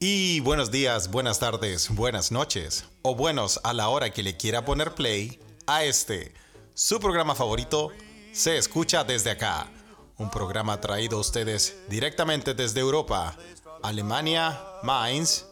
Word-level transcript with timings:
Y 0.00 0.40
buenos 0.40 0.70
días, 0.70 1.10
buenas 1.10 1.38
tardes, 1.38 1.88
buenas 1.94 2.32
noches 2.32 2.84
o 3.02 3.14
buenos 3.14 3.60
a 3.62 3.72
la 3.72 3.88
hora 3.88 4.10
que 4.10 4.22
le 4.22 4.36
quiera 4.36 4.64
poner 4.64 4.94
play 4.94 5.38
a 5.66 5.84
este, 5.84 6.34
su 6.74 6.98
programa 6.98 7.34
favorito, 7.34 7.90
Se 8.32 8.56
escucha 8.56 9.04
desde 9.04 9.30
acá. 9.30 9.68
Un 10.16 10.30
programa 10.30 10.80
traído 10.80 11.16
a 11.18 11.20
ustedes 11.20 11.76
directamente 11.88 12.54
desde 12.54 12.80
Europa, 12.80 13.36
Alemania, 13.82 14.60
Mainz 14.82 15.46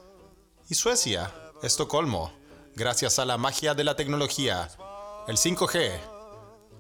y 0.69 0.75
Suecia, 0.75 1.33
Estocolmo, 1.63 2.33
gracias 2.75 3.19
a 3.19 3.25
la 3.25 3.37
magia 3.37 3.75
de 3.75 3.85
la 3.85 3.97
tecnología, 3.97 4.69
el 5.27 5.37
5G. 5.37 6.18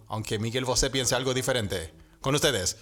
Aunque 0.09 0.39
Miguel 0.39 0.65
Bosé 0.65 0.91
piense 0.91 1.15
algo 1.15 1.35
diferente. 1.35 1.93
Con 2.21 2.35
ustedes, 2.35 2.79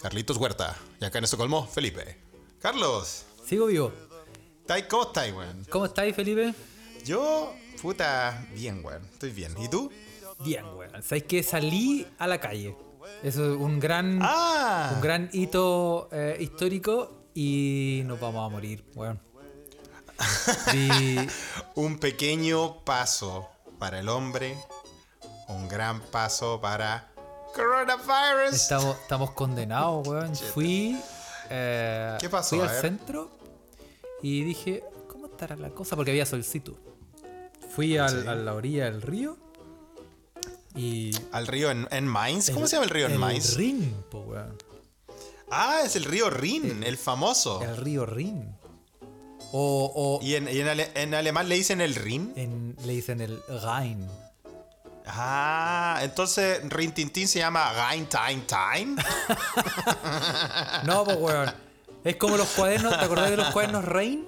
Carlitos 0.00 0.36
Huerta. 0.36 0.76
Y 1.00 1.04
acá 1.04 1.18
en 1.18 1.24
Estocolmo, 1.24 1.66
Felipe. 1.66 2.18
Carlos, 2.60 3.24
Sigo 3.46 3.66
vivo. 3.66 3.92
¿tai- 4.66 4.86
¿cómo 4.88 5.10
weón? 5.14 5.66
¿Cómo 5.70 5.86
estáis, 5.86 6.14
Felipe? 6.14 6.54
Yo, 7.04 7.52
puta, 7.80 8.46
bien, 8.54 8.84
weón. 8.84 9.04
Estoy 9.12 9.30
bien. 9.32 9.54
¿Y 9.58 9.68
tú? 9.68 9.90
Bien, 10.44 10.64
weón. 10.76 11.02
¿Sabéis 11.02 11.24
que 11.24 11.42
salí 11.42 12.06
a 12.18 12.26
la 12.26 12.40
calle? 12.40 12.76
Eso 13.22 13.52
es 13.52 13.58
un 13.60 13.78
gran, 13.80 14.18
¡Ah! 14.22 14.92
un 14.94 15.00
gran 15.00 15.28
hito 15.32 16.08
eh, 16.12 16.36
histórico 16.40 17.26
y 17.34 18.02
nos 18.06 18.18
vamos 18.20 18.46
a 18.46 18.48
morir, 18.48 18.84
weón. 18.94 19.20
Un 21.74 21.98
pequeño 21.98 22.84
paso 22.84 23.48
para 23.78 23.98
el 24.00 24.08
hombre, 24.08 24.56
un 25.52 25.68
gran 25.68 26.00
paso 26.00 26.60
para 26.60 27.10
coronavirus. 27.54 28.52
estamos, 28.54 28.96
estamos 29.02 29.30
condenados, 29.32 30.06
weón. 30.06 30.34
Fui, 30.36 30.98
eh, 31.50 32.16
¿Qué 32.20 32.28
pasó? 32.28 32.56
fui 32.56 32.66
al 32.66 32.80
centro 32.80 33.30
y 34.22 34.42
dije, 34.44 34.82
¿cómo 35.08 35.26
estará 35.26 35.56
la 35.56 35.70
cosa? 35.70 35.96
Porque 35.96 36.10
había 36.10 36.26
solcito. 36.26 36.76
Fui 37.74 37.96
al- 37.98 38.28
a 38.28 38.34
la 38.34 38.54
orilla 38.54 38.84
del 38.84 39.00
río 39.02 39.36
y... 40.74 41.10
Al 41.32 41.46
río 41.46 41.70
en, 41.70 41.86
en 41.90 42.06
Mainz. 42.06 42.50
¿Cómo 42.50 42.66
se 42.66 42.76
llama 42.76 42.84
el 42.84 42.90
río 42.90 43.06
en 43.06 43.16
Mainz? 43.18 43.56
Rin, 43.56 43.94
po, 44.10 44.20
weón. 44.20 44.56
Ah, 45.50 45.80
es 45.84 45.96
el 45.96 46.04
río 46.04 46.30
Rin, 46.30 46.82
el 46.82 46.96
famoso. 46.96 47.62
El 47.62 47.76
río 47.76 48.06
Rin. 48.06 48.56
O, 49.54 49.92
o 49.94 50.24
Y 50.24 50.34
en, 50.36 50.48
y 50.48 50.60
en 50.60 50.68
ale- 50.68 50.90
en 50.94 51.12
alemán 51.14 51.46
le 51.48 51.56
dicen 51.56 51.82
el 51.82 51.94
Rin. 51.94 52.32
en- 52.36 52.74
le 52.84 52.92
dicen 52.94 53.20
el 53.20 53.42
Rhein. 53.62 54.06
Ah, 55.06 55.98
entonces 56.02 56.60
Rin 56.70 56.92
Tintín 56.92 57.26
se 57.28 57.38
llama 57.40 57.72
Rein 57.90 58.06
Time 58.08 58.42
Time. 58.46 59.02
No, 60.84 61.04
pues 61.04 61.16
weón. 61.18 61.52
Es 62.04 62.16
como 62.16 62.36
los 62.36 62.48
cuadernos, 62.48 62.98
¿te 62.98 63.04
acordás 63.04 63.30
de 63.30 63.36
los 63.36 63.48
cuadernos 63.50 63.84
Rein? 63.84 64.26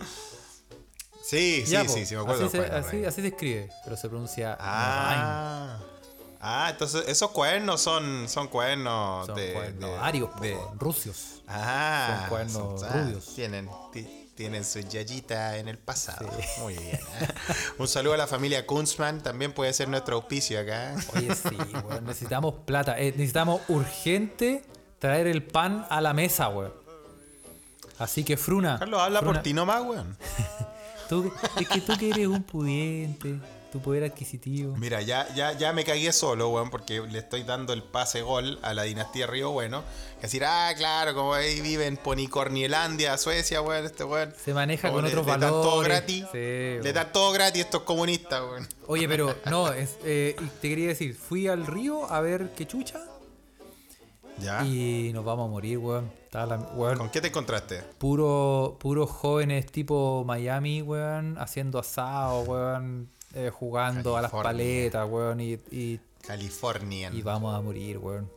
Sí, 1.22 1.62
sí, 1.64 1.72
Ya, 1.72 1.81
sí, 1.83 1.86
po. 2.00 2.06
sí, 2.06 2.14
me 2.14 2.20
acuerdo. 2.20 2.42
Así 2.47 2.50
se, 2.50 2.58
bueno, 2.58 2.77
así, 2.77 2.91
Rein. 2.92 3.06
así 3.06 3.20
se 3.22 3.28
escribe, 3.28 3.70
pero 3.84 3.97
se 3.97 4.08
pronuncia. 4.08 4.56
Ah. 4.61 5.78
Ah, 6.41 6.69
entonces 6.70 7.05
esos 7.09 7.31
cuadernos 7.31 7.81
son, 7.81 8.28
son 8.28 8.48
cuadernos 8.48 9.27
Son 9.27 9.34
de. 9.34 9.53
cuadernos 9.55 9.91
de- 9.91 9.97
arios, 9.98 10.31
po, 10.31 10.41
de- 10.41 10.55
weón, 10.55 10.78
rusios. 10.78 11.42
Ah, 11.48 12.16
Son 12.20 12.28
cuadernos 12.28 12.81
son- 12.81 12.88
ah, 12.91 12.92
rubios. 13.03 13.34
Tienen, 13.34 13.70
ti- 13.92 14.23
tienen 14.35 14.65
su 14.65 14.81
yayita 14.81 15.59
en 15.59 15.69
el 15.69 15.79
pasado. 15.79 16.29
Muy 16.61 16.75
bien. 16.75 16.97
¿eh? 17.21 17.29
Un 17.79 17.87
saludo 17.89 18.15
a 18.15 18.17
la 18.17 18.27
familia 18.27 18.67
Kunzman, 18.67 19.23
también 19.23 19.53
puede 19.53 19.73
ser 19.73 19.89
nuestro 19.89 20.17
auspicio 20.17 20.59
acá. 20.61 20.97
Oye, 21.15 21.35
sí, 21.35 21.57
weón. 21.87 22.05
Necesitamos 22.05 22.55
plata. 22.65 22.99
Eh, 22.99 23.12
necesitamos 23.12 23.61
urgente 23.69 24.65
traer 24.99 25.27
el 25.27 25.43
pan 25.43 25.87
a 25.89 26.01
la 26.01 26.12
mesa, 26.12 26.49
weón. 26.49 26.73
Así 27.99 28.25
que 28.25 28.37
Fruna. 28.37 28.78
Carlos, 28.78 29.00
habla 29.00 29.21
Fruna, 29.21 29.34
por 29.34 29.43
ti 29.43 29.53
nomás, 29.55 29.83
weón. 29.84 30.17
tú- 31.09 31.33
es 31.61 31.69
que 31.69 31.81
tú 31.81 31.97
que 31.97 32.11
eres 32.11 32.27
un 32.27 32.43
pudiente, 32.43 33.39
tu 33.75 33.81
poder 33.83 34.05
adquisitivo. 34.05 34.77
Mira, 34.77 35.03
ya, 35.03 35.27
ya, 35.35 35.51
ya 35.53 35.73
me 35.73 35.83
cagué 35.83 36.12
solo, 36.12 36.49
weón, 36.51 36.71
porque 36.71 37.01
le 37.01 37.19
estoy 37.19 37.43
dando 37.43 37.73
el 37.73 37.83
pase 37.83 38.23
gol 38.23 38.61
a 38.62 38.73
la 38.73 38.85
dinastía 38.85 39.27
Río 39.27 39.51
Bueno. 39.51 39.83
Que 40.21 40.23
decir, 40.29 40.45
ah, 40.45 40.73
claro, 40.77 41.12
como 41.12 41.35
ahí 41.35 41.61
vive 41.61 41.87
en 41.87 41.97
Ponicornielandia, 41.97 43.19
Suecia, 43.19 43.61
weón, 43.62 43.85
este 43.85 44.05
weón. 44.05 44.33
Se 44.43 44.55
maneja 44.55 44.89
Como 44.91 44.99
con 45.03 45.05
le- 45.07 45.11
otros 45.11 45.27
le 45.27 45.33
dan 45.33 45.41
valores. 45.41 45.71
todo 45.73 45.81
gratis. 45.81 46.25
Sí, 46.31 46.39
le 46.39 46.93
dan 46.93 47.12
todo 47.12 47.33
gratis 47.33 47.62
a 47.62 47.65
estos 47.65 47.83
comunistas, 47.83 48.41
weón. 48.43 48.69
Oye, 48.87 49.09
pero 49.09 49.35
no, 49.51 49.73
es, 49.73 49.99
eh, 50.05 50.37
te 50.62 50.69
quería 50.69 50.87
decir, 50.89 51.17
fui 51.17 51.49
al 51.49 51.67
río 51.67 52.09
a 52.12 52.21
ver 52.21 52.51
qué 52.56 52.69
chucha 52.69 53.01
¿Ya? 54.39 54.65
y 54.65 55.11
nos 55.12 55.25
vamos 55.25 55.49
a 55.49 55.51
morir, 55.51 55.79
weón. 55.79 56.11
Estaba 56.25 56.47
la- 56.56 56.62
weón, 56.75 56.99
¿Con 56.99 57.11
qué 57.11 57.21
te 57.21 57.29
encontraste? 57.29 57.83
puro, 57.99 58.77
puros 58.81 59.09
jóvenes 59.11 59.67
tipo 59.67 60.25
Miami, 60.27 60.83
weón, 60.83 61.39
haciendo 61.39 61.79
asado, 61.79 62.41
weón, 62.41 63.09
eh, 63.34 63.50
jugando 63.53 64.17
a 64.17 64.22
las 64.22 64.31
paletas, 64.31 65.06
weón, 65.09 65.41
y, 65.41 65.59
y, 65.71 66.00
California. 66.27 67.11
y 67.12 67.22
vamos 67.22 67.55
a 67.55 67.61
morir, 67.61 67.99
weón. 67.99 68.31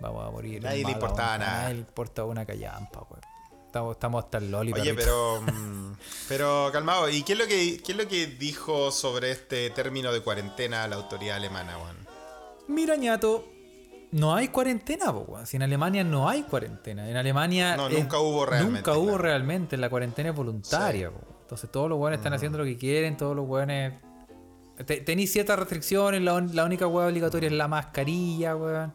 Vamos 0.00 0.26
a 0.26 0.30
morir. 0.30 0.62
Nadie 0.62 0.78
le 0.78 0.82
Mala 0.84 0.94
importaba 0.94 1.38
nada. 1.38 1.62
Nadie 1.62 1.74
le 1.74 1.80
importa 1.80 2.24
una 2.24 2.44
callampa, 2.44 3.00
weón. 3.10 3.22
Estamos, 3.66 3.92
estamos 3.96 4.24
hasta 4.24 4.38
el 4.38 4.50
loli, 4.50 4.72
Oye, 4.72 4.94
pero. 4.94 5.40
mm, 5.42 5.92
Pero 6.28 6.70
calmado, 6.72 7.08
¿y 7.08 7.22
qué 7.22 7.32
es 7.32 7.38
lo 7.38 7.46
que 7.46 7.80
qué 7.82 7.92
es 7.92 7.98
lo 7.98 8.06
que 8.06 8.26
dijo 8.28 8.90
sobre 8.92 9.32
este 9.32 9.68
término 9.70 10.12
de 10.12 10.20
cuarentena 10.20 10.86
la 10.86 10.96
autoridad 10.96 11.36
alemana, 11.36 11.76
weón? 11.78 11.96
Mira, 12.68 12.94
ñato, 12.96 13.44
no 14.12 14.34
hay 14.34 14.48
cuarentena, 14.48 15.12
po, 15.12 15.24
weón. 15.26 15.46
Si 15.46 15.56
en 15.56 15.64
Alemania 15.64 16.04
no 16.04 16.28
hay 16.28 16.42
cuarentena. 16.44 17.08
En 17.10 17.16
Alemania. 17.16 17.76
No, 17.76 17.88
es- 17.88 17.98
nunca 17.98 18.18
hubo 18.20 18.46
realmente, 18.46 18.78
Nunca 18.78 18.92
hubo 18.96 19.06
claro. 19.08 19.18
realmente. 19.22 19.76
La 19.76 19.90
cuarentena 19.90 20.30
es 20.30 20.36
voluntaria, 20.36 21.10
po. 21.10 21.20
Entonces 21.42 21.70
todos 21.70 21.88
los 21.88 21.98
weones 21.98 22.18
están 22.20 22.32
haciendo 22.32 22.58
lo 22.58 22.64
que 22.64 22.76
quieren, 22.76 23.16
todos 23.16 23.34
los 23.34 23.46
weones. 23.48 23.94
Te- 24.86 25.00
Tenéis 25.00 25.32
ciertas 25.32 25.58
restricciones, 25.58 26.22
la, 26.22 26.34
única 26.64 26.86
weá 26.86 27.06
obligatoria 27.08 27.46
es 27.48 27.52
la 27.54 27.68
mascarilla, 27.68 28.56
weón. 28.56 28.92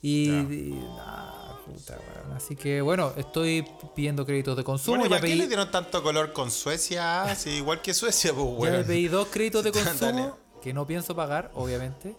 Y. 0.00 0.26
Ya. 0.26 0.54
y- 0.54 0.86
ah, 1.00 1.58
puta, 1.66 1.98
weón. 1.98 2.36
Así 2.36 2.56
que 2.56 2.80
bueno, 2.80 3.12
estoy 3.16 3.64
pidiendo 3.94 4.24
créditos 4.26 4.56
de 4.56 4.64
consumo. 4.64 4.96
Bueno, 4.98 5.06
¿y 5.06 5.08
ya, 5.08 5.16
¿para 5.16 5.20
qué 5.20 5.26
pedí, 5.28 5.38
le 5.38 5.46
dieron 5.48 5.70
tanto 5.70 6.02
color 6.02 6.32
con 6.32 6.50
Suecia? 6.50 7.24
Ah, 7.24 7.34
sí, 7.36 7.50
igual 7.50 7.82
que 7.82 7.92
Suecia, 7.94 8.32
pues, 8.32 8.44
ya 8.46 8.52
weón. 8.58 8.72
le 8.78 8.84
pedí 8.84 9.08
dos 9.08 9.28
créditos 9.28 9.62
de 9.64 9.72
consumo 9.72 10.38
que 10.62 10.72
no 10.72 10.86
pienso 10.86 11.14
pagar, 11.14 11.50
obviamente. 11.54 12.16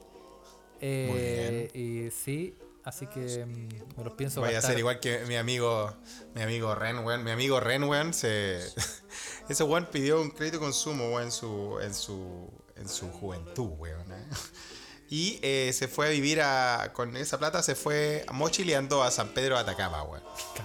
Eh, 0.82 1.70
Y 1.74 2.12
sí, 2.12 2.56
así 2.84 3.08
que 3.08 3.46
mm, 3.46 3.98
me 3.98 4.04
los 4.04 4.14
pienso 4.16 4.42
Voy 4.42 4.50
a 4.50 4.54
gastar. 4.54 4.72
hacer 4.72 4.80
igual 4.80 5.00
que 5.00 5.20
mi 5.28 5.36
amigo, 5.36 5.94
mi 6.36 6.42
amigo 6.42 6.76
Ren, 6.76 7.00
weón. 7.00 7.24
Mi 7.24 7.32
amigo 7.32 7.60
Ren, 7.60 7.84
weón, 7.86 8.14
se... 8.14 8.60
Ese 9.50 9.64
weón 9.64 9.88
pidió 9.92 10.22
un 10.22 10.30
crédito 10.32 10.58
de 10.58 10.64
consumo, 10.64 11.06
weón, 11.10 11.24
en 11.24 11.32
su, 11.32 11.80
en 11.82 11.94
su, 11.94 12.50
en 12.84 12.90
su 12.90 13.10
juventud, 13.10 13.70
weón. 13.78 14.12
¿eh? 14.12 14.26
Y 15.10 15.38
eh, 15.44 15.72
se 15.74 15.88
fue 15.88 16.08
a 16.08 16.10
vivir 16.10 16.42
a... 16.42 16.90
Con 16.94 17.16
esa 17.18 17.38
plata 17.38 17.62
se 17.62 17.76
fue 17.76 18.26
mochileando 18.32 19.04
a 19.04 19.12
San 19.12 19.30
Pedro 19.30 19.54
de 19.56 19.62
Atacama, 19.62 20.02
weón. 20.02 20.24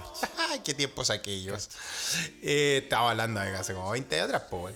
Qué 0.65 0.73
tiempos 0.73 1.11
aquellos. 1.11 1.69
Eh, 2.41 2.79
estaba 2.83 3.11
hablando 3.11 3.41
de 3.41 3.55
hace 3.55 3.75
como 3.75 3.91
20 3.91 4.15
años 4.15 4.25
atrás, 4.25 4.43
po, 4.49 4.63
weón. 4.63 4.75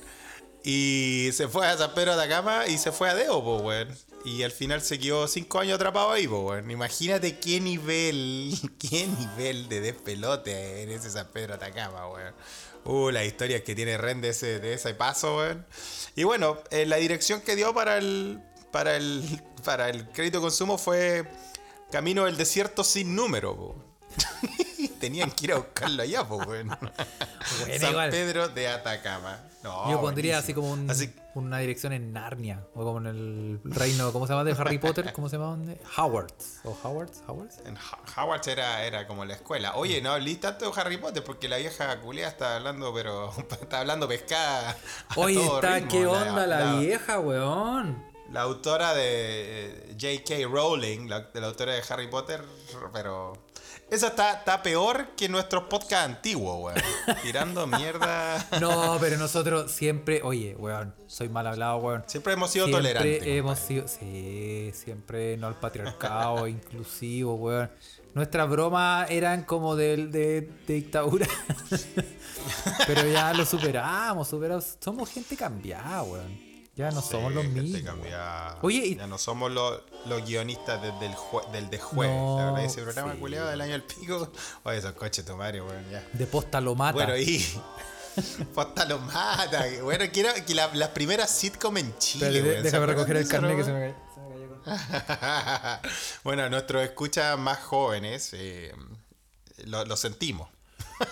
Y 0.64 1.32
se 1.34 1.48
fue 1.48 1.66
a 1.66 1.76
San 1.76 1.96
Pedro 1.96 2.16
de 2.16 2.22
Atacama 2.22 2.68
y 2.68 2.78
se 2.78 2.92
fue 2.92 3.10
a 3.10 3.16
Deo, 3.16 3.44
po, 3.44 3.58
weón. 3.58 3.88
Y 4.26 4.44
al 4.44 4.52
final 4.52 4.82
se 4.84 5.00
quedó 5.00 5.28
5 5.28 5.60
años 5.60 5.76
atrapado 5.76 6.12
ahí, 6.12 6.28
po, 6.28 6.42
weón. 6.42 6.70
Imagínate 6.70 7.40
qué 7.40 7.60
nivel, 7.60 8.54
qué 8.78 9.08
nivel 9.08 9.70
de 9.70 9.82
despelote 9.82 10.84
en 10.84 10.92
ese 10.92 11.10
San 11.10 11.30
Pedro 11.32 11.58
de 11.58 11.66
Atacama, 11.66 12.08
weón. 12.10 12.36
Uh, 12.86 13.12
las 13.12 13.26
historias 13.26 13.62
que 13.62 13.76
tiene 13.76 13.98
Ren 13.98 14.22
de 14.22 14.30
ese, 14.30 14.60
de 14.60 14.94
paso, 14.94 15.38
weón. 15.38 15.66
Y 16.16 16.24
bueno, 16.24 16.58
eh, 16.70 16.86
la 16.86 16.98
dirección 16.98 17.42
que 17.42 17.56
dio 17.56 17.74
para 17.74 17.98
el, 17.98 18.42
para 18.72 18.98
el, 18.98 19.42
para 19.64 19.90
el 19.90 20.10
crédito 20.10 20.40
de 20.40 20.44
consumo 20.44 20.78
fue 20.78 21.26
Camino 21.92 22.26
del 22.26 22.38
Desierto 22.38 22.84
sin 22.84 23.16
número, 23.16 23.56
po. 23.56 23.83
Tenían 25.00 25.32
que 25.32 25.46
ir 25.46 25.54
a 25.54 25.58
buscarlo 25.58 26.02
allá, 26.04 26.24
po, 26.28 26.38
weón. 26.38 26.70
Bueno, 27.60 27.80
San 27.80 27.92
igual. 27.92 28.10
Pedro 28.10 28.48
de 28.50 28.68
Atacama. 28.70 29.38
No, 29.64 29.92
Yo 29.92 30.02
pondría 30.02 30.36
buenísimo. 30.36 30.38
así 30.40 30.54
como 30.54 30.72
un- 30.72 30.90
Así- 30.90 31.14
una 31.36 31.60
dirección 31.60 31.94
en 31.94 32.14
Narnia. 32.14 32.66
O 32.74 32.84
como 32.84 33.00
en 33.00 33.08
el 33.08 33.60
reino, 33.64 34.12
¿cómo 34.14 34.26
se 34.28 34.34
llama? 34.34 34.44
De 34.46 34.54
Harry 34.54 34.78
Potter. 34.78 35.12
¿Cómo 35.14 35.30
se 35.30 35.36
llama? 35.38 35.50
¿Dónde? 35.52 35.80
Howard's. 35.98 36.60
¿O 36.64 36.76
Howard's? 36.84 37.22
¿Howard's? 37.28 37.60
en 37.66 37.76
Ha- 37.78 38.00
Howard 38.22 38.48
era, 38.48 38.84
era 38.86 39.06
como 39.08 39.24
la 39.26 39.34
escuela. 39.36 39.76
Oye, 39.76 40.02
no 40.02 40.12
hablé 40.14 40.36
tanto 40.36 40.72
de 40.72 40.82
Harry 40.82 40.98
Potter 40.98 41.24
porque 41.24 41.48
la 41.50 41.58
vieja 41.58 42.00
culea 42.00 42.28
está 42.30 42.56
hablando, 42.56 42.94
pero 42.94 43.32
está 43.62 43.82
hablando 43.82 44.08
pescada. 44.08 44.76
Oye, 45.16 45.44
está, 45.44 45.76
ritmo. 45.76 45.92
¿qué 45.92 46.06
onda 46.08 46.48
la, 46.48 46.60
la- 46.60 46.80
vieja, 46.80 47.20
weón? 47.20 48.04
la 48.32 48.42
autora 48.42 48.94
de 48.96 49.92
eh, 49.92 49.96
J.K. 50.00 50.48
Rowling, 50.50 51.08
la, 51.08 51.20
de 51.22 51.40
la 51.42 51.48
autora 51.48 51.74
de 51.74 51.84
Harry 51.88 52.08
Potter, 52.08 52.42
pero 52.92 53.34
esa 53.94 54.08
está, 54.08 54.34
está 54.34 54.62
peor 54.64 55.10
que 55.16 55.30
nuestros 55.30 55.64
podcasts 55.66 56.06
antiguos, 56.06 56.58
weón. 56.62 56.82
Tirando 57.24 57.68
mierda. 57.68 58.46
No, 58.60 58.98
pero 59.00 59.18
nosotros 59.18 59.72
siempre, 59.72 60.22
oye, 60.24 60.56
weón, 60.58 60.94
soy 61.08 61.30
mal 61.30 61.48
hablado, 61.48 61.78
weón. 61.78 62.04
Siempre 62.08 62.34
hemos 62.34 62.52
sido 62.52 62.66
Siempre 62.68 62.94
tolerantes. 62.94 63.28
hemos 63.28 63.60
sido, 63.60 63.88
sí, 63.88 64.72
siempre 64.74 65.38
no 65.38 65.48
al 65.48 65.56
patriarcado, 65.60 66.48
inclusivo, 66.48 67.36
weón. 67.36 67.70
Nuestras 68.14 68.48
bromas 68.50 69.10
eran 69.10 69.44
como 69.44 69.76
de, 69.76 69.98
de- 70.08 70.42
de 70.68 70.74
dictadura. 70.74 71.26
Pero 72.88 73.08
ya 73.08 73.34
lo 73.34 73.46
superamos, 73.46 74.28
superamos. 74.28 74.78
Somos 74.80 75.10
gente 75.10 75.36
cambiada, 75.36 76.04
weón. 76.04 76.53
Ya 76.76 76.90
no 76.90 77.02
somos 77.02 77.32
los 77.34 77.46
mismos. 77.46 77.92
Oye, 78.62 78.86
y- 78.88 78.96
ya 78.96 79.06
no 79.08 79.18
somos 79.20 79.52
los, 79.52 79.82
los 80.08 80.26
guionistas 80.26 80.82
desde 80.82 81.06
el 81.06 81.14
jue- 81.14 81.48
del 81.52 81.70
de 81.70 81.78
jueves. 81.78 82.16
No, 82.16 82.38
la 82.40 82.46
verdad, 82.46 82.66
ese 82.66 82.82
programa 82.82 83.14
sí. 83.14 83.20
culiado 83.20 83.48
del 83.50 83.62
año 83.62 83.74
del 83.74 83.84
pico. 83.84 84.32
Oye, 84.64 84.78
esos 84.78 84.94
coches 84.94 85.24
tu 85.24 85.36
madre, 85.38 85.62
weón, 85.62 85.88
ya. 85.92 86.04
De 86.14 86.26
posta 86.26 86.60
lo 86.62 86.74
mata. 86.76 86.94
Bueno, 86.94 87.16
y. 87.18 87.46
Posta 88.54 88.86
lo 88.86 89.00
mata. 89.00 89.66
Bueno, 89.82 90.06
quiero 90.14 90.30
que 90.46 90.54
la- 90.56 90.74
las 90.76 90.90
primeras 90.90 91.30
sitcom 91.32 91.78
en 91.78 91.98
Chile. 91.98 92.32
¿se 92.32 92.62
déjame 92.64 92.86
recoger 92.88 93.18
el 93.18 93.28
carnet 93.28 93.58
que 93.58 93.64
se 93.64 93.72
me 93.74 93.80
cayó. 93.80 93.96
se 94.16 94.20
me 94.22 95.06
cayó 95.06 95.82
con- 95.82 95.92
bueno, 96.24 96.50
nuestros 96.50 96.84
escuchas 96.84 97.38
más 97.40 97.60
jóvenes 97.60 98.30
eh, 98.34 98.72
lo, 99.66 99.86
lo 99.86 99.96
sentimos. 99.98 100.48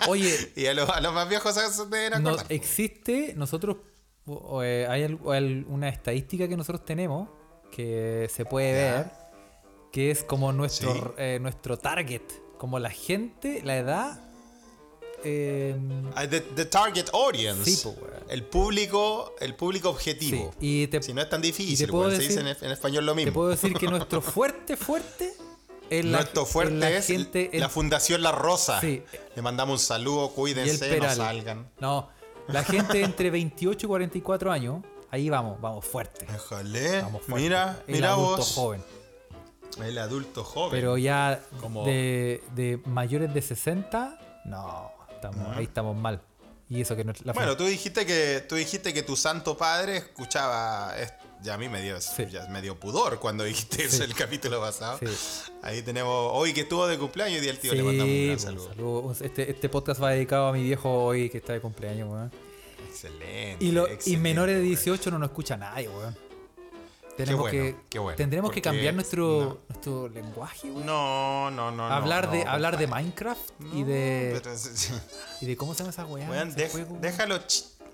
Oye, 0.08 0.54
Y 0.56 0.68
a 0.68 0.74
los, 0.74 0.90
a 0.90 1.02
los 1.02 1.14
más 1.14 1.28
viejos 1.28 1.54
se 1.56 1.86
deben 1.88 2.22
no, 2.24 2.30
acordar. 2.30 2.46
existe, 2.50 3.34
nosotros, 3.36 3.78
o- 4.34 4.64
eh, 4.64 4.88
hay 4.88 5.04
o 5.06 5.32
una 5.74 5.90
estadística 5.90 6.48
que 6.48 6.58
nosotros 6.58 6.84
tenemos 6.86 7.30
que 7.72 8.28
se 8.34 8.46
puede 8.46 8.74
Ya. 8.74 8.94
ver, 8.98 9.12
que 9.92 10.12
es 10.12 10.24
como 10.24 10.52
nuestro, 10.54 10.94
Sí. 10.94 11.02
eh, 11.18 11.40
nuestro 11.42 11.78
target, 11.78 12.22
como 12.58 12.80
la 12.80 12.90
gente, 12.90 13.62
la 13.64 13.78
edad. 13.78 14.20
eh, 15.24 15.76
the, 16.30 16.42
the 16.42 16.66
target 16.66 17.06
audience. 17.14 17.64
Sí, 17.70 17.80
po, 17.84 17.90
weón. 17.92 18.24
el 18.30 18.44
público, 18.44 19.36
el 19.40 19.54
público 19.56 19.90
sí, 19.90 19.94
objetivo. 19.96 20.52
y 20.60 20.88
te, 20.88 21.02
Si 21.04 21.14
no 21.14 21.22
es 21.22 21.30
tan 21.30 21.42
difícil, 21.42 21.78
te 21.86 21.92
puedo 21.92 22.08
weón, 22.08 22.16
se 22.20 22.28
decir- 22.28 22.44
dice 22.44 22.60
en, 22.60 22.66
en 22.66 22.72
español 22.72 23.06
lo 23.06 23.12
te 23.14 23.16
mismo. 23.18 23.34
puedo 23.34 23.50
decir 23.50 23.74
que 23.76 23.86
nuestro 23.88 24.22
fuerte, 24.22 24.76
fuerte 24.78 25.32
es 25.92 26.06
la, 26.06 26.26
fuerte 26.26 26.74
es 26.74 26.80
la 26.80 26.90
es 26.90 27.06
gente. 27.08 27.50
la 27.54 27.70
Fundación 27.70 28.24
La 28.24 28.32
Rosa. 28.32 28.82
Le 28.82 29.42
mandamos 29.44 29.82
un 29.82 29.86
saludo, 29.86 30.30
cuídense, 30.32 30.98
no 31.00 31.14
salgan. 31.14 31.70
No, 31.80 32.10
la 32.48 32.64
gente 32.64 33.02
entre 33.04 33.30
28 33.30 33.86
y 33.86 33.90
44 33.90 34.52
años, 34.52 34.84
ahí 35.10 35.30
vamos, 35.30 35.60
vamos 35.62 35.86
fuerte. 35.86 36.26
Déjale. 36.26 37.02
Vamos 37.02 37.22
fuerte. 37.24 37.42
Mira, 37.44 37.84
el 37.88 37.96
mira 37.96 38.12
adulto 38.14 38.38
vos. 38.38 38.54
joven. 38.56 38.84
El 39.84 39.98
adulto 39.98 40.44
joven. 40.44 40.72
Pero 40.72 40.98
ya 40.98 41.42
Como- 41.62 41.86
de, 41.86 42.44
de 42.56 42.82
mayores 42.86 43.34
de 43.34 43.42
60, 43.42 44.20
no, 44.46 44.92
estamos, 45.12 45.56
ahí 45.58 45.64
estamos 45.64 45.96
mal. 45.96 46.22
Y 46.70 46.82
eso 46.82 46.96
que 46.96 47.04
no 47.04 47.12
es 47.12 47.26
la 47.26 47.34
Bueno, 47.34 47.58
tú 47.58 47.66
dijiste 47.66 48.06
que 48.06 48.46
tú 48.48 48.56
dijiste 48.56 48.94
que 48.94 49.04
tu 49.04 49.16
santo 49.18 49.58
padre 49.58 49.98
escuchaba. 49.98 50.94
es- 50.98 51.14
ya 51.44 51.56
a 51.56 51.58
mí 51.58 51.70
me 51.70 51.82
dio, 51.82 52.00
Sí. 52.00 52.26
ya 52.32 52.46
me 52.48 52.62
dio 52.62 52.80
pudor 52.80 53.20
cuando 53.20 53.44
dijiste 53.44 53.84
eso 53.86 53.98
Sí. 53.98 54.04
el 54.04 54.14
capítulo 54.16 54.60
pasado. 54.60 55.00
Sí. 55.00 55.08
Ahí 55.64 55.82
tenemos. 55.82 56.32
Hoy 56.34 56.54
que 56.54 56.62
estuvo 56.62 56.88
de 56.88 56.98
cumpleaños 56.98 57.44
y 57.44 57.50
al 57.50 57.58
tío 57.58 57.74
le 57.74 57.84
mandamos 57.84 58.12
un 58.14 58.26
gran 58.26 58.38
pues, 58.38 58.68
saludo. 58.68 59.16
Este, 59.22 59.52
este 59.52 59.70
podcast 59.70 60.02
va 60.02 60.12
dedicado 60.12 60.48
a 60.48 60.54
mi 60.54 60.64
viejo 60.64 60.92
hoy 61.04 61.30
que 61.30 61.38
está 61.40 61.54
de 61.54 61.62
cumpleaños, 61.62 62.10
weón. 62.10 62.32
Excelente. 62.88 63.58
Y, 63.64 63.72
lo- 63.72 63.88
y 63.88 63.92
excelente, 63.94 64.22
menores 64.22 64.56
de 64.56 64.62
weón. 64.62 64.70
18 64.76 65.12
no 65.12 65.20
nos 65.20 65.30
escucha 65.30 65.58
nadie, 65.58 65.88
weón. 65.90 66.16
Tenemos 67.18 67.42
bueno, 67.42 67.52
que, 67.52 67.76
qué 67.90 68.00
bueno, 68.00 68.16
tendremos 68.16 68.52
que 68.52 68.62
cambiar 68.62 68.94
nuestro, 68.96 69.40
no. 69.42 69.58
nuestro 69.70 70.10
lenguaje, 70.10 70.72
weón. 70.72 70.86
No, 70.86 71.52
no, 71.52 71.70
no. 71.70 71.88
no, 71.90 71.94
hablar, 71.94 72.32
de, 72.32 72.44
no, 72.46 72.50
hablar 72.52 72.78
de. 72.78 72.88
Minecraft 72.88 73.52
y 73.74 73.84
de, 73.84 74.40
pero 74.42 74.56
y 75.42 75.46
de 75.46 75.58
cómo 75.58 75.74
se 75.74 75.80
llama 75.80 75.92
esa 75.92 76.06
weá. 76.06 76.30
Weón, 76.30 76.50
ese 76.50 76.68
dej- 76.68 76.72
juego, 76.72 76.98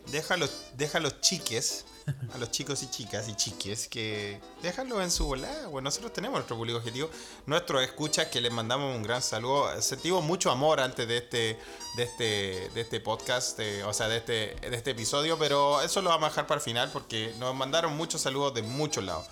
weón. 0.08 0.12
déjalo, 0.12 0.48
chi- 0.48 0.54
déjalo, 0.76 1.10
déjalo 1.10 1.10
chiques, 1.22 1.86
a 2.34 2.38
los 2.38 2.52
chicos 2.52 2.82
y 2.84 2.90
chicas 2.90 3.28
y 3.28 3.36
chiques, 3.36 3.88
que 3.90 4.40
déjalo 4.62 5.02
en 5.02 5.12
su 5.12 5.26
volada, 5.26 5.68
bueno, 5.68 5.88
nosotros 5.88 6.14
tenemos 6.14 6.36
nuestro 6.38 6.56
público 6.56 6.78
objetivo, 6.80 7.10
nuestros 7.46 7.84
escuchas 7.84 8.28
que 8.28 8.40
les 8.40 8.52
mandamos 8.52 8.96
un 8.96 9.04
gran 9.04 9.22
saludo, 9.22 9.82
sentimos 9.82 10.24
mucho 10.24 10.50
amor 10.50 10.80
antes 10.80 11.06
de 11.06 11.18
este, 11.18 11.60
de 11.98 12.04
este, 12.04 12.70
de 12.74 12.82
este 12.82 13.00
podcast, 13.02 13.60
eh, 13.60 13.84
o 13.84 13.92
sea, 13.94 14.08
de 14.08 14.18
este, 14.18 14.56
de 14.62 14.76
este 14.78 14.92
episodio, 14.92 15.38
pero 15.38 15.82
eso 15.82 16.02
lo 16.02 16.10
vamos 16.10 16.28
a 16.28 16.30
dejar 16.30 16.48
para 16.48 16.60
el 16.60 16.64
final 16.64 16.90
porque 16.94 17.34
nos 17.40 17.54
mandaron 17.56 17.98
muchos 17.98 18.22
saludos 18.22 18.54
de 18.54 18.62
muchos 18.62 19.04
lados. 19.04 19.26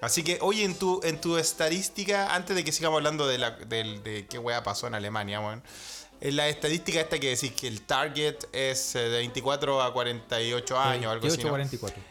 Así 0.00 0.24
que 0.24 0.38
hoy 0.40 0.62
en 0.62 0.74
tu, 0.76 1.00
en 1.04 1.20
tu 1.20 1.36
estadística, 1.36 2.34
antes 2.34 2.56
de 2.56 2.64
que 2.64 2.72
sigamos 2.72 2.96
hablando 2.96 3.26
de, 3.26 3.38
la, 3.38 3.50
del- 3.52 4.02
de 4.02 4.26
qué 4.26 4.38
wea 4.38 4.62
pasó 4.64 4.86
en 4.86 4.94
Alemania, 4.94 5.38
weón. 5.40 5.62
En 6.24 6.36
la 6.36 6.48
estadística 6.48 7.00
esta 7.00 7.18
que 7.18 7.30
decís 7.30 7.50
que 7.52 7.66
el 7.66 7.82
target 7.82 8.36
es 8.52 8.94
eh, 8.94 9.00
de 9.00 9.16
24 9.18 9.82
a 9.82 9.92
48 9.92 10.78
años, 10.78 11.10
algo 11.12 11.26
así. 11.26 11.36
28, 11.42 11.42
¿no? 11.48 11.50
44. 11.50 12.02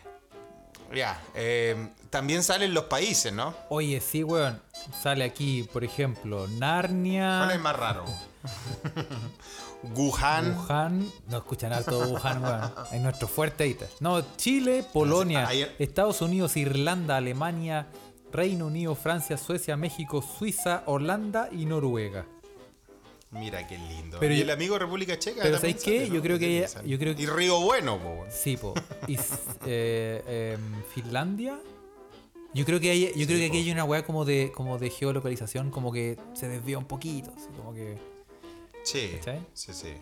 Ya, 0.93 1.23
eh, 1.33 1.89
también 2.09 2.43
salen 2.43 2.73
los 2.73 2.83
países, 2.85 3.31
¿no? 3.31 3.55
Oye, 3.69 4.01
sí, 4.01 4.23
weón. 4.25 4.61
Sale 5.01 5.23
aquí, 5.23 5.63
por 5.71 5.85
ejemplo, 5.85 6.45
Narnia. 6.49 7.43
¿Cuál 7.45 7.55
es 7.55 7.61
más 7.61 7.75
raro? 7.77 8.03
Wuhan. 9.95 10.57
Wuhan, 10.57 11.11
no 11.27 11.37
escuchan 11.37 11.71
de 11.85 11.95
Wuhan, 11.95 12.43
weón. 12.43 12.73
Es 12.91 13.01
nuestro 13.01 13.29
fuerte 13.29 13.63
ahí. 13.63 13.77
No, 14.01 14.21
Chile, 14.35 14.83
Polonia, 14.91 15.47
Ayer- 15.47 15.73
Estados 15.79 16.21
Unidos, 16.21 16.57
Irlanda, 16.57 17.15
Alemania, 17.15 17.87
Reino 18.31 18.67
Unido, 18.67 18.93
Francia, 18.95 19.37
Suecia, 19.37 19.77
México, 19.77 20.21
Suiza, 20.21 20.83
Holanda 20.85 21.47
y 21.51 21.65
Noruega. 21.65 22.25
Mira 23.31 23.65
qué 23.65 23.77
lindo. 23.77 24.17
Pero 24.19 24.33
y 24.33 24.41
el 24.41 24.49
amigo 24.49 24.77
República 24.77 25.17
Checa. 25.17 25.41
pero 25.43 25.57
¿sabes 25.57 25.81
qué? 25.81 26.09
Yo 26.09 26.21
creo 26.21 26.37
que 26.37 26.67
yo 26.85 26.99
creo 26.99 27.15
que- 27.15 27.21
Y 27.23 27.27
Río 27.27 27.59
Bueno, 27.61 27.97
po. 27.97 28.25
Sí, 28.29 28.57
po. 28.57 28.73
Y 29.07 29.17
eh, 29.65 30.55
em, 30.57 30.83
Finlandia. 30.93 31.59
Yo 32.53 32.65
creo 32.65 32.81
que 32.81 32.91
hay, 32.91 33.13
yo 33.15 33.25
creo 33.25 33.39
que 33.39 33.45
aquí 33.45 33.57
hay 33.59 33.71
una 33.71 33.85
weá 33.85 34.03
como 34.05 34.25
de, 34.25 34.51
como 34.53 34.77
de 34.77 34.89
geolocalización, 34.89 35.71
como 35.71 35.93
que 35.93 36.17
se 36.33 36.49
desvía 36.49 36.77
un 36.77 36.83
poquito. 36.85 37.31
así 37.37 37.47
como 37.55 37.73
que. 37.73 37.97
Sí, 38.83 39.11
¿Cachai? 39.19 39.39
sí, 39.53 39.73
sí. 39.73 39.93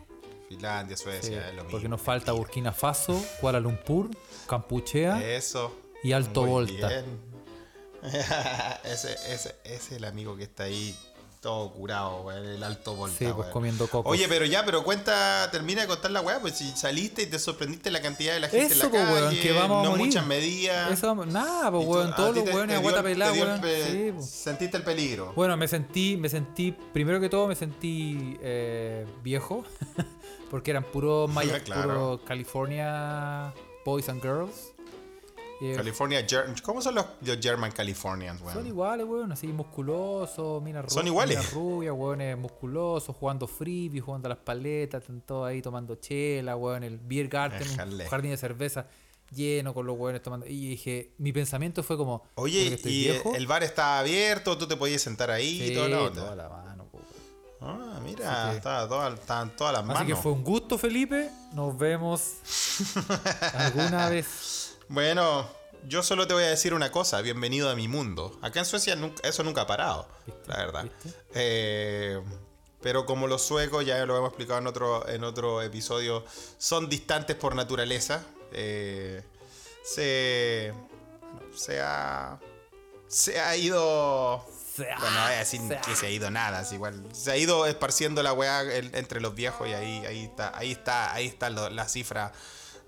Finlandia, 0.47 0.97
sí, 0.97 1.03
Suecia, 1.03 1.41
es 1.49 1.53
lo 1.53 1.63
mismo. 1.63 1.69
porque 1.69 1.87
nos 1.87 2.01
falta 2.01 2.31
Burkina 2.31 2.71
Faso, 2.71 3.23
Kuala 3.39 3.59
Lumpur, 3.59 4.09
Campuchea 4.47 5.21
Eso. 5.35 5.71
y 6.01 6.11
Alto 6.13 6.41
Muy 6.41 6.49
Volta. 6.49 6.87
bien. 6.87 7.05
ese, 8.83 9.11
ese, 9.27 9.55
ese 9.63 9.75
es 9.75 9.91
el 9.91 10.05
amigo 10.05 10.35
que 10.35 10.43
está 10.43 10.63
ahí 10.63 10.95
todo 11.41 11.71
curado, 11.71 12.21
weón, 12.23 12.45
el 12.45 12.63
alto 12.63 12.95
volta. 12.95 13.17
Sí, 13.17 13.25
pues 13.25 13.37
weón. 13.37 13.51
comiendo 13.51 13.87
coco. 13.87 14.09
Oye, 14.09 14.27
pero 14.27 14.43
ya, 14.45 14.65
pero 14.65 14.83
cuenta, 14.83 15.49
termina 15.51 15.81
de 15.81 15.87
contar 15.87 16.11
la 16.11 16.19
weá, 16.21 16.41
pues 16.41 16.55
si 16.57 16.69
saliste 16.71 17.21
y 17.23 17.25
te 17.27 17.39
sorprendiste 17.39 17.91
la 17.91 18.01
cantidad 18.01 18.33
de 18.33 18.41
la 18.41 18.49
gente 18.49 18.73
Eso, 18.73 18.87
en 18.87 18.93
la 18.93 18.99
calle, 18.99 19.13
weón, 19.13 19.35
que 19.35 19.51
vamos 19.53 19.79
a 19.79 19.83
no 19.83 19.89
morir. 19.91 20.05
muchas 20.07 20.25
medidas. 20.25 20.91
Eso, 20.91 21.15
nada, 21.25 21.71
pues 21.71 21.85
weón, 21.87 22.11
a 22.11 22.15
todos 22.15 22.35
los 22.35 22.45
weones 22.53 22.77
a 22.85 22.95
te 22.95 23.03
pelada, 23.03 23.31
weón. 23.31 23.61
Sí, 23.63 24.11
po. 24.15 24.21
Sentiste 24.21 24.77
el 24.77 24.83
peligro. 24.83 25.31
Bueno, 25.35 25.55
me 25.55 25.67
sentí, 25.67 26.17
me 26.17 26.27
sentí, 26.29 26.71
primero 26.71 27.19
que 27.19 27.29
todo 27.29 27.47
me 27.47 27.55
sentí 27.55 28.37
eh, 28.41 29.05
viejo, 29.23 29.63
porque 30.51 30.71
eran 30.71 30.83
puros 30.83 31.29
maya, 31.31 31.59
Claro. 31.63 31.83
puro 31.83 32.21
California 32.25 33.53
Boys 33.85 34.09
and 34.09 34.21
Girls. 34.21 34.73
Y, 35.61 35.71
eh, 35.71 35.75
California, 35.75 36.25
Ger- 36.25 36.61
¿cómo 36.61 36.81
son 36.81 36.95
los, 36.95 37.05
los 37.21 37.37
German 37.41 37.71
Californians, 37.71 38.41
weón? 38.41 38.53
son 38.53 38.67
iguales, 38.67 39.05
weón, 39.05 39.31
así 39.31 39.47
musculosos, 39.47 40.61
minas 40.63 40.85
ru- 40.85 40.89
Son 40.89 41.05
iguales. 41.07 41.37
minas 41.37 41.53
rubias, 41.53 41.93
weones 41.97 42.37
musculosos, 42.37 43.15
jugando 43.15 43.45
frisbee, 43.47 43.99
jugando 43.99 44.27
a 44.27 44.29
las 44.29 44.37
paletas, 44.39 45.01
están 45.01 45.21
todos 45.21 45.47
ahí 45.47 45.61
tomando 45.61 45.95
chela, 45.95 46.55
weón, 46.55 46.83
el 46.83 46.97
beer 46.97 47.27
garden, 47.27 47.59
Déjale. 47.59 48.03
un 48.05 48.09
jardín 48.09 48.31
de 48.31 48.37
cerveza 48.37 48.87
lleno 49.31 49.73
con 49.73 49.85
los 49.85 49.97
weones 49.97 50.21
tomando. 50.23 50.45
Y 50.47 50.69
dije, 50.69 51.11
mi 51.17 51.31
pensamiento 51.33 51.83
fue 51.83 51.97
como, 51.97 52.23
Oye, 52.35 52.79
¿y 52.83 52.87
viejo, 52.87 53.35
el 53.35 53.45
bar 53.45 53.61
estaba 53.63 53.99
abierto? 53.99 54.57
¿Tú 54.57 54.65
te 54.67 54.75
podías 54.77 55.01
sentar 55.01 55.29
ahí 55.29 55.61
y 55.61 55.67
sí, 55.67 55.73
toda 55.75 55.89
la 55.89 56.01
onda? 56.01 56.21
toda 56.23 56.35
la 56.35 56.49
mano, 56.49 56.85
po, 56.85 56.97
weón. 57.61 57.81
Ah, 57.81 57.99
mira, 58.03 58.43
Así 58.43 58.51
que- 58.51 58.57
estaba 58.57 58.87
toda- 58.87 59.13
estaban 59.13 59.55
todas 59.57 59.73
las 59.73 59.83
manos. 59.85 60.01
Así 60.01 60.07
que 60.11 60.15
fue 60.15 60.31
un 60.31 60.43
gusto, 60.43 60.77
Felipe. 60.77 61.29
Nos 61.53 61.77
vemos 61.77 62.35
alguna 63.53 64.09
vez. 64.09 64.68
Bueno, 64.89 65.47
yo 65.87 66.03
solo 66.03 66.27
te 66.27 66.33
voy 66.33 66.43
a 66.43 66.47
decir 66.47 66.73
una 66.73 66.91
cosa, 66.91 67.21
bienvenido 67.21 67.69
a 67.69 67.75
mi 67.75 67.87
mundo. 67.87 68.37
Acá 68.41 68.59
en 68.59 68.65
Suecia 68.65 68.95
nunca- 68.95 69.27
eso 69.27 69.43
nunca 69.43 69.61
ha 69.61 69.67
parado, 69.67 70.07
¿Viste? 70.25 70.41
la 70.47 70.57
verdad. 70.57 70.85
Eh, 71.35 72.19
pero 72.81 73.05
como 73.05 73.27
los 73.27 73.41
suecos, 73.43 73.85
ya 73.85 74.03
lo 74.05 74.17
hemos 74.17 74.29
explicado 74.29 74.59
en 74.59 74.67
otro, 74.67 75.07
en 75.07 75.23
otro 75.23 75.61
episodio, 75.61 76.23
son 76.57 76.89
distantes 76.89 77.35
por 77.35 77.55
naturaleza. 77.55 78.23
eh, 78.51 79.23
se, 79.83 80.73
bueno, 81.33 81.55
se 81.55 81.79
ha, 81.81 82.39
se 83.07 83.39
ha 83.39 83.55
ido... 83.55 84.43
Bueno, 84.77 84.95
no 85.11 85.23
voy 85.23 85.33
a 85.33 85.39
decir 85.39 85.61
que 85.85 85.95
se 85.95 86.07
ha 86.07 86.09
ido 86.09 86.31
nada, 86.31 86.61
es 86.61 86.71
igual. 86.71 87.03
Se 87.13 87.31
ha 87.31 87.37
ido 87.37 87.65
esparciendo 87.67 88.23
la 88.23 88.33
weá 88.33 88.61
entre 88.73 89.19
los 89.21 89.35
viejos 89.35 89.67
y 89.67 89.73
ahí, 89.73 90.03
ahí 90.05 90.23
está, 90.25 90.57
ahí 90.57 90.71
está, 90.71 91.13
ahí 91.13 91.27
está 91.27 91.49
lo- 91.51 91.69
la 91.69 91.87
cifra 91.87 92.31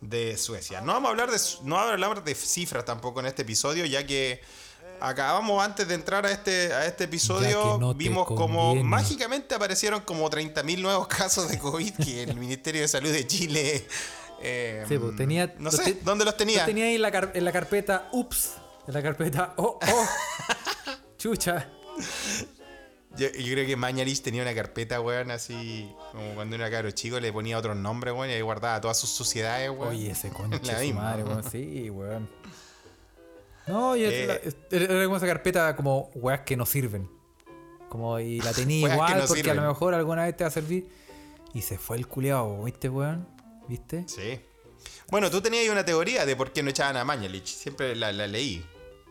de 0.02 0.36
Suecia. 0.38 0.82
No 0.82 0.94
vamos 0.94 1.08
a 1.08 1.12
hablar 1.12 1.32
de, 1.32 1.38
no 1.64 1.76
vamos 1.76 1.90
a 1.90 1.94
hablar 1.94 2.24
de 2.24 2.36
cifras 2.36 2.84
tampoco 2.86 3.20
en 3.22 3.28
este 3.28 3.44
episodio, 3.44 3.86
ya 3.86 4.06
que 4.06 4.42
acabamos 5.00 5.64
antes 5.64 5.88
de 5.88 5.96
entrar 5.96 6.26
a 6.26 6.32
este, 6.32 6.74
a 6.74 6.86
este 6.86 7.06
episodio, 7.06 7.78
no 7.80 7.94
vimos 7.94 8.28
como 8.28 8.76
mágicamente 8.84 9.56
aparecieron 9.56 10.02
como 10.02 10.30
30.000 10.30 10.80
nuevos 10.80 11.08
casos 11.20 11.50
de 11.50 11.58
COVID 11.58 11.94
que 12.04 12.24
el 12.24 12.36
Ministerio 12.36 12.82
de 12.82 12.88
Salud 12.88 13.12
de 13.12 13.26
Chile... 13.26 13.88
eh, 14.42 14.86
Sí, 14.88 14.98
pues, 14.98 15.16
tenía, 15.16 15.54
no 15.60 15.72
sé, 15.72 15.94
te- 15.94 16.02
¿dónde 16.04 16.26
los 16.26 16.36
tenía? 16.38 16.58
Los 16.58 16.66
tenía 16.66 16.86
ahí 16.86 16.96
en 16.96 17.02
la, 17.02 17.12
car- 17.12 17.32
en 17.36 17.46
la 17.46 17.52
carpeta, 17.52 18.10
ups, 18.12 18.54
en 18.88 18.94
la 18.94 19.02
carpeta, 19.04 19.54
oh, 19.58 19.80
oh, 19.82 20.08
chucha. 21.18 21.70
Yo, 23.18 23.28
yo 23.30 23.54
creo 23.54 23.68
que 23.68 23.76
Mañalich 23.76 24.22
tenía 24.22 24.42
una 24.42 24.56
carpeta, 24.56 25.02
weón, 25.02 25.32
así 25.32 25.94
como 26.14 26.34
cuando 26.34 26.56
era 26.56 26.72
caro 26.72 26.90
chico 26.92 27.20
le 27.20 27.34
ponía 27.34 27.58
otros 27.58 27.76
nombres, 27.76 28.14
weón, 28.14 28.30
y 28.30 28.34
ahí 28.34 28.42
guardaba 28.42 28.80
todas 28.80 28.98
sus 28.98 29.10
suciedades, 29.10 29.70
weón. 29.70 29.90
Oye, 29.90 30.12
ese 30.12 30.30
concha 30.34 30.80
de 30.80 30.94
madre, 30.94 31.24
weón. 31.24 31.44
Sí, 31.52 31.90
weón. 31.90 32.30
No, 33.68 33.96
y 33.96 34.04
Eh. 34.06 34.28
la- 34.72 34.78
era 34.78 35.04
como 35.06 35.18
esa 35.18 35.28
carpeta 35.28 35.76
como 35.76 36.10
weas 36.16 36.42
que 36.42 36.56
no 36.58 36.66
sirven. 36.66 37.10
Como 37.90 38.18
y 38.20 38.40
la 38.42 38.54
tenía 38.54 38.90
igual 38.94 39.18
no 39.20 39.26
porque 39.28 39.52
a 39.52 39.54
lo 39.56 39.68
mejor 39.68 39.94
alguna 39.94 40.24
vez 40.24 40.36
te 40.38 40.44
va 40.44 40.48
a 40.48 40.52
servir. 40.52 40.90
Y 41.54 41.62
se 41.62 41.78
fue 41.78 41.98
el 41.98 42.08
culeado, 42.08 42.64
¿viste, 42.64 42.88
weón? 42.90 43.28
¿Viste? 43.68 44.06
Sí. 44.08 44.40
Bueno, 45.10 45.30
tú 45.30 45.42
tenías 45.42 45.64
ahí 45.64 45.70
una 45.70 45.84
teoría 45.84 46.26
de 46.26 46.36
por 46.38 46.54
qué 46.54 46.64
no 46.64 46.70
echaban 46.70 46.96
a 46.96 47.04
Mañalich. 47.04 47.46
Siempre 47.48 47.94
la, 47.96 48.14
la 48.14 48.26
leí. 48.28 48.66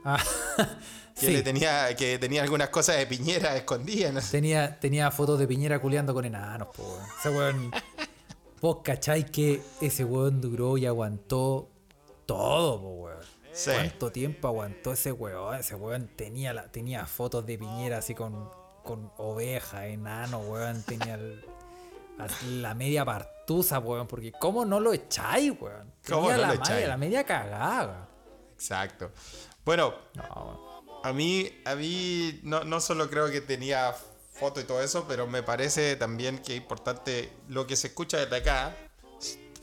Ah, 0.05 0.23
Que, 1.21 1.27
sí. 1.27 1.33
le 1.33 1.43
tenía, 1.43 1.95
que 1.95 2.19
tenía 2.19 2.43
algunas 2.43 2.71
cosas 2.71 2.97
de 2.97 3.07
Piñera 3.07 3.57
escondidas. 3.57 4.13
no. 4.15 4.21
Tenía, 4.21 4.81
tenía 4.81 5.11
fotos 5.11 5.39
de 5.39 5.47
Piñera 5.47 5.79
culeando 5.79 6.15
con 6.15 6.25
enanos, 6.25 6.69
po, 6.75 6.83
weón. 6.83 7.07
Ese 7.19 7.29
weón. 7.31 7.71
Vos 8.61 8.79
cacháis 8.83 9.31
que 9.31 9.63
ese 9.81 10.05
weón 10.05 10.41
duró 10.41 10.77
y 10.79 10.87
aguantó 10.87 11.69
todo, 12.27 12.81
po, 12.81 12.89
weón. 13.05 13.19
Sí. 13.53 13.71
¿Cuánto 13.75 14.13
tiempo 14.13 14.49
aguantó 14.49 14.93
ese 14.93 15.13
weón? 15.13 15.57
Ese 15.57 15.75
weón 15.75 16.09
tenía, 16.17 16.53
la, 16.55 16.71
tenía 16.71 17.05
fotos 17.07 17.45
de 17.47 17.59
Piñera 17.59 17.99
así 17.99 18.15
con, 18.15 18.49
con 18.85 19.13
oveja, 19.19 19.87
enano, 19.87 20.39
weón. 20.41 20.83
Tenía 20.85 21.15
el- 21.15 21.45
la, 22.61 22.75
media 22.75 23.05
partusa, 23.05 23.79
weón. 23.79 24.07
Porque 24.07 24.31
¿cómo 24.33 24.65
no 24.65 24.79
lo 24.79 24.93
echáis, 24.93 25.53
weón? 25.61 25.93
¿Cómo 26.09 26.29
Tenía 26.29 26.37
no 26.37 26.43
la, 26.43 26.47
lo 26.49 26.61
media- 26.61 26.63
echáis? 26.75 26.89
la 26.89 26.97
media 26.97 27.25
cagada. 27.25 28.09
Exacto. 28.55 29.11
Bueno, 29.65 29.95
No, 30.15 30.23
weón. 30.35 30.70
A 31.03 31.13
mí, 31.13 31.51
a 31.65 31.75
mí 31.75 32.41
no, 32.43 32.65
no 32.65 32.81
solo 32.81 33.09
creo 33.09 33.31
que 33.31 33.41
tenía 33.41 33.95
foto 34.33 34.61
y 34.61 34.65
todo 34.65 34.83
eso, 34.83 35.05
pero 35.07 35.27
me 35.27 35.43
parece 35.43 35.97
también 35.97 36.39
que 36.39 36.55
es 36.55 36.59
importante 36.61 37.31
lo 37.49 37.67
que 37.67 37.77
se 37.77 37.89
escucha 37.89 38.19
desde 38.19 38.37
acá. 38.37 38.75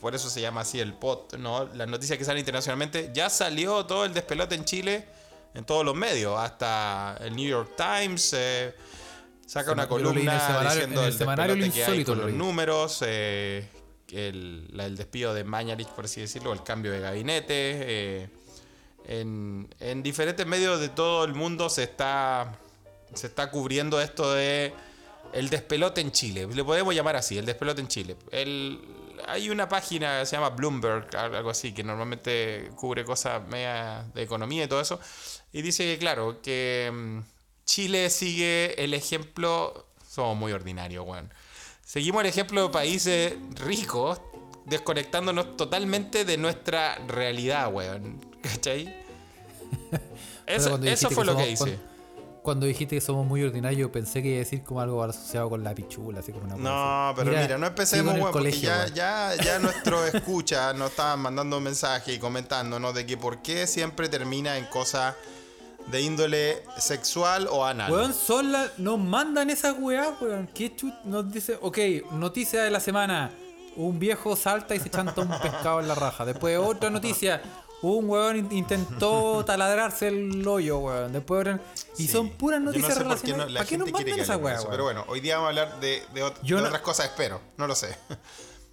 Por 0.00 0.14
eso 0.14 0.30
se 0.30 0.40
llama 0.40 0.60
así 0.60 0.78
el 0.78 0.94
pot, 0.94 1.34
¿no? 1.36 1.64
Las 1.74 1.88
noticias 1.88 2.16
que 2.18 2.24
salen 2.24 2.40
internacionalmente. 2.40 3.10
Ya 3.12 3.28
salió 3.28 3.84
todo 3.84 4.04
el 4.04 4.14
despelote 4.14 4.54
en 4.54 4.64
Chile 4.64 5.04
en 5.54 5.64
todos 5.64 5.84
los 5.84 5.96
medios. 5.96 6.38
Hasta 6.38 7.16
el 7.20 7.34
New 7.34 7.48
York 7.48 7.72
Times 7.76 8.32
eh, 8.36 8.74
saca 9.44 9.72
una 9.72 9.88
columna 9.88 10.62
diciendo 10.62 11.00
en 11.00 11.06
el 11.08 11.12
el 11.12 11.18
despelote 11.18 11.70
que 11.70 11.84
hay 11.84 12.04
con 12.04 12.18
lo 12.18 12.26
los 12.28 12.34
números. 12.34 13.02
eh, 13.04 13.68
el 14.12 14.94
despido 14.96 15.34
de 15.34 15.42
Mañalich, 15.44 15.88
por 15.88 16.04
así 16.04 16.20
decirlo, 16.20 16.52
el 16.52 16.62
cambio 16.62 16.92
de 16.92 17.00
gabinete. 17.00 17.46
eh, 17.50 18.28
en, 19.08 19.68
en 19.80 20.02
diferentes 20.02 20.46
medios 20.46 20.78
de 20.80 20.88
todo 20.88 21.24
el 21.24 21.34
mundo 21.34 21.68
se 21.68 21.82
está, 21.82 22.56
se 23.14 23.26
está 23.26 23.50
cubriendo 23.50 24.00
esto 24.00 24.32
de 24.32 24.72
el 25.32 25.48
despelote 25.50 26.00
en 26.00 26.12
Chile. 26.12 26.46
Le 26.46 26.62
podemos 26.64 26.94
llamar 26.94 27.16
así, 27.16 27.36
el 27.36 27.44
despelote 27.46 27.80
en 27.80 27.88
Chile. 27.88 28.16
El, 28.30 28.80
hay 29.26 29.50
una 29.50 29.68
página 29.68 30.20
que 30.20 30.26
se 30.26 30.36
llama 30.36 30.50
Bloomberg, 30.50 31.14
al- 31.16 31.34
algo 31.34 31.50
así, 31.50 31.72
que 31.72 31.82
normalmente 31.82 32.70
cubre 32.76 33.04
cosas 33.04 33.46
media 33.48 34.04
de 34.14 34.22
economía 34.22 34.64
y 34.64 34.68
todo 34.68 34.80
eso. 34.80 35.00
Y 35.52 35.62
dice 35.62 35.84
que, 35.84 35.98
claro, 35.98 36.40
que 36.40 36.90
mm, 36.92 37.18
Chile 37.64 38.10
sigue 38.10 38.82
el 38.82 38.94
ejemplo. 38.94 39.86
Somos 40.08 40.36
muy 40.36 40.52
ordinarios, 40.52 41.06
weón. 41.06 41.30
Seguimos 41.84 42.20
el 42.22 42.28
ejemplo 42.28 42.62
de 42.64 42.68
países 42.68 43.34
ricos, 43.54 44.20
desconectándonos 44.68 45.56
totalmente 45.56 46.24
de 46.24 46.36
nuestra 46.36 46.96
realidad, 47.06 47.72
weón. 47.72 48.20
¿Cachai? 48.42 48.94
Eso, 50.46 51.10
fue 51.10 51.24
lo 51.24 51.36
que 51.36 51.50
hice. 51.50 51.64
Cuando, 51.64 52.42
cuando 52.42 52.66
dijiste 52.66 52.96
que 52.96 53.00
somos 53.00 53.26
muy 53.26 53.42
ordinarios, 53.42 53.90
pensé 53.90 54.22
que 54.22 54.28
iba 54.28 54.36
a 54.36 54.38
decir 54.40 54.62
como 54.62 54.80
algo 54.80 55.02
asociado 55.02 55.50
con 55.50 55.62
la 55.62 55.74
pichula, 55.74 56.20
así 56.20 56.32
como 56.32 56.46
una 56.46 56.56
No, 56.56 57.14
pero 57.14 57.30
mira, 57.30 57.58
no 57.58 57.66
empecemos, 57.66 58.14
weón, 58.14 58.32
porque 58.32 58.38
colegio, 58.38 58.68
ya, 58.68 58.78
weón. 58.78 58.94
ya, 58.94 59.34
ya 59.42 59.58
nuestros 59.58 60.14
escuchas 60.14 60.74
nos 60.74 60.90
estaban 60.90 61.20
mandando 61.20 61.60
mensajes 61.60 62.14
y 62.14 62.18
comentándonos 62.18 62.94
de 62.94 63.04
que 63.04 63.16
por 63.16 63.42
qué 63.42 63.66
siempre 63.66 64.08
termina 64.08 64.56
en 64.56 64.64
cosas 64.66 65.14
de 65.90 66.00
índole 66.00 66.62
sexual 66.78 67.48
o 67.50 67.64
anal. 67.64 67.92
Weón, 67.92 68.14
son 68.14 68.52
la- 68.52 68.70
nos 68.78 68.98
mandan 68.98 69.50
esas 69.50 69.76
weas, 69.78 70.08
weón. 70.20 70.48
¿Qué 70.54 70.74
chut? 70.74 70.94
Nos 71.04 71.30
dice, 71.30 71.58
ok, 71.60 71.78
noticia 72.12 72.62
de 72.62 72.70
la 72.70 72.80
semana. 72.80 73.30
Un 73.78 73.98
viejo 73.98 74.36
salta 74.36 74.74
y 74.74 74.80
se 74.80 74.90
chanta 74.90 75.20
un 75.22 75.28
pescado 75.40 75.80
en 75.80 75.88
la 75.88 75.94
raja. 75.94 76.24
Después 76.24 76.58
otra 76.58 76.90
noticia. 76.90 77.40
Un 77.80 78.10
weón 78.10 78.36
in- 78.36 78.48
intentó 78.52 79.44
taladrarse 79.44 80.08
el 80.08 80.46
hoyo, 80.48 80.78
weón. 80.80 81.12
Después 81.12 81.46
Y 81.96 82.06
Sí. 82.06 82.08
son 82.08 82.30
puras 82.30 82.58
no 82.60 82.66
noticias 82.66 82.94
por 82.94 82.98
qué 82.98 83.04
relacionadas. 83.08 83.46
no- 83.46 83.52
la 83.52 83.58
¿Para 83.60 83.68
qué 83.68 83.78
nos 83.78 83.92
mandan 83.92 84.18
eso, 84.18 84.36
weón? 84.38 84.58
Pero 84.68 84.82
bueno, 84.82 85.04
hoy 85.06 85.20
día 85.20 85.36
vamos 85.38 85.46
a 85.46 85.48
hablar 85.50 85.80
de, 85.80 86.02
de 86.12 86.24
ot- 86.24 86.34
Yo 86.42 86.56
de 86.56 86.62
no- 86.62 86.68
otras 86.68 86.82
cosas, 86.82 87.06
espero. 87.06 87.40
No 87.56 87.68
lo 87.68 87.76
sé. 87.76 87.96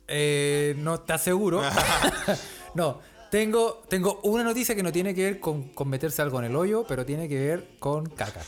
Eh, 0.08 0.74
no 0.80 1.00
te 1.02 1.14
aseguro. 1.14 1.62
no, 2.74 3.00
tengo, 3.30 3.84
tengo 3.90 4.20
una 4.24 4.44
noticia 4.44 4.74
que 4.76 4.82
no 4.84 4.92
tiene 4.92 5.14
que 5.14 5.24
ver 5.24 5.40
con, 5.40 5.70
con 5.70 5.88
meterse 5.88 6.24
algo 6.24 6.40
en 6.40 6.46
el 6.46 6.56
hoyo, 6.56 6.84
pero 6.88 7.06
tiene 7.06 7.30
que 7.30 7.40
ver 7.40 7.78
con 7.78 8.08
caca. 8.08 8.42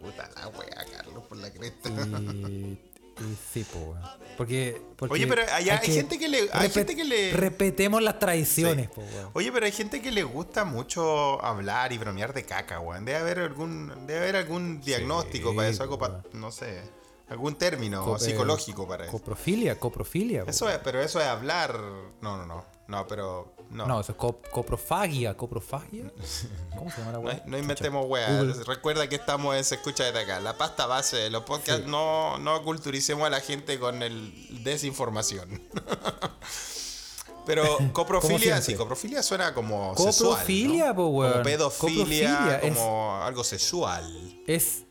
Puta 0.00 0.28
la 0.34 0.48
wea, 0.48 0.84
Carlos, 0.96 1.24
por 1.28 1.38
la 1.38 1.50
cresta. 1.52 1.88
Y, 1.88 2.78
y 3.20 3.36
sí, 3.52 3.64
po, 3.64 3.78
weón. 3.78 4.00
Porque, 4.36 4.82
porque 4.96 5.14
Oye, 5.14 5.26
pero 5.28 5.42
allá 5.52 5.78
hay 5.80 5.92
gente 5.92 6.18
que 6.18 6.28
le- 6.28 6.48
hay 6.52 6.68
gente 6.70 6.96
que 6.96 7.04
le- 7.04 7.32
Repetemos 7.32 8.02
las 8.02 8.18
tradiciones, 8.18 8.86
Sí. 8.86 8.92
po, 8.94 9.02
weón. 9.02 9.30
Oye, 9.34 9.52
pero 9.52 9.66
hay 9.66 9.72
gente 9.72 10.02
que 10.02 10.10
le 10.10 10.24
gusta 10.24 10.64
mucho 10.64 11.42
hablar 11.44 11.92
y 11.92 11.98
bromear 11.98 12.32
de 12.34 12.44
caca, 12.44 12.80
weón. 12.80 13.04
Debe 13.04 13.18
haber 13.18 13.38
algún, 13.40 13.92
debe 14.06 14.18
haber 14.20 14.36
algún 14.36 14.80
diagnóstico 14.80 15.54
para 15.54 15.68
eso, 15.68 15.82
algo 15.84 15.98
para, 15.98 16.22
no 16.32 16.50
sé, 16.50 16.82
algún 17.28 17.54
término 17.56 18.04
Co- 18.04 18.18
psicológico 18.18 18.86
para 18.88 19.04
eso. 19.04 19.12
Coprofilia, 19.12 19.78
coprofilia. 19.78 20.44
po. 20.44 20.50
Eso 20.50 20.68
es, 20.68 20.78
pero 20.78 21.00
eso 21.00 21.20
es 21.20 21.26
hablar. 21.26 21.78
No, 22.20 22.36
no, 22.36 22.46
no. 22.46 22.73
No, 22.86 23.06
pero. 23.06 23.54
No. 23.70 23.86
No, 23.86 24.00
eso 24.00 24.12
es 24.12 24.18
cop- 24.18 24.48
coprofagia. 24.50 25.34
¿Coprofagia? 25.36 26.04
¿Cómo 26.76 26.90
se 26.90 26.98
llama 26.98 27.12
la 27.12 27.18
weá? 27.18 27.42
no 27.46 27.56
inventemos. 27.58 28.06
Google. 28.06 28.52
Recuerda 28.66 29.08
que 29.08 29.14
estamos 29.16 29.56
en 29.56 29.64
Se 29.64 29.76
Escucha 29.76 30.04
desde 30.04 30.20
acá. 30.20 30.38
La 30.40 30.56
pasta 30.58 30.86
base 30.86 31.16
de 31.16 31.30
los 31.30 31.44
podcasts. 31.44 31.86
No, 31.86 32.38
no 32.38 32.62
culturicemos 32.62 33.26
a 33.26 33.30
la 33.30 33.40
gente 33.40 33.78
con 33.80 34.02
el 34.02 34.62
desinformación. 34.62 35.62
Pero 37.46 37.64
coprofilia, 37.92 38.60
sí, 38.62 38.74
coprofilia 38.74 39.22
suena 39.22 39.52
como 39.54 39.94
sexual, 39.96 40.30
Coprofilia, 40.30 40.86
¿no? 40.88 40.94
po, 40.96 41.06
weón. 41.08 41.32
Como 41.32 41.44
pedofilia, 41.44 41.98
Coprofilia 41.98 42.58
es- 42.62 42.76
como 42.78 43.16
algo 43.22 43.44
sexual. 43.44 44.42
Es, 44.46 44.84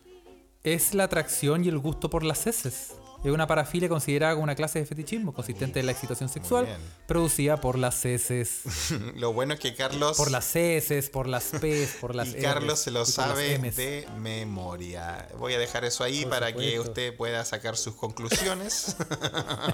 es 0.64 0.94
la 0.94 1.06
atracción 1.06 1.64
y 1.66 1.70
el 1.70 1.80
gusto 1.80 2.10
por 2.10 2.24
las 2.24 2.46
heces. 2.48 2.94
Es 3.24 3.32
una 3.32 3.48
parafilia 3.48 3.88
considerada 3.88 4.34
como 4.34 4.44
una 4.44 4.56
clase 4.56 4.80
de 4.80 4.86
fetichismo 4.86 5.34
consistente 5.34 5.80
en 5.80 5.86
la 5.86 5.94
excitación 5.94 6.28
sexual 6.28 6.68
producida 7.08 7.62
por 7.62 7.78
las 7.80 8.04
heces. 8.04 8.64
Lo 9.16 9.32
bueno 9.32 9.54
es 9.54 9.62
que 9.62 9.74
Carlos. 9.76 10.18
Por 10.18 10.30
las 10.30 10.54
heces, 10.58 11.10
por 11.10 11.28
las 11.28 11.44
P's, 11.62 11.96
por 12.02 12.16
las 12.16 12.30
y 12.30 12.42
Carlos 12.42 12.80
se 12.80 12.92
lo 12.92 13.06
sabe 13.06 13.58
de 13.60 14.08
memoria. 14.18 15.30
Voy 15.40 15.54
a 15.54 15.58
dejar 15.60 15.86
eso 15.86 16.04
ahí 16.04 16.24
Por 16.24 16.32
para 16.32 16.54
que 16.54 16.80
usted 16.82 17.16
pueda 17.16 17.46
sacar 17.46 17.78
sus 17.78 17.96
conclusiones. 17.96 18.98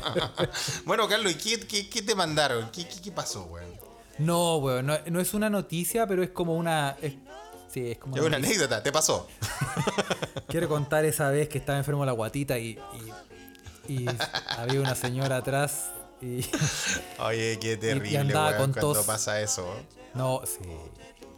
bueno, 0.85 1.07
Carlos, 1.07 1.31
¿y 1.31 1.35
qué, 1.35 1.59
qué- 1.67 1.89
qué 1.89 2.01
te 2.03 2.13
mandaron? 2.13 2.69
¿Qué, 2.71 3.11
pasó, 3.11 3.45
weón? 3.45 3.69
No, 4.19 4.57
weón, 4.57 4.85
no, 4.85 4.97
no 5.07 5.19
es 5.19 5.33
una 5.33 5.49
noticia, 5.49 6.05
pero 6.05 6.21
es 6.21 6.29
como 6.29 6.55
una. 6.55 6.97
es- 7.01 7.13
sí, 7.73 7.91
es 7.91 7.97
como 7.97 8.15
Es 8.15 8.21
una 8.21 8.37
anécdota, 8.37 8.83
¿te 8.83 8.91
pasó? 8.91 9.27
Quiero 10.47 10.67
contar 10.69 11.05
esa 11.05 11.29
vez 11.31 11.49
que 11.49 11.57
estaba 11.57 11.77
enfermo 11.79 12.05
la 12.05 12.11
guatita 12.11 12.57
y, 12.59 12.69
y, 12.71 12.79
y 13.89 14.05
había 14.57 14.79
una 14.79 14.95
señora 14.95 15.37
atrás 15.37 15.91
y. 16.21 16.45
Oye, 17.19 17.57
qué 17.59 17.77
terrible, 17.77 18.17
andaba 18.17 18.49
weón, 18.51 18.57
con 18.59 18.71
cuando 18.73 18.93
tos. 18.93 19.05
pasa 19.05 19.41
eso. 19.41 19.67
No, 20.13 20.41
sí. 20.45 20.59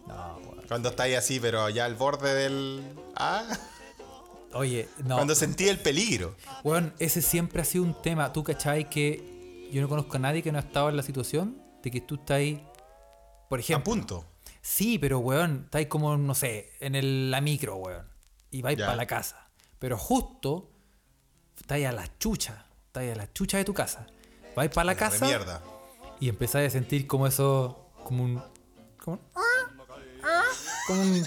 No, 0.08 0.38
weón. 0.38 0.62
Cuando 0.67 0.89
estáis 0.89 1.17
así, 1.17 1.39
pero 1.39 1.67
ya 1.70 1.86
al 1.86 1.96
borde 1.96 2.34
del... 2.34 2.84
Ah, 3.15 3.43
Oye, 4.53 4.88
no. 5.05 5.15
cuando 5.15 5.34
sentí 5.36 5.67
el 5.70 5.79
peligro. 5.79 6.36
Weón, 6.63 6.93
ese 7.00 7.22
siempre 7.22 7.62
ha 7.62 7.65
sido 7.65 7.84
un 7.86 8.01
tema. 8.01 8.31
¿Tú 8.34 8.43
cachai 8.43 8.89
que 8.89 9.70
yo 9.72 9.81
no 9.81 9.88
conozco 9.89 10.17
a 10.17 10.20
nadie 10.20 10.41
que 10.43 10.51
no 10.51 10.58
ha 10.58 10.62
estado 10.62 10.89
en 10.89 10.98
la 10.98 11.03
situación 11.03 11.62
de 11.84 11.91
que 11.91 12.01
tú 12.01 12.15
estás 12.15 12.38
ahí, 12.38 12.65
por 13.50 13.60
A 13.60 13.62
ejemplo? 13.62 13.84
punto. 13.93 14.25
Sí, 14.62 14.98
pero 15.00 15.20
weón, 15.20 15.63
estáis 15.65 15.88
como, 15.88 16.17
no 16.17 16.36
sé, 16.36 16.72
en 16.79 16.96
el, 16.96 17.31
la 17.31 17.39
micro, 17.41 17.77
weón. 17.77 18.08
Y 18.50 18.62
vais 18.62 18.77
para 18.77 18.96
la 18.96 19.05
casa. 19.08 19.50
Pero 19.79 19.98
justo 19.98 20.71
estáis 21.62 21.86
a 21.88 21.91
la 21.91 22.06
chucha. 22.18 22.65
Estáis 22.88 23.13
a 23.13 23.15
la 23.15 23.32
chucha 23.34 23.58
de 23.58 23.65
tu 23.65 23.74
casa. 23.74 24.06
Vais 24.56 24.70
para 24.70 24.86
la 24.86 24.96
casa 24.96 25.25
Mierda. 25.25 25.62
y 26.20 26.27
empezáis 26.30 26.68
a 26.68 26.70
sentir 26.72 27.08
como 27.08 27.25
eso, 27.27 27.89
como 28.03 28.24
un, 28.25 28.44
como 28.98 29.18
un, 29.18 29.22
como 30.88 31.01
un, 31.01 31.25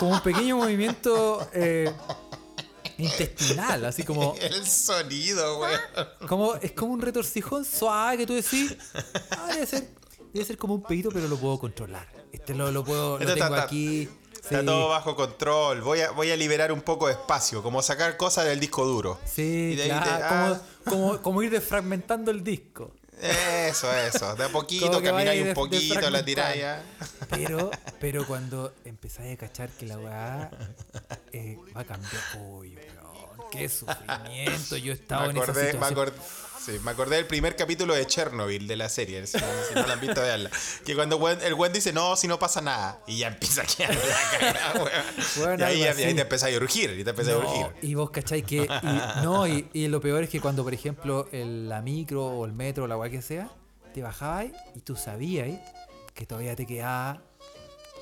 como 0.00 0.10
un 0.12 0.20
pequeño 0.20 0.56
movimiento 0.56 1.48
eh, 1.52 1.92
intestinal, 2.98 3.84
así 3.84 4.02
como, 4.02 4.34
El 4.40 4.66
sonido, 4.66 5.60
weón. 5.60 5.80
como, 6.28 6.54
es 6.56 6.72
como 6.72 6.92
un 6.92 7.00
retorcijón 7.00 7.64
suave 7.64 8.18
que 8.18 8.26
tú 8.26 8.34
decís, 8.34 8.76
"Ah, 9.30 9.48
debe 9.52 9.66
ser, 9.66 9.88
debe 10.32 10.44
ser 10.44 10.56
como 10.58 10.74
un 10.74 10.82
pedito, 10.82 11.10
pero 11.12 11.28
lo 11.28 11.36
puedo 11.36 11.58
controlar. 11.58 12.08
Este 12.32 12.54
lo, 12.54 12.70
lo 12.72 12.84
puedo, 12.84 13.18
lo 13.18 13.20
Esto 13.20 13.32
está- 13.34 13.48
tengo 13.48 13.60
aquí. 13.60 14.08
Está 14.44 14.60
sí. 14.60 14.66
todo 14.66 14.88
bajo 14.88 15.16
control. 15.16 15.80
Voy 15.80 16.00
a, 16.02 16.10
voy 16.10 16.30
a 16.30 16.36
liberar 16.36 16.70
un 16.72 16.82
poco 16.82 17.06
de 17.06 17.14
espacio, 17.14 17.62
como 17.62 17.82
sacar 17.82 18.16
cosas 18.16 18.44
del 18.44 18.60
disco 18.60 18.84
duro. 18.84 19.18
Sí, 19.24 19.70
Y 19.72 19.76
de 19.76 19.82
ahí 19.84 19.88
te- 19.90 19.94
claro, 20.04 20.24
ah. 20.24 20.60
como, 20.84 20.96
como, 21.08 21.22
como 21.22 21.42
ir 21.42 21.50
desfragmentando 21.50 22.30
el 22.30 22.44
disco. 22.44 22.92
Eso, 23.22 23.90
eso. 23.94 24.34
De 24.34 24.44
a 24.44 24.48
poquito, 24.48 25.00
camináis 25.02 25.46
un 25.46 25.54
poquito, 25.54 26.10
la 26.10 26.24
tiráis 26.24 26.60
ya. 26.60 26.82
Pero, 27.30 27.70
pero 28.00 28.26
cuando 28.26 28.74
empezáis 28.84 29.34
a 29.34 29.36
cachar 29.38 29.70
que 29.70 29.86
la 29.86 29.96
weá 29.98 30.50
eh, 31.32 31.56
va 31.74 31.82
a 31.82 31.84
cambiar. 31.84 32.12
Uy, 32.40 32.76
qué 33.52 33.68
sufrimiento. 33.68 34.76
Yo 34.76 34.92
he 34.92 34.96
estado 34.96 35.22
Me 35.22 35.30
en 35.30 35.36
esa 35.36 35.44
acordé, 35.44 35.62
me, 35.64 35.70
situación. 35.72 35.92
acordé, 36.00 36.20
sí, 36.64 36.78
me 36.84 36.90
acordé 36.92 37.16
del 37.16 37.26
primer 37.26 37.56
capítulo 37.56 37.94
de 37.94 38.06
Chernobyl 38.06 38.66
de 38.66 38.76
la 38.76 38.88
serie. 38.88 39.26
Si 39.26 39.36
no, 39.38 39.44
si 39.68 39.74
no 39.74 39.86
la 39.86 39.92
han 39.94 40.00
visto, 40.00 40.20
veanla. 40.20 40.50
Que 40.84 40.94
cuando 40.94 41.28
el 41.28 41.54
Gwen 41.54 41.72
dice, 41.72 41.92
no, 41.92 42.16
si 42.16 42.26
no 42.28 42.38
pasa 42.38 42.60
nada. 42.60 43.00
Y 43.06 43.18
ya 43.18 43.28
empieza 43.28 43.62
a 43.62 43.64
quedar 43.66 43.94
la 44.74 44.82
weón. 44.82 44.90
Bueno, 45.38 45.58
y 45.58 45.62
ahí, 45.68 45.78
ya- 45.80 45.94
te 45.94 46.10
empezáis 46.20 46.56
a 46.56 46.60
urgir. 46.60 46.90
Y 46.98 47.04
te 47.04 47.10
empiezas 47.10 47.34
a 47.34 47.38
No, 47.38 47.48
urgir. 47.50 47.66
y 47.82 47.94
vos 47.94 48.10
cacháis 48.10 48.44
que. 48.44 48.56
y- 48.56 49.22
no, 49.22 49.46
y, 49.46 49.68
y 49.72 49.88
lo 49.88 50.00
peor 50.00 50.24
es 50.24 50.30
que 50.30 50.40
cuando, 50.40 50.64
por 50.64 50.74
ejemplo, 50.74 51.28
el, 51.32 51.68
la 51.68 51.82
micro 51.82 52.24
o 52.26 52.44
el 52.44 52.52
metro 52.52 52.84
o 52.84 52.86
la 52.86 52.96
weá 52.96 53.10
que 53.10 53.22
sea, 53.22 53.48
te 53.92 54.02
bajabas 54.02 54.46
y 54.74 54.80
tú 54.80 54.96
sabías 54.96 55.48
que 56.14 56.26
todavía 56.26 56.54
te 56.56 56.66
quedaba 56.66 57.22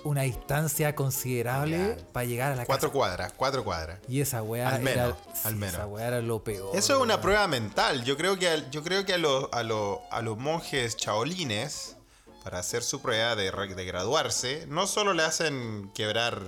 una 0.04 0.22
distancia 0.22 0.94
considerable 0.94 1.76
Claro. 1.76 2.02
para 2.12 2.24
llegar 2.26 2.52
a 2.52 2.56
la 2.56 2.64
Cuatro 2.66 2.88
casa. 2.88 2.98
cuadras, 2.98 3.32
cuatro 3.36 3.64
cuadras. 3.64 3.98
Y 4.08 4.20
esa 4.20 4.42
weá 4.42 4.68
Al 4.68 4.86
era. 4.86 5.02
menos, 5.04 5.16
sí, 5.34 5.40
al 5.44 5.56
menos. 5.56 5.74
Esa 5.74 5.86
weá 5.86 6.06
era 6.08 6.20
lo 6.20 6.42
peor. 6.42 6.74
Eso 6.76 6.96
es 6.96 7.00
una 7.00 7.20
prueba 7.20 7.46
mental. 7.48 8.04
Yo 8.04 8.16
creo 8.16 8.38
que, 8.38 8.48
al- 8.48 8.70
yo 8.70 8.82
creo 8.82 9.04
que 9.04 9.14
a, 9.14 9.18
los, 9.18 9.48
a, 9.52 9.62
los, 9.62 9.98
a 10.10 10.20
los 10.22 10.38
monjes 10.38 10.96
chaolines, 10.96 11.96
para 12.42 12.58
hacer 12.58 12.82
su 12.82 13.00
prueba 13.00 13.36
de, 13.36 13.52
de 13.52 13.84
graduarse, 13.84 14.66
no 14.68 14.88
solo 14.88 15.14
le 15.14 15.22
hacen 15.22 15.92
quebrar 15.94 16.40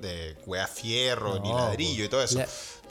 de 0.00 0.34
hueá 0.46 0.66
fierro, 0.66 1.40
ni 1.40 1.52
ladrillo 1.52 2.04
y 2.04 2.08
todo 2.08 2.22
eso. 2.22 2.40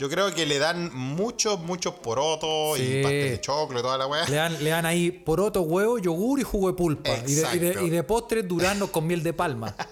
Yo 0.02 0.10
creo 0.10 0.34
que 0.34 0.48
le 0.48 0.58
dan 0.58 0.90
muchos, 0.96 1.60
muchos 1.60 1.94
porotos 1.94 2.76
Sí. 2.76 2.86
y 2.86 3.04
pastel 3.04 3.30
de 3.30 3.40
choclo 3.40 3.80
y 3.80 3.82
toda 3.84 4.00
la 4.00 4.08
weá. 4.08 4.28
Le 4.28 4.36
dan, 4.36 4.64
le 4.64 4.72
dan 4.72 4.88
ahí 4.88 5.12
poroto, 5.12 5.62
huevo, 5.62 6.00
yogur 6.00 6.40
y 6.40 6.44
jugo 6.44 6.70
de 6.70 6.74
pulpa. 6.74 7.12
Y 7.28 7.36
de, 7.36 7.42
y, 7.54 7.60
de, 7.60 7.68
Exacto. 7.68 7.86
y 7.86 7.90
de 7.92 8.02
postre 8.04 8.48
con 8.92 9.06
miel 9.06 9.22
de 9.22 9.34
palma. 9.34 9.76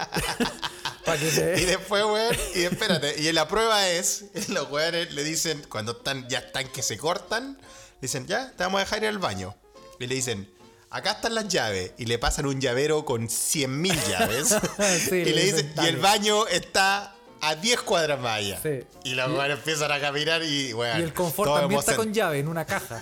Y 1.58 1.66
después, 1.66 2.04
weón, 2.04 2.36
y 2.56 2.62
espérate, 2.62 3.20
y 3.22 3.32
la 3.32 3.48
prueba 3.48 3.88
es, 3.90 4.26
los 4.50 4.70
weones 4.72 5.12
le 5.14 5.24
dicen, 5.24 5.64
cuando 5.70 5.92
están, 5.94 6.28
ya 6.28 6.40
están 6.40 6.68
que 6.70 6.84
se 6.84 6.98
cortan, 6.98 7.58
le 7.60 8.00
dicen, 8.02 8.26
ya, 8.28 8.52
te 8.56 8.64
vamos 8.64 8.80
a 8.80 8.84
dejar 8.86 9.04
ir 9.04 9.10
al 9.10 9.18
baño. 9.20 9.56
Y 10.00 10.08
le 10.08 10.16
dicen, 10.16 10.52
acá 10.90 11.12
están 11.14 11.36
las 11.36 11.48
llaves. 11.48 11.94
Y 11.98 12.06
le 12.06 12.18
pasan 12.20 12.46
un 12.46 12.60
llavero 12.62 13.06
con 13.06 13.28
100.000 13.28 14.08
llaves. 14.08 14.56
Sí, 15.10 15.16
y 15.16 15.34
le 15.34 15.46
dicen, 15.46 15.74
y 15.84 15.86
el 15.88 15.98
baño 15.98 16.48
está 16.48 17.16
a 17.42 17.56
10 17.56 17.82
cuadras 17.82 18.20
más 18.20 18.38
allá. 18.40 18.60
Sí. 18.62 18.86
Y 19.04 19.16
los 19.16 19.30
empiezan 19.50 19.92
a 19.92 20.00
caminar 20.00 20.44
y, 20.44 20.74
weón, 20.74 21.00
Y 21.00 21.04
el 21.04 21.14
confort 21.14 21.54
también 21.54 21.80
está 21.80 21.96
con 21.96 22.14
llave 22.14 22.40
en 22.40 22.48
una 22.48 22.66
caja. 22.66 23.00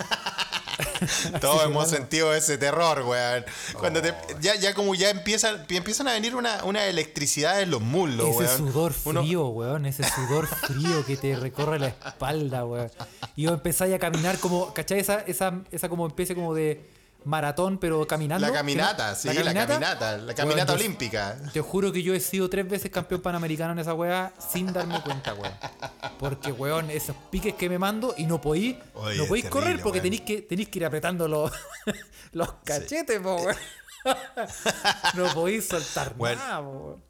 Todos 1.40 1.62
hemos 1.64 1.74
bueno. 1.74 1.88
sentido 1.88 2.34
ese 2.34 2.58
terror, 2.58 3.02
weón. 3.02 3.44
Cuando 3.78 4.00
te- 4.02 4.10
Oh. 4.12 4.40
ya, 4.40 4.54
ya 4.56 4.74
como 4.74 4.94
ya 4.94 5.10
empiezan, 5.10 5.64
empiezan 5.68 6.08
a 6.08 6.12
venir 6.12 6.34
una, 6.36 6.62
una 6.64 6.84
electricidad 6.86 7.60
en 7.60 7.70
los 7.70 7.80
muslos, 7.80 8.28
ese 8.28 8.38
weón. 8.44 8.58
sudor 8.58 8.92
Uno- 9.04 9.22
frío, 9.22 9.46
weón. 9.48 9.86
Ese 9.86 10.04
sudor 10.08 10.46
frío 10.46 11.04
que 11.04 11.16
te 11.16 11.34
recorre 11.36 11.78
la 11.78 11.88
espalda, 11.88 12.64
weón. 12.64 12.90
Y 13.36 13.46
vos 13.46 13.54
empezáis 13.54 13.94
a 13.94 13.98
caminar 13.98 14.38
como, 14.38 14.72
¿cachai? 14.74 15.00
Esa, 15.00 15.20
esa, 15.20 15.60
esa 15.70 15.88
como 15.88 16.06
especie 16.06 16.34
como 16.34 16.54
de 16.54 16.80
maratón, 17.24 17.78
pero 17.78 18.06
caminando. 18.06 18.46
La 18.46 18.52
caminata, 18.52 19.14
sí, 19.14 19.28
la 19.28 19.42
caminata, 19.42 20.16
la 20.18 20.34
caminata 20.34 20.44
Weón, 20.44 20.66
yo- 20.66 20.74
olímpica. 20.74 21.36
Te 21.52 21.60
juro 21.60 21.92
que 21.92 22.02
yo 22.02 22.14
he 22.14 22.20
sido 22.20 22.48
tres 22.48 22.68
veces 22.68 22.90
campeón 22.90 23.20
panamericano 23.20 23.72
en 23.72 23.80
esa 23.80 23.94
weá 23.94 24.32
sin 24.52 24.72
darme 24.72 25.02
cuenta, 25.02 25.34
weón. 25.34 25.52
Porque, 26.18 26.52
weón, 26.52 26.90
esos 26.90 27.16
piques 27.30 27.54
que 27.54 27.68
me 27.68 27.78
mando 27.78 28.14
y 28.16 28.24
no 28.26 28.40
podís, 28.40 28.76
Oye, 28.94 29.18
no 29.18 29.50
correr 29.50 29.80
porque 29.82 30.00
tenéis 30.00 30.22
que, 30.22 30.42
tenéis 30.42 30.68
que 30.68 30.78
ir 30.78 30.84
apretando 30.86 31.28
los, 31.28 31.52
los 32.32 32.52
cachetes, 32.64 33.20
po, 33.20 33.36
weón. 33.36 33.56
no 35.14 35.34
podís 35.34 35.66
soltar 35.68 36.14
Bueno. 36.16 36.40
nada, 36.40 36.60
po, 36.62 36.70
weón. 36.70 37.08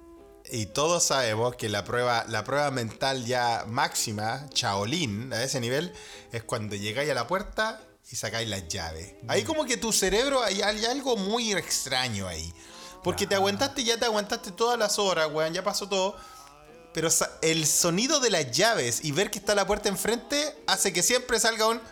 Y 0.50 0.64
todos 0.64 1.04
sabemos 1.04 1.56
que 1.56 1.68
la 1.68 1.84
prueba, 1.84 2.24
la 2.26 2.42
prueba 2.42 2.70
mental 2.70 3.26
ya 3.26 3.64
máxima, 3.68 4.46
chaolín, 4.48 5.30
a 5.30 5.42
ese 5.42 5.60
nivel, 5.60 5.92
es 6.32 6.42
cuando 6.42 6.74
llegáis 6.74 7.10
a 7.10 7.14
la 7.14 7.26
puerta 7.26 7.82
y 8.10 8.16
sacáis 8.16 8.48
las 8.48 8.66
llaves. 8.68 9.14
Ahí 9.26 9.44
como 9.44 9.64
que 9.64 9.76
tu 9.76 9.92
cerebro, 9.92 10.42
hay, 10.42 10.62
hay 10.62 10.84
algo 10.86 11.16
muy 11.16 11.52
extraño 11.52 12.26
ahí. 12.26 12.52
Porque 13.02 13.26
te 13.26 13.34
aguantaste, 13.34 13.84
ya 13.84 13.98
te 13.98 14.06
aguantaste 14.06 14.52
todas 14.52 14.78
las 14.78 14.98
horas, 14.98 15.28
weón, 15.32 15.52
ya 15.52 15.62
pasó 15.62 15.88
todo. 15.88 16.16
Pero 16.94 17.08
el 17.42 17.66
sonido 17.66 18.18
de 18.18 18.30
las 18.30 18.50
llaves 18.50 19.04
y 19.04 19.12
ver 19.12 19.30
que 19.30 19.38
está 19.38 19.54
la 19.54 19.66
puerta 19.66 19.88
enfrente 19.88 20.56
hace 20.66 20.92
que 20.92 21.02
siempre 21.02 21.38
salga 21.38 21.66
un... 21.66 21.80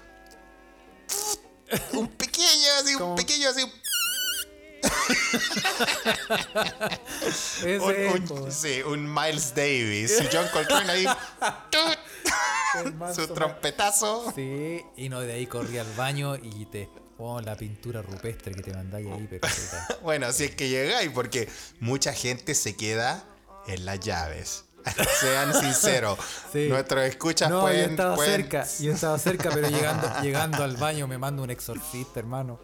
Un 1.92 2.07
pequeño, 2.07 2.68
así, 2.81 2.94
un 2.94 3.16
pequeño, 3.16 3.48
así, 3.48 3.61
Ese, 3.61 3.72
un, 7.64 8.25
po, 8.27 8.35
un- 8.35 8.53
sí, 8.53 8.83
un 8.83 9.12
Miles 9.12 9.55
Davis. 9.55 10.20
Y 10.20 10.29
John 10.35 10.46
Coltrane 10.53 10.90
ahí. 10.90 11.07
su 13.14 13.29
trompetazo. 13.29 14.33
Sí, 14.35 14.83
y 14.96 15.09
no, 15.09 15.20
de 15.20 15.33
ahí 15.35 15.46
corrí 15.46 15.79
al 15.79 15.92
baño 15.94 16.37
y 16.37 16.66
te. 16.66 16.88
Oh, 17.18 17.40
la 17.40 17.57
pintura 17.57 18.03
rupestre 18.03 18.55
que 18.55 18.62
te 18.62 18.75
mandáis 18.75 19.07
ahí, 19.11 19.27
pero. 19.29 19.49
Bueno, 20.03 20.31
si 20.33 20.44
es 20.44 20.55
que 20.55 20.68
llegáis, 20.68 21.11
porque 21.12 21.49
mucha 21.81 22.12
gente 22.12 22.55
se 22.55 22.77
queda 22.77 23.25
en 23.66 23.85
las 23.87 24.01
llaves. 24.01 24.64
Sean 25.20 25.53
sinceros. 25.59 26.16
Sí. 26.53 26.68
Nuestros 26.68 27.05
escuchas 27.07 27.51
No, 27.51 27.62
pueden. 27.62 27.85
yo 27.87 27.90
estaba 27.90 28.14
pueden- 28.16 28.37
cerca, 28.42 28.66
yo 28.79 28.92
estaba 28.92 29.18
cerca, 29.18 29.51
pero 29.53 29.68
llegando, 29.68 30.09
llegando 30.22 30.62
al 30.62 30.77
baño 30.77 31.09
me 31.09 31.18
mando 31.18 31.42
un 31.42 31.51
exorcista, 31.51 32.20
hermano. 32.20 32.61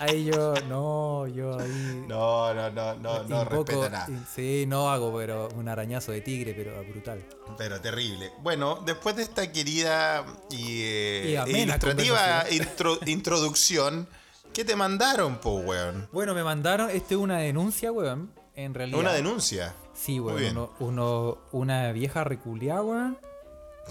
Ahí 0.00 0.24
yo, 0.24 0.54
no, 0.68 1.26
yo 1.28 1.58
ahí. 1.58 2.04
No, 2.08 2.52
no, 2.52 2.70
no, 2.70 2.94
no, 2.96 3.22
no 3.24 3.44
respeta 3.44 3.88
nada. 3.88 4.08
Sí, 4.34 4.64
no 4.66 4.90
hago, 4.90 5.16
pero 5.16 5.48
un 5.56 5.68
arañazo 5.68 6.10
de 6.12 6.20
tigre, 6.22 6.54
pero 6.54 6.82
brutal. 6.90 7.24
Pero 7.56 7.80
terrible. 7.80 8.32
Bueno, 8.42 8.80
después 8.84 9.14
de 9.16 9.22
esta 9.22 9.50
querida 9.52 10.24
y, 10.50 10.80
eh, 10.82 11.30
Y 11.32 11.36
amena 11.36 11.58
ilustrativa 11.76 12.44
intro- 12.50 12.98
introducción, 13.06 14.08
¿qué 14.52 14.64
te 14.64 14.74
mandaron, 14.74 15.36
po, 15.38 15.56
weón? 15.58 16.08
Bueno, 16.12 16.34
me 16.34 16.42
mandaron, 16.42 16.90
esto 16.90 17.14
es 17.14 17.20
una 17.20 17.38
denuncia, 17.38 17.92
weón. 17.92 18.32
En 18.56 18.74
realidad. 18.74 18.98
Una 19.00 19.12
denuncia. 19.12 19.74
Sí, 19.94 20.18
weón. 20.18 20.38
bien. 20.38 20.56
Uno, 20.56 20.70
uno- 20.80 21.38
una 21.52 21.92
vieja 21.92 22.24
reculiada, 22.24 22.82
weón. 22.82 23.18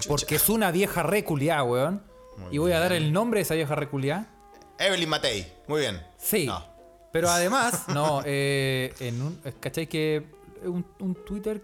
Porque 0.08 0.36
es 0.36 0.50
una 0.50 0.72
vieja 0.72 1.04
reculiada, 1.04 1.64
weón. 1.64 2.04
Muy 2.38 2.56
y 2.56 2.58
voy 2.58 2.72
a 2.72 2.80
dar 2.80 2.94
el 2.94 3.12
nombre 3.12 3.40
de 3.40 3.42
esa 3.44 3.56
vieja 3.56 3.76
reculiada. 3.76 4.28
Evelyn 4.80 5.10
Matei. 5.10 5.46
Muy 5.68 5.82
bien. 5.82 6.02
Sí. 6.18 6.46
No. 6.46 6.64
Pero 7.12 7.30
además, 7.30 7.88
no, 7.94 8.22
eh, 8.26 8.94
en 9.00 9.22
un, 9.22 9.42
¿cachai? 9.60 9.88
Que 9.88 10.24
un, 10.64 10.86
un 11.00 11.16
Twitter 11.26 11.62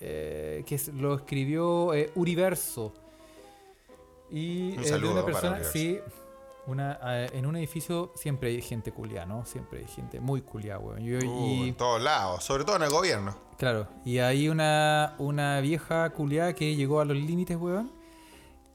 eh, 0.00 0.62
que 0.66 0.80
lo 0.94 1.14
escribió 1.14 1.92
eh, 1.94 2.10
Uriverso. 2.14 2.92
Y 4.30 4.76
Un 4.78 4.82
de 4.82 5.08
una 5.08 5.24
persona, 5.26 5.62
sí, 5.64 5.98
una, 6.66 6.98
eh, 7.04 7.30
en 7.34 7.44
un 7.44 7.56
edificio 7.56 8.12
siempre 8.16 8.48
hay 8.48 8.62
gente 8.62 8.90
culiada, 8.92 9.26
¿no? 9.26 9.44
Siempre 9.44 9.80
hay 9.80 9.86
gente 9.88 10.20
muy 10.20 10.40
culiada, 10.40 10.78
weón. 10.78 11.02
Y- 11.02 11.14
Uh, 11.16 11.46
y- 11.64 11.68
en 11.68 11.74
todos 11.74 12.00
lados, 12.00 12.42
sobre 12.44 12.64
todo 12.64 12.76
en 12.76 12.82
el 12.84 12.90
gobierno. 12.90 13.36
Claro, 13.58 13.88
y 14.06 14.18
hay 14.18 14.48
una, 14.48 15.14
una 15.18 15.60
vieja 15.60 16.08
culiada 16.10 16.54
que 16.54 16.74
llegó 16.74 17.00
a 17.00 17.04
los 17.04 17.16
límites, 17.16 17.56
weón. 17.58 17.92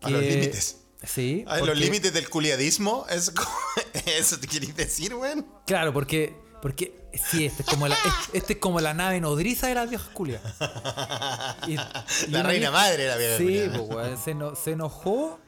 A 0.02 0.10
los 0.12 0.22
límites. 0.22 0.84
Sí. 1.04 1.46
A 1.48 1.60
los 1.60 1.78
límites 1.78 2.12
del 2.14 2.30
culiadismo, 2.30 3.06
¿es 3.10 3.30
como- 3.32 3.50
¿eso 4.06 4.40
te 4.40 4.48
querés 4.48 4.76
decir, 4.76 5.14
weón? 5.14 5.46
Claro, 5.66 5.94
porque, 5.94 6.36
porque 6.62 7.08
sí, 7.14 7.46
este 7.46 7.62
es 7.64 7.70
como 7.70 7.88
la, 7.88 7.96
es- 7.96 8.30
este 8.34 8.54
es 8.54 8.60
como 8.60 8.80
la 8.82 8.94
nave 8.94 9.20
nodriza 9.22 9.68
de 9.68 9.76
las 9.76 9.90
viejas. 9.90 10.10
Y- 11.68 11.74
y 11.74 11.76
La 12.32 12.44
reina 12.44 12.70
vieja- 12.70 12.72
madre 12.72 13.04
de 13.04 13.10
la 13.10 13.16
vieja 13.18 13.38
Sí, 13.38 13.64
pues, 13.78 13.90
weón, 13.90 14.18
se, 14.18 14.36
se 14.64 14.72
enojó 14.72 15.40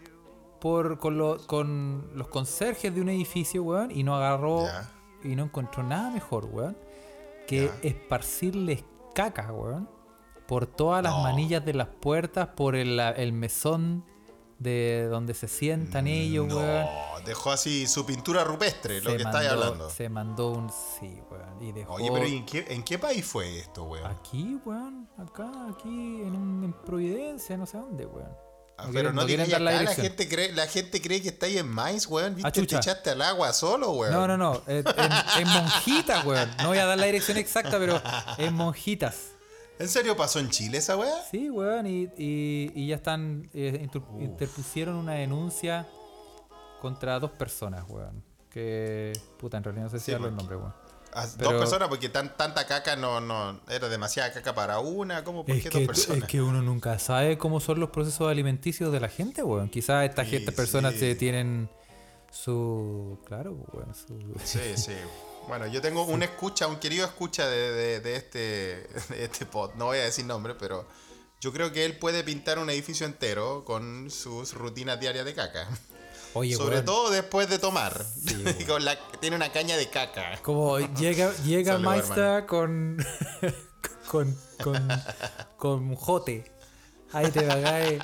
por, 0.62 1.00
con, 1.00 1.18
lo- 1.18 1.46
con 1.48 2.12
los 2.16 2.28
conserjes 2.28 2.94
de 2.94 3.02
un 3.02 3.10
edificio, 3.10 3.64
weón, 3.64 3.92
y 3.92 4.04
no 4.04 4.16
agarró 4.16 4.68
y 5.24 5.36
no 5.36 5.44
encontró 5.46 5.84
nada 5.84 6.10
mejor, 6.12 6.46
weón, 6.46 6.78
que 7.48 7.72
esparcirles 7.82 8.84
caca, 9.16 9.52
weón, 9.52 9.90
por 10.48 10.68
todas 10.68 11.02
las 11.04 11.14
No. 11.14 11.24
manillas 11.24 11.66
de 11.66 11.74
las 11.74 11.88
puertas, 11.88 12.50
por 12.56 12.76
el, 12.76 13.00
el 13.00 13.34
mesón 13.34 14.06
de 14.60 15.08
donde 15.10 15.34
se 15.34 15.48
sientan 15.48 16.08
ellos, 16.08 16.54
weón. 16.54 16.86
No, 16.86 17.20
dejó 17.26 17.52
así 17.52 17.88
su 17.88 18.06
pintura 18.06 18.44
rupestre, 18.44 19.02
lo 19.02 19.12
que 19.16 19.24
estáis 19.24 19.50
hablando. 19.50 19.90
Se 19.90 20.10
mandó 20.10 20.50
un 20.52 20.70
sí, 20.70 21.20
weón. 21.32 21.64
Y 21.64 21.72
dejó 21.72 21.94
Oye, 21.94 22.10
pero 22.14 22.28
¿y 22.28 22.36
en 22.38 22.46
qué, 22.46 22.66
en 22.70 22.84
qué 22.84 23.00
país 23.00 23.26
fue 23.26 23.60
esto, 23.60 23.84
weón? 23.86 24.06
aquí, 24.06 24.58
weón. 24.66 25.10
Acá, 25.18 25.50
aquí 25.72 25.88
en, 25.90 26.36
un- 26.36 26.64
en 26.66 26.74
Providencia, 26.74 27.58
no 27.58 27.66
sé 27.66 27.78
dónde, 27.78 28.06
weón. 28.06 28.30
Ah, 28.78 28.86
No 28.88 28.94
pero 28.94 29.12
quieren- 29.12 29.16
no 29.16 29.22
no 29.22 29.28
quieren 29.28 29.50
dar 29.50 29.62
la 29.62 29.82
la 29.84 29.94
gente, 29.94 30.30
cree, 30.30 30.54
la 30.54 30.66
gente 30.68 31.02
cree 31.02 31.22
que 31.22 31.30
estáis 31.30 31.58
en 31.58 31.68
Mais, 31.68 32.06
weón. 32.08 32.36
¿Viste? 32.36 32.66
Te 32.66 32.76
echaste 32.78 33.10
al 33.10 33.22
agua 33.22 33.52
solo, 33.54 33.92
weón. 33.92 34.14
No, 34.14 34.26
no, 34.28 34.38
no. 34.38 34.62
eh, 34.68 34.84
En, 34.98 35.42
en 35.42 35.48
Monjitas, 35.54 36.26
weón. 36.26 36.50
No 36.60 36.70
voy 36.70 36.78
a 36.78 36.86
dar 36.86 36.98
la 36.98 37.06
dirección 37.06 37.38
exacta, 37.38 37.78
pero 37.80 38.02
en 38.38 38.54
Monjitas. 38.54 39.32
¿En 39.80 39.88
serio 39.88 40.16
pasó 40.18 40.40
en 40.40 40.50
Chile 40.50 40.78
esa 40.80 40.98
weá? 40.98 41.24
Sí, 41.32 41.50
weón. 41.50 41.88
Y, 41.88 42.04
y, 42.18 42.72
y 42.76 42.88
ya 42.88 42.96
están. 42.98 43.50
eh, 43.54 43.80
inter- 43.82 44.02
interpusieron 44.20 44.96
una 44.96 45.14
denuncia 45.14 45.88
contra 46.82 47.20
dos 47.20 47.32
personas, 47.32 47.86
weón. 47.90 48.24
Que. 48.50 49.14
Puta, 49.38 49.58
en 49.58 49.64
realidad 49.64 49.86
no 49.86 49.90
sé 49.90 50.00
si 50.00 50.06
Sí, 50.06 50.12
darle 50.12 50.28
el 50.28 50.34
porque- 50.36 50.54
nombre, 50.54 50.58
weón. 50.58 50.90
Pero- 51.40 51.52
Dos 51.54 51.60
personas, 51.62 51.88
porque 51.90 52.08
tan, 52.10 52.38
tanta 52.38 52.68
caca 52.68 52.96
no, 52.96 53.20
no. 53.20 53.60
Era 53.68 53.90
demasiada 53.90 54.32
caca 54.32 54.54
para 54.54 54.80
una. 54.80 55.24
¿Cómo? 55.24 55.44
¿Por 55.44 55.56
Es 55.56 55.64
qué 55.64 55.70
que, 55.70 55.78
dos 55.80 55.88
personas? 55.88 56.22
es 56.24 56.30
que 56.30 56.40
uno 56.42 56.62
nunca 56.62 57.00
sabe 57.00 57.38
cómo 57.40 57.60
son 57.60 57.80
los 57.80 57.90
procesos 57.90 58.30
alimenticios 58.30 58.92
de 58.92 59.00
la 59.00 59.08
gente, 59.10 59.42
weón. 59.42 59.70
Quizás 59.70 60.08
esta 60.08 60.24
Sí, 60.24 60.32
gente, 60.32 60.52
personas 60.52 60.94
sí. 60.94 61.00
se 61.00 61.16
tienen 61.16 61.68
su. 62.32 63.18
Claro, 63.26 63.54
weón. 63.74 63.96
Su, 63.96 64.20
Sí, 64.44 64.60
sí. 64.76 64.92
Bueno, 65.48 65.66
yo 65.68 65.82
tengo 65.82 66.04
un 66.04 66.22
escucha, 66.24 66.68
un 66.68 66.78
querido 66.78 67.06
escucha 67.06 67.48
de, 67.48 67.72
de- 67.72 68.00
de 68.02 68.16
este, 68.16 68.40
de 69.10 69.24
este 69.26 69.46
pod. 69.46 69.72
No 69.76 69.86
voy 69.86 69.98
a 69.98 70.04
decir 70.04 70.26
nombre, 70.26 70.54
pero 70.56 70.86
yo 71.42 71.52
creo 71.54 71.72
que 71.72 71.86
él 71.86 71.98
puede 71.98 72.24
pintar 72.24 72.60
un 72.60 72.70
edificio 72.70 73.06
entero 73.06 73.64
con 73.66 74.12
sus 74.12 74.54
rutinas 74.54 75.00
diarias 75.00 75.26
de 75.26 75.34
caca. 75.34 75.68
Oye, 76.34 76.56
Sobre 76.56 76.76
weón. 76.76 76.86
todo 76.86 77.10
después 77.10 77.50
de 77.50 77.58
tomar. 77.58 78.06
weón. 78.28 78.54
Con 78.68 78.86
la- 78.86 79.00
tiene 79.20 79.36
una 79.36 79.52
caña 79.52 79.76
de 79.78 79.90
caca. 79.90 80.40
Como 80.44 80.78
llega, 80.78 81.34
llega 81.44 81.80
Maestra 81.80 82.46
con, 82.46 83.04
con, 84.08 84.38
con, 84.62 84.88
con 85.58 85.96
jote. 85.96 86.52
Ahí 87.12 87.32
te 87.32 87.46
cagáis. 87.46 88.00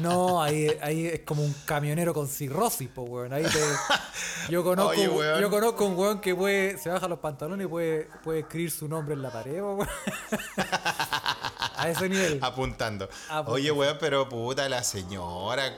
No, 0.00 0.42
ahí, 0.42 0.68
ahí 0.82 1.06
es 1.06 1.20
como 1.20 1.42
un 1.42 1.54
camionero 1.64 2.12
con 2.12 2.28
cirrosis, 2.28 2.88
po, 2.88 3.02
weón. 3.02 3.32
Ahí 3.32 3.44
te. 3.44 4.52
Yo 4.52 4.62
conozco, 4.64 4.90
Oye, 4.90 5.08
weón. 5.08 5.40
yo 5.40 5.50
conozco 5.50 5.86
un 5.86 5.96
weón 5.96 6.20
que 6.20 6.34
puede, 6.34 6.76
se 6.78 6.90
baja 6.90 7.08
los 7.08 7.18
pantalones 7.20 7.64
y 7.66 7.68
puede, 7.68 8.08
puede 8.22 8.40
escribir 8.40 8.70
su 8.70 8.86
nombre 8.88 9.14
en 9.14 9.22
la 9.22 9.30
pared, 9.30 9.60
po, 9.60 9.74
weón. 9.76 9.88
A 11.76 11.88
ese 11.88 12.08
nivel. 12.08 12.38
Apuntando. 12.42 13.04
Apuntando. 13.06 13.52
Oye, 13.52 13.70
weón, 13.72 13.96
pero 13.98 14.28
puta 14.28 14.68
la 14.68 14.82
señora 14.84 15.72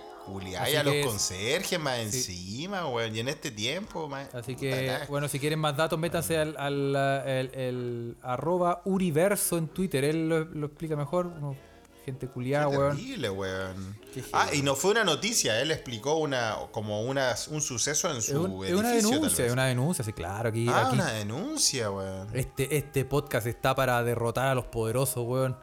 Así 0.61 0.77
a 0.77 0.85
los 0.85 0.95
conserjes 1.05 1.81
más 1.81 1.99
encima, 1.99 2.87
weón. 2.89 3.15
Y 3.15 3.19
en 3.21 3.29
este 3.29 3.51
tiempo, 3.51 4.09
más. 4.09 4.33
Así 4.33 4.55
que, 4.55 4.99
bueno, 5.09 5.27
si 5.27 5.41
quieren 5.41 5.59
más 5.59 5.77
datos, 5.77 5.99
métanse 5.99 6.39
al, 6.39 6.57
al, 6.57 6.95
el, 7.27 7.51
el 7.55 8.17
arroba 8.23 8.83
Uriverso 8.85 9.59
en 9.59 9.67
Twitter. 9.67 10.05
Él 10.05 10.29
lo, 10.29 10.45
lo 10.45 10.67
explica 10.67 10.95
mejor. 10.95 11.27
uno- 11.27 11.57
gente 12.05 12.27
culiada, 12.29 12.69
weón. 12.69 12.97
terrible, 12.97 13.31
weón. 13.31 13.99
Ah, 14.33 14.49
y 14.53 14.63
no 14.63 14.75
fue 14.75 14.91
una 14.91 15.05
noticia, 15.05 15.61
él 15.61 15.71
explicó 15.71 16.17
una 16.17 16.57
como 16.73 17.03
una, 17.03 17.35
un 17.51 17.61
suceso 17.63 18.11
en 18.11 18.17
Es, 18.19 18.27
su 18.27 18.43
un- 18.43 18.65
es 18.65 18.71
edificio. 18.71 18.79
una 18.79 18.91
denuncia, 18.91 19.47
es 19.47 19.53
una 19.53 19.65
denuncia, 19.67 20.05
sí, 20.05 20.13
claro. 20.13 20.49
Aquí, 20.51 20.67
Ah, 20.69 20.87
aquí 20.87 20.95
una 20.97 21.13
denuncia, 21.13 21.91
weón. 21.91 22.29
este, 22.35 22.77
este 22.77 23.05
podcast 23.05 23.47
está 23.47 23.75
para 23.75 24.03
derrotar 24.03 24.49
a 24.49 24.55
los 24.55 24.67
poderosos, 24.67 25.25
weón. 25.27 25.57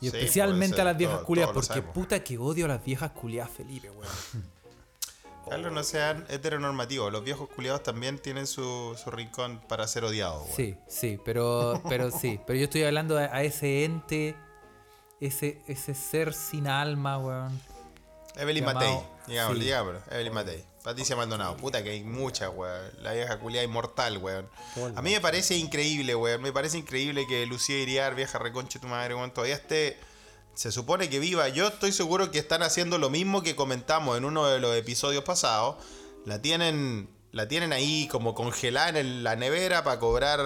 Y 0.00 0.10
Sí, 0.10 0.16
especialmente 0.16 0.80
a 0.80 0.84
las 0.84 0.96
viejas 0.98 1.24
todo- 1.24 1.34
lo 1.36 1.52
porque 1.54 1.66
sabemos. 1.68 1.94
puta 1.94 2.22
que 2.22 2.36
odio 2.36 2.66
a 2.66 2.68
las 2.68 2.84
viejas 2.84 3.12
culias, 3.12 3.48
Felipe, 3.48 3.88
weón. 3.90 4.06
Carlos, 5.48 5.72
no 5.72 5.84
sean 5.84 6.26
heteronormativos. 6.28 7.12
Los 7.12 7.22
viejos 7.22 7.48
culiados 7.48 7.82
también 7.84 8.18
tienen 8.18 8.48
su, 8.48 8.96
su 9.02 9.10
rincón 9.12 9.60
para 9.68 9.86
ser 9.86 10.02
odiados, 10.04 10.42
weón. 10.42 10.56
Sí, 10.56 10.76
sí, 10.88 11.20
pero, 11.24 11.80
pero 11.88 12.10
sí. 12.10 12.40
Pero 12.46 12.58
yo 12.58 12.64
estoy 12.64 12.82
hablando 12.82 13.16
a, 13.16 13.22
a 13.26 13.42
ese 13.44 13.84
ente, 13.84 14.34
ese, 15.20 15.60
ese 15.66 15.94
ser 15.94 16.32
sin 16.34 16.66
alma, 16.66 17.18
weón. 17.18 17.60
Evelyn 18.36 18.64
Llamado- 18.64 18.74
Matei. 18.74 19.08
Digámosle, 19.26 19.64
sí. 19.64 19.70
Evelyn 20.10 20.32
Matei. 20.34 20.64
Patricia 20.84 21.16
Maldonado. 21.16 21.56
Puta 21.56 21.82
que 21.82 21.90
hay 21.90 22.04
muchas, 22.04 22.50
weón. 22.54 22.90
La 23.02 23.12
vieja 23.12 23.38
culiada 23.40 23.64
inmortal, 23.64 24.18
weón. 24.18 24.48
A 24.94 25.02
mí 25.02 25.10
me 25.12 25.20
parece 25.20 25.56
increíble, 25.56 26.14
weón. 26.14 26.42
Me 26.42 26.52
parece 26.52 26.78
increíble 26.78 27.26
que 27.26 27.44
Lucía 27.46 27.78
Iriar, 27.80 28.14
vieja 28.14 28.38
reconche 28.38 28.78
tu 28.78 28.86
madre, 28.86 29.14
weón, 29.14 29.32
todavía 29.32 29.56
esté. 29.56 29.98
Se 30.54 30.70
supone 30.72 31.08
que 31.10 31.18
viva. 31.18 31.48
Yo 31.48 31.66
estoy 31.68 31.92
seguro 31.92 32.30
que 32.30 32.38
están 32.38 32.62
haciendo 32.62 32.98
lo 32.98 33.10
mismo 33.10 33.42
que 33.42 33.56
comentamos 33.56 34.16
en 34.16 34.24
uno 34.24 34.46
de 34.46 34.58
los 34.60 34.76
episodios 34.76 35.24
pasados. 35.24 35.76
La 36.24 36.40
tienen. 36.40 37.08
La 37.32 37.46
tienen 37.48 37.72
ahí 37.72 38.08
como 38.08 38.34
congelada 38.34 38.88
en 38.90 38.96
el- 38.96 39.24
la 39.24 39.36
nevera 39.36 39.84
para 39.84 39.98
cobrar. 39.98 40.40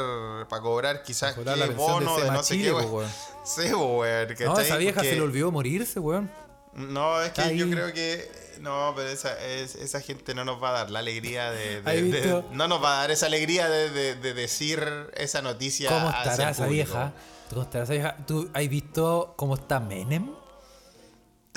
Para 0.48 0.62
cobrar 0.62 1.02
quizás 1.02 1.34
Cobrar 1.34 1.56
qué 1.56 1.66
pensión 1.66 2.00
de 2.00 2.06
bono 2.06 2.18
de, 2.18 2.30
no 2.30 2.42
sé 2.42 2.58
qué, 2.58 2.72
weón. 2.72 3.08
Sí, 3.44 3.72
weón. 3.72 4.28
No, 4.44 4.58
esa 4.58 4.76
vieja 4.76 4.96
Porque- 4.96 5.10
se 5.10 5.16
le 5.16 5.22
olvidó 5.22 5.52
morirse, 5.52 6.00
weón. 6.00 6.30
no, 6.74 7.20
es 7.22 7.30
que 7.32 7.56
yo 7.56 7.68
creo 7.70 7.92
que. 7.92 8.50
No, 8.60 8.92
pero 8.94 9.08
esa, 9.08 9.38
es- 9.42 9.74
esa 9.76 10.00
gente 10.00 10.34
no 10.34 10.44
nos 10.44 10.62
va 10.62 10.70
a 10.70 10.72
dar 10.72 10.90
la 10.90 10.98
alegría 10.98 11.50
de. 11.50 11.80
de- 11.82 12.44
no 12.52 12.66
nos 12.68 12.82
va 12.82 12.94
a 12.94 13.00
dar 13.02 13.10
esa 13.10 13.26
alegría 13.26 13.68
de, 13.70 13.90
de- 13.90 14.14
de 14.16 14.34
decir 14.34 14.82
esa 15.16 15.42
noticia. 15.42 15.88
¿Cómo 15.90 16.08
estará 16.10 16.50
esa 16.50 16.66
vieja? 16.66 17.12
¿Cómo 17.50 17.62
estará 17.62 17.84
esa 17.84 17.92
vieja? 17.92 18.16
¿Tú 18.26 18.50
has 18.52 18.68
visto 18.68 19.32
cómo 19.36 19.54
está 19.54 19.80
Menem? 19.80 20.30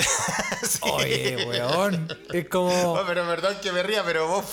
Sí. 0.64 0.80
Oye, 0.84 1.46
weón. 1.46 2.08
Es 2.32 2.48
como. 2.48 2.94
Oh, 2.94 3.04
pero 3.06 3.26
perdón 3.28 3.58
que 3.62 3.72
me 3.74 3.84
ría, 3.84 4.04
pero 4.04 4.28
vos, 4.28 4.46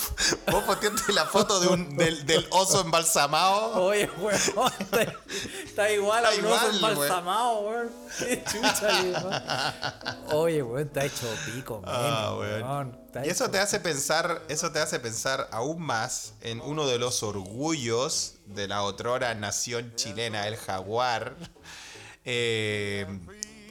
vos 0.51 0.65
posteaste 0.65 1.13
la 1.13 1.25
foto 1.27 1.61
de 1.61 1.69
un, 1.69 1.97
del, 1.97 2.27
del 2.27 2.47
oso 2.51 2.81
embalsamado. 2.81 3.85
Oye, 3.85 4.11
weón. 4.19 4.35
Está, 4.81 5.15
está 5.65 5.91
igual 5.93 6.27
a 6.27 6.31
un 6.31 6.47
oso 6.47 6.71
embalsamado, 6.71 7.61
weón. 7.61 7.91
Qué 8.19 8.43
chucha, 8.45 8.89
va. 9.25 10.17
Oye, 10.35 10.63
weón, 10.63 10.87
está 10.89 11.05
hecho 11.05 11.27
pico, 11.47 11.81
Ah, 11.87 12.35
weón. 12.39 12.63
weón. 12.63 13.01
Y 13.25 13.29
eso 13.29 13.45
hecho- 13.45 13.51
te 13.53 13.59
hace 13.61 13.79
pensar, 13.81 14.43
eso 14.49 14.73
te 14.73 14.81
hace 14.81 14.99
pensar 14.99 15.49
aún 15.53 15.81
más 15.81 16.35
en 16.41 16.61
uno 16.61 16.87
de 16.87 16.99
los 16.99 17.23
orgullos 17.23 18.35
de 18.47 18.67
la 18.67 18.83
otrora 18.83 19.33
nación 19.35 19.93
chilena, 19.95 20.49
el 20.49 20.57
jaguar. 20.57 21.37
Eh, 22.25 23.07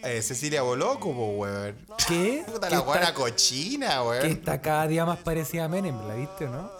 eh, 0.03 0.21
Cecilia 0.21 0.61
Boloco, 0.61 1.09
weón. 1.09 1.75
¿Qué? 2.07 2.43
Puta 2.45 2.67
Que 2.67 2.75
la 2.75 2.79
está- 2.81 2.85
guana 2.85 3.13
cochina, 3.13 3.89
Que 4.01 4.07
weón. 4.07 4.25
está 4.27 4.61
cada 4.61 4.87
día 4.87 5.05
más 5.05 5.17
parecida 5.19 5.65
a 5.65 5.67
Menem, 5.67 6.07
¿la 6.07 6.15
viste 6.15 6.45
o 6.45 6.49
no? 6.49 6.71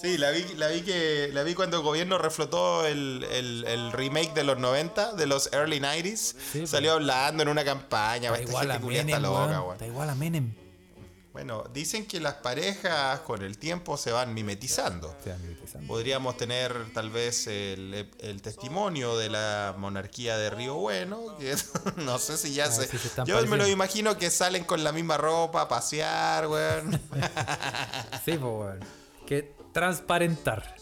Sí, 0.00 0.18
la 0.18 0.30
vi, 0.32 0.44
la 0.56 0.68
vi 0.68 0.82
que 0.82 1.30
la 1.32 1.42
vi 1.44 1.54
cuando 1.54 1.78
el 1.78 1.82
gobierno 1.82 2.18
reflotó 2.18 2.84
el, 2.84 3.26
el- 3.30 3.64
el 3.66 3.90
remake 3.90 4.34
de 4.34 4.44
los 4.44 4.58
90, 4.58 5.14
de 5.14 5.24
los 5.26 5.50
early 5.54 5.80
90s. 5.80 6.34
Sí, 6.52 6.66
Salió 6.66 6.92
hablando 6.92 7.42
en 7.42 7.48
una 7.48 7.64
campaña. 7.64 8.28
Está 8.30 8.42
igual 8.42 8.70
a 8.70 8.78
Menem, 8.80 9.08
está 9.08 9.18
loca, 9.20 9.60
weón. 9.62 9.72
Está 9.72 9.86
igual 9.86 10.10
a 10.10 10.14
Menem. 10.14 10.52
Bueno, 11.34 11.64
dicen 11.74 12.06
que 12.06 12.20
las 12.20 12.34
parejas 12.34 13.18
con 13.20 13.42
el 13.42 13.58
tiempo 13.58 13.96
se 13.96 14.12
van 14.12 14.32
mimetizando. 14.32 15.14
Se 15.22 15.30
va 15.32 15.36
mimetizando. 15.38 15.86
Podríamos 15.88 16.36
tener 16.36 16.72
tal 16.94 17.10
vez 17.10 17.48
el, 17.48 18.08
el 18.20 18.40
testimonio 18.40 19.18
de 19.18 19.28
la 19.30 19.74
monarquía 19.76 20.38
de 20.38 20.48
Río 20.50 20.76
Bueno, 20.76 21.36
que 21.36 21.54
no 21.96 22.18
sé 22.18 22.36
si 22.38 22.54
ya 22.54 22.66
Ah, 22.66 22.70
se... 22.70 22.88
Yo 23.26 23.44
me 23.46 23.56
lo 23.56 23.66
imagino 23.68 24.16
que 24.16 24.30
salen 24.30 24.62
con 24.64 24.84
la 24.84 24.92
misma 24.92 25.16
ropa 25.16 25.62
a 25.62 25.68
pasear, 25.68 26.46
weón. 26.46 26.92
Sí, 28.24 28.38
pues, 28.38 28.40
weón. 28.40 28.80
Que 29.26 29.52
transparentar. 29.72 30.76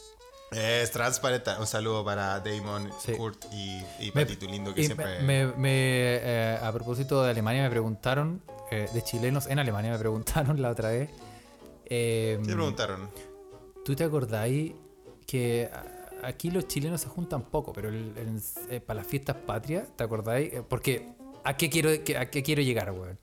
es 0.50 0.90
transparente. 0.90 1.50
Un 1.58 1.66
saludo 1.66 2.04
para 2.04 2.38
Damon, 2.40 2.90
Sí. 3.02 3.12
Kurt 3.14 3.46
y, 3.52 3.82
y 4.00 4.10
Patito 4.10 4.44
Lindo, 4.46 4.74
que 4.74 4.84
siempre... 4.84 5.20
me- 5.22 5.46
me- 5.46 6.16
eh, 6.22 6.58
a 6.62 6.70
propósito 6.72 7.22
de 7.22 7.30
Alemania 7.30 7.62
me 7.62 7.70
preguntaron, 7.70 8.42
eh, 8.72 8.88
de 8.92 9.02
chilenos 9.02 9.46
en 9.46 9.58
Alemania 9.58 9.92
me 9.92 9.98
preguntaron 9.98 10.60
la 10.62 10.70
otra 10.70 10.88
vez. 10.90 11.10
eh, 11.86 12.38
¿Qué 12.44 12.52
preguntaron? 12.52 13.08
¿Tú 13.84 13.94
te 13.94 14.04
acordáis 14.04 14.72
que 15.26 15.68
aquí 16.22 16.50
los 16.50 16.66
chilenos 16.68 17.00
se 17.00 17.08
juntan 17.08 17.42
poco, 17.42 17.72
pero 17.72 17.88
el- 17.88 18.12
el- 18.16 18.40
eh, 18.70 18.80
para 18.80 18.98
las 19.00 19.06
fiestas 19.06 19.36
patrias, 19.36 19.88
¿te 19.96 20.04
acordáis? 20.04 20.52
Eh, 20.54 20.62
Porque, 20.66 21.08
¿a 21.44 21.56
qué 21.56 21.68
quiero, 21.68 21.90
a 21.90 22.26
qué 22.26 22.42
quiero 22.42 22.62
llegar, 22.62 22.92
weón? 22.92 23.18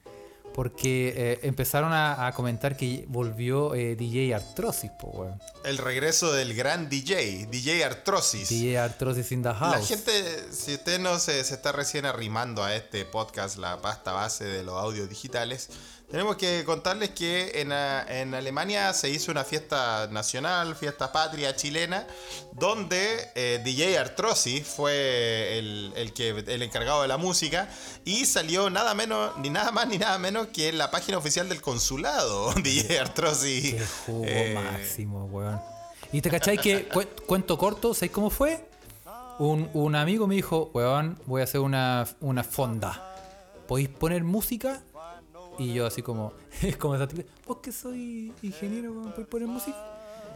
Porque 0.53 1.13
eh, 1.15 1.39
empezaron 1.43 1.93
a, 1.93 2.27
a 2.27 2.33
comentar 2.33 2.75
que 2.75 3.05
volvió 3.07 3.75
eh, 3.75 3.95
DJ 3.95 4.33
Artrosis, 4.35 4.91
po, 4.91 5.07
weón. 5.07 5.41
El 5.63 5.77
regreso 5.77 6.31
del 6.33 6.53
gran 6.53 6.89
DJ, 6.89 7.47
DJ 7.49 7.83
Artrosis. 7.83 8.49
DJ 8.49 8.77
Artrosis 8.77 9.31
in 9.31 9.43
the 9.43 9.53
house. 9.53 9.79
La 9.79 9.85
gente, 9.85 10.51
si 10.51 10.73
usted 10.73 10.99
no 10.99 11.19
se, 11.19 11.43
se 11.43 11.53
está 11.53 11.71
recién 11.71 12.05
arrimando 12.05 12.63
a 12.63 12.75
este 12.75 13.05
podcast, 13.05 13.57
la 13.57 13.81
pasta 13.81 14.11
base 14.11 14.45
de 14.45 14.63
los 14.63 14.75
audios 14.75 15.09
digitales, 15.09 15.69
Tenemos 16.09 16.37
que 16.37 16.63
contarles 16.65 17.11
que 17.11 17.61
en, 17.61 17.71
a- 17.71 18.03
en 18.09 18.33
Alemania 18.33 18.91
se 18.93 19.09
hizo 19.11 19.31
una 19.31 19.43
fiesta 19.43 20.07
nacional, 20.11 20.75
fiesta 20.75 21.11
patria 21.11 21.55
chilena, 21.55 22.07
donde 22.53 23.29
eh, 23.35 23.61
DJ 23.63 23.99
Artrosi 23.99 24.61
fue 24.61 25.59
el, 25.59 25.93
el 25.95 26.11
que, 26.13 26.29
el 26.29 26.61
encargado 26.63 27.03
de 27.03 27.07
la 27.07 27.17
música 27.17 27.69
y 28.05 28.25
salió 28.25 28.71
nada 28.71 28.95
menos, 28.95 29.37
ni 29.37 29.51
nada 29.51 29.71
más 29.71 29.87
ni 29.87 29.99
nada 29.99 30.17
menos 30.17 30.47
que 30.47 30.69
en 30.69 30.79
la 30.79 30.89
página 30.89 31.19
oficial 31.19 31.47
del 31.47 31.61
consulado, 31.61 32.53
DJ 32.63 32.99
Artrosi. 32.99 33.73
Qué 33.77 33.85
jugo 34.07 34.25
eh, 34.27 34.53
máximo, 34.55 35.25
weón. 35.25 35.61
Y 36.11 36.21
te 36.21 36.31
cachai 36.31 36.57
que, 36.57 36.87
cu- 36.87 37.05
cuento 37.27 37.55
corto, 37.55 37.93
¿sabes 37.93 38.09
cómo 38.09 38.31
fue? 38.31 38.65
Un, 39.37 39.69
un 39.73 39.95
amigo 39.95 40.25
me 40.25 40.33
dijo, 40.35 40.71
weón, 40.73 41.19
voy 41.27 41.41
a 41.41 41.43
hacer 41.43 41.61
una, 41.61 42.07
una 42.19 42.43
fonda. 42.43 43.05
¿Podéis 43.67 43.89
poner 43.89 44.23
música? 44.23 44.81
Y 45.59 45.73
yo 45.73 45.85
así 45.85 46.01
como, 46.01 46.33
es 46.61 46.75
como 46.77 46.95
esa 46.95 47.07
típica, 47.07 47.29
vos 47.45 47.57
que 47.57 47.71
soy 47.71 48.33
ingeniero, 48.41 48.91
weón, 48.93 49.11
¿podéis 49.11 49.27
poner 49.27 49.47
música? 49.47 49.77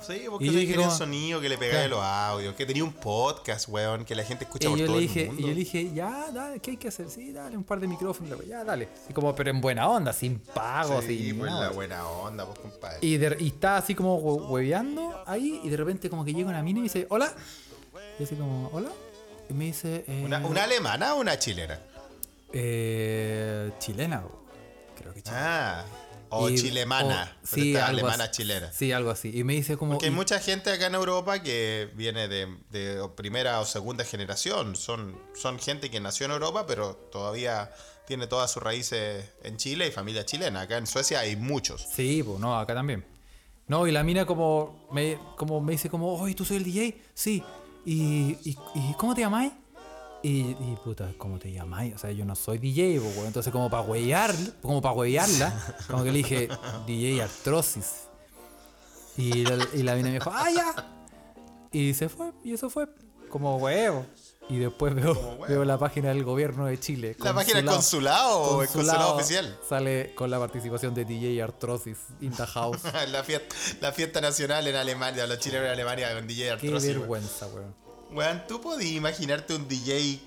Sí, 0.05 0.23
porque 0.29 0.43
Y 0.45 0.47
yo 0.51 0.59
dije 0.59 0.75
como- 0.75 0.91
sonido 0.91 1.39
que 1.39 1.47
le 1.47 1.57
pegáis 1.57 1.87
Claro. 1.87 1.95
los 1.95 2.03
audios, 2.05 2.55
que 2.55 2.65
tenía 2.65 2.83
un 2.83 2.91
podcast, 2.91 3.69
weón, 3.69 4.03
que 4.03 4.15
la 4.15 4.25
gente 4.25 4.43
escucha 4.43 4.67
Y 4.67 4.71
por 4.71 4.79
yo, 4.79 4.85
todo 4.87 4.95
le 4.97 5.01
el 5.03 5.07
dije, 5.07 5.25
mundo. 5.27 5.39
y 5.39 5.43
yo 5.43 5.47
le 5.49 5.55
dije, 5.55 5.93
ya, 5.93 6.29
dale, 6.33 6.59
¿qué 6.59 6.71
hay 6.71 6.77
que 6.77 6.89
hacer? 6.89 7.09
Sí, 7.09 7.31
dale, 7.31 7.55
un 7.55 7.63
par 7.63 7.79
de 7.79 7.87
micrófonos, 7.87 8.45
ya, 8.45 8.65
dale. 8.65 8.89
Y 9.09 9.13
como, 9.13 9.33
pero 9.33 9.49
en 9.49 9.61
buena 9.61 9.87
onda, 9.87 10.11
sin 10.11 10.39
pago, 10.39 11.01
Sí, 11.01 11.27
sin 11.27 11.39
pues 11.39 11.49
nada. 11.51 11.67
la 11.67 11.71
buena 11.71 12.05
onda, 12.05 12.45
pues 12.45 12.59
compadre. 12.59 12.97
Y, 12.99 13.15
de- 13.15 13.37
y 13.39 13.47
estaba 13.47 13.77
así 13.77 13.95
como 13.95 14.19
hue- 14.21 14.49
hueveando 14.49 15.23
ahí 15.25 15.61
y 15.63 15.69
de 15.69 15.77
repente 15.77 16.09
como 16.09 16.25
que 16.25 16.33
llega 16.33 16.49
una 16.49 16.61
mina 16.61 16.79
y 16.79 16.81
me 16.81 16.85
dice, 16.89 17.05
hola. 17.09 17.31
Y 18.19 18.23
así 18.23 18.35
como, 18.35 18.69
hola. 18.73 18.89
Y 19.49 19.53
me 19.53 19.65
dice, 19.65 20.03
eh, 20.05 20.23
¿Una, 20.25 20.45
una 20.45 20.65
alemana 20.65 21.15
o 21.15 21.21
una 21.21 21.39
chilena? 21.39 21.79
eh, 22.51 23.71
chilena, 23.79 24.23
creo 24.95 25.13
que 25.13 25.21
chilena. 25.23 25.79
Ah, 25.81 25.85
o 26.29 26.49
Y- 26.49 26.55
chilemana. 26.57 27.31
o- 27.35 27.47
pero 27.49 27.63
sí, 27.63 27.73
esta 27.73 27.85
algo 27.87 27.99
alemana 27.99 28.23
así. 28.25 28.33
chilena. 28.33 28.71
Sí, 28.73 28.91
algo 28.91 29.11
así. 29.11 29.31
Y 29.37 29.43
me 29.43 29.53
dice 29.53 29.77
como... 29.77 29.93
Porque 29.93 30.05
hay 30.07 30.11
mucha 30.11 30.39
gente 30.39 30.71
acá 30.71 30.87
en 30.87 30.95
Europa 30.95 31.41
que 31.43 31.89
viene 31.95 32.27
de, 32.27 32.47
de 32.71 33.07
primera 33.15 33.59
o 33.59 33.65
segunda 33.65 34.03
generación. 34.03 34.75
Son, 34.75 35.15
son 35.35 35.59
gente 35.59 35.91
que 35.91 35.99
nació 35.99 36.25
en 36.25 36.31
Europa, 36.31 36.65
pero 36.65 36.95
todavía 37.11 37.71
tiene 38.07 38.25
todas 38.27 38.51
sus 38.51 38.61
raíces 38.63 39.25
en 39.43 39.57
Chile 39.57 39.87
y 39.87 39.91
familia 39.91 40.25
chilena. 40.25 40.61
Acá 40.61 40.77
en 40.77 40.87
Suecia 40.87 41.19
hay 41.19 41.35
muchos. 41.35 41.85
Sí, 41.93 42.23
pues 42.23 42.39
no, 42.39 42.57
acá 42.59 42.73
también. 42.73 43.05
No, 43.67 43.87
y 43.87 43.91
la 43.91 44.03
mina 44.03 44.25
como 44.25 44.87
me, 44.91 45.17
como 45.37 45.61
me 45.61 45.73
dice 45.73 45.89
como, 45.89 46.15
oye, 46.19 46.33
¿tú 46.35 46.43
soy 46.45 46.57
el 46.57 46.63
DJ? 46.63 47.01
Sí. 47.13 47.43
¿Y, 47.85 48.37
y, 48.43 48.57
y 48.75 48.93
cómo 48.97 49.13
te 49.13 49.21
llamáis? 49.21 49.53
Y, 50.23 50.51
y 50.51 50.77
puta, 50.81 51.11
¿cómo 51.17 51.37
te 51.37 51.51
llamáis? 51.51 51.95
O 51.95 51.97
sea, 51.97 52.11
yo 52.11 52.23
no 52.23 52.33
soy 52.35 52.57
DJ, 52.57 52.99
pues, 53.01 53.17
entonces 53.27 53.51
como 53.51 53.69
para 53.69 53.83
huevear, 53.83 54.33
como 54.61 54.81
para 54.81 54.95
huevearla, 54.95 55.53
como 55.89 56.03
que 56.05 56.11
le 56.13 56.17
dije 56.19 56.49
DJ 56.87 57.21
Artrosis. 57.21 58.07
Y 59.17 59.43
la, 59.43 59.67
y 59.73 59.83
la 59.83 59.95
mina 59.95 60.07
me 60.07 60.15
dijo, 60.15 60.31
¡ah, 60.33 60.49
ya! 60.49 60.91
Y 61.73 61.93
se 61.93 62.07
fue, 62.07 62.31
y 62.41 62.53
eso 62.53 62.69
fue 62.69 62.87
como 63.29 63.57
huevo. 63.57 64.05
Y 64.49 64.59
después 64.59 64.93
veo, 64.95 65.39
veo 65.47 65.65
la 65.65 65.77
página 65.77 66.09
del 66.09 66.23
gobierno 66.23 66.65
de 66.67 66.79
Chile. 66.79 67.15
¿La 67.19 67.33
página 67.33 67.57
del 67.57 67.65
consulado 67.65 68.39
o 68.39 68.61
el 68.61 68.69
consulado 68.69 69.15
oficial? 69.15 69.57
Sale 69.67 70.13
con 70.15 70.29
la 70.29 70.39
participación 70.39 70.93
de 70.93 71.03
DJ 71.05 71.41
Artrosis 71.41 71.97
in 72.21 72.31
the 72.31 72.45
house. 72.45 72.81
la, 73.09 73.23
fiesta, 73.23 73.55
la 73.81 73.91
fiesta 73.91 74.21
nacional 74.21 74.67
en 74.67 74.75
Alemania, 74.75 75.27
los 75.27 75.39
chilenos 75.39 75.65
en 75.65 75.71
Alemania 75.73 76.13
con 76.13 76.27
DJ 76.27 76.43
Qué 76.43 76.51
Artrosi. 76.51 76.87
weón. 76.87 76.99
vergüenza, 76.99 77.47
weón. 77.47 77.82
Weón, 78.13 78.43
¿tú 78.47 78.61
podías 78.61 78.91
imaginarte 78.93 79.55
un 79.55 79.67
DJ 79.67 80.19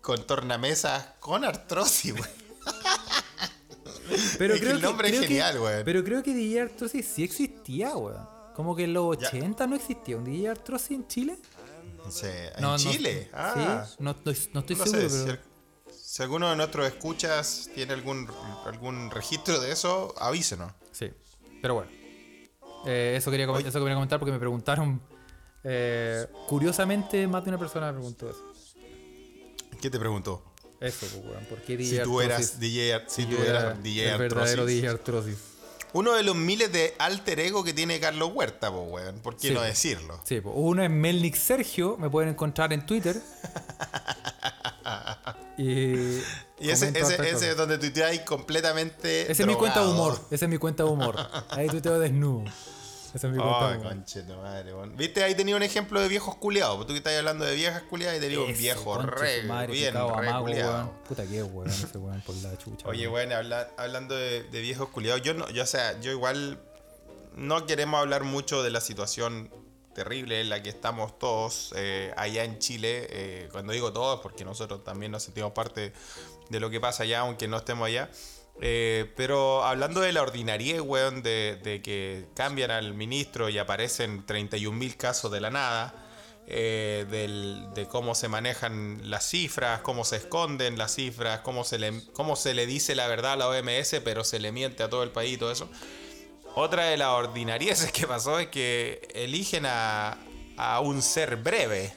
con 0.00 0.24
tornamesas 0.26 1.06
con 1.20 1.44
Artrosi, 1.44 2.12
weón? 2.12 2.28
Pero 4.38 4.54
Es 4.54 4.60
que 4.60 4.70
el 4.70 4.82
nombre 4.82 5.08
es 5.08 5.14
creo 5.16 5.28
genial, 5.28 5.58
weón. 5.60 5.82
Pero 5.84 6.04
creo 6.04 6.22
que 6.22 6.34
DJ 6.34 6.62
Artrosis 6.62 7.06
sí 7.06 7.24
existía, 7.24 7.96
weón. 7.96 8.28
Como 8.54 8.76
que 8.76 8.84
en 8.84 8.92
los 8.92 9.16
Ya. 9.18 9.28
80 9.28 9.66
no 9.66 9.76
existía 9.76 10.16
un 10.16 10.24
DJ 10.24 10.50
Artrosis 10.50 10.90
en 10.90 11.06
Chile. 11.06 11.38
No 12.04 12.10
sé, 12.10 12.48
¿en 12.48 12.60
No, 12.60 12.72
no- 12.72 12.78
Chile? 12.78 13.30
ah, 13.32 13.86
Sí, 13.88 13.96
no, 14.00 14.10
estoy- 14.10 14.50
no 14.52 14.60
estoy 14.60 14.76
no 14.76 14.84
seguro, 14.86 15.08
sé, 15.08 15.18
si, 15.20 15.24
pero... 15.26 15.38
si 15.96 16.22
alguno 16.22 16.50
de 16.50 16.56
nuestros 16.56 16.86
escuchas 16.86 17.70
tiene 17.74 17.92
algún, 17.94 18.28
algún 18.66 19.10
registro 19.10 19.60
de 19.60 19.70
eso, 19.72 20.12
avísenos. 20.18 20.72
Sí, 20.90 21.10
pero 21.62 21.74
bueno. 21.74 21.90
Eh, 22.84 23.14
eso, 23.16 23.30
quería, 23.30 23.46
eso 23.46 23.78
quería 23.78 23.94
comentar 23.94 24.18
porque 24.18 24.32
me 24.32 24.38
preguntaron... 24.40 25.00
eh, 25.64 26.26
curiosamente, 26.48 27.26
más 27.26 27.44
de 27.44 27.50
una 27.50 27.58
persona 27.58 27.86
me 27.92 27.98
preguntó 27.98 28.30
eso. 28.30 28.52
¿Qué 29.80 29.90
te 29.90 29.98
preguntó? 29.98 30.42
Eso, 30.80 31.06
pues, 31.12 31.24
weón. 31.24 31.44
¿Por 31.46 31.60
qué 31.62 31.76
DJ 31.76 31.98
Si 31.98 32.02
tú 32.02 32.20
eras? 32.20 32.58
DJ, 32.60 32.94
Ar- 32.94 33.04
si 33.08 33.26
yo 33.26 33.36
tú 33.36 33.42
era 33.42 33.60
eras 33.60 33.82
DJ 33.82 34.12
el 34.12 34.18
verdadero 34.18 34.62
Artrosis. 34.62 34.76
DJ 34.82 34.88
Artrosis. 34.88 35.36
Uno 35.94 36.14
de 36.14 36.22
los 36.22 36.34
miles 36.34 36.72
de 36.72 36.94
alter 36.98 37.38
ego 37.40 37.62
que 37.62 37.72
tiene 37.74 38.00
Carlos 38.00 38.30
Huerta, 38.34 38.70
po, 38.70 38.80
weón. 38.84 39.18
¿Por 39.20 39.36
qué 39.36 39.48
Sí, 39.48 39.54
no 39.54 39.60
po. 39.60 39.66
decirlo? 39.66 40.20
Sí, 40.24 40.40
pues, 40.40 40.54
uno 40.56 40.82
es 40.82 40.90
Melnik 40.90 41.36
Sergio, 41.36 41.96
me 41.98 42.08
pueden 42.10 42.30
encontrar 42.30 42.72
en 42.72 42.86
Twitter. 42.86 43.16
y 45.58 45.64
Y 45.64 46.70
ese, 46.70 46.86
comento 46.86 46.98
ese, 47.00 47.14
hartas 47.14 47.26
ese 47.26 47.32
cosas. 47.34 47.42
es 47.48 47.56
donde 47.56 47.78
tuiteáis 47.78 48.20
completamente. 48.22 49.30
Ese 49.30 49.42
es 49.42 49.46
mi 49.46 49.54
cuenta 49.54 49.80
de 49.80 49.86
drogado. 49.86 50.06
humor. 50.12 50.20
Ese 50.30 50.44
es 50.46 50.50
mi 50.50 50.58
cuenta 50.58 50.82
de 50.84 50.88
humor. 50.90 51.16
Ahí 51.50 51.68
tuiteo 51.68 51.98
desnudo. 51.98 52.44
Esa 53.14 53.26
es 53.28 53.32
mi 53.34 53.38
conche 53.82 54.22
tu 54.22 54.34
madre, 54.36 54.72
weón. 54.74 54.96
Viste, 54.96 55.22
ahí 55.22 55.34
tenía 55.34 55.54
un 55.56 55.62
ejemplo 55.62 56.00
de 56.00 56.08
viejos 56.08 56.36
culiados. 56.36 56.76
Porque 56.76 56.88
tú 56.88 56.92
que 56.94 56.98
estás 56.98 57.16
hablando 57.18 57.44
de 57.44 57.54
viejas 57.54 57.82
culiadas 57.82 58.16
y 58.16 58.20
te 58.20 58.28
digo 58.28 58.44
Ese, 58.46 58.58
viejo 58.58 58.98
re, 58.98 59.42
madre, 59.42 59.72
bien, 59.72 59.94
re 59.94 60.32
culiado. 60.40 60.92
Puta 61.08 61.24
que 61.26 61.42
weón 61.42 61.68
ese 61.68 61.98
weón 61.98 62.20
por 62.22 62.34
la 62.36 62.56
chucha. 62.56 62.88
Oye, 62.88 63.02
weón. 63.02 63.12
bueno, 63.12 63.36
habla- 63.36 63.68
hablando 63.76 64.14
de, 64.14 64.44
de 64.44 64.60
viejos 64.60 64.88
culiados, 64.88 65.22
yo 65.22 65.34
no, 65.34 65.48
yo, 65.50 65.62
o 65.62 65.66
sea, 65.66 66.00
yo 66.00 66.10
igual 66.10 66.58
no 67.36 67.66
queremos 67.66 68.00
hablar 68.00 68.24
mucho 68.24 68.62
de 68.62 68.70
la 68.70 68.80
situación 68.80 69.50
terrible 69.94 70.40
en 70.40 70.48
la 70.48 70.62
que 70.62 70.70
estamos 70.70 71.18
todos 71.18 71.72
eh, 71.76 72.14
allá 72.16 72.44
en 72.44 72.58
Chile. 72.58 73.06
eh, 73.10 73.48
cuando 73.52 73.72
digo 73.74 73.92
todos, 73.92 74.20
porque 74.20 74.44
nosotros 74.44 74.82
también 74.84 75.12
nos 75.12 75.22
sentimos 75.22 75.52
parte 75.52 75.92
de 76.48 76.60
lo 76.60 76.70
que 76.70 76.80
pasa 76.80 77.02
allá, 77.02 77.20
aunque 77.20 77.46
no 77.48 77.58
estemos 77.58 77.86
allá. 77.86 78.10
Eh, 78.60 79.10
pero 79.16 79.64
hablando 79.64 80.00
de 80.00 80.12
la 80.12 80.22
ordinariedad, 80.22 80.80
weón, 80.82 81.22
de, 81.22 81.58
de 81.62 81.82
que 81.82 82.26
cambian 82.34 82.70
al 82.70 82.94
ministro 82.94 83.48
y 83.48 83.58
aparecen 83.58 84.24
31.000 84.26 84.96
casos 84.96 85.32
de 85.32 85.40
la 85.40 85.50
nada, 85.50 85.94
eh, 86.46 87.06
del- 87.10 87.66
de 87.74 87.86
cómo 87.88 88.14
se 88.14 88.28
manejan 88.28 89.00
las 89.10 89.24
cifras, 89.28 89.80
cómo 89.80 90.04
se 90.04 90.16
esconden 90.16 90.76
las 90.78 90.94
cifras, 90.94 91.40
cómo 91.40 91.64
se, 91.64 91.78
le, 91.78 92.02
cómo 92.12 92.36
se 92.36 92.54
le 92.54 92.66
dice 92.66 92.94
la 92.94 93.08
verdad 93.08 93.32
a 93.32 93.36
la 93.36 93.48
OMS, 93.48 94.00
pero 94.04 94.22
se 94.22 94.38
le 94.38 94.52
miente 94.52 94.82
a 94.82 94.90
todo 94.90 95.02
el 95.02 95.10
país 95.10 95.34
y 95.34 95.36
todo 95.38 95.50
eso. 95.50 95.68
Otra 96.54 96.84
de 96.84 96.96
las 96.98 97.08
ordinarieces 97.08 97.90
que 97.92 98.06
pasó 98.06 98.38
es 98.38 98.48
que 98.48 99.08
eligen 99.14 99.64
a, 99.66 100.18
a 100.56 100.80
un 100.80 101.02
ser 101.02 101.36
breve. 101.36 101.94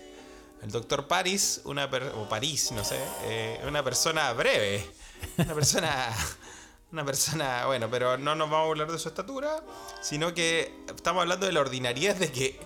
El 0.63 0.71
doctor 0.71 1.07
Paris, 1.07 1.61
una 1.65 1.89
per- 1.91 2.13
o 2.15 2.27
París, 2.27 2.71
no 2.71 2.83
sé, 2.83 2.97
eh, 3.25 3.59
una 3.67 3.83
persona 3.83 4.31
breve. 4.33 4.83
Una 5.37 5.53
persona. 5.53 6.09
Una 6.95 7.03
persona. 7.03 7.65
Bueno, 7.65 7.89
pero 7.91 8.17
no 8.17 8.35
nos 8.35 8.49
vamos 8.49 8.67
a 8.67 8.69
hablar 8.69 8.89
de 8.89 8.97
su 8.97 9.09
estatura, 9.09 9.61
sino 10.01 10.33
que 10.33 10.73
estamos 10.95 11.23
hablando 11.23 11.45
de 11.45 11.51
la 11.51 11.59
ordinariedad 11.59 12.15
de 12.15 12.31
que. 12.31 12.57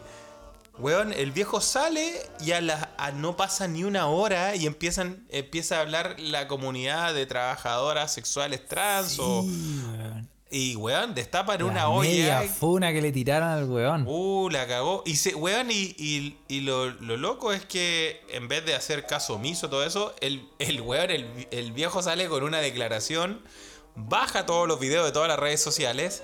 Weón, 0.77 1.11
el 1.13 1.31
viejo 1.31 1.59
sale 1.61 2.13
y 2.39 2.51
a 2.51 2.61
la, 2.61 2.91
a 2.99 3.11
no 3.11 3.35
pasa 3.35 3.67
ni 3.67 3.83
una 3.83 4.05
hora 4.07 4.55
y 4.55 4.67
empiezan, 4.67 5.25
empieza 5.29 5.77
a 5.77 5.81
hablar 5.81 6.15
la 6.19 6.47
comunidad 6.47 7.15
de 7.15 7.25
trabajadoras 7.25 8.13
sexuales 8.13 8.65
trans 8.67 9.17
o, 9.19 9.41
weón. 9.41 10.29
y, 10.51 10.75
weón, 10.77 11.15
destapan 11.15 11.57
La 11.59 11.65
una 11.65 11.89
olla. 11.89 12.07
media 12.09 12.41
funa 12.43 12.93
que 12.93 13.01
le 13.01 13.11
tiraron 13.11 13.49
al 13.49 13.65
weón. 13.65 14.05
Uh, 14.07 14.49
la 14.51 14.67
cagó. 14.67 15.01
Y, 15.07 15.15
se, 15.17 15.33
weón, 15.35 15.69
y, 15.71 15.95
y- 15.97 16.37
y 16.47 16.61
lo, 16.61 16.91
lo 16.91 17.17
loco 17.17 17.51
es 17.51 17.65
que 17.65 18.21
en 18.29 18.47
vez 18.47 18.63
de 18.65 18.73
hacer 18.75 19.05
caso 19.05 19.33
omiso, 19.33 19.69
todo 19.69 19.83
eso, 19.83 20.13
el, 20.21 20.47
el 20.59 20.79
weón, 20.81 21.09
el, 21.09 21.47
el 21.51 21.71
viejo 21.73 22.01
sale 22.01 22.29
con 22.29 22.43
una 22.43 22.59
declaración, 22.59 23.41
baja 24.07 24.45
todos 24.45 24.67
los 24.67 24.79
videos 24.79 25.05
de 25.05 25.11
todas 25.11 25.27
las 25.27 25.39
redes 25.39 25.61
sociales 25.61 26.23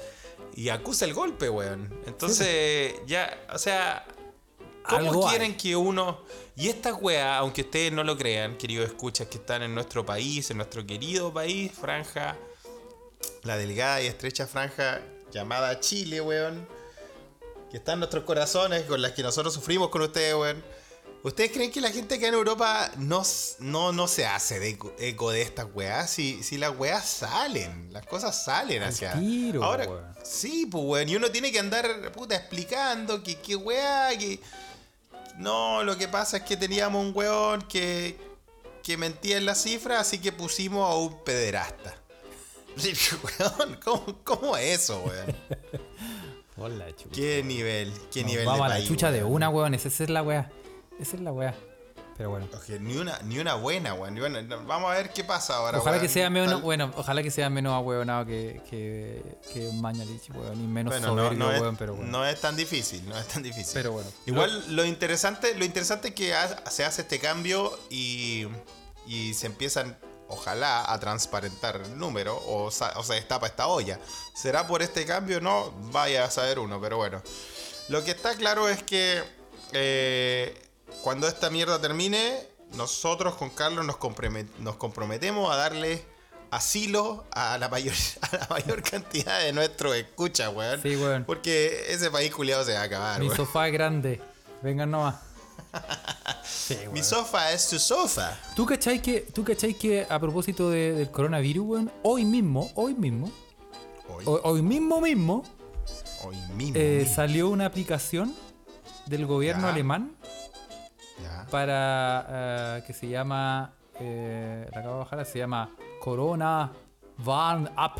y 0.55 0.69
acusa 0.69 1.05
el 1.05 1.13
golpe, 1.13 1.49
weón. 1.49 1.93
Entonces, 2.05 2.95
ya, 3.05 3.45
o 3.53 3.57
sea, 3.57 4.05
¿cómo 4.83 5.09
Algo 5.09 5.27
quieren 5.27 5.51
hay. 5.51 5.57
que 5.57 5.75
uno... 5.75 6.23
Y 6.57 6.69
esta 6.69 6.93
weá, 6.93 7.37
aunque 7.37 7.63
ustedes 7.63 7.91
no 7.91 8.03
lo 8.05 8.17
crean, 8.17 8.57
queridos 8.57 8.87
escuchas 8.87 9.27
que 9.27 9.37
están 9.37 9.61
en 9.61 9.75
nuestro 9.75 10.05
país, 10.05 10.49
en 10.51 10.57
nuestro 10.57 10.85
querido 10.85 11.33
país, 11.33 11.71
franja 11.73 12.37
la 13.43 13.57
delgada 13.57 14.01
y 14.01 14.07
estrecha 14.07 14.47
franja 14.47 15.01
llamada 15.31 15.79
Chile, 15.81 16.21
weón. 16.21 16.65
Que 17.69 17.77
está 17.77 17.93
en 17.93 17.99
nuestros 17.99 18.23
corazones, 18.23 18.83
con 18.83 19.01
las 19.01 19.11
que 19.11 19.21
nosotros 19.21 19.53
sufrimos 19.53 19.89
con 19.89 20.01
ustedes, 20.01 20.33
weón. 20.33 20.63
¿Ustedes 21.25 21.51
creen 21.51 21.71
que 21.71 21.81
la 21.81 21.89
gente 21.89 22.13
acá 22.15 22.27
en 22.27 22.35
Europa 22.35 22.91
no, 22.97 23.23
no, 23.57 23.91
no 23.91 24.07
se 24.07 24.27
hace 24.27 24.59
de 24.59 24.77
eco, 24.99 25.31
de 25.31 25.41
estas 25.41 25.65
weas? 25.73 26.11
Si, 26.11 26.43
si 26.43 26.55
las 26.59 26.77
weas 26.77 27.03
salen, 27.03 27.91
las 27.91 28.05
cosas 28.05 28.43
salen 28.43 28.83
Al 28.83 28.89
hacia. 28.89 29.13
tiro, 29.13 29.63
Ahora, 29.63 29.87
weón. 29.87 30.05
sí, 30.23 30.67
pues 30.67 30.83
weón. 30.85 31.09
Y 31.09 31.15
uno 31.15 31.31
tiene 31.31 31.51
que 31.51 31.57
andar, 31.57 32.11
puta, 32.11 32.35
explicando 32.35 33.23
que 33.23 33.39
qué 33.39 33.55
wea, 33.55 34.15
que. 34.15 34.39
No, 35.37 35.83
lo 35.83 35.97
que 35.97 36.07
pasa 36.07 36.37
es 36.37 36.43
que 36.43 36.57
teníamos 36.57 37.03
un 37.03 37.11
weón 37.15 37.63
que, 37.63 38.19
que 38.83 38.95
mentía 38.95 39.37
en 39.37 39.47
las 39.47 39.63
cifras, 39.63 40.01
así 40.01 40.19
que 40.19 40.31
pusimos 40.31 40.87
a 40.87 40.93
un 40.93 41.23
pederasta. 41.23 41.95
Weón, 42.77 43.79
¿cómo, 43.83 44.19
cómo 44.23 44.57
es 44.57 44.81
eso, 44.81 44.99
weón? 44.99 45.35
Hola, 46.57 46.95
chucha. 46.95 47.15
¿Qué 47.15 47.41
nivel? 47.43 47.91
¿Qué 48.13 48.21
Nos 48.21 48.29
nivel 48.29 48.45
vamos 48.45 48.59
de 48.59 48.65
a 48.65 48.67
la 48.69 48.75
país, 48.75 48.87
chucha 48.87 49.11
de 49.11 49.23
una, 49.23 49.49
weón. 49.49 49.73
Esa 49.73 49.87
es 49.87 50.07
la 50.11 50.21
weá. 50.21 50.51
Esa 50.99 51.15
es 51.17 51.21
la 51.21 51.31
weá. 51.31 51.53
Pero 52.17 52.29
bueno. 52.29 52.47
Ni 52.79 52.95
una, 52.95 53.19
ni 53.23 53.39
una 53.39 53.55
buena, 53.55 53.93
weón. 53.93 54.13
ni 54.15 54.21
una- 54.21 54.41
no, 54.41 54.63
vamos 54.65 54.89
a 54.89 54.93
ver 54.95 55.11
qué 55.11 55.25
pasa 55.25 55.57
ahora, 55.57 55.79
Ojalá 55.79 55.97
weón. 55.97 56.07
que 56.07 56.13
sea 56.13 56.29
menos, 56.29 56.49
Tal- 56.49 56.61
bueno, 56.61 56.93
ojalá 56.95 57.21
que 57.21 57.29
sea 57.29 57.49
menos 57.49 57.73
ahueonado 57.73 58.25
que, 58.25 58.61
que, 58.69 59.37
que 59.51 59.69
Mañalich, 59.73 60.29
weón, 60.33 60.61
y 60.63 60.65
menos 60.65 60.93
Bueno, 60.93 61.07
no, 61.07 61.15
soberbio, 61.23 61.39
no 61.39 61.51
es, 61.51 61.61
weón, 61.61 61.75
pero 61.75 61.95
bueno. 61.95 62.09
no 62.09 62.25
es 62.25 62.39
tan 62.39 62.55
difícil, 62.55 63.07
no 63.09 63.17
es 63.17 63.27
tan 63.27 63.43
difícil. 63.43 63.73
Pero 63.73 63.91
bueno. 63.91 64.09
Igual 64.25 64.75
lo 64.75 64.85
interesante, 64.85 65.55
lo 65.55 65.65
interesante 65.65 66.07
es 66.09 66.13
que 66.15 66.33
ha- 66.33 66.69
se 66.71 66.85
hace 66.85 67.01
este 67.01 67.19
cambio 67.19 67.77
y, 67.89 68.47
y 69.05 69.33
se 69.33 69.47
empiezan, 69.47 69.97
ojalá, 70.29 70.89
a 70.93 70.97
transparentar 71.01 71.81
el 71.83 71.97
número 71.97 72.41
o, 72.47 72.71
sa- 72.71 72.93
o 72.95 73.03
se 73.03 73.15
destapa 73.15 73.47
esta 73.47 73.67
olla. 73.67 73.99
¿Será 74.33 74.65
por 74.67 74.81
este 74.81 75.05
cambio? 75.05 75.41
No, 75.41 75.73
vaya 75.91 76.23
a 76.23 76.31
saber 76.31 76.59
uno, 76.59 76.79
pero 76.79 76.95
bueno. 76.95 77.21
Lo 77.89 78.05
que 78.05 78.11
está 78.11 78.35
claro 78.35 78.69
es 78.69 78.81
que 78.83 79.21
eh, 79.73 80.61
cuando 81.01 81.27
esta 81.27 81.49
mierda 81.49 81.79
termine, 81.79 82.39
nosotros 82.75 83.35
con 83.35 83.49
Carlos 83.49 83.85
nos, 83.85 83.97
comprome- 83.97 84.47
nos 84.59 84.75
comprometemos 84.75 85.51
a 85.51 85.55
darle 85.57 86.03
asilo 86.51 87.25
a 87.31 87.57
la 87.57 87.69
mayor, 87.69 87.93
a 88.21 88.37
la 88.37 88.47
mayor 88.49 88.81
cantidad 88.83 89.39
de 89.41 89.53
nuestros 89.53 89.95
escuchas, 89.95 90.53
weón. 90.53 90.81
Sí, 90.81 90.95
weón. 90.95 91.25
Porque 91.25 91.85
ese 91.89 92.09
país 92.11 92.33
culiado 92.33 92.63
se 92.63 92.73
va 92.73 92.81
a 92.81 92.83
acabar, 92.83 93.19
Mi 93.19 93.25
weón. 93.27 93.37
sofá 93.37 93.67
es 93.67 93.73
grande. 93.73 94.21
Vengan 94.61 94.91
nomás. 94.91 95.15
Sí, 96.43 96.77
Mi 96.93 97.03
sofá 97.03 97.51
es 97.51 97.67
tu 97.69 97.77
sofá. 97.79 98.39
¿Tú 98.55 98.65
cachai 98.65 99.01
que, 99.01 99.21
tú 99.21 99.43
cachai 99.43 99.73
que 99.73 100.05
a 100.09 100.19
propósito 100.19 100.69
de- 100.69 100.93
del 100.93 101.11
coronavirus, 101.11 101.65
weón, 101.67 101.91
hoy 102.03 102.23
mismo, 102.25 102.71
hoy 102.75 102.93
mismo, 102.95 103.31
Hoy, 104.07 104.23
hoy, 104.25 104.39
hoy 104.43 104.61
mismo 104.61 105.01
mismo, 105.01 105.43
hoy 106.23 106.35
mismo. 106.55 106.73
eh, 106.79 106.99
mismo. 107.01 107.15
salió 107.15 107.49
una 107.49 107.65
aplicación 107.65 108.35
del 109.05 109.25
gobierno 109.25 109.63
Ya. 109.67 109.73
alemán. 109.73 110.15
Para 111.49 112.25
eh, 112.29 112.83
que 112.85 112.93
se 112.93 113.07
llama, 113.07 113.73
eh, 113.99 114.67
la 114.73 114.79
acabo 114.79 114.95
de 114.95 114.99
bajar, 114.99 115.25
se 115.25 115.39
llama 115.39 115.69
Corona 115.99 116.71
Warn 117.23 117.69
App. 117.75 117.99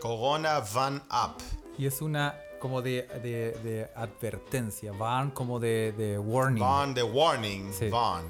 Corona 0.00 0.60
Van 0.74 0.96
Up. 0.96 1.42
Y 1.78 1.86
es 1.86 2.00
una 2.00 2.34
como 2.58 2.82
de, 2.82 3.02
de, 3.22 3.52
de 3.62 3.88
advertencia, 3.94 4.92
Warn 4.92 5.30
como 5.30 5.60
de, 5.60 5.92
de 5.92 6.18
warning. 6.18 6.62
Van 6.62 6.94
the 6.94 7.02
Warning. 7.02 7.72
Sí. 7.72 7.88
Van. 7.88 8.24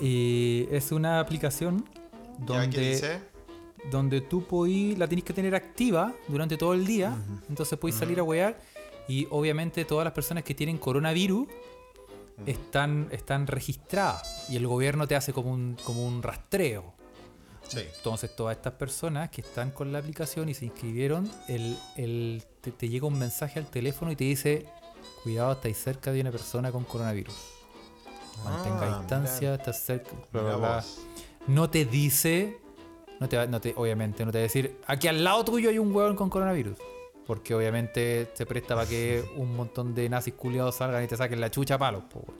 Y 0.00 0.66
es 0.70 0.92
una 0.92 1.20
aplicación 1.20 1.84
¿Ya 2.40 2.60
donde, 2.60 2.90
dice? 2.90 3.20
donde 3.90 4.20
tú 4.20 4.44
podís, 4.44 4.98
la 4.98 5.08
tenés 5.08 5.24
que 5.24 5.32
tener 5.32 5.54
activa 5.54 6.14
durante 6.28 6.56
todo 6.56 6.74
el 6.74 6.86
día. 6.86 7.16
Entonces 7.48 7.78
podéis 7.78 7.96
salir 7.96 8.18
a 8.20 8.22
wear. 8.22 8.58
Y 9.08 9.26
obviamente 9.30 9.84
todas 9.84 10.04
las 10.04 10.12
personas 10.12 10.42
que 10.42 10.54
tienen 10.54 10.78
coronavirus 10.78 11.46
están, 12.44 13.08
están 13.12 13.46
registradas. 13.46 14.44
Y 14.50 14.56
el 14.56 14.66
gobierno 14.66 15.06
te 15.08 15.16
hace 15.16 15.32
como 15.32 15.50
un, 15.52 15.76
como 15.84 16.06
un 16.06 16.22
rastreo. 16.22 16.94
Sí. 17.68 17.80
Entonces 17.96 18.34
todas 18.36 18.56
estas 18.56 18.74
personas 18.74 19.30
que 19.30 19.40
están 19.40 19.70
con 19.70 19.92
la 19.92 19.98
aplicación 19.98 20.48
y 20.48 20.54
se 20.54 20.66
inscribieron, 20.66 21.28
el, 21.48 21.76
el- 21.96 22.44
te, 22.60 22.70
te 22.72 22.88
llega 22.88 23.06
un 23.06 23.18
mensaje 23.18 23.58
al 23.58 23.66
teléfono 23.66 24.12
y 24.12 24.16
te 24.16 24.24
dice, 24.24 24.66
cuidado, 25.24 25.52
estáis 25.52 25.76
cerca 25.78 26.12
de 26.12 26.20
una 26.20 26.30
persona 26.30 26.70
con 26.70 26.84
coronavirus. 26.84 27.34
Mantenga 28.44 28.94
Ah, 28.94 28.98
distancia, 29.00 29.54
estás 29.54 29.80
cerca. 29.82 30.10
bla, 30.30 30.42
bla, 30.42 30.42
Mira 30.42 30.56
bla". 30.56 30.76
vos. 30.76 30.98
No 31.48 31.70
te 31.70 31.84
dice, 31.84 32.58
no 33.18 33.28
te, 33.28 33.46
no 33.48 33.60
te, 33.60 33.72
obviamente 33.76 34.24
no 34.24 34.30
te 34.30 34.38
va 34.38 34.40
a 34.40 34.42
decir, 34.42 34.78
aquí 34.86 35.08
al 35.08 35.24
lado 35.24 35.44
tuyo 35.44 35.70
hay 35.70 35.78
un 35.78 35.94
hueón 35.94 36.14
con 36.16 36.28
coronavirus. 36.30 36.76
Porque 37.26 37.54
obviamente 37.54 38.30
se 38.34 38.46
presta 38.46 38.74
para 38.74 38.86
que 38.88 39.24
un 39.36 39.56
montón 39.56 39.94
de 39.94 40.08
nazis 40.08 40.34
culiados 40.34 40.76
salgan 40.76 41.02
y 41.04 41.06
te 41.08 41.16
saquen 41.16 41.40
la 41.40 41.50
chucha 41.50 41.74
a 41.74 41.78
palos, 41.78 42.04
po, 42.04 42.20
weón. 42.26 42.38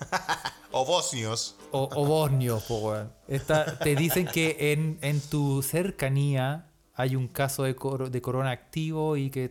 O 0.74 0.86
bosnios. 0.86 1.56
O, 1.70 1.88
o 1.94 2.06
bosnios, 2.06 2.62
po, 2.64 2.78
weón. 2.78 3.12
Esta- 3.28 3.78
te 3.78 3.94
dicen 3.94 4.26
que 4.26 4.72
en, 4.72 4.98
en 5.02 5.20
tu 5.20 5.62
cercanía 5.62 6.70
hay 6.94 7.14
un 7.14 7.28
caso 7.28 7.64
de, 7.64 7.76
coro- 7.76 8.08
de 8.10 8.22
corona 8.22 8.50
activo 8.52 9.16
y 9.18 9.28
que 9.30 9.50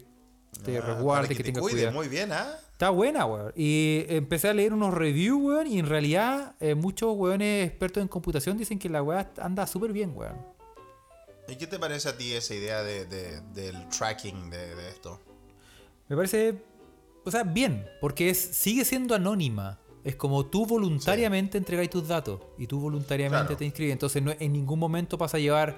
te 0.63 0.77
Ah, 0.77 0.81
resguarde, 0.81 1.27
que, 1.35 1.43
que 1.43 1.51
te 1.53 1.59
cuide. 1.59 1.75
cuidado. 1.75 1.93
Muy 1.93 2.07
bien, 2.07 2.31
¿ah? 2.31 2.55
Está 2.71 2.89
buena, 2.89 3.25
weón. 3.27 3.53
Y 3.55 4.03
empecé 4.09 4.49
a 4.49 4.53
leer 4.55 4.73
unos 4.73 4.93
reviews, 4.95 5.39
weón, 5.41 5.67
y 5.67 5.77
en 5.77 5.85
realidad 5.85 6.55
eh, 6.59 6.73
muchos 6.73 7.15
weones 7.15 7.67
expertos 7.69 8.01
en 8.01 8.07
computación 8.07 8.57
dicen 8.57 8.79
que 8.79 8.89
la 8.89 9.03
weá 9.03 9.31
anda 9.39 9.67
súper 9.67 9.93
bien, 9.93 10.13
weón. 10.15 10.35
¿Y 11.51 11.57
qué 11.57 11.67
te 11.67 11.77
parece 11.77 12.07
a 12.09 12.17
ti 12.17 12.31
esa 12.33 12.55
idea 12.55 12.81
de, 12.81 13.05
de- 13.05 13.41
del 13.53 13.87
tracking 13.89 14.49
de, 14.49 14.73
de 14.75 14.89
esto? 14.89 15.19
Me 16.07 16.15
parece, 16.15 16.55
o 17.25 17.29
sea, 17.31 17.43
bien, 17.43 17.85
porque 17.99 18.29
es, 18.29 18.39
sigue 18.39 18.85
siendo 18.85 19.13
anónima. 19.15 19.79
Es 20.03 20.15
como 20.15 20.45
tú 20.45 20.65
voluntariamente 20.65 21.57
entregáis 21.57 21.89
tus 21.89 22.07
datos 22.07 22.39
y 22.57 22.65
tú 22.67 22.79
voluntariamente 22.79 23.47
Claro. 23.47 23.57
te 23.57 23.65
inscribes. 23.65 23.91
Entonces 23.93 24.23
no, 24.23 24.31
en 24.39 24.53
ningún 24.53 24.79
momento 24.79 25.17
pasa 25.17 25.37
a 25.37 25.39
llevar 25.39 25.75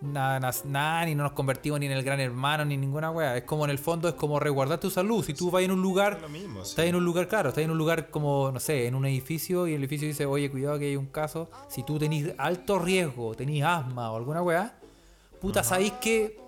nada, 0.00 0.40
nada, 0.40 0.52
nada, 0.64 1.04
ni 1.06 1.14
no 1.14 1.22
nos 1.22 1.32
convertimos 1.32 1.78
ni 1.78 1.86
en 1.86 1.92
el 1.92 2.02
gran 2.02 2.18
hermano, 2.18 2.64
ni 2.64 2.76
ninguna 2.76 3.10
wea. 3.12 3.36
Es 3.36 3.44
como 3.44 3.64
en 3.64 3.70
el 3.70 3.78
fondo, 3.78 4.08
es 4.08 4.14
como 4.14 4.40
resguardar 4.40 4.80
tu 4.80 4.90
salud. 4.90 5.24
Si 5.24 5.32
tú 5.34 5.50
vas 5.50 5.62
en 5.62 5.70
un 5.70 5.80
lugar, 5.80 6.14
Es 6.14 6.22
lo 6.22 6.28
mismo, 6.28 6.64
sí. 6.64 6.70
estás 6.70 6.86
en 6.86 6.96
un 6.96 7.04
lugar, 7.04 7.28
claro, 7.28 7.50
estás 7.50 7.62
en 7.62 7.70
un 7.70 7.78
lugar 7.78 8.10
como, 8.10 8.50
no 8.50 8.58
sé, 8.58 8.86
en 8.88 8.94
un 8.96 9.06
edificio 9.06 9.68
y 9.68 9.74
el 9.74 9.80
edificio 9.80 10.08
dice, 10.08 10.26
oye, 10.26 10.50
cuidado 10.50 10.78
que 10.80 10.86
hay 10.86 10.96
un 10.96 11.06
caso. 11.06 11.48
Si 11.68 11.84
tú 11.84 11.98
tenés 12.00 12.34
alto 12.38 12.78
riesgo, 12.80 13.34
tenés 13.36 13.62
asma 13.62 14.10
o 14.10 14.16
alguna 14.16 14.42
wea, 14.42 14.76
puta, 15.42 15.62
sabéis 15.62 15.92
que 16.00 16.40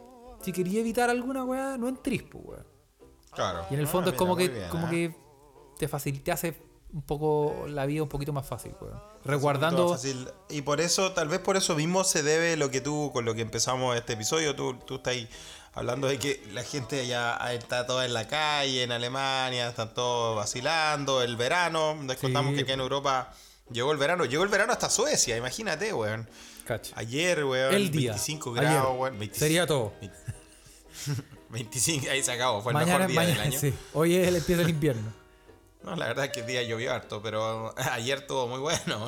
si 0.42 0.52
quería 0.52 0.80
evitar 0.80 1.10
alguna 1.10 1.44
wea, 1.44 1.76
no 1.76 1.88
entrís, 1.88 2.22
pues, 2.22 2.44
wea. 2.46 2.64
Claro. 3.32 3.66
Y 3.70 3.74
en 3.74 3.80
el 3.80 3.88
fondo 3.88 4.10
es 4.10 4.14
mira, 4.14 4.18
como 4.18 4.34
muy 4.36 4.46
que, 4.46 4.54
bien, 4.54 4.68
como 4.70 4.86
¿ah? 4.86 4.90
que 4.90 5.14
te 5.78 5.88
facilita, 5.88 6.24
te 6.24 6.32
hace 6.32 6.56
un 6.92 7.02
poco 7.02 7.66
la 7.68 7.84
vida 7.86 8.02
un 8.04 8.08
poquito 8.08 8.32
más 8.32 8.46
fácil, 8.46 8.72
weón. 8.80 9.02
Resguardando. 9.24 9.88
fácil. 9.88 10.28
Y 10.48 10.62
por 10.62 10.80
eso, 10.80 11.12
tal 11.12 11.26
vez 11.28 11.40
por 11.40 11.56
eso 11.56 11.74
mismo 11.74 12.04
se 12.04 12.22
debe 12.22 12.56
lo 12.56 12.70
que 12.70 12.80
tú, 12.80 13.10
con 13.12 13.24
lo 13.24 13.34
que 13.34 13.42
empezamos 13.42 13.96
este 13.96 14.12
episodio, 14.12 14.54
tú, 14.54 14.74
tú 14.86 14.96
estás 14.96 15.14
ahí 15.14 15.28
hablando 15.72 16.06
de 16.06 16.20
que 16.20 16.40
la 16.52 16.62
gente 16.62 17.04
ya 17.08 17.34
está 17.52 17.84
toda 17.84 18.04
en 18.04 18.14
la 18.14 18.28
calle, 18.28 18.84
en 18.84 18.92
Alemania, 18.92 19.68
están 19.68 19.92
todos 19.92 20.36
vacilando, 20.36 21.20
el 21.22 21.36
verano, 21.36 21.96
les 22.06 22.16
Sí. 22.16 22.22
contamos 22.26 22.54
que 22.54 22.60
aquí 22.60 22.70
en 22.70 22.78
Europa 22.80 23.32
llegó 23.72 23.90
el 23.90 23.98
verano, 23.98 24.24
llegó 24.24 24.44
el 24.44 24.50
verano 24.50 24.72
hasta 24.72 24.88
Suecia, 24.88 25.36
imagínate, 25.36 25.92
weón. 25.92 26.28
Cacha. 26.64 26.92
Ayer, 26.96 27.44
weón, 27.44 27.74
El 27.74 27.90
día. 27.90 28.12
25 28.12 28.50
Ayer. 28.52 28.62
grados, 28.62 28.96
weón. 28.98 29.18
25, 29.18 29.38
Sería 29.38 29.66
todo. 29.66 29.92
25, 31.50 32.10
ahí 32.10 32.22
se 32.22 32.32
acabó, 32.32 32.62
fue 32.62 32.72
el 32.72 32.74
mañana, 32.78 33.06
mejor 33.06 33.10
día 33.10 33.20
mañana, 33.20 33.42
del 33.44 33.52
año. 33.52 33.60
sí. 33.60 33.74
Hoy 33.92 34.16
es 34.16 34.28
el- 34.28 34.36
empieza 34.36 34.62
el 34.62 34.70
invierno. 34.70 35.12
No, 35.84 35.94
la 35.96 36.06
verdad 36.06 36.24
es 36.24 36.30
que 36.30 36.40
el 36.40 36.46
día 36.46 36.62
llovió 36.62 36.94
harto, 36.94 37.20
pero 37.22 37.74
ayer 37.92 38.16
estuvo 38.20 38.48
muy 38.48 38.58
bueno. 38.58 39.06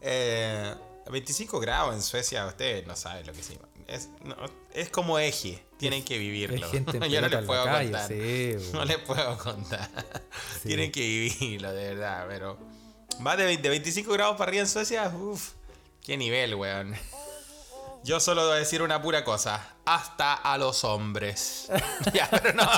Eh, 0.00 0.74
25 1.08 1.60
grados 1.60 1.94
en 1.94 2.02
Suecia, 2.02 2.44
ustedes 2.46 2.84
no 2.88 2.96
saben 2.96 3.24
lo 3.24 3.32
que 3.32 3.38
es. 3.38 3.50
Es, 3.86 4.08
no, 4.24 4.34
es 4.74 4.88
como 4.90 5.20
eje, 5.20 5.62
tienen 5.76 6.04
que 6.04 6.18
vivirlo. 6.18 6.66
Yo 7.08 7.20
no 7.20 7.28
les 7.28 7.44
puedo 7.44 7.64
calle, 7.64 7.90
contar. 7.92 8.08
sí, 8.08 8.56
no 8.72 8.84
les 8.84 8.98
puedo 8.98 9.38
contar. 9.38 9.88
Sí. 10.60 10.68
Tienen 10.70 10.90
que 10.90 11.00
vivirlo, 11.02 11.72
de 11.72 11.94
verdad, 11.94 12.26
pero. 12.28 12.58
Más 13.20 13.36
de, 13.38 13.44
20 13.44 13.62
de 13.62 13.68
25 13.68 14.12
grados 14.12 14.36
para 14.36 14.48
arriba 14.48 14.62
en 14.62 14.68
Suecia, 14.68 15.06
uff, 15.08 15.52
qué 16.02 16.16
nivel, 16.16 16.54
weón. 16.54 16.94
Yo 18.04 18.18
solo 18.18 18.42
voy 18.46 18.52
a 18.52 18.56
decir 18.56 18.82
una 18.82 19.00
pura 19.00 19.22
cosa. 19.24 19.64
Hasta 19.84 20.34
a 20.34 20.58
los 20.58 20.82
hombres. 20.82 21.68
ya, 22.12 22.28
pero 22.30 22.52
no. 22.52 22.68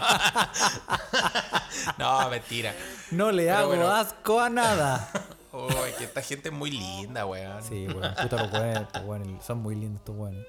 no, 1.99 2.29
mentira. 2.31 2.75
No 3.11 3.33
le 3.33 3.45
Pero 3.45 3.57
hago 3.57 3.69
bueno. 3.69 3.91
asco 3.91 4.41
a 4.41 4.51
nada. 4.51 5.09
Uy, 5.53 5.93
que 5.97 6.05
esta 6.05 6.21
gente 6.21 6.51
es 6.51 6.55
muy 6.55 6.71
linda, 6.71 7.25
weón. 7.25 7.63
Sí, 7.63 7.87
weón. 7.87 8.15
Puta 8.15 8.43
los 8.43 8.53
weones, 8.53 8.83
estos 8.83 9.03
weones, 9.05 9.45
Son 9.45 9.59
muy 9.59 9.75
lindos 9.77 10.01
estos 10.01 10.17
weones. 10.17 10.47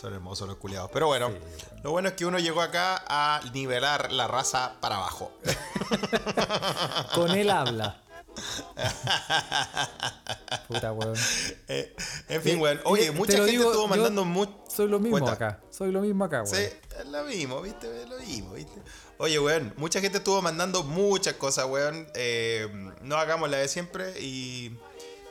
Son 0.00 0.12
hermosos 0.12 0.48
los 0.48 0.56
culiados. 0.56 0.90
Pero 0.92 1.06
bueno, 1.06 1.30
lo 1.84 1.90
bueno 1.92 2.08
es 2.08 2.14
que 2.14 2.24
uno 2.26 2.38
llegó 2.38 2.60
acá 2.62 3.04
a 3.06 3.40
nivelar 3.52 4.10
la 4.10 4.26
raza 4.26 4.72
para 4.80 4.96
abajo. 4.96 5.32
Con 7.14 7.30
él 7.32 7.50
habla. 7.50 8.01
Puta 10.68 10.92
weón. 10.92 11.14
Eh, 11.68 11.94
en 12.28 12.42
fin, 12.42 12.58
Eh, 12.58 12.60
weón. 12.60 12.80
Oye, 12.84 13.06
eh, 13.06 13.10
mucha 13.12 13.34
gente 13.34 13.50
digo, 13.50 13.70
estuvo 13.70 13.88
mandando 13.88 14.24
mucho. 14.24 14.52
Soy 14.68 14.88
lo 14.88 14.98
mismo 14.98 15.18
Cuenta. 15.18 15.32
acá. 15.32 15.60
Soy 15.70 15.92
lo 15.92 16.00
mismo 16.00 16.24
acá, 16.24 16.42
weón. 16.42 16.54
Sí, 16.54 16.62
es 16.62 17.06
lo 17.06 17.24
mismo, 17.24 17.60
¿viste? 17.62 18.02
Es 18.02 18.08
lo 18.08 18.18
mismo, 18.18 18.54
¿viste? 18.54 18.82
Oye, 19.18 19.38
weón, 19.38 19.72
mucha 19.76 20.00
gente 20.00 20.18
estuvo 20.18 20.40
mandando 20.42 20.82
muchas 20.82 21.34
cosas, 21.34 21.66
weón. 21.66 22.06
Eh, 22.14 22.68
no 23.02 23.16
hagamos 23.16 23.50
la 23.50 23.58
de 23.58 23.68
siempre 23.68 24.14
y... 24.20 24.76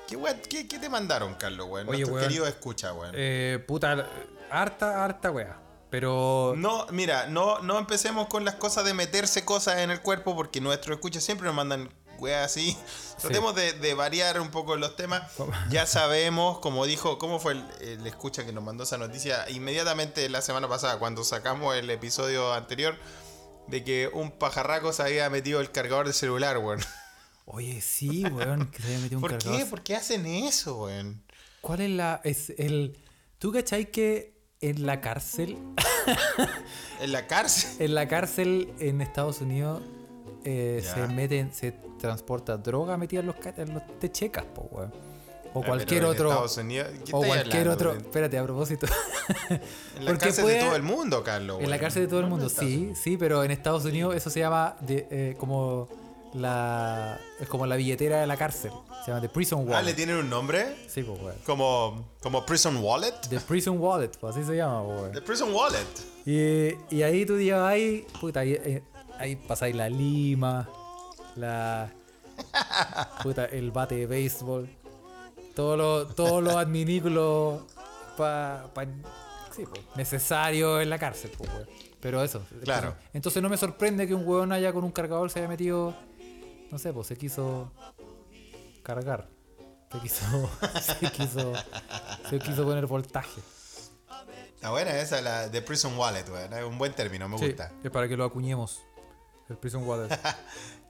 ¿Qué, 0.08 0.16
weón, 0.18 0.38
qué, 0.50 0.68
qué 0.68 0.80
te 0.80 0.90
mandaron, 0.90 1.36
Carlos, 1.36 1.68
weón? 1.70 1.88
Oye, 1.90 2.00
Nuestro 2.00 2.16
weón. 2.16 2.28
querido 2.28 2.48
escucha, 2.48 2.94
weón. 2.94 3.12
Eh, 3.16 3.64
puta, 3.68 4.08
harta, 4.50 5.04
harta 5.04 5.32
wea. 5.32 5.58
Pero. 5.90 6.54
No, 6.58 6.86
mira, 6.92 7.28
no, 7.28 7.60
no 7.60 7.78
empecemos 7.78 8.28
con 8.28 8.46
las 8.46 8.56
cosas 8.56 8.86
de 8.86 8.94
meterse 8.94 9.44
cosas 9.44 9.80
en 9.80 9.92
el 9.92 10.02
cuerpo 10.02 10.34
porque 10.36 10.62
nuestros 10.62 10.95
escuchas 10.95 11.22
siempre 11.22 11.45
nos 11.47 11.56
mandan 11.56 11.89
weas 12.22 12.45
así. 12.45 12.78
Tratemos 13.19 13.55
de, 13.55 13.74
de 13.74 13.93
variar 13.93 14.39
un 14.39 14.49
poco 14.51 14.76
los 14.78 14.95
temas. 14.95 15.24
Ya 15.69 15.86
sabemos, 15.86 16.59
como 16.59 16.86
dijo, 16.86 17.17
¿cómo 17.17 17.39
fue 17.39 17.53
el, 17.53 17.65
el 17.82 18.07
escucha 18.07 18.45
que 18.45 18.53
nos 18.53 18.63
mandó 18.63 18.84
esa 18.84 18.97
noticia? 18.97 19.49
Inmediatamente 19.49 20.30
la 20.30 20.41
semana 20.41 20.67
pasada, 20.69 20.99
cuando 20.99 21.24
sacamos 21.24 21.76
el 21.76 21.89
episodio 21.89 22.53
anterior, 22.53 22.95
de 23.67 23.84
que 23.84 24.09
un 24.13 24.32
pajarraco 24.32 24.93
se 24.93 25.03
había 25.03 25.30
metido 25.30 25.59
el 25.59 25.72
cargador 25.72 26.07
de 26.07 26.13
celular, 26.13 26.57
weón. 26.59 26.80
Oye, 27.45 27.82
sí, 27.82 28.24
weón, 28.26 28.69
que 28.72 28.82
se 28.82 28.88
había 28.88 28.99
metido 28.99 29.17
un 29.17 29.22
¿Por 29.28 29.32
cargador. 29.32 29.59
qué? 29.59 29.65
¿Por 29.65 29.82
qué 29.84 29.95
hacen 29.95 30.26
eso, 30.26 30.84
weón? 30.84 31.24
¿Cuál 31.61 31.82
es 31.82 31.89
la. 31.89 32.22
Es 32.24 32.49
el. 32.57 32.97
¿Tú 33.39 33.51
cachai 33.51 33.91
que 33.91 34.39
en 34.61 34.86
la 34.86 35.01
cárcel. 35.01 35.57
En 36.99 37.11
la 37.11 37.28
cárcel. 37.28 37.72
En 37.80 37.95
la 37.95 38.07
cárcel 38.07 38.74
en 38.80 39.01
Estados 39.01 39.41
Unidos 39.41 39.82
eh, 40.43 40.84
se 40.84 41.07
meten, 41.07 41.53
se 41.53 41.74
transporta 42.02 42.58
droga 42.58 42.97
metida 42.97 43.22
en 43.22 43.28
los, 43.28 43.36
en 43.58 43.74
los 43.74 43.99
techecas, 43.99 44.43
po, 44.45 44.68
weón. 44.72 44.93
O 45.54 45.62
Ah, 45.62 45.66
cualquier 45.68 46.06
otro. 46.06 46.30
Estados 46.30 46.58
Unidos, 46.58 46.88
¿qué 47.06 47.12
O 47.14 47.22
cualquier 47.22 47.68
otro. 47.68 47.91
Espérate, 47.93 48.38
a 48.38 48.43
propósito. 48.43 48.88
En 49.97 50.06
la 50.06 50.18
cárcel 50.18 50.43
puede- 50.45 50.58
de 50.60 50.64
todo 50.64 50.76
el 50.78 50.84
mundo, 50.84 51.24
Carlos. 51.24 51.58
En 51.62 51.70
la 51.70 51.78
cárcel 51.78 52.04
de 52.04 52.08
todo 52.08 52.22
el 52.22 52.28
mundo, 52.28 52.47
¿Dónde 52.47 52.62
sí, 52.62 52.93
sí, 52.95 53.18
pero 53.18 53.43
en 53.43 53.52
Estados 53.52 53.84
Unidos 53.84 54.16
eso 54.16 54.30
se 54.30 54.39
llama 54.39 54.78
de, 54.80 55.08
eh, 55.12 55.36
como 55.38 55.89
la 56.34 57.20
es 57.39 57.47
como 57.49 57.66
la 57.68 57.76
billetera 57.76 58.22
de 58.22 58.28
la 58.28 58.38
cárcel. 58.38 58.72
Se 59.04 59.12
llama 59.12 59.20
The 59.22 59.28
Prison 59.30 59.60
Ah, 59.60 59.64
¿le 59.66 59.72
Wallet. 59.74 59.93
tienen 59.95 60.16
un 60.18 60.30
nombre? 60.30 60.74
Sí, 60.88 61.04
pues, 61.04 61.20
weón. 61.22 61.36
Como, 61.45 62.06
como 62.22 62.45
Prison 62.45 62.78
Wallet. 62.78 63.14
The 63.30 63.39
Prison 63.41 63.78
Wallet, 63.78 64.12
pues 64.20 64.36
así 64.36 64.45
se 64.45 64.56
llama, 64.56 64.86
pues. 64.86 65.12
The 65.12 65.22
Prison 65.22 65.54
Wallet. 65.54 65.86
Y, 66.26 66.95
y 66.95 67.04
ahí 67.04 67.26
tú 67.26 67.38
llegas 67.38 67.64
ahí, 67.68 68.06
puta, 68.22 68.39
ahí, 68.41 68.54
eh, 68.54 68.84
ahí 69.18 69.36
pasáis 69.36 69.76
la 69.76 69.89
lima, 69.89 70.70
la. 71.36 71.91
Puta, 73.23 73.45
el 73.45 73.71
bate 73.71 73.95
de 73.95 74.07
béisbol, 74.07 74.69
todos 75.55 75.77
los 75.77 76.15
todos 76.15 76.41
los 76.43 76.55
adminículos 76.55 77.61
pa, 78.17 78.69
pa- 78.73 78.86
sí, 79.55 79.63
necesarios 79.95 80.82
en 80.82 80.89
la 80.89 80.97
cárcel, 80.97 81.32
weón. 81.39 81.67
Pero 81.99 82.23
eso. 82.23 82.41
Claro. 82.63 82.95
Entonces 83.13 83.43
no 83.43 83.49
me 83.49 83.57
sorprende 83.57 84.07
que 84.07 84.15
un 84.15 84.27
huevón 84.27 84.51
allá 84.51 84.73
con 84.73 84.84
un 84.84 84.91
cargador 84.91 85.29
se 85.29 85.39
haya 85.39 85.47
metido. 85.47 85.93
No 86.71 86.79
sé, 86.79 86.91
pues 86.93 87.05
se 87.07 87.15
quiso 87.17 87.71
cargar. 88.82 89.27
Se 89.91 89.99
quiso. 89.99 90.49
Se 90.99 91.11
quiso. 91.11 91.53
Se 92.29 92.39
quiso 92.39 92.63
poner 92.63 92.88
voltaje. 92.88 93.41
Está 94.55 94.71
buena 94.71 94.95
esa, 94.97 95.21
la 95.21 95.49
de 95.49 95.61
Prison 95.61 95.97
Wallet. 95.97 96.23
Es 96.57 96.63
un 96.63 96.77
buen 96.77 96.93
término, 96.93 97.27
me 97.27 97.38
Sí, 97.38 97.47
gusta. 97.47 97.71
es 97.84 97.91
para 97.91 98.07
que 98.07 98.15
lo 98.15 98.23
acuñemos. 98.23 98.79
El 99.49 99.57
Prison 99.57 99.84
Wallet. 99.88 100.07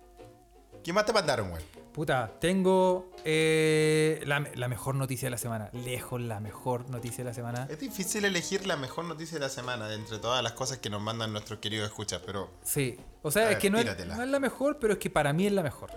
¿Qué 0.84 0.94
más 0.94 1.06
te 1.06 1.14
mandaron, 1.14 1.52
weón? 1.52 1.64
Puta, 1.94 2.32
tengo 2.40 3.12
eh, 3.26 4.22
la, 4.26 4.48
la 4.56 4.68
mejor 4.68 4.96
noticia 4.96 5.26
de 5.28 5.32
la 5.32 5.38
semana. 5.38 5.70
Lejos 5.74 6.22
la 6.22 6.40
mejor 6.40 6.90
noticia 6.90 7.24
de 7.24 7.30
la 7.30 7.34
semana. 7.34 7.68
Es 7.70 7.80
difícil 7.80 8.24
elegir 8.24 8.66
la 8.66 8.78
mejor 8.78 9.06
noticia 9.06 9.36
de 9.38 9.42
la 9.42 9.50
semana 9.50 9.88
de 9.88 9.96
entre 9.96 10.18
todas 10.20 10.42
las 10.42 10.54
cosas 10.54 10.78
que 10.78 10.90
nos 10.90 11.02
mandan 11.02 11.34
nuestros 11.34 11.60
queridos 11.60 11.88
escuchas, 11.88 12.22
pero 12.26 12.50
Sí. 12.64 12.98
O 13.22 13.30
sea, 13.30 13.44
es 13.44 13.50
ver, 13.50 13.58
que 13.60 13.70
no 13.70 13.78
es, 13.78 13.86
no 14.08 14.24
es 14.24 14.30
la 14.30 14.40
mejor, 14.40 14.80
pero 14.80 14.94
es 14.94 15.00
que 15.00 15.10
para 15.10 15.34
mí 15.34 15.46
es 15.46 15.52
la 15.54 15.64
mejor. 15.64 15.92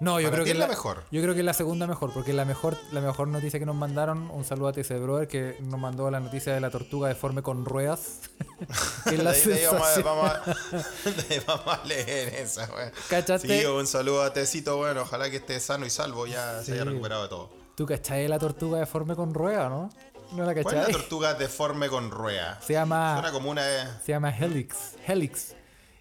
No, 0.00 0.20
yo 0.20 0.30
creo 0.30 0.44
que 0.44 0.52
es 0.52 0.56
la 0.56 0.68
mejor. 0.68 1.02
Yo 1.10 1.20
creo 1.22 1.34
que 1.34 1.40
es 1.40 1.46
la 1.46 1.54
segunda 1.54 1.86
mejor, 1.86 2.12
porque 2.12 2.32
la 2.32 2.44
mejor, 2.44 2.76
la 2.92 3.00
mejor 3.00 3.28
noticia 3.28 3.58
que 3.58 3.66
nos 3.66 3.74
mandaron, 3.74 4.30
un 4.30 4.44
saludo 4.44 4.68
a 4.68 4.72
TC 4.72 5.00
Brother, 5.00 5.26
que 5.26 5.56
nos 5.60 5.80
mandó 5.80 6.08
la 6.10 6.20
noticia 6.20 6.54
de 6.54 6.60
la 6.60 6.70
tortuga 6.70 7.08
deforme 7.08 7.42
con 7.42 7.64
ruedas. 7.64 8.20
que 9.08 9.16
es 9.16 9.22
la 9.22 9.32
de 9.32 9.38
ahí, 9.38 9.44
de 9.44 9.54
ahí 9.54 9.66
vamos, 9.66 9.82
a, 9.82 9.94
sensación. 9.94 10.04
vamos 10.04 10.30
a- 10.30 11.10
de 11.10 11.34
ahí 11.34 11.42
vamos 11.46 11.66
a 11.66 11.84
leer 11.84 12.34
esa, 12.34 12.68
weón. 12.72 12.92
¿Cachaste? 13.08 13.60
Sí, 13.60 13.66
un 13.66 13.86
saludo 13.86 14.22
a 14.22 14.32
Tecito, 14.32 14.76
bueno, 14.76 15.02
ojalá 15.02 15.30
que 15.30 15.36
esté 15.36 15.58
sano 15.58 15.84
y 15.84 15.90
salvo, 15.90 16.26
ya 16.26 16.62
se 16.62 16.74
haya 16.74 16.84
recuperado 16.84 17.24
de 17.24 17.28
todo. 17.28 17.50
¿Tú 17.74 17.86
cachai 17.86 18.26
la 18.28 18.38
tortuga 18.38 18.78
deforme 18.78 19.14
con 19.16 19.34
rueda, 19.34 19.68
no? 19.68 19.90
¿No 20.32 20.44
la 20.44 20.52
¿Cuál 20.62 20.76
es 20.76 20.86
la 20.88 20.92
tortuga 20.92 21.34
deforme 21.34 21.88
con 21.88 22.10
rueda? 22.10 22.60
Se 22.60 22.74
llama... 22.74 23.14
Suena 23.14 23.32
como 23.32 23.50
una... 23.50 23.98
Se 24.04 24.12
llama 24.12 24.30
Helix. 24.36 24.94
Helix. 25.06 25.54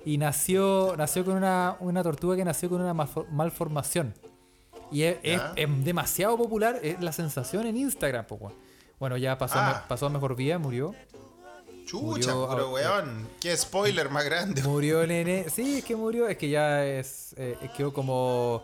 Y 0.07 0.17
nació, 0.17 0.95
nació 0.97 1.25
con 1.25 1.35
una, 1.35 1.75
una 1.81 2.01
tortuga 2.01 2.35
que 2.37 2.45
nació 2.45 2.69
con 2.69 2.79
una 2.81 2.93
malfor- 2.93 3.27
malformación. 3.29 4.13
Y 4.91 5.03
es, 5.03 5.17
es- 5.21 5.37
Ya. 5.37 5.51
es 5.55 5.83
demasiado 5.83 6.37
popular, 6.37 6.79
es 6.81 7.01
la 7.01 7.11
sensación 7.11 7.67
en 7.67 7.75
Instagram. 7.75 8.25
po, 8.25 8.35
weón. 8.35 8.53
Bueno, 8.99 9.17
ya 9.17 9.37
pasó, 9.37 9.55
me- 9.55 9.61
Ah. 9.61 9.85
pasó 9.87 10.05
a 10.05 10.09
mejor 10.09 10.35
vida, 10.35 10.57
murió. 10.59 10.95
Chucha, 11.85 12.33
Murió, 12.33 12.47
pero 12.49 12.71
weón, 12.71 13.27
qué 13.39 13.55
spoiler 13.55 14.09
más 14.09 14.25
grande. 14.25 14.61
Murió 14.63 15.01
el 15.03 15.09
nene. 15.09 15.45
Sí, 15.49 15.79
es 15.79 15.83
que 15.85 15.95
murió. 15.95 16.27
Es 16.27 16.37
que 16.37 16.49
ya 16.49 16.85
es. 16.85 17.33
eh, 17.37 17.57
quedó 17.75 17.91
como. 17.93 18.63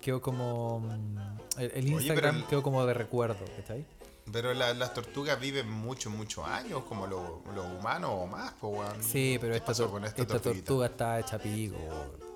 Quedó 0.00 0.20
como. 0.20 0.80
mm, 0.80 1.18
El, 1.60 1.88
Instagram 1.88 2.36
el- 2.36 2.44
quedó 2.46 2.62
como 2.62 2.84
de 2.86 2.92
recuerdo, 2.94 3.44
¿cachai? 3.56 3.84
Pero 4.32 4.54
la- 4.54 4.72
las 4.74 4.94
tortugas 4.94 5.38
viven 5.38 5.70
muchos, 5.70 6.12
muchos 6.12 6.46
años, 6.46 6.82
como 6.88 7.06
los 7.06 7.22
los 7.54 7.66
humanos 7.66 8.10
o 8.12 8.26
más, 8.26 8.52
pues 8.60 8.72
weón. 8.78 9.02
Sí, 9.02 9.36
pero 9.40 9.52
¿Qué 9.52 9.58
esta, 9.58 9.72
tor- 9.74 10.04
esta, 10.04 10.40
tortuga 10.40 10.86
está 10.86 11.20
hecha 11.20 11.38
pico. 11.38 11.76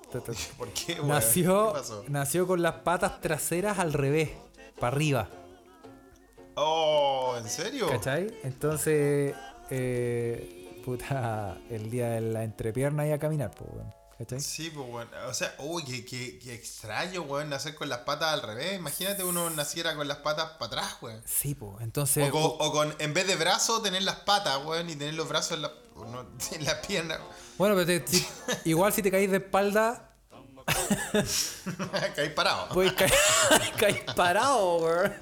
¿Por 0.57 0.69
qué, 0.69 0.93
weón? 0.95 1.07
Nació, 1.09 1.73
nació 2.07 2.47
con 2.47 2.61
las 2.61 2.75
patas 2.75 3.19
traseras 3.21 3.79
al 3.79 3.93
revés, 3.93 4.29
para 4.79 4.95
arriba, 4.95 5.29
Oh, 6.55 7.35
¿en 7.37 7.47
serio? 7.47 7.87
¿cachai? 7.89 8.27
Entonces, 8.43 9.33
eh, 9.69 10.81
puta, 10.83 11.57
el 11.69 11.89
día 11.89 12.09
de 12.09 12.21
la 12.21 12.43
entrepierna 12.43 13.05
iba 13.05 13.15
a 13.15 13.19
caminar, 13.19 13.51
pues, 13.51 13.69
weón, 13.73 13.93
¿cachai? 14.19 14.39
Sí, 14.39 14.69
pues 14.69 14.85
weón. 14.87 15.09
O 15.27 15.33
sea, 15.33 15.55
uy, 15.59 15.83
qué, 15.83 16.37
qué- 16.37 16.53
extraño, 16.53 17.23
weón, 17.23 17.49
nacer 17.49 17.73
con 17.73 17.89
las 17.89 17.99
patas 18.01 18.33
al 18.33 18.41
revés. 18.43 18.75
Imagínate 18.77 19.23
uno 19.23 19.49
naciera 19.49 19.95
con 19.95 20.07
las 20.07 20.17
patas 20.17 20.51
para 20.59 20.65
atrás, 20.83 20.97
weón. 21.01 21.21
Sí, 21.25 21.55
pues, 21.55 21.81
entonces, 21.81 22.29
O 22.29 22.31
con, 22.31 22.67
o 22.67 22.71
con, 22.71 22.95
en 22.99 23.13
vez 23.15 23.25
de 23.25 23.35
brazos, 23.35 23.81
tener 23.81 24.03
las 24.03 24.17
patas, 24.17 24.63
weón, 24.63 24.87
y 24.91 24.95
tener 24.95 25.15
los 25.15 25.27
brazos 25.27 25.53
en 25.53 25.63
la, 25.63 25.71
no, 25.95 26.27
en 26.51 26.65
la 26.65 26.79
pierna. 26.81 27.19
bueno, 27.57 27.73
pero 27.75 27.85
te- 27.87 28.05
si- 28.07 28.27
igual 28.65 28.93
si 28.93 29.01
te 29.01 29.09
caís 29.09 29.31
de 29.31 29.37
espalda, 29.37 30.08
Caí 32.15 32.29
parado. 32.29 32.67
caer, 32.95 33.11
caer 33.77 34.05
parado, 34.15 34.77
weón. 34.77 35.13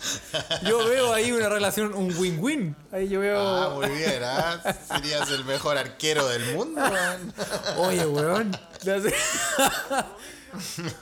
Yo 0.67 0.87
veo 0.87 1.13
ahí 1.13 1.31
una 1.31 1.49
relación, 1.49 1.93
un 1.93 2.15
win-win. 2.17 2.75
Ahí 2.91 3.09
yo 3.09 3.19
veo, 3.19 3.39
Ah, 3.39 3.69
muy 3.75 3.89
bien, 3.89 4.21
¿ah? 4.23 4.61
Serías 4.87 5.29
el 5.31 5.45
mejor 5.45 5.77
arquero 5.77 6.27
del 6.27 6.55
mundo, 6.55 6.81
weón. 6.81 7.33
oye, 7.77 8.05
weón. 8.05 8.51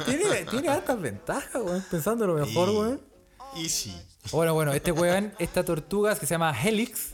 tiene, 0.06 0.46
tiene 0.50 0.70
hartas 0.70 1.00
ventajas, 1.00 1.56
weón, 1.62 1.84
pensando 1.89 2.28
lo 2.28 2.34
mejor, 2.46 2.70
weón. 2.70 3.02
Y 3.56 3.70
sí. 3.70 3.96
Bueno, 4.32 4.54
bueno, 4.54 4.74
este 4.74 4.91
weón, 4.91 5.34
esta 5.39 5.64
tortuga 5.64 6.16
que 6.16 6.26
se 6.26 6.32
llama 6.34 6.54
Helix. 6.60 7.12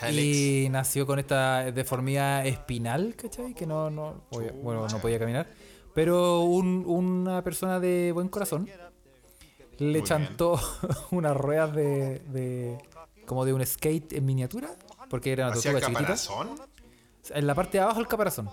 Helix. 0.00 0.36
Y 0.36 0.68
nació 0.70 1.06
con 1.06 1.18
esta 1.18 1.70
deformidad 1.70 2.46
espinal, 2.46 3.14
¿cachai? 3.16 3.54
Que 3.54 3.66
no, 3.66 3.90
no, 3.90 4.24
podía- 4.30 4.52
bueno, 4.52 4.88
no 4.88 4.98
podía 4.98 5.18
caminar. 5.18 5.46
Pero 5.94 6.40
un- 6.42 6.84
una 6.86 7.42
persona 7.42 7.80
de 7.80 8.12
buen 8.12 8.28
corazón 8.28 8.68
le 9.78 9.98
Muy 10.00 10.04
chantó 10.08 10.60
unas 11.10 11.36
ruedas 11.36 11.74
de, 11.74 12.18
de- 12.20 12.78
como 13.26 13.44
de 13.44 13.52
un 13.52 13.64
skate 13.64 14.12
en 14.14 14.24
miniatura, 14.26 14.74
porque 15.08 15.32
era 15.32 15.46
una 15.48 15.54
¿Hacía 15.56 15.72
tortuga 15.72 15.88
chiquitita. 15.88 16.14
caparazón? 16.16 16.60
En 17.30 17.46
la 17.46 17.54
parte 17.54 17.78
de 17.78 17.84
abajo 17.84 18.00
el 18.00 18.08
caparazón. 18.08 18.50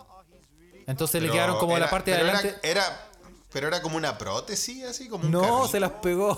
Entonces 0.85 1.21
le 1.21 1.29
quedaron 1.29 1.57
como 1.57 1.73
la 1.73 1.79
era- 1.85 1.89
parte 1.89 2.11
de 2.11 2.17
adelante. 2.17 2.55
Era, 2.63 2.81
era- 2.85 3.03
pero 3.51 3.67
era 3.67 3.81
como 3.81 3.97
una 3.97 4.17
prótesis, 4.17 4.83
así 4.83 5.07
como 5.09 5.25
un 5.25 5.31
No, 5.31 5.41
carrito. 5.41 5.67
se 5.67 5.79
las 5.79 5.91
pegó. 5.91 6.37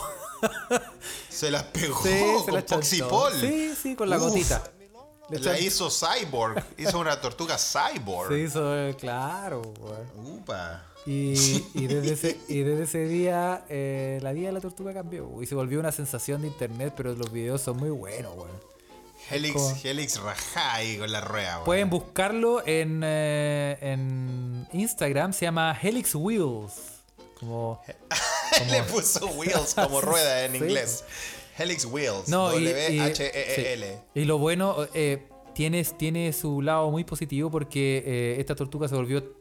Se 1.29 1.51
las 1.51 1.63
pegó 1.63 2.01
Sí, 2.03 2.23
con 2.45 2.53
las. 2.55 2.63
Poxipol. 2.63 3.33
Sí, 3.33 3.73
sí, 3.75 3.95
con 3.95 4.09
la 4.09 4.17
Uf, 4.17 4.23
gotita. 4.29 4.63
Le 5.29 5.39
La 5.39 5.59
hizo 5.59 5.89
Cyborg. 5.91 6.63
Hizo 6.77 6.97
una 6.99 7.19
tortuga 7.21 7.57
Cyborg. 7.57 8.29
Se 8.33 8.39
hizo, 8.39 8.75
eh, 8.75 8.95
claro. 8.97 9.61
Upa. 10.15 10.85
Y, 11.05 11.63
y 11.73 11.87
desde 11.87 12.13
ese, 12.13 12.37
y 12.47 12.59
desde 12.59 12.83
ese 12.83 13.07
día, 13.07 13.65
eh, 13.69 14.19
la 14.21 14.31
vida 14.33 14.47
de 14.47 14.53
la 14.53 14.61
tortuga 14.61 14.93
cambió. 14.93 15.41
Y 15.41 15.45
se 15.45 15.55
volvió 15.55 15.79
una 15.79 15.91
sensación 15.91 16.41
de 16.41 16.47
internet, 16.49 16.93
pero 16.95 17.13
los 17.15 17.31
videos 17.31 17.61
son 17.61 17.77
muy 17.77 17.89
buenos, 17.89 18.35
weón. 18.35 18.69
Helix, 19.31 19.83
Helix 19.85 20.19
rajá 20.21 20.75
ahí 20.75 20.97
con 20.97 21.11
la 21.11 21.21
rueda. 21.21 21.53
weón. 21.55 21.65
Pueden 21.65 21.89
buscarlo 21.89 22.65
en, 22.65 23.01
eh, 23.03 23.77
en 23.81 24.67
Instagram, 24.73 25.33
se 25.33 25.45
llama 25.45 25.77
Helix 25.81 26.15
Wheels. 26.15 26.73
Como, 27.39 27.81
Le 28.69 28.83
puso 28.83 29.25
wheels 29.27 29.73
como 29.75 30.01
rueda 30.01 30.45
en 30.45 30.51
Sí. 30.53 30.57
inglés. 30.57 31.03
Helix 31.57 31.85
Wheels. 31.85 32.27
No, 32.29 32.53
y, 32.57 32.63
y- 32.67 32.71
W-H-E-E-L. 32.71 33.85
sí. 34.13 34.19
Y 34.21 34.25
lo 34.25 34.37
bueno, 34.37 34.75
eh, 34.93 35.27
tiene, 35.53 35.83
tiene 35.83 36.31
su 36.33 36.61
lado 36.61 36.89
muy 36.91 37.03
positivo 37.03 37.49
porque 37.51 38.35
esta 38.39 38.55
tortuga 38.55 38.87
se 38.87 38.95
volvió 38.95 39.38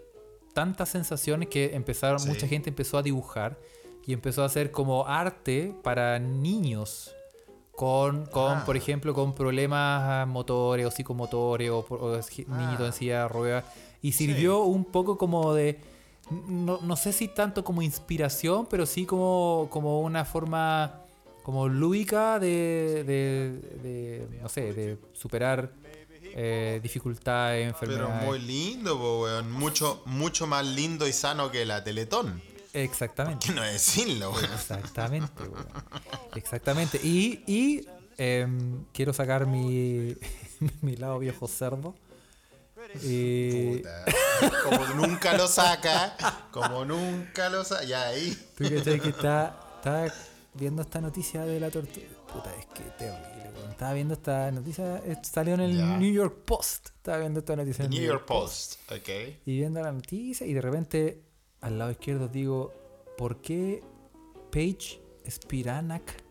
tantas 0.58 0.88
sensaciones 0.88 1.48
que 1.48 1.74
empezaron, 1.76 2.18
Sí. 2.18 2.28
mucha 2.28 2.46
gente 2.48 2.68
empezó 2.70 2.98
a 2.98 3.02
dibujar 3.02 3.56
y 4.06 4.12
empezó 4.12 4.42
a 4.42 4.46
hacer 4.46 4.70
como 4.72 5.06
arte 5.06 5.72
para 5.82 6.18
niños. 6.18 7.14
Con, 7.76 8.26
con 8.26 8.58
Ah. 8.58 8.62
por 8.66 8.76
ejemplo, 8.76 9.14
con 9.14 9.34
problemas 9.34 10.02
ah, 10.04 10.26
motores 10.26 10.84
o 10.84 10.90
psicomotores 10.90 11.70
o, 11.70 11.78
o 11.88 12.16
es- 12.16 12.36
niñitos 12.48 12.86
en 12.88 12.92
silla 12.92 13.22
de 13.22 13.28
ruedas. 13.28 13.64
Y 14.02 14.10
sirvió 14.12 14.62
un 14.64 14.84
poco 14.84 15.16
como 15.16 15.54
de, 15.54 15.78
no, 16.48 16.80
no 16.82 16.96
sé 16.96 17.12
si 17.12 17.28
tanto 17.28 17.62
como 17.62 17.80
inspiración, 17.82 18.66
pero 18.68 18.84
sí 18.84 19.06
como, 19.06 19.68
como 19.70 20.00
una 20.00 20.24
forma 20.24 21.02
como 21.44 21.68
lúdica 21.68 22.38
de, 22.40 23.04
de, 23.06 23.78
de, 23.82 24.40
no 24.42 24.48
sé, 24.48 24.72
de 24.74 24.98
superar 25.12 25.70
eh, 26.40 26.78
dificultades, 26.80 27.74
Pero 27.80 27.92
enfermedades. 27.94 28.24
muy 28.28 28.38
lindo, 28.38 28.96
po, 28.96 29.22
weón. 29.22 29.50
Mucho, 29.50 30.02
mucho 30.06 30.46
más 30.46 30.64
lindo 30.64 31.08
y 31.08 31.12
sano 31.12 31.50
que 31.50 31.64
la 31.66 31.82
Teletón. 31.82 32.40
Exactamente. 32.72 33.48
Que 33.48 33.54
no 33.54 33.62
decirlo, 33.62 34.30
weón. 34.30 34.44
Exactamente, 34.44 35.42
weón. 35.42 35.66
Exactamente. 36.36 37.00
Y, 37.02 37.42
y 37.48 37.88
em, 38.18 38.84
quiero 38.92 39.12
sacar 39.12 39.46
mi, 39.46 40.16
mi 40.80 40.96
lado 40.96 41.18
viejo 41.18 41.48
cerdo. 41.48 41.96
Y 43.02 43.78
Puta. 43.78 44.04
Como 44.62 44.84
nunca 44.94 45.36
lo 45.36 45.48
saca, 45.48 46.16
como 46.52 46.84
nunca 46.84 47.48
lo 47.48 47.64
saca. 47.64 47.82
Ya 47.82 48.06
ahí. 48.06 48.30
tú 48.56 48.64
que 48.64 49.08
está, 49.08 49.58
está 49.76 50.14
viendo 50.54 50.82
esta 50.82 51.00
noticia 51.00 51.44
de 51.44 51.58
la 51.58 51.68
tortuga. 51.68 52.06
Puta, 52.32 52.54
es 52.56 52.66
que 52.66 52.82
terrible, 52.98 53.50
weón. 53.56 53.70
Estaba 53.70 53.92
viendo 53.94 54.14
esta 54.14 54.50
noticia, 54.50 54.96
eh, 54.98 55.16
salió 55.22 55.54
en 55.54 55.60
el. 55.60 55.98
New 55.98 56.12
York 56.12 56.36
Post. 56.44 56.88
Estaba 56.96 57.18
viendo 57.18 57.40
esta 57.40 57.56
noticia 57.56 57.84
en 57.84 57.90
The 57.90 57.96
New 57.96 58.06
York 58.06 58.24
Post, 58.26 58.74
ok. 58.92 59.08
y 59.46 59.56
viendo 59.56 59.80
la 59.80 59.92
noticia 59.92 60.46
y 60.46 60.52
de 60.52 60.60
repente 60.60 61.22
al 61.60 61.78
lado 61.78 61.90
izquierdo 61.90 62.28
digo, 62.28 62.72
¿por 63.16 63.40
qué 63.40 63.82
Paige 64.52 65.00
Spiranak 65.28 66.22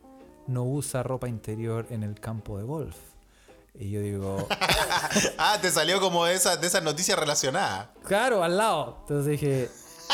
no 0.47 0.63
usa 0.63 1.03
ropa 1.03 1.27
interior 1.27 1.87
en 1.89 2.03
el 2.03 2.19
campo 2.19 2.57
de 2.57 2.63
golf? 2.63 2.95
Y 3.79 3.91
yo 3.91 4.01
digo, 4.01 4.47
Ah, 5.37 5.57
te 5.61 5.69
salió 5.71 5.99
como 5.99 6.25
de 6.25 6.33
esas 6.35 6.59
de 6.61 6.67
esas 6.67 6.81
noticias 6.83 7.17
relacionadas. 7.19 7.89
claro, 8.03 8.43
al 8.43 8.57
lado. 8.57 8.97
Entonces 9.01 9.31
dije, 9.39 9.69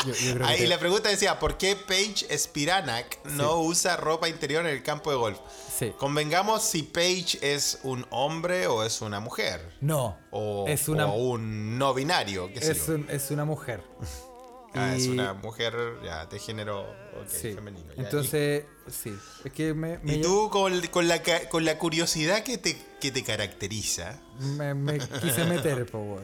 yo, 0.06 0.12
yo 0.14 0.34
creo 0.34 0.46
Ahí 0.46 0.58
que 0.58 0.66
la 0.66 0.78
pregunta 0.78 1.08
decía, 1.08 1.38
¿por 1.38 1.56
qué 1.58 1.76
Paige 1.76 2.36
Spiranak 2.38 3.24
no 3.26 3.60
usa 3.60 3.96
ropa 3.96 4.28
interior 4.28 4.64
en 4.66 4.72
el 4.72 4.82
campo 4.82 5.10
de 5.10 5.16
golf? 5.16 5.38
sí. 5.78 5.92
Convengamos 5.98 6.62
si 6.62 6.82
Paige 6.84 7.38
es 7.42 7.80
un 7.82 8.06
hombre 8.10 8.66
o 8.68 8.84
es 8.84 9.00
una 9.00 9.20
mujer. 9.20 9.60
No, 9.80 10.16
O, 10.30 10.66
es 10.68 10.88
una, 10.88 11.06
o 11.06 11.16
un 11.16 11.78
no 11.78 11.92
binario, 11.94 12.52
qué 12.52 12.60
sé 12.60 12.72
es, 12.72 12.86
yo. 12.86 12.94
un- 12.94 13.06
es 13.10 13.30
una 13.30 13.44
mujer. 13.44 13.82
Ah, 14.76 14.96
es 14.96 15.04
y- 15.06 15.10
una 15.10 15.34
mujer 15.34 15.72
ya, 16.04 16.26
de 16.26 16.36
género 16.40 16.84
Sí. 17.28 17.52
femenino. 17.54 17.94
ya. 17.96 18.02
Entonces, 18.02 18.64
sí. 18.90 19.14
Es 19.44 19.52
que 19.52 19.72
me, 19.72 19.98
me, 19.98 20.14
y, 20.16 20.18
y 20.18 20.20
tú 20.22 20.50
con, 20.50 20.80
con 20.88 21.06
la, 21.06 21.22
ca- 21.22 21.48
con 21.48 21.64
la 21.64 21.78
curiosidad 21.78 22.42
que 22.42 22.58
te, 22.58 22.76
que 23.00 23.12
te 23.12 23.22
caracteriza, 23.22 24.18
me- 24.40 24.74
me 24.74 24.98
quise 24.98 25.44
meter, 25.44 25.86
po. 25.86 26.18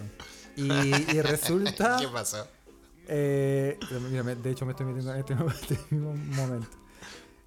Y, 0.57 0.64
y 0.68 1.23
resulta... 1.23 1.99
¿qué 2.01 2.09
pasó? 2.09 2.45
Eh, 3.13 3.77
mira, 4.09 4.23
de 4.23 4.51
hecho 4.51 4.65
me 4.65 4.71
estoy 4.73 4.87
metiendo 4.87 5.13
en 5.15 5.21
este, 5.21 5.79
mismo 5.91 6.15
momento. 6.15 6.69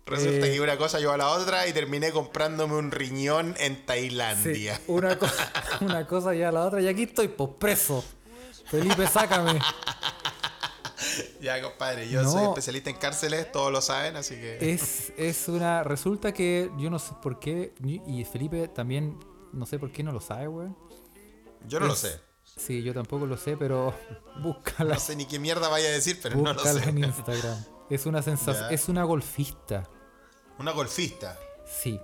Resulta 0.06 0.48
Eh, 0.48 0.52
que 0.54 0.60
una 0.62 0.76
cosa 0.78 1.00
llevó 1.00 1.14
a 1.14 1.18
la 1.18 1.30
otra 1.30 1.66
y 1.68 1.72
terminé 1.72 2.12
comprándome 2.12 2.76
un 2.76 2.92
riñón 2.92 3.56
en 3.58 3.76
Sí, 3.78 3.82
Tailandia. 3.86 4.82
una, 4.88 5.18
co- 5.18 5.28
una 5.82 6.06
cosa 6.06 6.36
y 6.36 6.44
a 6.44 6.52
la 6.52 6.66
otra 6.66 6.82
y 6.82 6.88
aquí 6.90 7.04
estoy, 7.04 7.30
pues 7.30 7.52
preso. 7.58 8.04
Felipe, 8.66 9.08
sácame. 9.08 9.60
Ya, 11.42 11.62
compadre, 11.62 12.10
yo 12.10 12.24
No. 12.24 12.32
soy 12.32 12.44
especialista 12.46 12.90
en 12.90 12.96
cárceles, 12.96 13.52
todos 13.52 13.72
lo 13.72 13.82
saben, 13.82 14.16
así 14.16 14.36
que... 14.36 14.74
Es, 14.74 15.12
es 15.18 15.48
una. 15.50 15.84
Resulta 15.84 16.34
que 16.34 16.72
yo 16.78 16.90
no 16.90 16.98
sé 17.00 17.14
por 17.22 17.40
qué. 17.40 17.74
Y 18.08 18.24
Felipe 18.24 18.68
también 18.70 19.20
no 19.52 19.66
sé 19.66 19.78
por 19.78 19.92
qué 19.92 20.02
no 20.04 20.12
lo 20.14 20.22
sabe, 20.22 20.48
weón. 20.48 20.78
yo 21.68 21.80
no 21.82 21.88
lo 21.88 21.96
sé. 21.96 22.20
Sí, 22.56 22.84
yo 22.84 22.94
tampoco 22.94 23.26
lo 23.26 23.36
sé, 23.38 23.58
pero 23.58 23.94
búscala, 24.42 24.94
No 24.96 25.00
sé 25.00 25.16
ni 25.16 25.26
qué 25.26 25.40
mierda 25.40 25.70
vaya 25.70 25.88
a 25.88 25.92
decir, 25.92 26.20
pero 26.22 26.36
no 26.38 26.44
lo 26.44 26.54
búscala 26.54 26.82
sé. 26.84 26.90
en 26.90 26.98
Instagram. 27.04 27.64
Es 27.90 28.06
una 28.06 28.22
sensación. 28.22 28.72
Es 28.72 28.88
una 28.90 29.04
golfista. 29.04 29.90
Una 30.60 30.72
golfista. 30.72 31.38
Sí. 31.66 32.00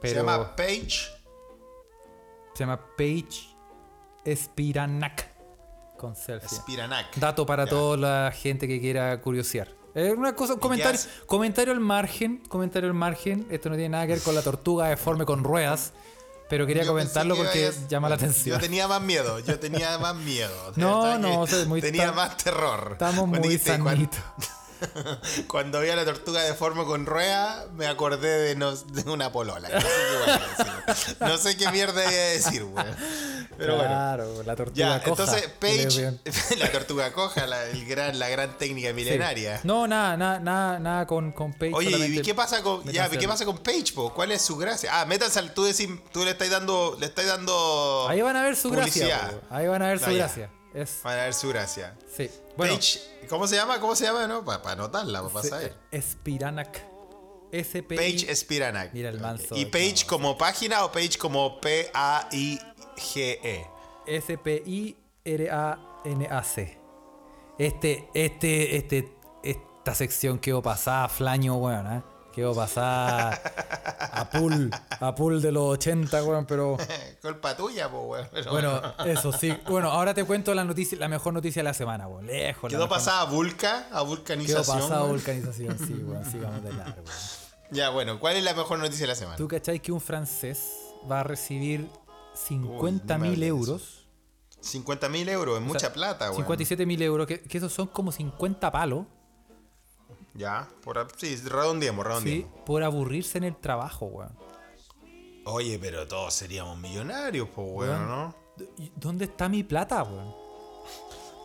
Pero 0.00 0.12
Se 0.14 0.20
llama 0.20 0.54
Paige. 0.56 1.08
se 2.54 2.60
llama 2.60 2.80
Paige 2.96 3.48
Spiranak. 4.34 5.34
Con 5.96 6.14
selfie. 6.14 6.48
Spiranak. 6.58 7.16
Dato 7.16 7.46
para 7.46 7.64
Ya. 7.64 7.70
toda 7.70 7.96
la 7.96 8.32
gente 8.32 8.68
que 8.68 8.80
quiera 8.80 9.18
curiosear. 9.20 9.68
Eh, 9.94 10.12
una 10.12 10.34
cosa, 10.36 10.54
un 10.54 10.60
comentario, 10.60 11.00
comentario 11.24 11.72
al 11.72 11.80
margen, 11.80 12.42
comentario 12.48 12.88
al 12.88 12.94
margen. 12.94 13.46
Esto 13.50 13.70
no 13.70 13.76
tiene 13.76 13.88
nada 13.90 14.06
que 14.06 14.12
ver 14.12 14.22
con 14.22 14.34
la 14.34 14.42
tortuga 14.42 14.88
deforme 14.88 15.24
con 15.24 15.42
ruedas, 15.42 15.94
pero 16.48 16.66
quería 16.66 16.82
Yo 16.84 16.88
comentarlo 16.90 17.34
que 17.34 17.42
porque 17.42 17.72
llama 17.88 18.08
la 18.08 18.16
Yo 18.16 18.24
atención. 18.24 18.60
tenía 18.60 18.86
más 18.88 19.00
miedo, 19.02 19.38
yo 19.40 19.58
tenía 19.58 19.98
más 19.98 20.14
miedo. 20.16 20.72
No, 20.76 21.18
no, 21.18 21.40
o 21.40 21.46
sea, 21.46 21.64
muy 21.66 21.80
Tenía 21.80 22.12
más 22.12 22.36
terror. 22.36 22.90
Estamos 22.92 23.28
Cuando 23.28 23.48
muy 23.48 23.58
sanitos. 23.58 24.20
Cuando, 25.48 25.80
vi 25.80 25.88
a 25.88 25.96
la 25.96 26.04
tortuga 26.04 26.42
de 26.42 26.52
forma 26.54 26.84
con 26.84 27.06
rueda, 27.06 27.66
me 27.74 27.86
acordé 27.86 28.28
de, 28.40 28.56
nos- 28.56 28.92
de 28.92 29.10
una 29.10 29.32
polola. 29.32 29.68
No 31.20 31.38
sé 31.38 31.56
qué. 31.56 31.64
No 31.64 31.72
mierda 31.72 32.02
iba 32.02 32.10
a 32.10 32.14
decir, 32.14 32.62
weón. 32.64 32.96
Pero 33.58 33.74
bueno. 33.76 33.88
claro, 33.90 34.42
la 34.44 34.56
tortuga 34.56 34.76
Ya, 34.98 35.02
coja. 35.02 35.22
entonces 35.22 35.52
bien. 35.96 36.20
la 36.58 36.72
tortuga 36.72 37.12
coja, 37.12 37.46
la, 37.46 37.64
el 37.64 37.86
gran, 37.86 38.18
la 38.18 38.28
gran 38.28 38.56
técnica 38.58 38.88
Sí. 38.88 38.94
milenaria. 38.94 39.60
No, 39.64 39.86
nada, 39.86 40.16
nada, 40.16 40.40
nada, 40.40 40.78
nada 40.78 41.06
con, 41.06 41.32
con 41.32 41.52
Paige. 41.54 41.74
Oye, 41.74 42.06
¿y 42.08 42.22
qué 42.22 42.34
pasa 42.34 42.62
con 42.62 42.84
ya, 42.84 43.08
¿qué 43.08 43.26
pasa 43.28 43.44
con 43.44 43.58
Paige, 43.58 43.92
po? 43.94 44.12
¿Cuál 44.12 44.32
es 44.32 44.42
su 44.42 44.56
gracia? 44.56 45.00
Ah, 45.00 45.06
métanse 45.06 45.38
al 45.38 45.52
tú 45.54 45.64
decís, 45.64 45.88
tú 46.12 46.24
le 46.24 46.30
estás 46.32 46.50
dando 46.50 46.96
le 47.00 47.06
estás 47.06 47.26
dando 47.26 48.06
Ahí 48.08 48.20
van 48.22 48.36
a 48.36 48.42
ver 48.42 48.56
su 48.56 48.68
publicidad. 48.68 49.08
gracia. 49.20 49.40
po. 49.40 49.54
Ahí 49.54 49.66
van 49.66 49.82
a 49.82 49.88
ver 49.88 49.98
su 49.98 50.06
Ah, 50.06 50.12
ya. 50.12 50.18
gracia. 50.18 50.50
Es, 50.74 50.90
Para 51.02 51.24
ver 51.24 51.34
su 51.34 51.48
gracia. 51.48 51.94
sí. 52.14 52.30
Bueno, 52.56 52.74
Paige, 52.74 53.00
¿cómo 53.28 53.46
se 53.46 53.56
llama? 53.56 53.80
¿Cómo 53.80 53.94
se 53.96 54.04
llama, 54.04 54.26
no? 54.26 54.44
Para 54.44 54.72
anotarla, 54.72 55.22
para 55.28 55.42
se- 55.42 55.48
saber. 55.50 55.74
Spiranak. 56.00 56.82
S-P-I- 57.52 57.96
Page 57.96 58.34
Spiranak. 58.36 58.92
Mira 58.92 59.08
el 59.08 59.20
manso 59.20 59.56
¿Y 59.56 59.66
Page 59.66 60.04
como 60.06 60.36
página 60.36 60.84
o 60.84 60.90
Page 60.92 61.16
como 61.16 61.60
P-A-I-G-E? 62.96 63.66
S-P-I-R-A-N-A-C. 65.46 66.78
Este, 67.58 68.08
este, 68.14 68.76
este, 68.76 69.16
esta 69.42 69.94
sección 69.94 70.38
quedó 70.38 70.62
pasada, 70.62 71.08
flaño, 71.08 71.56
weón, 71.56 71.92
¿eh? 71.92 72.02
Quedó 72.34 72.54
pasada 72.54 73.40
a 74.12 74.28
pool, 74.28 74.70
a 75.00 75.14
pool 75.14 75.40
de 75.40 75.52
los 75.52 75.62
80, 75.78 76.22
weón, 76.22 76.44
pero 76.44 76.76
Culpa 77.22 77.56
tuya, 77.56 77.90
po, 77.90 78.00
weón. 78.02 78.28
Pero 78.30 78.50
bueno, 78.50 78.82
eso 79.06 79.32
sí. 79.32 79.56
Bueno, 79.66 79.90
ahora 79.90 80.12
te 80.12 80.22
cuento 80.24 80.52
la 80.54 80.62
noticia, 80.64 80.98
la 80.98 81.08
mejor 81.08 81.32
noticia 81.32 81.60
de 81.60 81.64
la 81.64 81.72
semana, 81.74 82.06
weón. 82.08 82.26
Lejos. 82.26 82.68
Quedó 82.68 82.80
mejor- 82.82 82.96
pasada 82.98 83.22
a 83.22 83.24
Vulca, 83.24 83.86
a 83.86 83.88
Quedó 83.88 84.04
vulcanización. 84.06 84.78
pasada 84.80 85.00
weón. 85.00 85.12
vulcanización, 85.16 85.78
sí, 85.78 85.94
weón. 86.06 86.24
Sigamos 86.30 86.62
de 86.62 86.72
largo. 86.74 87.02
Ya, 87.70 87.88
bueno, 87.88 88.20
¿cuál 88.20 88.36
es 88.36 88.44
la 88.44 88.52
mejor 88.54 88.78
noticia 88.80 89.04
de 89.04 89.08
la 89.08 89.14
semana? 89.16 89.36
¿Tú 89.38 89.48
cachai 89.48 89.80
que 89.80 89.90
un 89.90 90.00
francés 90.02 90.72
va 91.10 91.20
a 91.20 91.22
recibir 91.24 91.88
50 92.36 93.18
no 93.18 93.24
me 93.24 93.30
mil 93.30 93.42
euros? 93.42 94.06
50 94.60 95.08
mil 95.08 95.28
euros, 95.28 95.54
es 95.56 95.60
O 95.60 95.64
sea, 95.64 95.72
mucha 95.72 95.92
plata, 95.92 96.26
weón. 96.26 96.36
57 96.36 96.86
mil 96.86 97.00
euros, 97.02 97.26
que, 97.26 97.40
que 97.40 97.58
esos 97.58 97.72
son 97.72 97.86
como 97.88 98.12
50 98.12 98.70
palos. 98.70 99.06
Ya, 100.34 100.68
por, 100.82 101.06
sí, 101.16 101.36
redondeemos, 101.36 102.04
Sí, 102.04 102.08
redondeemos. 102.08 102.50
por 102.66 102.82
aburrirse 102.82 103.38
en 103.38 103.44
el 103.44 103.56
trabajo, 103.56 104.06
weón. 104.06 104.36
Oye, 105.44 105.78
pero 105.78 106.06
todos 106.08 106.34
seríamos 106.34 106.76
millonarios, 106.78 107.48
pues, 107.54 107.66
weón, 107.70 107.90
Weón. 107.90 108.08
¿no? 108.08 108.34
¿Y 108.78 108.90
¿Dónde 108.96 109.26
está 109.26 109.48
mi 109.48 109.62
plata, 109.62 110.02
weón? 110.02 110.34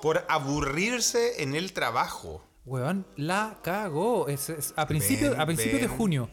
Por 0.02 0.26
aburrirse 0.28 1.44
en 1.44 1.54
el 1.56 1.74
trabajo. 1.74 2.42
Weón, 2.66 3.06
la 3.16 3.60
cagó. 3.64 4.28
Es, 4.28 4.50
es- 4.50 4.74
a 4.76 4.88
principios 4.88 5.38
a 5.38 5.46
principios 5.46 5.82
de 5.82 5.88
junio. 5.88 6.30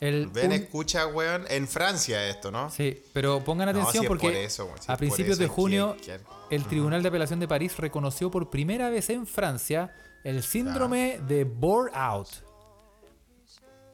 El, 0.00 0.28
Ven, 0.28 0.46
un- 0.46 0.52
escucha, 0.52 1.06
weón. 1.08 1.44
En 1.48 1.66
Francia 1.66 2.28
esto, 2.28 2.50
¿no? 2.52 2.70
Sí, 2.70 3.02
pero 3.12 3.42
pongan 3.44 3.68
atención 3.70 4.04
porque 4.06 4.28
por 4.28 4.36
eso, 4.36 4.72
a 4.86 4.96
principios 4.96 5.34
eso, 5.34 5.42
de 5.42 5.48
junio 5.48 5.96
el 6.50 6.64
Tribunal 6.66 7.02
de 7.02 7.08
Apelación 7.08 7.40
de 7.40 7.48
París 7.48 7.76
reconoció 7.78 8.30
por 8.30 8.48
primera 8.48 8.90
vez 8.90 9.10
en 9.10 9.26
Francia 9.26 9.92
el 10.24 10.42
síndrome 10.42 11.20
de 11.26 11.44
bore 11.44 11.90
out. 11.94 12.28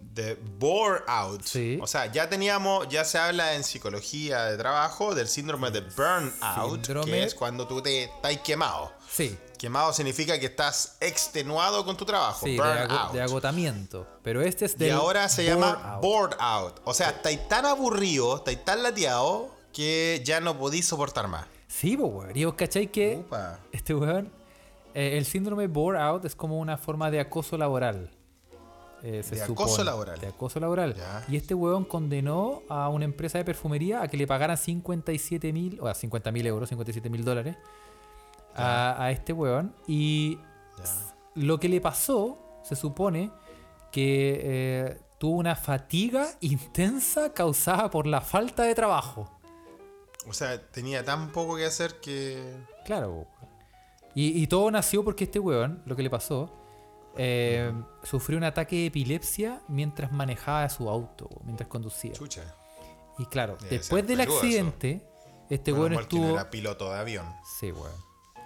De 0.01 0.35
bore 0.59 1.01
out. 1.07 1.43
Sí. 1.45 1.79
O 1.81 1.87
sea, 1.87 2.13
ya 2.13 2.29
teníamos, 2.29 2.87
ya 2.89 3.05
se 3.05 3.17
habla 3.19 3.55
en 3.55 3.65
psicología 3.65 4.45
de 4.45 4.59
trabajo 4.59 5.15
del 5.15 5.27
síndrome 5.27 5.71
de 5.71 5.81
burnout, 5.81 6.85
Síndrome- 6.87 7.05
que 7.07 7.23
es 7.25 7.35
cuando 7.35 7.67
tú 7.67 7.81
te 7.81 8.05
estás 8.05 8.37
quemado. 8.41 8.93
Sí, 9.11 9.37
Quemado 9.59 9.93
significa 9.93 10.39
que 10.39 10.47
estás 10.47 10.97
extenuado 11.01 11.85
con 11.85 11.97
tu 11.97 12.05
trabajo. 12.05 12.45
sí, 12.47 12.57
de, 12.57 13.23
agotamiento. 13.23 14.07
Pero 14.23 14.43
este 14.43 14.65
es 14.67 14.77
de 14.77 14.89
y 14.89 14.91
ahora 14.91 15.29
se 15.29 15.45
llama 15.45 15.73
out. 15.95 16.03
bored 16.03 16.37
out. 16.39 16.81
O 16.85 16.93
sea, 16.95 17.11
estáis 17.11 17.47
tan 17.49 17.65
aburrido, 17.67 18.37
estáis 18.37 18.65
tan 18.65 18.83
lateado 18.83 19.55
que 19.73 20.23
ya 20.25 20.41
no 20.41 20.59
podéis 20.59 20.87
soportar 20.87 21.29
más. 21.29 21.47
Sí, 21.69 21.97
po, 21.97 22.07
weón. 22.07 22.37
Y 22.37 22.45
vos 22.45 22.55
cachai 22.55 22.87
que 22.87 23.25
este 23.73 23.95
weón, 23.95 24.31
eh, 24.95 25.19
el 25.19 25.25
síndrome 25.25 25.67
bore 25.67 25.99
out 25.99 26.25
es 26.25 26.37
como 26.37 26.59
una 26.59 26.77
forma 26.79 27.11
de 27.11 27.21
acoso 27.21 27.57
laboral. 27.59 28.11
eh, 29.03 29.23
se 29.23 29.35
De 29.35 29.43
acoso 29.43 29.83
laboral. 29.83 30.21
De 30.21 30.29
acoso 30.29 30.61
laboral. 30.61 30.95
Ya. 30.95 31.25
Y 31.29 31.37
este 31.37 31.55
weón 31.55 31.85
condenó 31.85 32.63
a 32.69 32.89
una 32.89 33.05
empresa 33.05 33.39
de 33.39 33.45
perfumería 33.45 34.03
a 34.03 34.09
que 34.09 34.17
le 34.17 34.27
pagaran 34.27 34.57
57 34.57 35.53
mil, 35.53 35.79
o 35.81 35.85
sea, 35.87 35.95
50 35.95 36.31
mil 36.33 36.47
euros, 36.47 36.69
57 36.69 37.11
mil 37.11 37.25
dólares, 37.25 37.57
a, 38.55 39.03
a 39.03 39.11
este 39.11 39.33
weón. 39.33 39.75
Y 39.87 40.39
lo 41.35 41.59
que 41.59 41.69
le 41.69 41.81
pasó, 41.81 42.61
se 42.63 42.77
supone, 42.77 43.31
que 43.93 44.41
eh, 44.43 45.01
tuvo 45.19 45.39
una 45.39 45.57
fatiga 45.57 46.29
intensa 46.41 47.33
causada 47.33 47.91
por 47.91 48.07
la 48.07 48.21
falta 48.21 48.65
de 48.65 48.75
trabajo. 48.75 49.31
O 50.27 50.33
sea, 50.33 50.61
tenía 50.71 51.05
tan 51.05 51.31
poco 51.33 51.57
que 51.57 51.67
hacer 51.67 52.01
que. 52.01 52.57
Claro. 52.85 53.27
Y, 54.15 54.43
y 54.43 54.47
todo 54.47 54.71
nació 54.71 55.05
porque 55.05 55.25
este 55.25 55.39
weón, 55.39 55.83
lo 55.87 55.97
que 55.97 56.03
le 56.03 56.11
pasó, 56.11 56.51
eh, 57.17 57.73
sufrió 58.03 58.39
un 58.39 58.45
ataque 58.45 58.77
de 58.77 58.87
epilepsia 58.87 59.61
mientras 59.69 60.13
manejaba 60.13 60.69
su 60.69 60.89
auto, 60.89 61.29
mientras 61.45 61.69
conducía. 61.69 62.13
Chucha. 62.13 62.43
Y 63.19 63.27
claro, 63.27 63.57
Debe 63.61 63.79
después 63.79 64.07
del 64.07 64.21
eso. 64.21 64.33
accidente, 64.33 65.07
este 65.51 65.73
Menos 65.73 65.81
weón 65.81 65.93
no 65.95 66.01
estuvo... 66.01 66.31
era 66.35 66.51
piloto 66.51 66.91
de 66.91 66.99
avión. 66.99 67.27
Sí, 67.59 67.71
weón. 67.71 67.93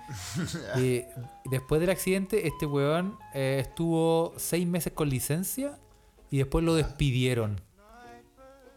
después 1.44 1.80
del 1.80 1.90
accidente, 1.90 2.46
este 2.46 2.66
weón 2.66 3.18
eh, 3.34 3.58
estuvo 3.60 4.34
seis 4.36 4.66
meses 4.66 4.92
con 4.92 5.08
licencia 5.08 5.78
y 6.30 6.38
después 6.38 6.64
lo 6.64 6.74
despidieron 6.74 7.60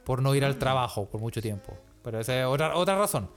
por 0.05 0.21
no 0.21 0.33
ir 0.35 0.43
al 0.45 0.57
trabajo 0.57 1.05
por 1.09 1.21
mucho 1.21 1.41
tiempo. 1.41 1.77
Pero 2.03 2.19
esa 2.19 2.39
es 2.39 2.45
otra, 2.45 2.75
otra 2.75 2.97
razón. 2.97 3.29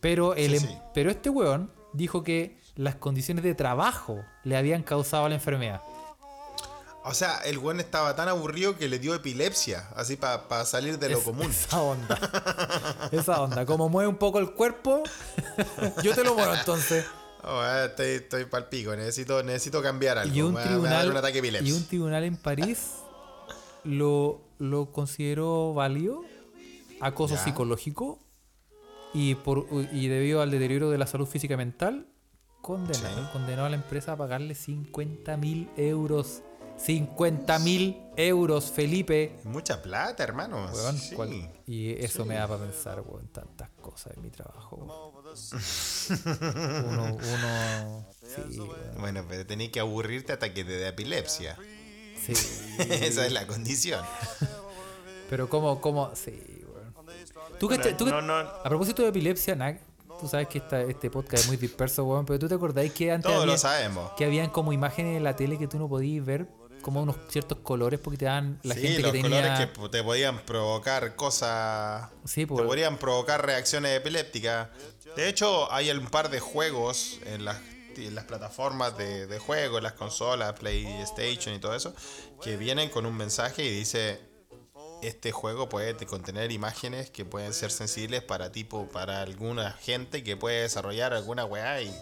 Pero, 0.00 0.34
el, 0.34 0.58
Sí, 0.58 0.64
em- 0.66 0.72
sí. 0.72 0.78
pero 0.94 1.10
este 1.10 1.30
weón 1.30 1.70
dijo 1.92 2.22
que 2.22 2.58
las 2.76 2.94
condiciones 2.96 3.44
de 3.44 3.54
trabajo 3.54 4.22
le 4.44 4.56
habían 4.56 4.82
causado 4.82 5.28
la 5.28 5.34
enfermedad. 5.34 5.80
O 7.02 7.14
sea, 7.14 7.38
el 7.46 7.56
weón 7.58 7.80
estaba 7.80 8.14
tan 8.14 8.28
aburrido 8.28 8.76
que 8.76 8.86
le 8.86 8.98
dio 8.98 9.14
epilepsia, 9.14 9.88
así 9.96 10.16
para 10.16 10.64
salir 10.66 10.98
de 10.98 11.08
lo 11.08 11.18
Es- 11.18 11.24
común. 11.24 11.50
Esa 11.50 11.80
onda. 11.80 13.08
esa 13.10 13.40
onda. 13.40 13.64
Como 13.64 13.88
mueve 13.88 14.08
un 14.08 14.16
poco 14.18 14.38
el 14.38 14.52
cuerpo, 14.52 15.02
yo 16.02 16.14
te 16.14 16.22
lo 16.24 16.34
muevo 16.34 16.54
entonces. 16.54 17.06
Oh, 17.44 17.64
estoy, 17.86 18.06
estoy 18.16 18.44
pal 18.44 18.68
pico, 18.68 18.94
necesito, 18.96 19.42
necesito 19.42 19.82
cambiar 19.82 20.18
algo. 20.18 20.34
Y 20.34 20.42
un, 20.42 20.54
me, 20.54 20.60
va- 20.60 20.66
me 20.66 20.70
va 20.70 20.76
a 20.76 20.80
dar 20.80 20.82
tribunal, 21.00 21.10
un 21.10 21.16
ataque 21.16 21.42
de 21.42 21.48
y 21.68 21.72
un 21.72 21.84
tribunal 21.86 22.24
en 22.24 22.36
París 22.36 22.96
lo, 23.84 24.40
lo 24.58 24.92
consideró 24.92 25.72
válido, 25.74 26.22
acoso 27.00 27.34
Ya. 27.36 27.44
psicológico, 27.44 28.18
y, 29.14 29.34
por, 29.36 29.66
y 29.92 30.06
debido 30.08 30.40
al 30.42 30.50
deterioro 30.50 30.90
de 30.90 30.98
la 30.98 31.06
salud 31.06 31.26
física 31.26 31.54
y 31.54 31.56
mental, 31.56 32.06
condenó, 32.60 32.94
Sí. 33.08 33.28
condenó 33.32 33.64
a 33.64 33.68
la 33.70 33.76
empresa 33.76 34.12
a 34.12 34.16
pagarle 34.16 34.54
50 34.54 35.36
mil 35.36 35.68
euros. 35.76 36.42
50 36.84 37.58
mil 37.60 37.96
euros, 38.16 38.70
Felipe. 38.70 39.38
Mucha 39.44 39.82
plata, 39.82 40.22
hermano. 40.22 40.66
Weón, 40.72 40.98
Sí. 40.98 41.14
cual- 41.14 41.50
y 41.66 41.90
eso 42.02 42.24
me 42.24 42.34
da 42.36 42.48
para 42.48 42.62
pensar, 42.62 43.00
weón, 43.06 43.28
tantas 43.28 43.68
cosas 43.80 44.14
en 44.16 44.22
mi 44.22 44.30
trabajo. 44.30 44.76
weón. 44.76 45.10
Uno, 46.88 47.04
uno, 47.14 48.06
sí, 48.22 48.58
weón, 48.58 48.70
Bueno, 48.98 49.24
pero 49.28 49.46
tenéis 49.46 49.70
que 49.70 49.80
aburrirte 49.80 50.32
hasta 50.32 50.52
que 50.52 50.64
te 50.64 50.72
dé 50.72 50.88
epilepsia. 50.88 51.56
sí. 52.24 52.32
Esa 52.78 53.26
es 53.26 53.32
la 53.32 53.46
condición. 53.46 54.04
Pero 55.28 55.48
como, 55.48 55.80
como, 55.80 56.14
sí, 56.16 56.32
weón. 56.72 56.94
¿Tú 57.58 57.68
tú 57.96 58.06
no, 58.06 58.22
no. 58.22 58.34
A 58.34 58.64
propósito 58.64 59.02
de 59.02 59.08
epilepsia, 59.08 59.54
Nak, 59.54 59.80
tú 60.18 60.26
sabes 60.28 60.48
que 60.48 60.58
esta, 60.58 60.80
este 60.82 61.10
podcast 61.10 61.42
es 61.44 61.48
muy 61.48 61.56
disperso, 61.56 62.04
weón, 62.04 62.24
pero 62.26 62.38
tú 62.38 62.48
te 62.48 62.54
acordáis 62.54 62.92
que 62.92 63.12
antes 63.12 63.24
Todos 63.30 63.42
había- 63.42 63.52
lo 63.54 63.58
sabemos. 63.58 64.12
que 64.16 64.24
habían 64.24 64.50
como 64.50 64.72
imágenes 64.72 65.16
en 65.16 65.24
la 65.24 65.36
tele 65.36 65.58
que 65.58 65.66
tú 65.68 65.78
no 65.78 65.88
podías 65.88 66.24
ver 66.24 66.48
como 66.80 67.02
unos 67.02 67.16
ciertos 67.28 67.58
colores 67.58 68.00
porque 68.00 68.18
te 68.18 68.24
dan 68.26 68.58
la 68.62 68.74
sí, 68.74 68.80
gente 68.82 69.02
los 69.02 69.12
que 69.12 69.22
tenía... 69.22 69.42
colores 69.42 69.68
que 69.70 69.88
te 69.88 70.02
podían 70.02 70.38
provocar 70.40 71.14
cosas. 71.16 72.08
Sí, 72.24 72.42
Te 72.42 72.46
pues, 72.48 72.64
podrían 72.66 72.96
provocar 72.98 73.44
reacciones 73.44 73.96
epilépticas. 73.96 74.68
De 75.16 75.28
hecho, 75.28 75.70
hay 75.72 75.90
un 75.90 76.06
par 76.06 76.30
de 76.30 76.40
juegos 76.40 77.18
en 77.26 77.44
las, 77.44 77.58
en 77.96 78.14
las 78.14 78.24
plataformas 78.24 78.96
de, 78.96 79.26
de 79.26 79.38
juego, 79.38 79.78
en 79.78 79.84
las 79.84 79.94
consolas, 79.94 80.52
PlayStation 80.58 81.54
y 81.54 81.58
todo 81.58 81.74
eso, 81.74 81.94
que 82.42 82.56
vienen 82.56 82.88
con 82.90 83.06
un 83.06 83.16
mensaje 83.16 83.64
y 83.64 83.70
dice: 83.70 84.20
Este 85.02 85.32
juego 85.32 85.68
puede 85.68 85.94
te- 85.94 86.06
contener 86.06 86.52
imágenes 86.52 87.10
que 87.10 87.24
pueden 87.24 87.52
ser 87.52 87.70
sensibles 87.72 88.22
para 88.22 88.52
tipo, 88.52 88.86
para 88.88 89.20
alguna 89.22 89.72
gente 89.72 90.22
que 90.22 90.36
puede 90.36 90.62
desarrollar 90.62 91.12
alguna 91.12 91.44
weá 91.44 91.82
y. 91.82 91.92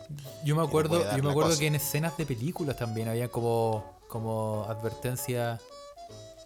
yo 0.44 0.54
me 0.54 0.62
acuerdo, 0.62 0.98
yo 1.16 1.22
me 1.22 1.30
acuerdo 1.30 1.50
cosa. 1.50 1.58
que 1.60 1.66
en 1.68 1.76
escenas 1.76 2.16
de 2.18 2.26
películas 2.26 2.76
también 2.76 3.08
había 3.08 3.28
como, 3.28 3.97
como 4.08 4.66
advertencia, 4.68 5.60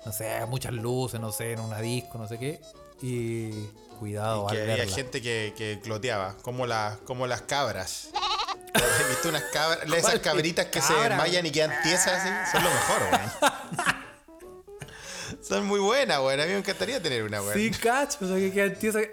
no 0.05 0.13
sé, 0.13 0.45
muchas 0.47 0.73
luces, 0.73 1.21
no 1.21 1.33
sé, 1.33 1.53
en 1.53 1.61
una 1.61 1.81
disco, 1.81 2.19
no 2.19 2.29
sé 2.29 2.39
qué. 2.39 2.61
Y 3.01 3.51
cuidado, 3.99 4.47
que 4.47 4.57
al 4.57 4.63
había 4.63 4.77
verla. 4.77 4.95
gente 4.95 5.23
que, 5.23 5.55
que 5.57 5.81
cloteaba, 5.83 6.37
como, 6.43 6.67
las 6.67 6.99
como 6.99 7.27
las 7.27 7.43
cabras. 7.43 8.09
¿Has 8.75 9.09
visto 9.09 9.29
unas 9.29 9.43
cabras? 9.53 9.85
Esas 9.87 10.01
¿Cuál 10.03 10.21
cabritas 10.21 10.67
que 10.67 10.81
se 10.81 10.93
desmayan 10.95 11.45
y 11.47 11.51
quedan 11.51 11.73
tiesas 11.83 12.23
así, 12.23 12.29
son 12.53 12.65
lo 12.65 12.71
mejor, 12.71 13.03
weón. 13.11 13.53
Son 15.43 15.67
muy 15.67 15.81
buenas, 15.81 16.19
weón. 16.21 16.41
A 16.41 16.45
mí 16.45 16.51
me 16.53 16.59
encantaría 16.59 17.03
tener 17.03 17.23
una, 17.25 17.41
weón. 17.43 17.55
Sí, 17.55 17.71
cacho, 17.71 18.19
o 18.25 18.29
sea, 18.29 18.37
que 18.37 18.53
quedan 18.53 18.75
tiesas 18.77 19.03
que- 19.03 19.13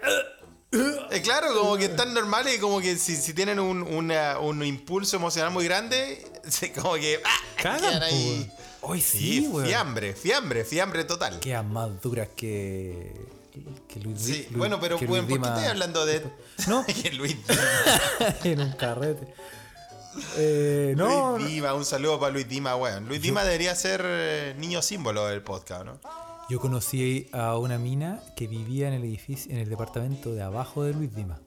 Eh, 1.10 1.20
claro, 1.22 1.48
como 1.58 1.76
que 1.76 1.86
están 1.86 2.14
normales 2.14 2.56
y 2.56 2.60
como 2.60 2.80
que 2.80 2.96
si, 2.96 3.16
si 3.16 3.34
tienen 3.34 3.58
un, 3.58 3.82
una- 3.82 4.38
un 4.38 4.62
impulso 4.64 5.16
emocional 5.16 5.50
muy 5.50 5.64
grande, 5.64 6.24
se- 6.48 6.72
como 6.72 6.94
que 6.94 7.20
¡ah! 7.24 7.62
Cagan, 7.62 8.02
ahí. 8.02 8.48
po. 8.80 8.88
Hoy 8.92 9.00
sí, 9.00 9.50
fiambre, 9.64 10.14
fiambre, 10.14 10.64
fiambre 10.64 11.04
total. 11.04 11.38
Quedan 11.40 11.70
más 11.72 12.00
duras 12.00 12.28
que. 12.34 13.12
que 13.88 14.00
Luis 14.00 14.20
Sí, 14.22 14.32
Luis- 14.50 14.56
bueno, 14.56 14.78
pero 14.80 14.96
Luis 14.98 15.08
¿por 15.22 15.26
qué 15.26 15.34
estoy 15.48 15.64
hablando 15.64 16.06
de 16.06 16.22
No, 16.68 16.86
que 16.86 17.10
Luis 17.12 17.36
en 18.44 18.60
un 18.60 18.72
carrete. 18.72 19.34
Eh, 20.36 20.94
no, 20.96 21.36
Luis 21.38 21.48
Dima, 21.48 21.74
un 21.74 21.84
saludo 21.84 22.18
para 22.18 22.32
Luis 22.32 22.48
Dima, 22.48 22.74
weón. 22.76 23.06
Luis 23.06 23.20
Dima 23.20 23.44
debería 23.44 23.74
ser 23.74 24.02
eh, 24.04 24.54
niño 24.58 24.82
símbolo 24.82 25.26
del 25.26 25.42
podcast, 25.42 25.84
¿no? 25.84 26.00
Yo 26.50 26.58
conocí 26.60 27.28
a 27.32 27.56
una 27.56 27.78
mina 27.78 28.20
que 28.36 28.46
vivía 28.48 28.88
en 28.88 28.94
el 28.94 29.04
edificio, 29.04 29.52
en 29.52 29.58
el 29.58 29.68
departamento 29.70 30.34
de 30.34 30.42
abajo 30.42 30.82
de 30.82 30.92
Luis 30.92 31.14
Dima. 31.14 31.38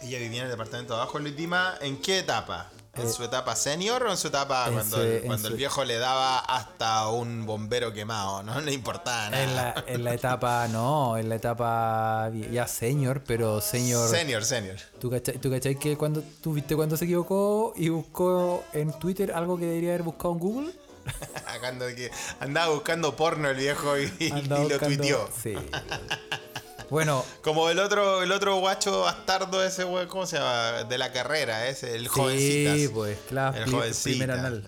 Ella 0.00 0.18
vivía 0.20 0.40
en 0.40 0.44
el 0.44 0.50
departamento 0.52 0.94
de 0.94 1.00
abajo 1.00 1.18
de 1.18 1.24
Luis 1.24 1.36
Dima. 1.36 1.74
¿En 1.80 1.96
qué 2.00 2.20
etapa? 2.20 2.70
¿En 2.94 3.06
Eh, 3.06 3.10
su 3.10 3.22
etapa 3.24 3.54
senior 3.56 4.02
o 4.04 4.10
en 4.10 4.16
su 4.16 4.28
etapa 4.28 4.66
en 4.68 4.74
cuando, 4.74 4.96
su- 4.96 5.02
el, 5.02 5.22
cuando 5.22 5.50
viejo 5.56 5.84
le 5.84 5.98
daba 5.98 6.38
hasta 6.38 7.08
un 7.08 7.46
bombero 7.46 7.92
quemado? 7.92 8.42
No 8.44 8.60
le 8.60 8.72
importaba 8.72 9.30
nada. 9.30 9.42
En 9.42 9.56
la, 9.56 9.84
en 9.88 10.04
la 10.04 10.14
etapa, 10.14 10.68
no, 10.68 11.16
en 11.16 11.28
la 11.28 11.34
etapa 11.36 12.30
ya 12.52 12.66
senior, 12.68 13.22
pero 13.26 13.60
senior. 13.60 14.08
Senior, 14.08 14.44
senior. 14.44 14.76
¿Tú 15.00 15.10
cachai, 15.10 15.38
tú 15.38 15.50
cachai 15.50 15.76
que 15.76 15.96
cuando 15.96 16.22
tú 16.40 16.52
viste 16.54 16.76
cuando 16.76 16.96
se 16.96 17.04
equivocó 17.06 17.72
y 17.76 17.88
buscó 17.88 18.62
en 18.72 18.92
Twitter 19.00 19.32
algo 19.32 19.58
que 19.58 19.66
debería 19.66 19.90
haber 19.90 20.02
buscado 20.04 20.32
en 20.34 20.38
Google? 20.38 20.72
Andaba 22.40 22.72
buscando 22.72 23.16
porno 23.16 23.48
el 23.50 23.56
viejo 23.56 23.98
y, 23.98 24.08
lo 24.48 24.78
tuiteó. 24.78 25.28
Sí. 25.42 25.54
Bueno, 26.90 27.24
Como 27.42 27.68
el 27.68 27.78
otro, 27.80 28.22
el 28.22 28.32
otro 28.32 28.56
guacho 28.56 29.00
bastardo 29.02 29.62
ese 29.62 29.84
güey, 29.84 30.06
¿cómo 30.06 30.24
se 30.26 30.38
llama? 30.38 30.84
De 30.84 30.96
la 30.96 31.12
carrera, 31.12 31.68
ese, 31.68 31.94
el 31.94 32.04
sí, 32.04 32.08
jovencitas. 32.08 32.90
pues, 32.94 33.18
claro, 33.28 33.56
el 33.58 33.64
pri- 33.64 33.72
jovencitas. 33.72 34.02
primer 34.18 34.30
anal. 34.30 34.64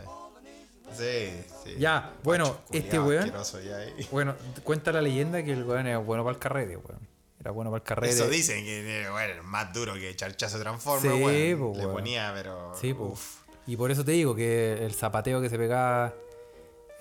Sí, 0.97 1.31
sí. 1.65 1.77
Ya, 1.79 2.13
bueno, 2.23 2.45
Guacho 2.47 2.65
este 2.73 2.99
weón-. 3.01 3.33
Bueno, 4.11 4.35
cuenta 4.65 4.93
la 4.93 5.01
leyenda 5.01 5.43
que 5.43 5.53
el 5.53 5.65
weón 5.65 5.87
era 5.87 5.99
bueno 5.99 6.23
para 6.25 6.35
el 6.35 6.39
carrete, 6.41 6.77
weón. 6.77 7.09
Era 7.39 7.53
bueno 7.53 7.71
para 7.71 7.79
el 7.79 7.85
carrete. 7.85 8.13
Eso 8.15 8.29
dicen 8.29 8.65
que 8.65 9.05
eh, 9.05 9.09
bueno, 9.11 9.43
más 9.45 9.73
duro 9.73 9.95
que 9.95 10.15
Charchazo 10.15 10.59
Transformer, 10.59 11.13
Sí, 11.13 11.23
weón. 11.55 11.59
po, 11.73 11.79
Le 11.79 11.85
weón. 11.87 11.93
ponía, 11.95 12.33
pero. 12.35 12.75
Sí, 12.79 12.93
pues. 12.93 13.19
Y 13.67 13.77
por 13.77 13.91
eso 13.91 14.05
te 14.05 14.13
digo 14.13 14.35
que 14.35 14.85
el 14.85 14.93
zapateo 14.93 15.41
que 15.41 15.49
se 15.49 15.57
pegaba 15.57 16.13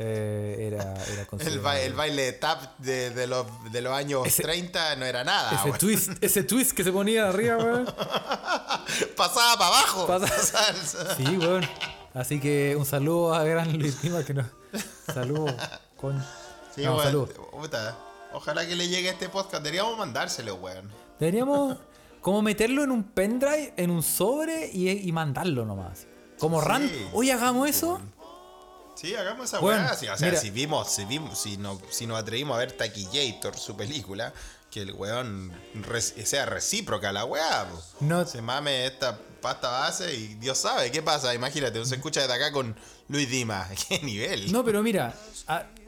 eh, 0.02 0.70
era, 0.72 0.93
era 1.06 1.28
El, 1.45 1.60
ba- 1.60 1.80
el 1.80 1.93
baile 1.93 2.22
de 2.24 2.32
tap 2.34 2.78
de, 2.80 3.10
de 3.12 3.28
los, 3.28 3.45
de 3.72 3.82
los 3.82 3.91
años 3.93 4.26
Ese- 4.26 4.43
30 4.43 4.95
no 4.95 5.06
era 5.06 5.24
nada. 5.26 5.52
Ese 5.52 5.66
weón. 5.66 5.78
twist, 5.78 6.12
ese 6.24 6.43
twist 6.43 6.72
que 6.72 6.84
se 6.86 6.91
ponía 6.91 7.28
arriba, 7.28 7.58
weón. 7.58 7.86
Pasaba 9.18 9.54
para 9.58 9.68
abajo. 9.68 10.08
Pasa- 10.08 10.26
Pasaba- 10.74 11.16
Sí, 11.16 11.38
weón. 11.38 11.66
Así 12.14 12.39
que 12.39 12.76
un 12.78 12.86
saludo 12.86 13.34
a 13.34 13.43
Gran 13.43 13.78
Luis 13.78 14.04
Lima 14.04 14.24
que 14.24 14.34
nos. 14.34 14.45
Saludo 15.14 15.45
con. 15.97 16.20
Sí, 16.76 16.84
no. 16.84 16.97
Puta, 17.52 17.97
Ojalá 18.34 18.66
que 18.68 18.76
le 18.76 18.88
llegue 18.88 19.10
este 19.10 19.28
podcast. 19.30 19.64
Deberíamos 19.64 19.97
mandárselo, 19.97 20.56
weón. 20.56 20.89
Deberíamos 21.20 21.78
como 22.22 22.41
meterlo 22.41 22.84
en 22.84 22.91
un 22.91 23.04
pendrive, 23.04 23.74
en 23.78 23.89
un 23.91 24.04
sobre 24.04 24.70
y, 24.72 24.89
y 24.89 25.12
mandarlo 25.12 25.66
nomás. 25.66 26.06
Como 26.38 26.62
Sí. 26.62 26.68
ran. 26.68 26.91
Hoy 27.14 27.32
hagamos 27.32 27.68
eso. 27.68 28.00
Sí, 29.00 29.16
hagamos 29.16 29.45
esa 29.45 29.60
Bueno, 29.60 29.84
weá. 29.86 29.95
Sí, 29.95 30.08
o 30.08 30.18
sea, 30.18 30.28
mira. 30.30 30.39
si 30.41 30.50
vimos, 30.50 30.89
si 30.91 31.06
vimos, 31.06 31.39
si 31.39 31.58
no, 31.58 31.80
si 31.89 32.06
nos 32.06 32.20
atrevimos 32.20 32.56
a 32.56 32.60
ver 32.60 32.74
Taquillator, 32.74 33.56
su 33.58 33.76
película, 33.78 34.34
que 34.70 34.82
el 34.82 34.91
weón 34.93 35.54
sea 36.26 36.45
recíproca 36.45 37.12
la 37.14 37.24
weá. 37.26 37.68
No- 38.02 38.26
Se 38.26 38.41
mame 38.41 38.86
esta 38.86 39.18
pasta 39.41 39.70
base 39.70 40.14
y 40.14 40.28
Dios 40.36 40.58
sabe 40.58 40.91
qué 40.91 41.02
pasa. 41.02 41.34
Imagínate, 41.34 41.80
uno 41.80 41.88
se 41.88 41.95
escucha 41.95 42.22
desde 42.22 42.34
acá 42.34 42.52
con 42.52 42.76
Luis 43.08 43.30
Dima. 43.30 43.68
¿Qué 43.88 44.00
nivel? 44.00 44.52
No, 44.52 44.64
pero 44.66 44.84
mira, 44.84 45.16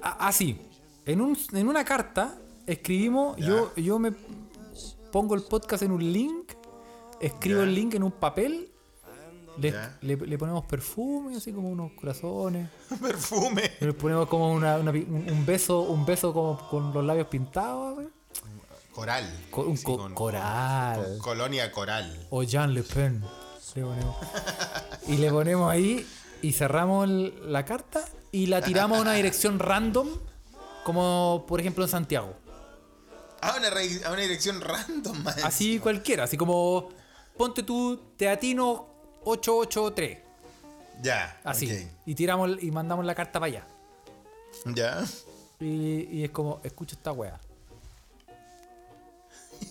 así. 0.01 0.59
En, 1.05 1.19
un, 1.19 1.37
en 1.51 1.67
una 1.67 1.83
carta 1.83 2.35
escribimos, 2.65 3.35
Ya. 3.37 3.47
yo, 3.47 3.75
yo 3.75 3.99
me 3.99 4.13
pongo 5.11 5.35
el 5.35 5.43
podcast 5.43 5.83
en 5.83 5.91
un 5.91 6.13
link, 6.13 6.53
escribo 7.19 7.59
Ya. 7.59 7.63
el 7.65 7.75
link 7.75 7.93
en 7.95 8.03
un 8.03 8.11
papel 8.13 8.70
Le, 9.57 9.73
le- 10.01 10.15
le 10.15 10.37
ponemos 10.37 10.65
perfume, 10.65 11.35
así 11.35 11.51
como 11.51 11.69
unos 11.69 11.91
corazones. 11.93 12.69
Perfume. 13.01 13.71
Le 13.79 13.93
ponemos 13.93 14.27
como 14.27 14.51
una, 14.51 14.77
un, 14.77 14.87
un 14.87 15.45
beso, 15.45 15.81
un 15.81 16.05
beso 16.05 16.33
como 16.33 16.57
con 16.69 16.93
los 16.93 17.03
labios 17.05 17.27
pintados, 17.27 17.97
así. 17.99 18.07
Coral. 18.93 19.39
Co- 19.51 19.63
un 19.63 19.77
Sí, 19.77 19.83
co- 19.83 19.97
con- 19.97 20.13
coral. 20.13 21.03
con 21.03 21.17
colonia 21.19 21.71
coral. 21.71 22.27
O 22.29 22.43
Jean 22.43 22.73
Le 22.73 22.83
Pen. 22.83 23.21
Le 23.75 23.83
ponemos. 23.83 24.15
Y 25.07 25.15
le 25.17 25.29
ponemos 25.31 25.71
ahí 25.71 26.05
y 26.41 26.51
cerramos 26.53 27.05
el- 27.07 27.51
la 27.53 27.63
carta 27.65 28.03
y 28.31 28.47
la 28.47 28.61
tiramos 28.61 28.97
a 28.97 29.01
una 29.01 29.13
dirección 29.13 29.59
random, 29.59 30.07
como 30.83 31.45
por 31.47 31.59
ejemplo 31.61 31.83
en 31.85 31.89
Santiago. 31.89 32.33
A 33.41 33.55
una, 33.57 33.67
a 33.69 34.11
una 34.11 34.21
dirección 34.21 34.61
random, 34.61 35.23
man. 35.23 35.35
Así 35.43 35.79
cualquiera, 35.79 36.25
así 36.25 36.37
como 36.37 36.89
ponte 37.37 37.63
tú 37.63 37.99
Teatino 38.17 38.87
883. 39.23 40.19
Ya. 41.01 41.39
Así. 41.43 41.89
Y 42.05 42.15
tiramos 42.15 42.61
y 42.61 42.71
mandamos 42.71 43.05
la 43.05 43.15
carta 43.15 43.39
para 43.39 43.45
allá. 43.47 43.67
Ya. 44.65 45.03
Y, 45.59 46.07
y 46.11 46.23
es 46.23 46.31
como, 46.31 46.59
escucha 46.63 46.95
esta 46.95 47.11
wea. 47.11 47.39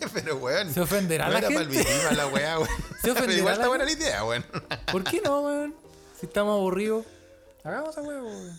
Pero, 0.14 0.36
weón. 0.36 0.72
¿Se 0.72 0.80
ofenderá 0.80 1.26
no 1.28 1.32
la 1.34 1.42
gente? 1.42 1.84
la 2.14 2.26
weá, 2.28 2.58
weón. 2.58 2.68
¿Se 3.02 3.10
ofenderá 3.10 3.20
Pero 3.26 3.32
igual 3.32 3.44
la 3.46 3.52
está 3.54 3.68
buena 3.68 3.84
la 3.84 3.92
idea, 3.92 4.24
weón. 4.24 4.44
¿Por 4.92 5.04
qué 5.04 5.20
no, 5.20 5.42
weón? 5.42 5.74
Si 6.18 6.26
estamos 6.26 6.54
aburridos, 6.54 7.04
hagamos 7.64 7.96
wea, 7.96 8.22
weón. 8.22 8.58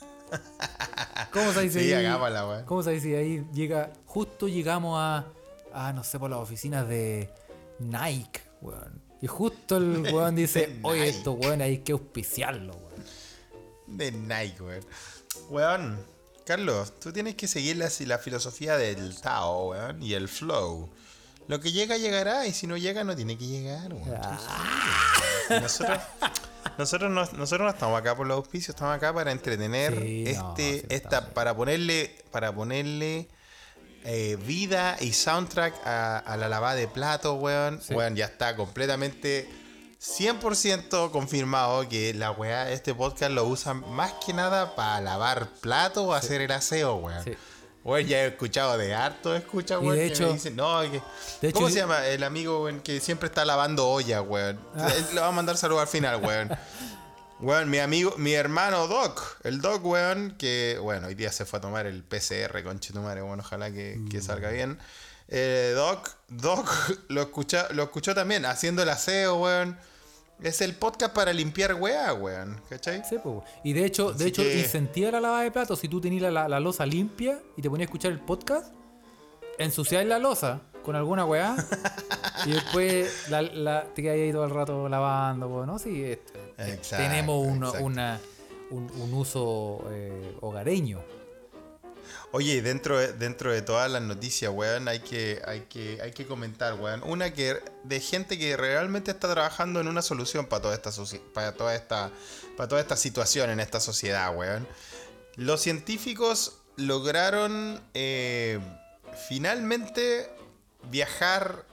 ¿Cómo 1.34 1.52
se 1.52 1.62
dice 1.62 1.80
Sí, 1.82 1.94
ahí? 1.94 2.06
hagámosla, 2.06 2.48
weón. 2.48 2.66
¿Cómo 2.66 2.84
se 2.84 2.92
dice 2.92 3.18
ahí? 3.18 3.46
Llega, 3.54 3.92
justo 4.06 4.48
llegamos 4.48 4.98
a, 5.00 5.26
a, 5.74 5.94
no 5.94 6.04
sé, 6.04 6.20
por 6.20 6.30
las 6.30 6.40
oficinas 6.40 6.88
de 6.88 7.30
Nike, 7.80 8.42
weón. 8.62 9.01
Y 9.22 9.28
justo 9.28 9.78
el 9.78 10.02
weón 10.14 10.36
dice, 10.36 10.80
oye, 10.82 11.02
Nike. 11.02 11.10
esto 11.18 11.34
weón 11.34 11.62
hay 11.62 11.80
que 11.80 11.92
auspiciarlo, 11.92 12.74
weón. 12.74 13.06
De 13.88 14.12
Nike, 14.12 14.62
weón. 14.62 14.86
Weón, 15.50 16.06
Carlos, 16.46 16.94
tú 17.00 17.14
tienes 17.14 17.36
que 17.36 17.48
seguir 17.48 17.78
la, 17.78 17.90
la 18.08 18.18
filosofía 18.18 18.78
del 18.78 19.20
Tao, 19.22 19.70
weón, 19.70 20.02
y 20.02 20.14
el 20.14 20.28
flow. 20.28 20.90
Lo 21.48 21.60
que 21.60 21.72
llega, 21.72 21.98
llegará, 21.98 22.48
y 22.48 22.54
si 22.54 22.66
no 22.66 22.78
llega, 22.78 23.04
no 23.04 23.16
tiene 23.16 23.38
que 23.38 23.46
llegar, 23.46 23.94
weón. 23.94 24.20
Ah. 24.24 24.40
Nosotros, 25.62 26.00
nosotros, 26.78 27.12
no, 27.12 27.22
nosotros 27.38 27.62
no 27.62 27.70
estamos 27.70 28.00
acá 28.00 28.16
por 28.16 28.26
los 28.26 28.38
auspicios, 28.38 28.70
estamos 28.70 28.96
acá 28.96 29.14
para 29.14 29.32
entretener 29.32 30.00
Sí, 30.02 30.24
no, 30.36 30.50
este, 30.50 30.80
sí, 30.80 30.86
esta, 30.90 31.20
bien. 31.20 31.34
para 31.34 31.56
ponerle, 31.56 32.16
para 32.32 32.54
ponerle 32.56 33.28
eh, 34.04 34.38
vida 34.46 34.98
y 35.00 35.14
soundtrack 35.14 35.86
a, 35.86 36.18
a 36.20 36.38
la 36.38 36.50
lavada 36.50 36.76
de 36.76 36.88
platos, 36.88 37.38
weón. 37.40 37.82
Sí. 37.82 37.94
Weón, 37.94 38.16
ya 38.16 38.26
está 38.26 38.56
completamente 38.56 39.48
100% 40.02 41.12
confirmado 41.12 41.88
que 41.88 42.14
la 42.14 42.32
weá, 42.32 42.72
este 42.72 42.94
podcast 42.94 43.32
lo 43.32 43.46
usan 43.46 43.84
más 43.92 44.14
que 44.26 44.34
nada 44.34 44.76
para 44.76 45.00
lavar 45.02 45.48
platos 45.62 46.04
o 46.06 46.14
hacer 46.14 46.42
el 46.42 46.52
aseo, 46.52 46.96
weón. 46.96 47.24
Sí. 47.24 47.34
Weón, 47.84 48.06
ya 48.08 48.24
he 48.24 48.28
escuchado 48.28 48.78
de 48.78 48.94
harto, 48.94 49.36
escucha, 49.36 49.80
weón. 49.80 49.96
de 49.96 50.02
que 50.04 50.08
me 50.10 50.14
hecho- 50.14 50.34
dicen, 50.34 50.56
no, 50.56 50.82
que- 50.82 51.02
de 51.42 51.48
hecho, 51.50 51.54
¿Cómo 51.56 51.70
se 51.70 51.76
llama 51.78 52.06
el 52.08 52.24
amigo, 52.24 52.64
weón, 52.64 52.80
que 52.82 53.00
siempre 53.00 53.28
está 53.28 53.44
lavando 53.46 53.88
olla, 53.90 54.22
weón? 54.22 54.60
Ah. 54.76 54.90
Él 54.96 55.06
Le 55.16 55.22
va 55.22 55.28
a 55.28 55.32
mandar 55.32 55.58
saludos 55.58 55.82
al 55.84 55.88
final, 55.88 56.18
weón. 56.24 56.50
Weón, 57.42 57.70
mi 57.72 57.80
amigo, 57.80 58.14
mi 58.18 58.34
hermano 58.34 58.88
Doc, 58.88 59.38
el 59.44 59.62
Doc, 59.62 59.84
weón, 59.84 60.36
que, 60.38 60.78
bueno, 60.82 61.08
hoy 61.08 61.16
día 61.16 61.32
se 61.32 61.46
fue 61.46 61.58
a 61.58 61.62
tomar 61.62 61.88
el 61.88 62.04
PCR, 62.04 62.64
conchetumare, 62.64 63.22
bueno, 63.22 63.42
ojalá 63.44 63.72
que, 63.72 64.00
que 64.12 64.20
Mm. 64.20 64.22
salga 64.22 64.50
bien. 64.52 64.78
Eh, 65.28 65.74
Doc, 65.76 66.10
Doc 66.28 66.68
lo, 67.10 67.22
escucha, 67.22 67.68
lo 67.72 67.84
escuchó 67.84 68.14
también, 68.14 68.46
haciendo 68.46 68.84
el 68.84 68.90
aseo, 68.90 69.38
weón. 69.38 69.78
Es 70.44 70.62
el 70.62 70.76
podcast 70.76 71.14
para 71.14 71.34
limpiar 71.34 71.76
weá, 71.76 72.14
weón, 72.14 72.60
¿cachai? 72.70 73.04
Sí, 73.10 73.18
po. 73.18 73.44
Y 73.64 73.74
de 73.74 73.86
hecho, 73.86 74.10
de 74.10 74.16
Así 74.16 74.28
hecho, 74.28 74.44
que- 74.44 74.60
incentiva 74.60 75.10
la 75.12 75.22
lavada 75.22 75.44
de 75.44 75.52
platos. 75.52 75.80
Si 75.80 75.88
tú 75.88 76.00
tenías 76.02 76.22
la, 76.24 76.32
la, 76.32 76.48
la 76.50 76.60
losa 76.60 76.86
limpia 76.86 77.40
y 77.58 77.62
te 77.62 77.70
ponías 77.70 77.88
a 77.88 77.90
escuchar 77.90 78.12
el 78.12 78.20
podcast, 78.20 78.72
ensuciáis 79.58 80.08
la 80.08 80.18
losa 80.20 80.62
con 80.84 80.96
alguna 80.96 81.26
weá 81.26 81.56
y 82.46 82.52
después 82.52 83.30
la, 83.30 83.42
la- 83.42 83.84
te 83.94 84.02
quedas 84.02 84.16
ahí 84.16 84.32
todo 84.32 84.46
el 84.46 84.52
rato 84.52 84.90
lavando, 84.90 85.48
po, 85.50 85.66
¿no? 85.66 85.78
Sí, 85.80 86.18
Exacto, 86.58 86.98
tenemos 87.04 87.48
una, 87.80 88.20
un, 88.70 88.92
un 88.92 89.14
uso 89.14 89.86
eh, 89.92 90.36
hogareño. 90.42 91.00
Oye, 92.34 92.62
dentro 92.62 92.98
de, 92.98 93.12
dentro 93.12 93.52
de 93.52 93.62
todas 93.62 93.92
las 93.92 94.02
noticias, 94.02 94.50
weón, 94.54 94.88
hay 94.88 95.00
que, 95.00 95.42
hay 95.46 95.62
que, 95.62 96.00
hay 96.02 96.12
que 96.12 96.26
comentar, 96.26 96.76
weón. 96.76 97.04
Una 97.04 97.34
que 97.34 97.58
de 97.84 98.00
gente 98.00 98.40
que 98.40 98.56
realmente 98.56 99.12
está 99.12 99.30
trabajando 99.34 99.82
en 99.82 99.88
una 99.90 100.02
solución 100.02 100.46
para 100.46 100.62
toda 100.62 100.76
esta 100.76 100.92
para 101.34 101.52
toda 101.54 101.76
esta, 101.76 102.10
para 102.56 102.70
toda 102.70 102.80
esta 102.80 102.96
situación 102.96 103.50
en 103.50 103.60
esta 103.60 103.82
sociedad, 103.82 104.34
weón. 104.36 104.66
Los 105.36 105.60
científicos 105.62 106.58
lograron 106.78 107.82
eh, 107.94 108.60
finalmente 109.28 110.30
viajar 110.90 111.66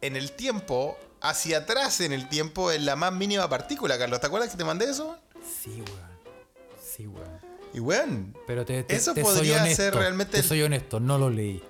en 0.00 0.16
el 0.16 0.32
tiempo, 0.32 0.98
hacia 1.20 1.58
atrás 1.58 2.00
en 2.00 2.12
el 2.12 2.28
tiempo, 2.28 2.70
en 2.72 2.84
la 2.86 2.96
más 2.96 3.12
mínima 3.12 3.48
partícula, 3.48 3.98
Carlos. 3.98 4.20
¿Te 4.20 4.26
acuerdas 4.26 4.50
que 4.50 4.56
te 4.56 4.64
mandé 4.64 4.90
eso? 4.90 5.18
Sí, 5.62 5.82
weón. 5.82 6.16
Sí, 6.80 7.06
weón. 7.06 7.40
Y 7.74 7.80
weón, 7.80 8.36
Pero 8.46 8.64
te, 8.64 8.82
te- 8.84 8.96
Eso 8.96 9.12
te 9.12 9.22
podría 9.22 9.60
honesto, 9.62 9.82
ser 9.82 9.94
realmente 9.94 10.32
Te 10.32 10.38
el- 10.38 10.44
soy 10.44 10.62
honesto, 10.62 11.00
no 11.00 11.18
lo 11.18 11.28
leí. 11.30 11.62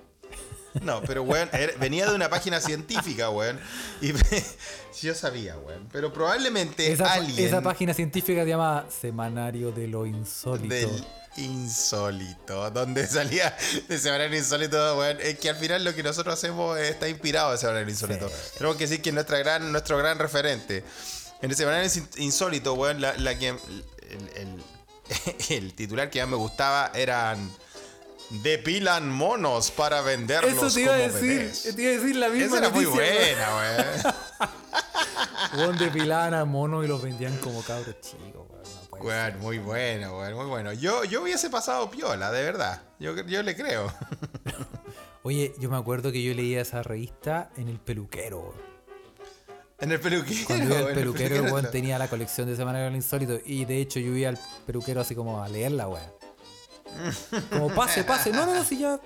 No, 0.81 1.01
pero 1.01 1.23
weón, 1.23 1.49
venía 1.79 2.07
de 2.07 2.13
una 2.15 2.29
página 2.29 2.61
científica, 2.61 3.29
weón. 3.31 3.59
Y 4.01 4.11
yo 5.01 5.15
sabía, 5.15 5.57
weón. 5.57 5.89
Pero 5.91 6.13
probablemente 6.13 6.91
Esa, 6.91 7.13
alguien 7.13 7.45
esa 7.47 7.61
página 7.61 7.93
científica 7.93 8.43
se 8.43 8.49
llama 8.49 8.85
Semanario 8.89 9.71
de 9.71 9.87
lo 9.87 10.05
Insólito. 10.05 10.73
del 10.75 11.05
insólito, 11.37 12.69
donde 12.71 13.07
salía 13.07 13.55
de 13.87 13.97
Semanario 13.97 14.37
Insólito, 14.37 14.97
weón. 14.97 15.17
Es 15.21 15.39
que 15.39 15.49
al 15.49 15.55
final 15.55 15.83
lo 15.83 15.95
que 15.95 16.03
nosotros 16.03 16.33
hacemos 16.35 16.77
está 16.79 17.07
inspirado 17.07 17.51
de 17.51 17.57
Semanario 17.57 17.89
Insólito. 17.89 18.29
Tenemos 18.57 18.75
que 18.77 18.83
decir 18.87 19.01
que 19.01 19.11
nuestra 19.11 19.37
gran, 19.39 19.71
nuestro 19.71 19.97
gran 19.97 20.19
referente. 20.19 20.83
En 21.41 21.49
el 21.51 21.55
Semanario 21.55 21.89
Insólito, 22.17 22.73
weón, 22.73 22.99
la, 23.01 23.13
la 23.17 23.37
que. 23.37 23.49
El, 23.49 24.29
el- 24.35 24.63
el 25.49 25.73
titular 25.73 26.09
que 26.09 26.19
más 26.21 26.29
me 26.29 26.35
gustaba 26.35 26.91
eran. 26.93 27.49
Depilan 28.29 29.09
monos 29.09 29.71
para 29.71 30.01
venderlos 30.01 30.51
Eso 30.51 30.69
te 30.69 30.81
iba 30.81 30.93
a 30.95 30.99
como 30.99 31.13
decir, 31.13 31.37
bebés". 31.39 31.63
te 31.75 31.81
iba 31.81 31.91
a 31.91 31.95
decir 31.97 32.15
la 32.17 32.27
misma 32.27 32.45
Esa 32.47 32.57
era 32.57 32.69
muy 32.71 32.83
noticia, 32.83 33.05
weón. 33.55 33.55
buena. 33.55 34.17
Weón 35.53 35.77
depilaban 35.79 36.33
a 36.33 36.43
monos 36.43 36.83
y 36.83 36.89
los 36.89 37.01
vendían 37.01 37.37
como 37.37 37.61
cabros 37.63 37.95
chicos, 38.01 38.45
weón. 39.01 39.03
No 39.03 39.03
puede 39.03 39.15
ser. 39.17 39.33
Weón, 39.33 39.41
muy 39.41 39.57
bueno, 39.59 40.17
weón, 40.17 40.33
muy 40.35 40.45
bueno. 40.45 40.73
Yo, 40.73 41.03
yo 41.03 41.23
hubiese 41.23 41.49
pasado 41.49 41.89
piola, 41.89 42.31
de 42.31 42.43
verdad. 42.43 42.81
Yo, 42.99 43.15
yo 43.15 43.43
le 43.43 43.55
creo. 43.55 43.93
Oye, 45.23 45.53
yo 45.59 45.69
me 45.69 45.77
acuerdo 45.77 46.11
que 46.11 46.23
yo 46.23 46.33
leía 46.33 46.61
esa 46.61 46.83
revista 46.83 47.49
en 47.57 47.67
el 47.67 47.79
peluquero. 47.79 48.53
En 49.79 49.91
el 49.91 49.99
peluquero. 49.99 50.45
Cuando 50.47 50.65
iba 50.65 50.89
el 50.89 50.95
peluquero, 50.95 51.57
el 51.57 51.69
tenía 51.69 51.99
la 51.99 52.07
colección 52.07 52.47
de 52.47 52.55
Semanario 52.55 52.85
de 52.85 52.91
lo 52.91 52.95
Insólito. 52.95 53.39
Y 53.45 53.65
de 53.65 53.79
hecho 53.81 53.99
yo 53.99 54.15
iba 54.15 54.29
al 54.29 54.39
peluquero 54.65 55.01
así 55.01 55.15
como 55.15 55.43
a 55.43 55.49
leerla, 55.49 55.87
weón. 55.87 56.17
Como 57.51 57.69
pase, 57.75 58.03
pase. 58.05 58.31
No, 58.31 58.45
no, 58.45 58.55
no, 58.55 58.63
si 58.63 58.79
ya 58.79 58.99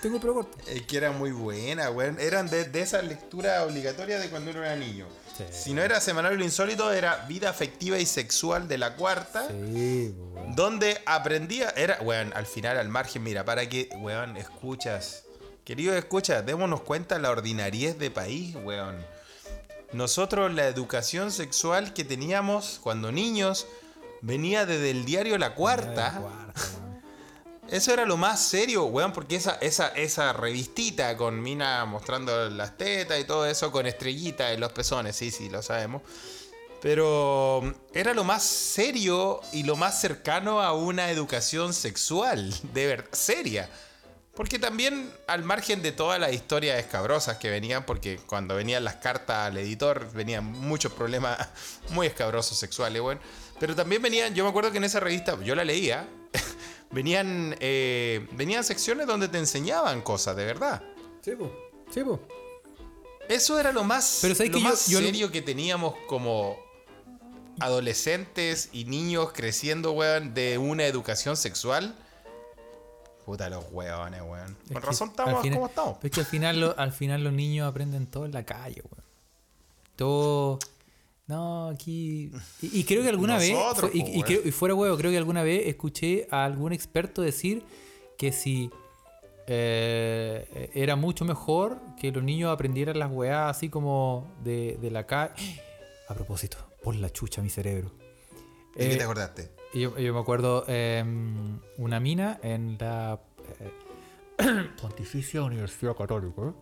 tengo 0.00 0.16
el 0.16 0.20
pelo 0.20 0.34
corto. 0.34 0.56
Es 0.66 0.82
que 0.82 0.96
era 0.96 1.12
muy 1.12 1.30
buena, 1.30 1.90
weón. 1.90 2.18
Eran 2.18 2.48
de, 2.48 2.64
de 2.64 2.80
esa 2.80 3.02
lectura 3.02 3.62
obligatoria 3.64 4.18
de 4.18 4.30
cuando 4.30 4.50
uno 4.50 4.64
era 4.64 4.74
niño. 4.74 5.06
Sí. 5.36 5.44
Si 5.50 5.74
no 5.74 5.82
era 5.82 6.00
Semanario 6.00 6.42
Insólito, 6.42 6.92
era 6.92 7.26
Vida 7.28 7.50
Afectiva 7.50 7.98
y 7.98 8.06
Sexual 8.06 8.68
de 8.68 8.78
la 8.78 8.96
Cuarta. 8.96 9.46
Sí, 9.48 10.14
weón. 10.16 10.54
Donde 10.56 11.00
aprendía, 11.04 11.70
era, 11.76 11.98
weón, 12.00 12.32
al 12.34 12.46
final, 12.46 12.78
al 12.78 12.88
margen, 12.88 13.22
mira, 13.22 13.44
para 13.44 13.68
que, 13.68 13.90
weón, 13.98 14.36
escuchas. 14.36 15.24
Querido 15.64 15.94
escuchas, 15.96 16.46
démonos 16.46 16.82
cuenta 16.82 17.18
la 17.18 17.30
ordinariez 17.30 17.98
de 17.98 18.10
país, 18.10 18.56
weón. 18.64 18.96
Nosotros 19.92 20.54
la 20.54 20.66
educación 20.66 21.30
sexual 21.30 21.92
que 21.92 22.04
teníamos 22.04 22.80
cuando 22.82 23.12
niños 23.12 23.66
venía 24.22 24.64
desde 24.64 24.90
el 24.90 25.04
diario 25.04 25.38
La 25.38 25.54
Cuarta. 25.54 26.12
Cuarta, 26.12 26.20
weón. 26.20 26.85
Eso 27.70 27.92
era 27.92 28.04
lo 28.04 28.16
más 28.16 28.40
serio, 28.40 28.84
weón, 28.84 29.12
porque 29.12 29.36
esa, 29.36 29.54
esa, 29.60 29.88
esa 29.88 30.32
revistita 30.32 31.16
con 31.16 31.42
mina 31.42 31.84
mostrando 31.84 32.48
las 32.48 32.78
tetas 32.78 33.18
y 33.18 33.24
todo 33.24 33.44
eso 33.46 33.72
con 33.72 33.86
estrellita 33.86 34.52
en 34.52 34.60
los 34.60 34.72
pezones, 34.72 35.16
sí, 35.16 35.30
sí, 35.30 35.48
lo 35.48 35.62
sabemos. 35.62 36.02
Pero 36.80 37.74
era 37.92 38.14
lo 38.14 38.22
más 38.22 38.44
serio 38.44 39.40
y 39.52 39.64
lo 39.64 39.76
más 39.76 40.00
cercano 40.00 40.62
a 40.62 40.74
una 40.74 41.10
educación 41.10 41.74
sexual, 41.74 42.54
de 42.72 42.86
verdad, 42.86 43.08
seria. 43.12 43.68
Porque 44.36 44.58
también, 44.58 45.10
al 45.26 45.42
margen 45.42 45.80
de 45.80 45.92
todas 45.92 46.20
las 46.20 46.32
historias 46.32 46.78
escabrosas 46.78 47.38
que 47.38 47.48
venían, 47.48 47.86
porque 47.86 48.18
cuando 48.26 48.54
venían 48.54 48.84
las 48.84 48.96
cartas 48.96 49.46
al 49.46 49.56
editor, 49.56 50.12
venían 50.12 50.44
muchos 50.44 50.92
problemas 50.92 51.48
muy 51.88 52.06
escabrosos 52.06 52.58
sexuales, 52.58 53.00
weón. 53.00 53.18
Pero 53.58 53.74
también 53.74 54.02
venían, 54.02 54.34
yo 54.34 54.44
me 54.44 54.50
acuerdo 54.50 54.70
que 54.70 54.76
en 54.76 54.84
esa 54.84 55.00
revista, 55.00 55.36
yo 55.42 55.54
la 55.54 55.64
leía, 55.64 56.06
venían, 56.90 57.56
eh, 57.60 58.26
venían 58.32 58.64
secciones 58.64 59.06
donde 59.06 59.28
te 59.28 59.38
enseñaban 59.38 60.02
cosas, 60.02 60.36
de 60.36 60.44
verdad. 60.44 60.82
Sí, 61.22 61.32
po. 61.32 61.52
Sí, 61.90 62.02
po. 62.04 62.20
Eso 63.28 63.58
era 63.58 63.72
lo 63.72 63.82
más, 63.84 64.20
Pero 64.22 64.34
¿sabes 64.34 64.52
lo 64.52 64.58
que 64.58 64.64
más 64.64 64.86
yo 64.86 64.98
serio 65.00 65.30
que 65.32 65.42
teníamos 65.42 65.94
como, 66.06 66.56
adolescentes 67.60 68.68
y 68.72 68.84
niños 68.84 69.30
creciendo, 69.32 69.92
weón, 69.92 70.34
de 70.34 70.58
una 70.58 70.84
educación 70.84 71.36
sexual. 71.36 71.94
Puta 73.24 73.48
los 73.50 73.64
weones, 73.72 74.20
weón. 74.22 74.56
Es 74.66 74.72
Con 74.72 74.80
que 74.82 74.86
razón 74.86 75.08
estamos 75.08 75.42
final- 75.42 75.56
como 75.58 75.66
estamos. 75.68 75.98
Es 76.04 76.10
que 76.10 76.20
al 76.20 76.26
final, 76.26 76.60
lo- 76.60 76.78
al 76.78 76.92
final 76.92 77.24
los 77.24 77.32
niños 77.32 77.68
aprenden 77.68 78.06
todo 78.06 78.24
en 78.26 78.32
la 78.32 78.44
calle, 78.44 78.82
weón. 78.82 79.04
Todo. 79.96 80.58
No, 81.26 81.68
aquí. 81.68 82.30
Y, 82.62 82.80
y 82.80 82.84
creo 82.84 83.02
que 83.02 83.08
alguna 83.10 83.34
Nosotros, 83.38 83.92
vez. 83.92 83.94
y, 83.94 84.00
po, 84.02 84.06
y 84.08 84.10
weón. 84.12 84.22
creo- 84.22 84.40
y 84.44 84.50
fuera 84.52 84.74
huevo, 84.74 84.96
creo 84.96 85.10
que 85.10 85.18
alguna 85.18 85.42
vez 85.42 85.66
escuché 85.66 86.28
a 86.30 86.44
algún 86.44 86.72
experto 86.72 87.22
decir 87.22 87.64
que 88.18 88.32
si. 88.32 88.70
eh, 89.48 90.70
era 90.74 90.96
mucho 90.96 91.24
mejor 91.24 91.78
que 92.00 92.10
los 92.10 92.22
niños 92.22 92.52
aprendieran 92.52 92.98
las 92.98 93.10
weas 93.12 93.56
así 93.56 93.68
como 93.68 94.28
de, 94.42 94.78
de 94.80 94.90
la 94.90 95.06
calle. 95.06 95.34
A 96.08 96.14
propósito, 96.14 96.56
por 96.84 96.94
la 96.94 97.10
chucha 97.10 97.42
mi 97.42 97.50
cerebro. 97.50 97.90
¿De 98.76 98.86
qué 98.88 98.94
Eh, 98.94 98.96
te 98.96 99.02
acordaste? 99.02 99.50
yo 99.74 99.90
me 99.96 100.20
acuerdo 100.20 100.64
em, 100.68 101.58
una 101.78 101.98
mina 101.98 102.38
en 102.44 102.76
la 102.78 103.20
eh, 104.38 104.68
Pontificia 104.80 105.42
Universidad 105.42 105.96
Católica. 105.96 106.54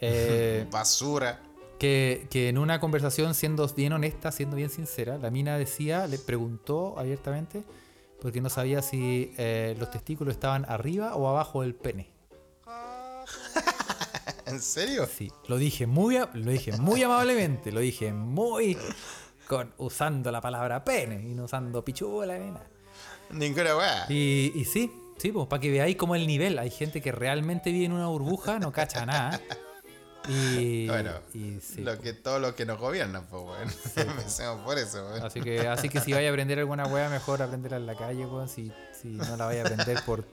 eh, 0.00 0.66
Basura. 0.70 1.42
Que, 1.80 2.28
que 2.30 2.50
en 2.50 2.58
una 2.58 2.78
conversación, 2.78 3.34
siendo 3.34 3.66
bien 3.68 3.94
honesta, 3.94 4.30
siendo 4.30 4.54
bien 4.54 4.68
sincera, 4.68 5.16
la 5.16 5.30
mina 5.30 5.56
decía, 5.56 6.06
le 6.06 6.18
preguntó 6.18 6.94
abiertamente, 6.98 7.64
porque 8.20 8.42
no 8.42 8.50
sabía 8.50 8.82
si 8.82 9.32
eh, 9.38 9.74
los 9.78 9.90
testículos 9.90 10.34
estaban 10.34 10.66
arriba 10.68 11.16
o 11.16 11.26
abajo 11.26 11.62
del 11.62 11.74
pene. 11.74 12.10
¿En 14.46 14.60
serio? 14.60 15.06
Sí, 15.06 15.32
lo 15.48 15.56
dije 15.56 15.86
muy, 15.86 16.18
lo 16.18 16.50
dije 16.50 16.76
muy 16.76 17.02
amablemente, 17.02 17.72
lo 17.72 17.80
dije 17.80 18.12
muy 18.12 18.76
con, 19.48 19.72
usando 19.78 20.30
la 20.30 20.42
palabra 20.42 20.84
pene 20.84 21.26
y 21.30 21.34
no 21.34 21.44
usando 21.44 21.82
pichula 21.82 22.38
ni 22.38 22.50
nada. 22.50 22.68
Ninguna 23.30 23.74
weá. 23.74 24.06
Y, 24.10 24.52
y 24.54 24.66
sí, 24.66 24.92
sí, 25.16 25.32
pues 25.32 25.46
para 25.46 25.60
que 25.60 25.70
veáis 25.70 25.96
como 25.96 26.14
el 26.14 26.26
nivel. 26.26 26.58
Hay 26.58 26.70
gente 26.70 27.00
que 27.00 27.10
realmente 27.10 27.72
vive 27.72 27.86
en 27.86 27.92
una 27.92 28.08
burbuja, 28.08 28.58
no 28.58 28.70
cacha 28.70 29.06
nada. 29.06 29.40
Y, 30.28 30.86
Bueno, 30.86 31.12
y 31.34 31.58
sí. 31.60 31.80
lo 31.82 31.98
que, 31.98 32.12
todo 32.12 32.38
lo 32.38 32.54
que 32.54 32.66
nos 32.66 32.78
gobiernan, 32.78 33.26
pues, 33.26 33.42
weón. 33.42 33.70
Empecemos 34.10 34.64
por 34.64 34.78
eso, 34.78 35.04
weón. 35.06 35.22
Así 35.24 35.40
que, 35.40 35.66
así 35.66 35.88
que 35.88 36.00
si 36.00 36.12
vaya 36.12 36.28
a 36.28 36.30
aprender 36.30 36.58
alguna 36.58 36.86
wea, 36.86 37.08
mejor 37.08 37.42
aprenderla 37.42 37.78
en 37.78 37.86
la 37.86 37.94
calle, 37.96 38.26
weón. 38.26 38.48
Si, 38.48 38.72
si 38.92 39.08
no 39.08 39.36
la 39.36 39.46
vaya 39.46 39.62
a 39.62 39.66
aprender 39.66 40.02
por, 40.04 40.24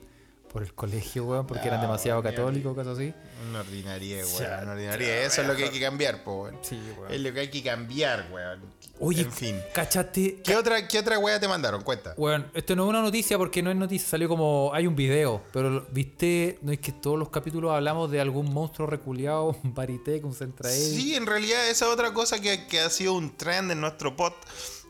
por 0.52 0.62
el 0.62 0.74
colegio, 0.74 1.24
weón, 1.24 1.46
porque 1.46 1.68
eran 1.68 1.80
demasiado 1.80 2.20
weón, 2.20 2.34
católicos, 2.34 2.74
cosas 2.74 2.98
así. 2.98 3.14
Una 3.48 3.60
ordinaria, 3.60 4.24
weón. 4.24 4.62
Una 4.62 4.72
ordinaria. 4.72 5.22
Eso 5.22 5.40
es 5.42 5.48
lo 5.48 5.56
que 5.56 5.64
hay 5.64 5.70
que 5.70 5.80
cambiar, 5.80 6.22
pues, 6.22 6.52
weón. 6.52 6.58
Sí, 6.62 6.80
Es 7.10 7.20
lo 7.20 7.32
que 7.32 7.40
hay 7.40 7.48
que 7.48 7.62
cambiar, 7.62 8.28
weón. 8.30 8.60
Oye, 9.00 9.22
en 9.22 9.32
fin. 9.32 9.60
cachate. 9.74 10.40
¿Qué 10.42 10.56
otra, 10.56 10.86
¿Qué 10.88 10.98
otra 10.98 11.18
weá 11.18 11.38
te 11.38 11.46
mandaron? 11.48 11.82
Cuenta. 11.82 12.14
Bueno, 12.16 12.46
esto 12.54 12.74
no 12.76 12.84
es 12.84 12.88
una 12.90 13.02
noticia 13.02 13.38
porque 13.38 13.62
no 13.62 13.70
es 13.70 13.76
noticia, 13.76 14.08
salió 14.08 14.28
como. 14.28 14.70
Hay 14.74 14.86
un 14.86 14.96
video, 14.96 15.42
pero 15.52 15.86
viste, 15.92 16.58
no 16.62 16.72
es 16.72 16.78
que 16.80 16.92
todos 16.92 17.18
los 17.18 17.28
capítulos 17.30 17.72
hablamos 17.72 18.10
de 18.10 18.20
algún 18.20 18.52
monstruo 18.52 18.86
reculeado, 18.88 19.56
un 19.64 19.74
Baritec, 19.74 20.24
un 20.24 20.34
Centraed. 20.34 20.72
Sí, 20.72 21.14
en 21.14 21.26
realidad 21.26 21.68
esa 21.68 21.86
es 21.86 21.92
otra 21.92 22.12
cosa 22.12 22.40
que, 22.40 22.66
que 22.66 22.80
ha 22.80 22.90
sido 22.90 23.14
un 23.14 23.36
trend 23.36 23.70
en 23.70 23.80
nuestro 23.80 24.16
pod. 24.16 24.32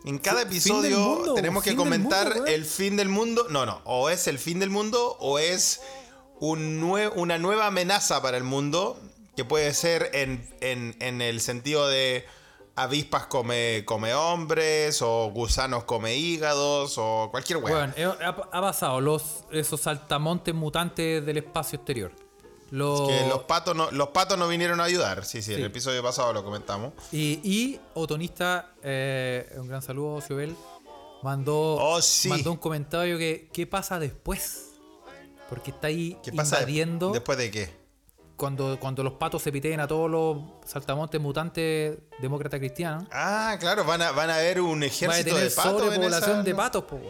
En 0.05 0.19
cada 0.19 0.43
episodio 0.43 0.99
mundo, 0.99 1.35
tenemos 1.35 1.63
que 1.65 1.75
comentar 1.75 2.29
mundo, 2.35 2.47
el 2.47 2.65
fin 2.65 2.97
del 2.97 3.09
mundo. 3.09 3.47
No, 3.51 3.67
no, 3.67 3.81
o 3.85 4.09
es 4.11 4.27
el 4.29 4.39
fin 4.39 4.59
del 4.61 4.71
mundo 4.71 5.17
o 5.21 5.39
es 5.41 5.81
un 6.41 6.81
nue- 6.81 7.13
una 7.17 7.37
nueva 7.39 7.67
amenaza 7.67 8.23
para 8.23 8.37
el 8.37 8.45
mundo 8.45 8.97
que 9.37 9.45
puede 9.45 9.75
ser 9.75 10.11
en, 10.15 10.49
en- 10.61 10.95
en 11.01 11.21
el 11.21 11.41
sentido 11.41 11.89
de 11.89 12.25
avispas 12.83 13.27
come, 13.27 13.83
come 13.85 14.15
hombres 14.15 15.03
o 15.03 15.31
gusanos 15.31 15.85
come 15.85 16.17
hígados 16.17 16.95
o 16.99 17.29
cualquier 17.31 17.59
weá. 17.59 17.75
Bueno, 17.75 17.93
eh, 17.97 18.25
ha, 18.25 18.61
pasado 18.61 19.01
los, 19.01 19.45
esos 19.51 19.81
saltamontes 19.81 20.55
mutantes 20.55 21.25
del 21.25 21.39
espacio 21.39 21.77
exterior. 21.77 22.13
Los, 22.71 23.09
Que 23.09 23.27
los 23.29 23.45
patos, 23.45 23.75
no, 23.75 23.91
los 23.91 24.09
patos 24.09 24.39
no 24.39 24.47
vinieron 24.47 24.81
a 24.81 24.85
ayudar. 24.85 25.25
Sí, 25.25 25.41
sí, 25.43 25.55
Sí. 25.55 25.61
el 25.61 25.65
episodio 25.65 26.03
pasado 26.03 26.33
lo 26.33 26.45
comentamos. 26.45 26.93
y, 27.11 27.41
y 27.43 27.81
Otonista, 27.95 28.75
eh, 28.83 29.51
un 29.57 29.69
gran 29.69 29.81
saludo, 29.81 30.21
Ciobel, 30.21 30.55
mandó, 31.23 31.77
Oh, 31.81 32.01
sí. 32.03 32.29
mandó 32.29 32.53
un 32.53 32.59
comentario 32.59 33.17
que 33.19 33.49
¿qué 33.53 33.67
pasa 33.67 33.99
después? 33.99 34.67
Porque 35.49 35.71
está 35.71 35.87
ahí 35.87 36.19
¿Qué 36.23 36.31
pasa 36.31 36.57
invadiendo 36.57 37.11
después 37.11 37.39
de 37.39 37.51
qué? 37.51 37.78
Cuando, 38.39 38.79
cuando 38.81 39.03
los 39.03 39.15
patos 39.15 39.43
se 39.43 39.51
piteen 39.53 39.81
a 39.81 39.87
todos 39.89 40.09
los 40.09 40.39
saltamontes 40.65 41.21
mutantes 41.21 41.99
demócratas 42.21 42.61
cristianos. 42.61 43.05
Ah, 43.13 43.57
claro, 43.61 43.85
van 43.85 44.01
a, 44.01 44.13
van 44.13 44.31
a 44.31 44.37
ver 44.39 44.61
un 44.61 44.83
ejército 44.85 45.37
de 45.37 45.51
patos. 45.51 45.73
en 45.73 45.79
sobrepoblación 45.89 46.31
esa- 46.31 46.43
de 46.45 46.55
patos, 46.55 46.85
po. 46.85 47.01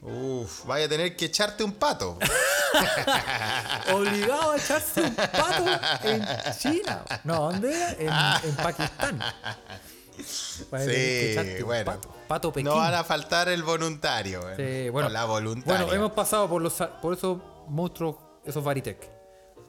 Uf, 0.00 0.64
vaya 0.64 0.86
a 0.86 0.88
tener 0.88 1.16
que 1.16 1.24
echarte 1.24 1.64
un 1.64 1.72
pato. 1.72 2.18
Obligado 3.92 4.52
a 4.52 4.56
echarse 4.56 5.02
un 5.02 5.14
pato 5.14 5.64
en 6.04 6.24
China. 6.56 7.02
No, 7.24 7.50
¿dónde? 7.50 7.74
En, 7.98 8.08
en 8.48 8.56
Pakistán. 8.62 9.18
Va 9.18 10.78
a 10.78 10.80
tener 10.80 10.94
que 10.94 11.32
echarte 11.32 11.56
sí, 11.58 11.62
bueno. 11.64 11.84
pato. 11.84 12.14
Pato 12.28 12.52
Pekín. 12.52 12.66
No 12.66 12.76
van 12.76 12.94
a 12.94 13.02
faltar 13.02 13.48
el 13.48 13.64
voluntario. 13.64 14.42
Sí, 14.56 14.88
bueno, 14.90 15.08
o 15.08 15.10
la 15.10 15.24
voluntaria. 15.24 15.82
Bueno, 15.84 15.92
hemos 15.96 16.12
pasado 16.12 16.48
por 16.48 16.62
los 16.62 16.74
por 17.02 17.14
esos 17.14 17.38
monstruos, 17.68 18.16
esos 18.44 18.62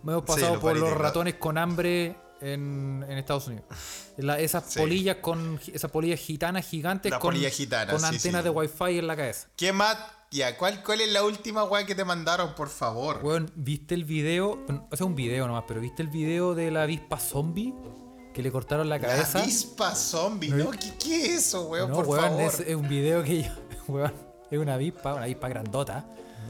Varitec. 0.03 0.09
Hemos 0.09 0.23
pasado 0.25 0.59
por 0.59 0.77
los 0.77 0.91
ratones 0.93 1.35
con 1.35 1.57
hambre 1.57 2.15
en, 2.41 3.05
en 3.07 3.17
Estados 3.17 3.47
Unidos. 3.47 3.65
La- 4.17 4.39
esas 4.39 4.63
Sí. 4.67 4.79
polillas 4.79 5.17
con 5.17 5.59
esas 5.73 5.91
polillas 5.91 6.19
gitanas 6.19 6.65
gigantes 6.67 7.13
con, 7.15 7.35
sí, 7.35 7.45
antenas 7.45 8.43
de 8.43 8.49
wifi 8.49 8.99
en 8.99 9.07
la 9.07 9.15
cabeza. 9.15 9.47
¿Qué 9.55 9.71
más? 9.73 9.97
Ya, 10.31 10.55
¿cuál, 10.57 10.83
¿cuál 10.83 11.01
es 11.01 11.11
la 11.11 11.23
última 11.23 11.63
weá 11.63 11.85
que 11.87 11.95
te 11.95 12.05
mandaron, 12.05 12.53
por 12.53 12.69
favor? 12.69 13.19
Weón, 13.23 13.51
¿viste 13.55 13.95
el 13.95 14.05
video? 14.05 14.63
O 14.91 14.95
sea, 14.95 15.05
un 15.07 15.15
video 15.15 15.47
nomás, 15.47 15.63
pero 15.67 15.81
¿viste 15.81 16.03
el 16.03 16.07
video 16.09 16.53
de 16.53 16.69
la 16.69 16.83
avispa 16.83 17.17
zombie? 17.19 17.73
Que 18.33 18.43
le 18.43 18.51
cortaron 18.51 18.87
la 18.89 18.99
La 18.99 19.07
cabeza. 19.07 19.41
avispa 19.41 19.95
zombie, 19.95 20.49
¿no? 20.51 20.69
¿Qué, 20.69 20.93
qué 21.03 21.25
es 21.25 21.47
eso, 21.47 21.63
weón? 21.69 21.89
no, 21.89 21.95
por 21.95 22.05
weón, 22.07 22.23
favor. 22.25 22.41
es, 22.43 22.59
es 22.59 22.75
un 22.75 22.87
video 22.87 23.23
que 23.23 23.41
yo, 23.43 23.49
weón, 23.87 24.13
es 24.51 24.59
una 24.59 24.75
avispa, 24.75 25.15
una 25.15 25.23
avispa 25.23 25.49
grandota. 25.49 26.05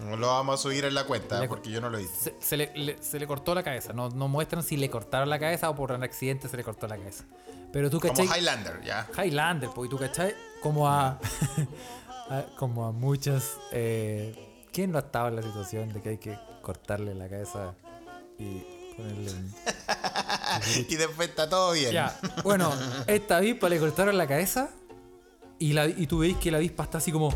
No 0.05 0.15
lo 0.17 0.27
vamos 0.27 0.59
a 0.59 0.63
subir 0.63 0.85
en 0.85 0.93
la 0.93 1.03
cuenta, 1.05 1.39
Le- 1.39 1.47
porque 1.47 1.69
yo 1.71 1.81
no 1.81 1.89
lo 1.89 1.99
hice. 1.99 2.15
Se, 2.15 2.35
se 2.39 2.57
le, 2.57 2.71
le- 2.75 3.01
se 3.03 3.19
le 3.19 3.27
cortó 3.27 3.53
la 3.55 3.63
cabeza. 3.63 3.93
No, 3.93 4.09
no 4.09 4.27
muestran 4.27 4.63
si 4.63 4.77
le 4.77 4.89
cortaron 4.89 5.29
la 5.29 5.39
cabeza 5.39 5.69
o 5.69 5.75
por 5.75 5.91
un 5.91 6.03
accidente 6.03 6.47
se 6.49 6.57
le 6.57 6.63
cortó 6.63 6.87
la 6.87 6.97
cabeza. 6.97 7.23
Pero 7.71 7.89
tú 7.89 7.99
Como 7.99 8.13
cachai. 8.13 8.39
Highlander, 8.39 8.81
ya. 8.83 9.07
Highlander, 9.17 9.69
pues, 9.75 9.87
y 9.87 9.89
tú 9.89 9.97
cachai. 9.97 10.33
Como 10.61 10.87
a. 10.89 11.19
a- 12.29 12.45
como 12.57 12.85
a 12.85 12.91
muchas. 12.91 13.57
Eh, 13.71 14.67
¿Quién 14.71 14.91
no 14.91 14.97
ha 14.97 15.01
estado 15.01 15.27
en 15.29 15.35
la 15.35 15.41
situación 15.41 15.89
de 15.93 16.01
que 16.01 16.09
hay 16.09 16.17
que 16.17 16.37
cortarle 16.61 17.13
la 17.15 17.27
cabeza 17.29 17.73
y 18.37 18.63
ponerle 18.95 19.31
un. 19.31 19.53
y 20.89 20.95
después 20.95 21.29
está 21.29 21.49
todo 21.49 21.71
bien. 21.73 21.91
Ya, 21.91 22.17
bueno, 22.43 22.71
esta 23.07 23.37
avispa 23.37 23.67
le 23.69 23.79
cortaron 23.79 24.17
la 24.17 24.27
cabeza 24.27 24.69
y, 25.57 25.73
la, 25.73 25.87
y 25.87 26.05
tú 26.07 26.19
veis 26.19 26.37
que 26.37 26.51
la 26.51 26.57
avispa 26.57 26.83
está 26.83 26.99
así 26.99 27.11
como. 27.11 27.33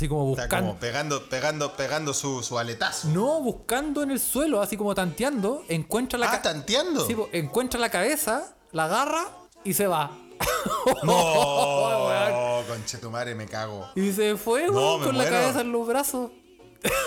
Así 0.00 0.08
como 0.08 0.30
Está 0.30 0.44
buscando. 0.44 0.68
como 0.70 0.80
pegando, 0.80 1.28
pegando, 1.28 1.76
pegando 1.76 2.14
su, 2.14 2.42
su 2.42 2.58
aletazo. 2.58 3.08
No, 3.08 3.42
buscando 3.42 4.02
en 4.02 4.10
el 4.12 4.18
suelo, 4.18 4.62
así 4.62 4.78
como 4.78 4.94
tanteando, 4.94 5.62
encuentra 5.68 6.18
la 6.18 6.32
Ah, 6.32 6.40
tanteando. 6.40 7.06
Sí, 7.06 7.14
encuentra 7.32 7.78
la 7.78 7.90
cabeza, 7.90 8.56
la 8.72 8.84
agarra 8.84 9.26
y 9.62 9.74
se 9.74 9.86
va. 9.86 10.10
No, 11.04 12.62
conchetumare, 12.66 13.34
me 13.34 13.44
cago. 13.46 13.88
Y 13.94 14.10
se 14.12 14.36
fue, 14.38 14.68
No, 14.68 14.72
weón, 14.96 15.02
con 15.04 15.18
la 15.18 15.24
cabeza 15.28 15.60
en 15.60 15.72
los 15.72 15.86
brazos. 15.86 16.30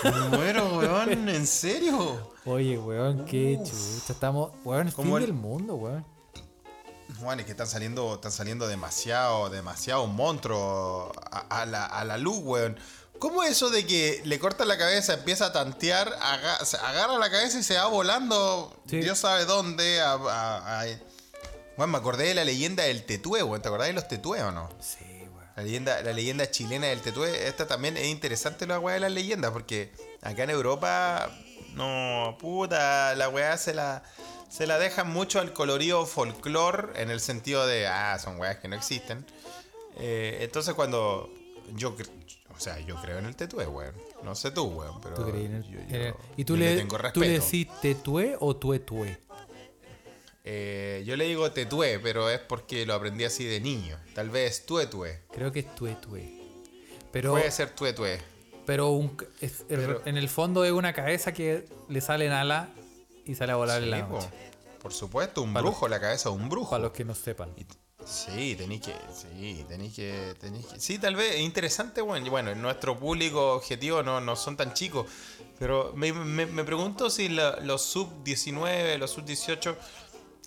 Me 0.04 0.10
muero, 0.36 0.78
weón, 0.78 1.28
¿en 1.28 1.46
serio? 1.48 2.30
Oye, 2.44 2.78
weón, 2.78 3.24
qué 3.24 3.58
chucha. 3.58 4.12
Estamos, 4.12 4.52
weón, 4.64 4.86
el 4.86 4.92
fin 4.92 5.12
el- 5.16 5.20
del 5.20 5.32
mundo, 5.32 5.74
weón. 5.74 6.06
Juan, 7.20 7.40
es 7.40 7.46
que 7.46 7.52
están 7.52 7.66
saliendo, 7.66 8.14
están 8.14 8.32
saliendo 8.32 8.66
demasiado, 8.66 9.48
demasiado 9.50 10.06
monstruos 10.06 11.10
a, 11.30 11.60
a 11.62 11.66
la, 11.66 11.84
a 11.86 12.04
la 12.04 12.18
luz, 12.18 12.38
weón. 12.42 12.78
¿Cómo 13.18 13.42
es 13.44 13.52
eso 13.52 13.70
de 13.70 13.86
que 13.86 14.20
le 14.24 14.38
corta 14.38 14.64
la 14.64 14.76
cabeza, 14.76 15.14
empieza 15.14 15.46
a 15.46 15.52
tantear, 15.52 16.08
aga- 16.20 16.58
agarra 16.82 17.16
la 17.18 17.30
cabeza 17.30 17.58
y 17.58 17.62
se 17.62 17.76
va 17.76 17.86
volando, 17.86 18.74
Sí. 18.88 18.98
Dios 18.98 19.18
sabe 19.18 19.44
dónde? 19.44 20.00
A, 20.00 20.12
a- 20.14 20.80
a- 20.82 20.86
Juan, 21.76 21.90
me 21.90 21.98
acordé 21.98 22.24
de 22.28 22.34
la 22.34 22.44
leyenda 22.44 22.82
del 22.84 23.04
tetué, 23.04 23.42
weón. 23.42 23.62
¿Te 23.62 23.68
acordás 23.68 23.86
de 23.88 23.94
los 23.94 24.08
tetué 24.08 24.42
o 24.42 24.50
no? 24.52 24.68
Sí, 24.80 25.04
weón. 25.34 25.48
La 25.56 25.62
leyenda, 25.62 26.02
la 26.02 26.12
leyenda 26.12 26.50
chilena 26.50 26.88
del 26.88 27.00
tetué, 27.00 27.46
esta 27.48 27.66
también 27.66 27.96
es 27.96 28.06
interesante 28.06 28.66
la 28.66 28.78
weá 28.80 28.94
de 28.94 29.00
las 29.00 29.12
leyendas, 29.12 29.52
porque 29.52 29.92
acá 30.20 30.42
en 30.42 30.50
Europa, 30.50 31.30
no, 31.74 32.36
puta, 32.40 33.14
la 33.14 33.28
weá 33.28 33.56
se 33.56 33.72
la, 33.74 34.02
se 34.54 34.66
la 34.68 34.78
dejan 34.78 35.10
mucho 35.10 35.40
al 35.40 35.52
colorido 35.52 36.06
folclore, 36.06 37.02
en 37.02 37.10
el 37.10 37.18
sentido 37.18 37.66
de, 37.66 37.88
ah, 37.88 38.16
son 38.20 38.38
weas 38.38 38.58
que 38.58 38.68
no 38.68 38.76
existen. 38.76 39.26
Eh, 39.98 40.38
entonces 40.42 40.74
cuando 40.74 41.28
yo, 41.74 41.96
o 42.56 42.60
sea, 42.60 42.78
yo 42.78 42.94
creo 43.02 43.18
en 43.18 43.26
el 43.26 43.34
tetué, 43.34 43.66
weón. 43.66 43.94
No 44.22 44.36
sé 44.36 44.52
tú, 44.52 44.64
weón, 44.66 45.00
pero 45.00 45.16
¿Tú 45.16 45.28
creí 45.28 45.46
en 45.46 45.54
el- 45.56 45.64
yo- 45.64 45.80
el- 45.96 46.14
¿Y 46.36 46.44
tú 46.44 46.54
yo 46.54 46.60
le, 46.60 46.76
tengo 46.76 46.96
tú 47.12 47.20
le 47.20 47.28
decís 47.30 47.66
tetué 47.82 48.36
o 48.38 48.54
tuetue? 48.54 49.18
Eh, 50.44 51.02
yo 51.06 51.16
le 51.16 51.24
digo 51.24 51.50
tetué, 51.50 51.98
pero 51.98 52.28
es 52.30 52.38
porque 52.38 52.84
lo 52.86 52.94
aprendí 52.94 53.24
así 53.24 53.44
de 53.44 53.60
niño. 53.60 53.98
Tal 54.14 54.30
vez 54.30 54.66
tuetue. 54.66 55.20
Creo 55.32 55.50
que 55.50 55.60
es 55.60 55.74
tue 55.74 55.94
tue. 55.96 56.30
Pero, 57.10 57.32
Puede 57.32 57.50
ser 57.50 57.70
tuetue. 57.70 58.20
pero, 58.66 58.90
un- 58.90 59.16
es- 59.40 59.64
Pero- 59.68 60.02
en 60.04 60.16
el 60.16 60.28
fondo 60.28 60.64
es 60.64 60.72
una 60.72 60.92
cabeza 60.92 61.32
que 61.32 61.66
le 61.88 62.00
salen 62.00 62.30
alas 62.32 62.68
y 63.26 63.34
sale 63.34 63.52
a 63.52 63.56
volar 63.56 63.82
en 63.82 63.94
Sí, 63.94 64.02
po. 64.02 64.14
noche. 64.14 64.28
Por 64.80 64.92
supuesto, 64.92 65.42
un 65.42 65.52
Para 65.54 65.62
los- 65.64 65.72
brujo, 65.72 65.88
la 65.88 66.00
cabeza 66.00 66.28
de 66.28 66.34
un 66.36 66.48
brujo. 66.48 66.70
Para 66.70 66.82
los 66.84 66.92
que 66.92 67.04
no 67.04 67.14
sepan. 67.14 67.52
Y 67.56 67.64
Sí, 68.06 68.54
tenéis 68.56 68.82
que, 68.82 68.92
sí, 69.14 69.64
tenéis 69.66 69.94
que, 69.94 70.34
tenéis 70.38 70.66
que. 70.66 70.78
Sí, 70.78 70.98
tal 70.98 71.16
vez 71.16 71.36
es 71.36 71.40
interesante, 71.40 72.02
bueno, 72.02 72.28
bueno, 72.30 72.54
nuestro 72.54 72.98
público 72.98 73.54
objetivo 73.54 74.02
no, 74.02 74.20
no 74.20 74.36
son 74.36 74.58
tan 74.58 74.74
chicos, 74.74 75.06
pero 75.58 75.92
me, 75.96 76.12
me- 76.12 76.44
me 76.44 76.64
pregunto 76.64 77.08
si 77.08 77.30
la- 77.30 77.56
los 77.60 77.80
sub-19, 77.82 78.98
los 78.98 79.10
sub-18, 79.10 79.74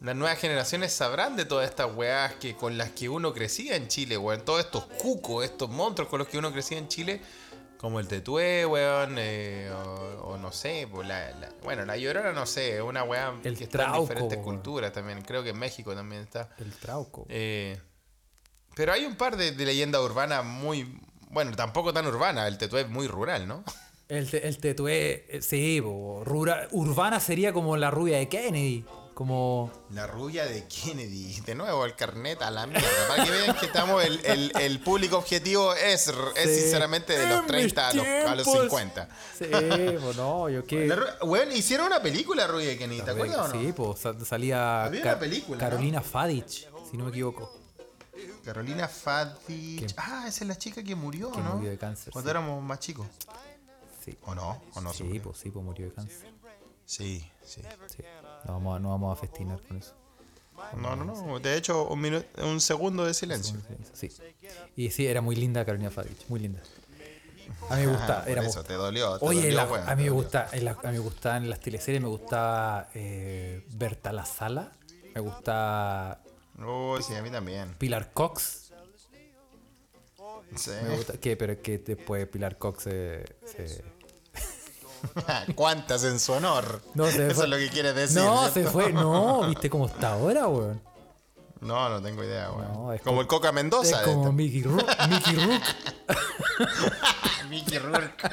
las 0.01 0.15
nuevas 0.15 0.37
generaciones 0.37 0.93
sabrán 0.93 1.35
de 1.35 1.45
todas 1.45 1.67
estas 1.67 1.95
weás 1.95 2.35
que, 2.35 2.55
con 2.55 2.77
las 2.77 2.91
que 2.91 3.09
uno 3.09 3.33
crecía 3.33 3.75
en 3.75 3.87
Chile, 3.87 4.19
weón, 4.19 4.45
todos 4.45 4.59
estos 4.59 4.83
cucos, 5.01 5.43
estos 5.43 5.67
monstruos 5.69 6.09
con 6.09 6.19
los 6.19 6.27
que 6.27 6.37
uno 6.37 6.51
crecía 6.53 6.77
en 6.77 6.87
Chile, 6.87 7.21
como 7.77 7.99
el 7.99 8.07
tetué, 8.07 8.65
weón, 8.65 9.15
eh, 9.17 9.69
o, 9.71 10.31
o 10.33 10.37
no 10.37 10.51
sé, 10.51 10.87
pues 10.91 11.07
la, 11.07 11.29
la- 11.31 11.49
bueno, 11.63 11.85
la 11.85 11.95
llorona 11.97 12.33
no 12.33 12.45
sé, 12.45 12.77
es 12.77 12.81
una 12.81 13.03
weá 13.03 13.33
El 13.43 13.57
que 13.57 13.63
está 13.65 13.77
en 13.83 13.85
trauco, 13.89 14.01
diferentes 14.01 14.37
weón. 14.39 14.43
culturas 14.55 14.91
también, 14.93 15.21
creo 15.21 15.43
que 15.43 15.49
en 15.51 15.59
México 15.59 15.93
también 15.95 16.23
está. 16.23 16.49
El 16.59 16.71
trauco. 16.73 17.25
Eh, 17.29 17.79
pero 18.75 18.93
hay 18.93 19.05
un 19.05 19.15
par 19.15 19.37
de, 19.37 19.51
de 19.51 19.65
leyendas 19.65 20.01
urbanas 20.01 20.43
muy. 20.45 20.99
Bueno, 21.29 21.51
tampoco 21.55 21.93
tan 21.93 22.05
urbanas. 22.07 22.47
El 22.47 22.57
tetué 22.57 22.81
es 22.81 22.89
muy 22.89 23.07
rural, 23.07 23.47
¿no? 23.47 23.63
El, 24.07 24.29
te- 24.29 24.47
el 24.47 24.57
tetué, 24.59 25.25
eh, 25.29 25.41
sí, 25.41 25.81
po, 25.81 26.23
rura- 26.23 26.67
urbana 26.71 27.19
sería 27.19 27.51
como 27.53 27.75
la 27.75 27.91
rubia 27.91 28.17
de 28.17 28.29
Kennedy. 28.29 28.85
Como. 29.17 29.71
La 29.89 30.05
rubia 30.05 30.45
de 30.45 30.67
Kennedy. 30.67 31.41
De 31.41 31.55
nuevo, 31.55 31.85
el 31.85 31.95
carnet 31.95 32.39
a 32.43 32.51
la 32.51 32.67
mierda. 32.67 32.87
Para 33.07 33.25
que 33.25 33.31
vean 33.31 33.55
que 33.57 33.65
estamos. 33.65 34.03
El, 34.05 34.23
el- 34.23 34.51
el 34.61 34.79
público 34.79 35.17
objetivo 35.17 35.73
es, 35.73 36.07
es 36.35 36.43
Sí. 36.43 36.59
sinceramente 36.61 37.17
de 37.17 37.25
los 37.27 37.39
En 37.39 37.47
30 37.47 37.87
a 37.89 37.93
los, 37.95 38.05
a 38.05 38.35
los 38.35 38.45
mis 38.45 38.55
50. 38.61 39.09
Sí, 39.39 39.45
pues 39.49 40.15
no, 40.17 40.49
yo 40.49 40.63
qué. 40.67 40.85
La 40.85 41.17
Bueno, 41.25 41.51
hicieron 41.51 41.87
una 41.87 41.99
película, 41.99 42.45
Rubia 42.45 42.67
de 42.67 42.77
Kennedy. 42.77 43.01
¿Te 43.01 43.09
acuerdas 43.09 43.37
o 43.39 43.47
no? 43.55 43.59
Sí, 43.59 43.73
pues 43.73 43.99
sa- 43.99 44.23
salía 44.23 44.83
Había 44.83 45.01
una 45.01 45.17
película, 45.17 45.57
¿no? 45.57 45.67
Carolina 45.67 46.01
Fadich, 46.01 46.69
si 46.91 46.95
no 46.95 47.05
me 47.05 47.09
equivoco. 47.09 47.51
Carolina 48.45 48.87
Fadich. 48.87 49.95
Ah, 49.97 50.25
esa 50.27 50.43
es 50.43 50.47
la 50.47 50.55
chica 50.59 50.83
que 50.83 50.93
murió, 50.93 51.31
Que 51.31 51.39
¿no? 51.41 51.55
murió 51.55 51.71
de 51.71 51.79
cáncer, 51.79 52.13
Cuando 52.13 52.29
sí. 52.29 52.31
éramos 52.37 52.61
más 52.61 52.79
chicos. 52.81 53.07
Sí, 54.05 54.15
¿O 54.25 54.35
no? 54.35 54.61
¿O 54.75 54.81
no 54.81 54.93
sí, 54.93 55.19
pues 55.23 55.39
sí, 55.39 55.49
pues 55.49 55.65
murió 55.65 55.87
de 55.87 55.93
cáncer. 55.93 56.37
Sí, 56.85 57.29
sí. 57.43 57.61
Sí. 57.87 58.01
No 58.47 58.53
vamos 58.53 58.77
a, 58.77 58.79
no 58.79 58.89
vamos 58.89 59.17
a 59.17 59.19
festinar 59.21 59.61
con 59.61 59.77
eso. 59.77 59.93
No, 60.77 60.95
no, 60.95 61.05
no. 61.05 61.39
De 61.39 61.55
hecho, 61.55 61.87
un, 61.87 62.01
minuto, 62.01 62.25
un 62.45 62.59
segundo 62.59 63.05
de 63.05 63.13
silencio. 63.13 63.57
Sí. 63.93 64.09
Y 64.75 64.89
sí, 64.89 65.05
era 65.05 65.21
muy 65.21 65.35
linda 65.35 65.63
Carolina 65.65 65.91
Fadich, 65.91 66.27
muy 66.29 66.39
linda. 66.39 66.61
A 67.69 67.75
mí 67.75 67.85
me 67.85 67.91
gusta, 67.91 68.23
Ah, 68.25 68.29
era 68.29 68.43
eso, 68.45 68.63
te 68.63 68.73
dolió. 68.73 69.19
Te 69.19 69.25
Oye, 69.25 69.41
dolió, 69.41 69.55
la- 69.57 69.65
weón, 69.65 69.89
a 69.89 69.95
mí 69.95 70.03
me 70.03 70.09
gusta, 70.09 70.49
en 70.51 70.65
la- 70.65 70.71
a 70.71 70.87
mí 70.87 70.93
me 70.93 70.99
gusta 70.99 71.37
en 71.37 71.49
las 71.49 71.59
teleseries, 71.59 72.01
me 72.01 72.07
gustaba 72.07 72.89
eh, 72.93 73.65
Berta 73.71 74.11
La 74.13 74.25
Sala, 74.25 74.71
me 75.13 75.21
gusta 75.21 76.21
Uy, 76.57 77.03
sí, 77.03 77.13
a 77.13 77.21
mí 77.21 77.29
también. 77.29 77.73
Pilar 77.77 78.11
Cox, 78.13 78.71
Sí. 80.55 80.71
me 80.83 80.95
gusta, 80.95 81.13
que, 81.19 81.35
pero 81.37 81.53
es 81.53 81.59
que 81.59 81.77
después 81.79 82.25
Pilar 82.27 82.57
Cox 82.57 82.83
se, 82.83 83.25
se- 83.45 83.83
¿Cuántas 85.55 86.03
en 86.03 86.19
su 86.19 86.33
honor? 86.33 86.81
No, 86.93 87.05
se 87.07 87.25
Eso 87.27 87.35
fue. 87.35 87.43
es 87.45 87.49
lo 87.49 87.57
que 87.57 87.69
quieres 87.69 87.95
decir. 87.95 88.21
No, 88.21 88.49
se 88.49 88.63
fue, 88.65 88.91
no, 88.93 89.47
viste 89.47 89.69
cómo 89.69 89.85
está 89.87 90.13
ahora, 90.13 90.47
weón. 90.47 90.81
No, 91.61 91.89
no 91.89 92.01
tengo 92.01 92.23
idea, 92.23 92.51
weón. 92.51 92.67
No, 92.67 92.73
como 92.75 92.97
como- 93.03 93.21
el 93.21 93.27
Coca 93.27 93.51
Mendoza. 93.51 94.01
Es 94.01 94.07
como 94.07 94.31
Mickey 94.31 94.63
Rook, 94.63 94.85
Mickey 95.09 95.35
Rook. 95.35 95.63
Mickey 97.49 97.77
Rourke. 97.79 98.29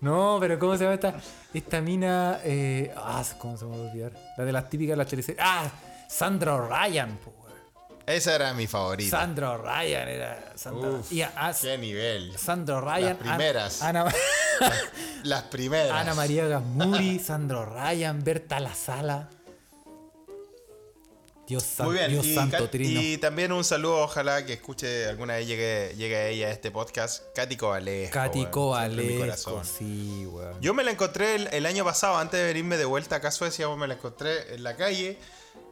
No, 0.00 0.38
pero 0.40 0.58
¿cómo 0.58 0.76
se 0.76 0.82
llama 0.84 0.94
esta? 0.94 1.14
Esta 1.54 1.80
mina. 1.80 2.40
Eh, 2.42 2.92
ah, 2.96 3.22
¿cómo 3.38 3.56
se 3.56 3.64
me 3.66 3.76
va 3.76 3.84
a 3.84 3.86
olvidar? 3.88 4.12
La 4.36 4.44
de 4.44 4.52
las 4.52 4.68
típicas 4.68 4.92
de 4.92 4.96
las 4.96 5.06
teleseries. 5.08 5.40
Ah, 5.44 5.70
Sandra 6.08 6.58
Ryan, 6.58 7.16
po, 7.18 7.30
weón. 7.30 7.52
Esa 8.06 8.34
era 8.34 8.52
mi 8.54 8.66
favorita. 8.66 9.16
Sandra 9.20 9.56
Ryan 9.58 10.08
era. 10.08 10.52
Sandra, 10.56 10.90
Uf, 10.90 11.12
y 11.12 11.22
a- 11.22 11.32
a- 11.36 11.54
Qué 11.54 11.78
nivel. 11.78 12.36
Sandra 12.36 12.80
Ryan. 12.80 13.04
Las 13.04 13.16
primeras. 13.16 13.82
Ana, 13.82 14.00
Ana, 14.02 14.12
Las 15.24 15.42
primeras. 15.44 15.92
Ana 15.92 16.14
María 16.14 16.46
Gasmuri, 16.46 17.18
Sandra 17.18 17.64
Ryan, 17.64 18.22
Berta 18.22 18.60
La 18.60 18.74
Sala. 18.74 19.28
Dios, 21.46 21.64
san- 21.64 21.86
Muy 21.86 21.96
bien, 21.96 22.10
Dios 22.10 22.24
y, 22.24 22.34
santo, 22.34 22.70
Trino. 22.70 23.00
y 23.02 23.18
también 23.18 23.52
un 23.52 23.64
saludo, 23.64 23.98
ojalá 23.98 24.46
que 24.46 24.54
escuche 24.54 25.06
alguna 25.06 25.34
vez 25.34 25.46
llegue, 25.46 25.92
llegue 25.96 26.16
a 26.16 26.28
ella 26.28 26.46
a 26.46 26.50
este 26.50 26.70
podcast, 26.70 27.24
Katy 27.34 27.56
Cobalesco. 27.56 28.14
Katy 28.14 28.46
corazón. 28.46 29.64
sí, 29.64 30.24
weón. 30.26 30.60
Yo 30.60 30.72
me 30.72 30.84
la 30.84 30.92
encontré 30.92 31.34
el, 31.34 31.48
el 31.52 31.66
año 31.66 31.84
pasado, 31.84 32.16
antes 32.16 32.38
de 32.40 32.46
venirme 32.46 32.76
de 32.78 32.84
vuelta 32.84 33.16
acá 33.16 33.28
a 33.28 33.32
Suecia, 33.32 33.68
me 33.76 33.88
la 33.88 33.94
encontré 33.94 34.54
en 34.54 34.62
la 34.62 34.76
calle, 34.76 35.18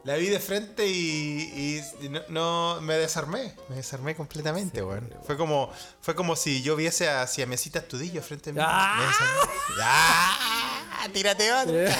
la 0.03 0.15
vi 0.15 0.27
de 0.27 0.39
frente 0.39 0.87
y, 0.87 1.81
y 2.01 2.09
no, 2.09 2.21
no- 2.29 2.81
me 2.81 2.95
desarmé, 2.95 3.53
me 3.69 3.75
desarmé 3.75 4.15
completamente, 4.15 4.81
weón. 4.83 5.13
Fue 5.25 5.37
como, 5.37 5.69
fue 6.01 6.15
como 6.15 6.35
si 6.35 6.61
yo 6.63 6.75
viese 6.75 7.07
a 7.09 7.27
Siamesita 7.27 7.79
Estudillo 7.79 8.21
frente 8.21 8.49
a 8.49 8.53
mí. 8.53 8.59
¡Ah! 8.61 9.11
¡Ah! 9.81 11.07
¡Tírate 11.13 11.51
otra! 11.51 11.95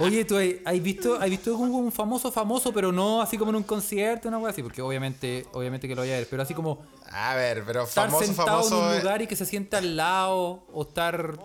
Oye, 0.00 0.24
¿tú 0.24 0.36
has, 0.38 0.44
has 0.64 0.80
visto, 0.82 1.14
has 1.20 1.28
visto 1.28 1.52
como 1.54 1.78
un 1.78 1.90
famoso 1.92 2.30
famoso, 2.30 2.72
pero 2.72 2.92
no 2.92 3.20
así 3.20 3.36
como 3.36 3.50
en 3.50 3.56
un 3.56 3.62
concierto, 3.64 4.28
una 4.28 4.38
cosa 4.38 4.50
así? 4.50 4.62
Porque 4.62 4.82
obviamente, 4.82 5.46
obviamente 5.52 5.88
que 5.88 5.94
lo 5.94 6.02
vaya 6.02 6.14
a 6.14 6.18
ver, 6.18 6.28
pero 6.30 6.42
así 6.42 6.54
como 6.54 6.84
A 7.10 7.34
ver, 7.34 7.64
pero 7.66 7.82
estar 7.84 8.06
famoso, 8.06 8.26
sentado 8.26 8.48
famoso. 8.62 8.82
en 8.82 8.88
un 8.96 8.98
lugar 9.00 9.22
y 9.22 9.26
que 9.26 9.34
se 9.36 9.44
sienta 9.46 9.78
al 9.78 9.96
lado, 9.96 10.64
o 10.72 10.82
estar 10.82 11.36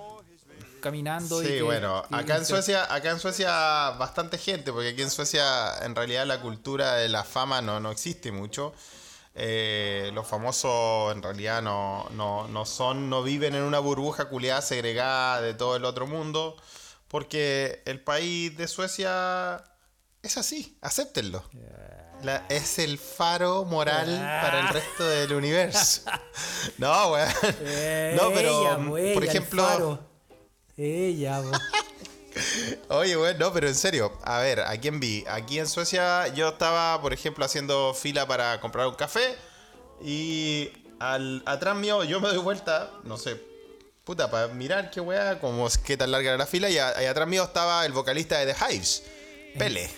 caminando 0.79 1.41
y 1.41 1.45
Sí, 1.45 1.51
que- 1.53 1.61
bueno, 1.61 2.03
y- 2.09 2.15
acá 2.15 2.37
en 2.37 2.43
y- 2.43 2.45
Suecia, 2.45 2.93
acá 2.93 3.11
en 3.11 3.19
Suecia 3.19 3.91
bastante 3.91 4.37
gente, 4.37 4.71
porque 4.71 4.89
aquí 4.89 5.01
en 5.01 5.09
Suecia 5.11 5.77
en 5.83 5.95
realidad 5.95 6.25
la 6.25 6.41
cultura 6.41 6.95
de 6.95 7.09
la 7.09 7.23
fama 7.23 7.61
no, 7.61 7.79
no 7.79 7.91
existe 7.91 8.31
mucho. 8.31 8.73
Eh, 9.35 10.11
los 10.13 10.27
famosos 10.27 11.13
en 11.15 11.21
realidad 11.23 11.61
no, 11.61 12.07
no, 12.11 12.47
no 12.47 12.65
son, 12.65 13.09
no 13.09 13.23
viven 13.23 13.55
en 13.55 13.61
una 13.63 13.79
burbuja 13.79 14.25
culiada 14.25 14.61
segregada 14.61 15.39
de 15.41 15.53
todo 15.53 15.75
el 15.75 15.85
otro 15.85 16.07
mundo, 16.07 16.57
porque 17.07 17.81
el 17.85 18.01
país 18.01 18.57
de 18.57 18.67
Suecia 18.67 19.63
es 20.23 20.37
así, 20.37 20.77
acéptenlo. 20.81 21.43
La- 22.23 22.45
es 22.49 22.79
el 22.79 22.97
faro 22.97 23.63
moral 23.63 24.07
para 24.41 24.59
el 24.59 24.67
resto 24.69 25.07
del 25.07 25.31
universo. 25.33 26.01
No, 26.77 27.11
weón. 27.13 27.29
No, 28.17 28.31
pero, 28.33 28.77
por 29.13 29.23
ejemplo. 29.23 30.08
Ella. 30.79 31.41
Oye, 32.89 33.15
bueno, 33.17 33.37
no, 33.39 33.53
pero 33.53 33.67
en 33.67 33.75
serio, 33.75 34.17
a 34.23 34.39
ver, 34.39 34.61
¿a 34.61 34.77
quién 34.77 34.99
vi? 34.99 35.25
Aquí 35.27 35.59
en 35.59 35.67
Suecia 35.67 36.27
yo 36.29 36.49
estaba, 36.49 37.01
por 37.01 37.11
ejemplo, 37.11 37.43
haciendo 37.43 37.93
fila 37.93 38.25
para 38.27 38.59
comprar 38.61 38.87
un 38.87 38.95
café 38.95 39.35
y 40.01 40.71
al, 40.99 41.43
atrás 41.45 41.75
mío 41.75 42.03
yo 42.05 42.21
me 42.21 42.29
doy 42.29 42.37
vuelta, 42.37 42.91
no 43.03 43.17
sé, 43.17 43.41
puta, 44.05 44.31
para 44.31 44.47
mirar 44.47 44.89
qué 44.89 45.01
weá, 45.01 45.39
como 45.39 45.67
es- 45.67 45.77
qué 45.85 45.97
tan 45.97 46.11
larga 46.11 46.29
era 46.29 46.37
la 46.37 46.45
fila 46.45 46.69
y, 46.69 46.77
a- 46.77 47.01
y 47.03 47.05
atrás 47.07 47.27
mío 47.27 47.43
estaba 47.43 47.85
el 47.85 47.91
vocalista 47.91 48.37
de 48.37 48.53
The 48.53 48.73
Hives, 48.73 49.03
Pele. 49.57 49.89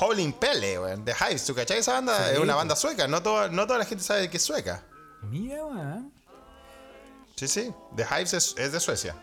Howling 0.00 0.32
Pele, 0.34 0.78
weón. 0.78 1.04
The 1.04 1.12
Hives, 1.12 1.44
¿tú 1.44 1.54
cachai 1.54 1.78
esa 1.78 1.92
banda? 1.94 2.16
Sí, 2.28 2.34
es 2.34 2.38
una 2.38 2.54
banda 2.54 2.74
sueca, 2.76 3.06
no 3.08 3.22
toda, 3.22 3.48
no 3.48 3.66
toda 3.66 3.78
la 3.80 3.84
gente 3.84 4.04
sabe 4.04 4.30
que 4.30 4.36
es 4.38 4.42
sueca. 4.42 4.84
Mira, 5.22 5.64
weón. 5.64 6.12
Sí, 7.36 7.48
sí. 7.48 7.72
The 7.96 8.04
Hives 8.04 8.32
es, 8.34 8.54
es 8.58 8.72
de 8.72 8.80
Suecia. 8.80 9.14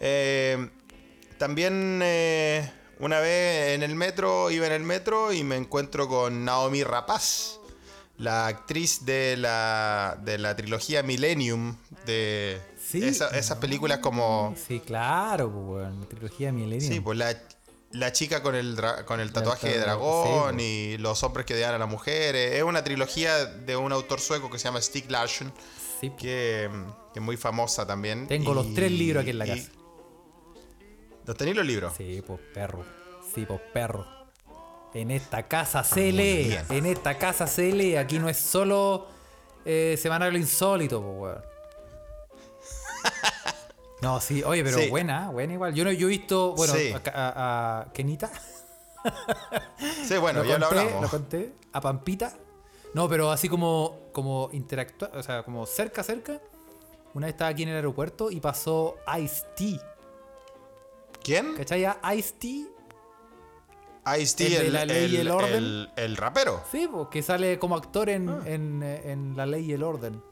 Eh, 0.00 0.68
también 1.38 2.00
eh, 2.02 2.70
una 3.00 3.20
vez 3.20 3.74
en 3.74 3.82
el 3.82 3.94
metro, 3.94 4.50
iba 4.50 4.66
en 4.66 4.72
el 4.72 4.82
metro 4.82 5.32
y 5.32 5.44
me 5.44 5.56
encuentro 5.56 6.08
con 6.08 6.44
Naomi 6.44 6.82
Rapaz, 6.84 7.60
la 8.16 8.46
actriz 8.48 9.04
de 9.04 9.36
la, 9.36 10.18
de 10.24 10.38
la 10.38 10.56
trilogía 10.56 11.02
Millennium, 11.02 11.76
de 12.06 12.60
Sí. 12.84 13.04
esa- 13.04 13.28
esas 13.36 13.58
películas 13.58 13.98
como... 13.98 14.54
Sí, 14.66 14.80
claro, 14.80 15.52
po, 15.52 15.58
weón. 15.58 16.08
Trilogía 16.08 16.50
Millennium. 16.52 16.90
Sí, 16.92 17.00
pues 17.00 17.18
la, 17.18 17.36
la 17.92 18.12
chica 18.12 18.42
con 18.42 18.54
el, 18.54 18.76
con 19.04 19.20
el 19.20 19.30
tatuaje 19.30 19.68
de 19.68 19.78
dragón 19.78 20.58
sí, 20.58 20.64
y 20.64 20.98
los 20.98 21.22
hombres 21.22 21.44
que 21.46 21.54
odian 21.54 21.74
a 21.74 21.78
las 21.78 21.88
mujeres. 21.88 22.54
Es 22.54 22.62
una 22.62 22.82
trilogía 22.82 23.44
de 23.44 23.76
un 23.76 23.92
autor 23.92 24.20
sueco 24.20 24.50
que 24.50 24.58
se 24.58 24.64
llama 24.64 24.80
Stig 24.80 25.10
Larsson. 25.10 25.52
Sí, 26.00 26.08
po. 26.10 26.16
que, 26.16 26.70
que 27.12 27.18
es 27.20 27.22
muy 27.22 27.36
famosa 27.36 27.86
también. 27.86 28.26
Tengo 28.26 28.54
los 28.54 28.72
tres 28.74 28.90
libros 28.90 29.20
aquí 29.20 29.30
en 29.30 29.38
la 29.38 29.46
casa. 29.46 29.68
¿Los 31.28 31.36
tenéis 31.36 31.56
los 31.58 31.66
libros? 31.66 31.92
Sí, 31.96 32.22
pues 32.26 32.40
perro. 32.54 32.84
Sí, 33.34 33.44
pues 33.46 33.60
perro. 33.72 34.06
En 34.94 35.10
esta 35.10 35.42
casa 35.46 35.84
se 35.84 36.10
lee. 36.10 36.48
bien. 36.48 36.64
En 36.70 36.86
esta 36.86 37.18
casa 37.18 37.46
se 37.46 37.70
lee. 37.70 37.96
Aquí 37.96 38.18
no 38.18 38.30
es 38.30 38.38
solo 38.38 39.06
eh, 39.66 39.98
Semana 40.00 40.30
lo 40.30 40.38
Insólito, 40.38 41.02
pues, 41.02 41.20
weón. 41.20 41.42
No, 44.00 44.20
sí, 44.20 44.42
oye, 44.44 44.62
pero 44.64 44.78
Sí. 44.78 44.88
buena, 44.88 45.28
buena 45.30 45.52
igual. 45.52 45.74
Yo 45.74 45.84
no, 45.84 45.90
yo 45.92 46.06
he 46.06 46.10
visto, 46.10 46.52
bueno, 46.54 46.72
Sí. 46.74 46.92
a, 46.92 47.00
a- 47.14 47.80
a 47.82 47.92
Kenita. 47.92 48.30
Sí, 50.06 50.16
bueno, 50.18 50.44
ya 50.44 50.58
lo 50.58 50.66
conté, 50.68 50.80
hablamos. 50.80 51.02
lo 51.02 51.08
conté 51.10 51.52
a 51.72 51.80
Pampita. 51.80 52.32
No, 52.94 53.08
pero 53.08 53.30
así 53.30 53.48
como, 53.48 54.08
como 54.12 54.48
interactuar, 54.52 55.16
o 55.16 55.22
sea, 55.22 55.42
como 55.42 55.66
cerca, 55.66 56.02
cerca. 56.02 56.40
Una 57.14 57.26
vez 57.26 57.34
estaba 57.34 57.50
aquí 57.50 57.62
en 57.64 57.70
el 57.70 57.76
aeropuerto 57.76 58.30
y 58.30 58.40
pasó 58.40 58.96
Ice-T. 59.20 59.80
¿Quién? 61.22 61.54
¿Cachai? 61.56 61.84
A 61.84 61.98
Ice-T. 62.14 62.66
Ice-T, 64.20 64.46
El 64.56 64.66
el, 64.66 64.72
La 64.72 64.84
Ley 64.86 65.14
y 65.14 65.16
el 65.18 65.30
Orden. 65.30 65.54
el- 65.54 65.90
el 65.96 66.16
rapero. 66.16 66.62
Sí, 66.72 66.88
po, 66.90 67.10
que 67.10 67.22
sale 67.22 67.58
como 67.58 67.76
actor 67.76 68.08
en, 68.08 68.28
Ah. 68.28 68.40
en, 68.46 68.82
en 68.82 69.36
La 69.36 69.44
Ley 69.46 69.64
y 69.66 69.72
el 69.72 69.82
Orden. 69.82 70.22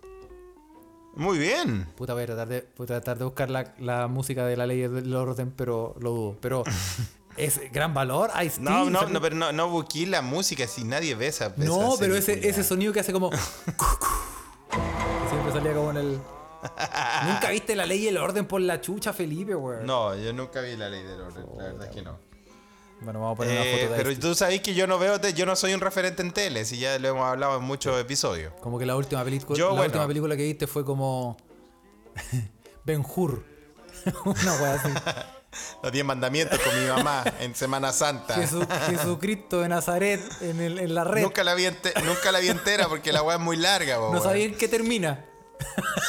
Muy 1.14 1.39
bien. 1.39 1.87
Puta, 1.97 2.14
voy 2.14 2.22
a 2.22 2.26
tratar 2.26 2.49
de, 2.49 2.68
voy 2.76 2.84
a 2.84 2.89
tratar 2.89 3.18
de 3.18 3.24
buscar 3.24 3.51
la, 3.51 3.74
la 3.78 4.07
música 4.07 4.47
de 4.47 4.57
La 4.57 4.66
Ley 4.66 4.80
y 4.80 4.82
el 4.84 5.14
Orden, 5.14 5.51
pero 5.51 5.95
lo 6.01 6.11
dudo. 6.11 6.37
Pero 6.41 6.64
es 7.37 7.61
gran 7.72 7.93
valor, 7.93 8.30
Ice-T. 8.43 8.62
No, 8.62 8.89
no, 8.89 9.07
no, 9.09 9.20
pero 9.20 9.37
no, 9.37 9.53
no 9.53 9.68
busqué 9.68 10.07
la 10.07 10.22
música 10.22 10.66
si 10.66 10.84
nadie 10.84 11.14
ve 11.14 11.26
esa. 11.28 11.53
No, 11.57 11.89
esa 11.95 12.01
pero 12.01 12.16
ese, 12.16 12.49
ese 12.49 12.64
sonido 12.64 12.93
que 12.95 13.01
hace 13.01 13.12
como. 13.12 13.30
Siempre 15.30 15.53
salía 15.53 15.74
como 15.74 15.91
en 15.91 15.97
el. 15.99 16.20
Nunca 17.24 17.50
viste 17.50 17.74
la 17.76 17.86
ley 17.86 18.04
y 18.04 18.09
el 18.09 18.16
orden 18.18 18.46
por 18.46 18.61
la 18.61 18.80
chucha, 18.80 19.12
Felipe, 19.12 19.54
weón. 19.54 19.86
No, 19.86 20.14
yo 20.16 20.32
nunca 20.32 20.61
vi 20.61 20.76
la 20.76 20.88
ley 20.88 21.02
del 21.02 21.20
orden, 21.20 21.44
la 21.57 21.64
verdad 21.64 21.88
es 21.88 21.94
que 21.94 22.02
no. 22.02 22.18
Bueno, 23.00 23.20
vamos 23.20 23.34
a 23.34 23.36
poner 23.36 23.52
una 23.61 23.64
Eh, 23.66 23.72
foto 23.82 23.92
de 23.92 23.96
pero 23.98 24.11
este. 24.11 24.22
tú 24.22 24.34
sabes 24.34 24.61
que 24.62 24.74
yo 24.74 24.86
no 24.86 24.98
veo, 24.98 25.20
te- 25.20 25.34
yo 25.34 25.44
no 25.44 25.54
soy 25.54 25.74
un 25.74 25.80
referente 25.80 26.22
en 26.22 26.32
tele, 26.32 26.64
si 26.64 26.78
ya 26.78 26.98
lo 26.98 27.09
hemos 27.09 27.24
hablado 27.26 27.59
en 27.59 27.62
muchos 27.62 28.00
episodios. 28.00 28.54
Como 28.62 28.78
que 28.78 28.86
la 28.86 28.96
última 28.96 29.22
película. 29.22 29.59
La 29.59 29.66
bueno. 29.68 29.84
última 29.84 30.07
película 30.07 30.36
que 30.36 30.44
viste 30.44 30.66
fue 30.66 30.84
como. 30.84 31.36
Ben 32.84 33.04
Hur. 33.04 33.44
una 34.24 34.54
weá 34.54 34.74
así. 34.74 34.88
Los 35.82 35.90
10 35.90 36.04
mandamientos 36.04 36.59
con 36.61 36.78
mi 36.82 36.86
mamá 36.88 37.24
en 37.40 37.54
Semana 37.54 37.90
Santa. 37.92 38.34
Jesu- 38.36 38.66
Jesucristo 38.90 39.61
de 39.61 39.68
Nazaret 39.70 40.20
en, 40.42 40.61
el- 40.61 40.78
en 40.78 40.94
la 40.94 41.02
red. 41.04 41.22
Nunca 41.22 41.44
la, 41.44 41.54
vi 41.54 41.64
ente- 41.66 41.94
nunca 42.04 42.30
la 42.30 42.40
vi 42.40 42.48
entera 42.48 42.88
porque 42.88 43.11
la 43.12 43.22
weá 43.22 43.36
es 43.36 43.42
muy 43.42 43.57
larga, 43.57 43.98
po, 43.98 44.12
no 44.12 44.22
sabía 44.22 44.44
en 44.44 44.54
qué 44.57 44.68
termina. 44.68 45.24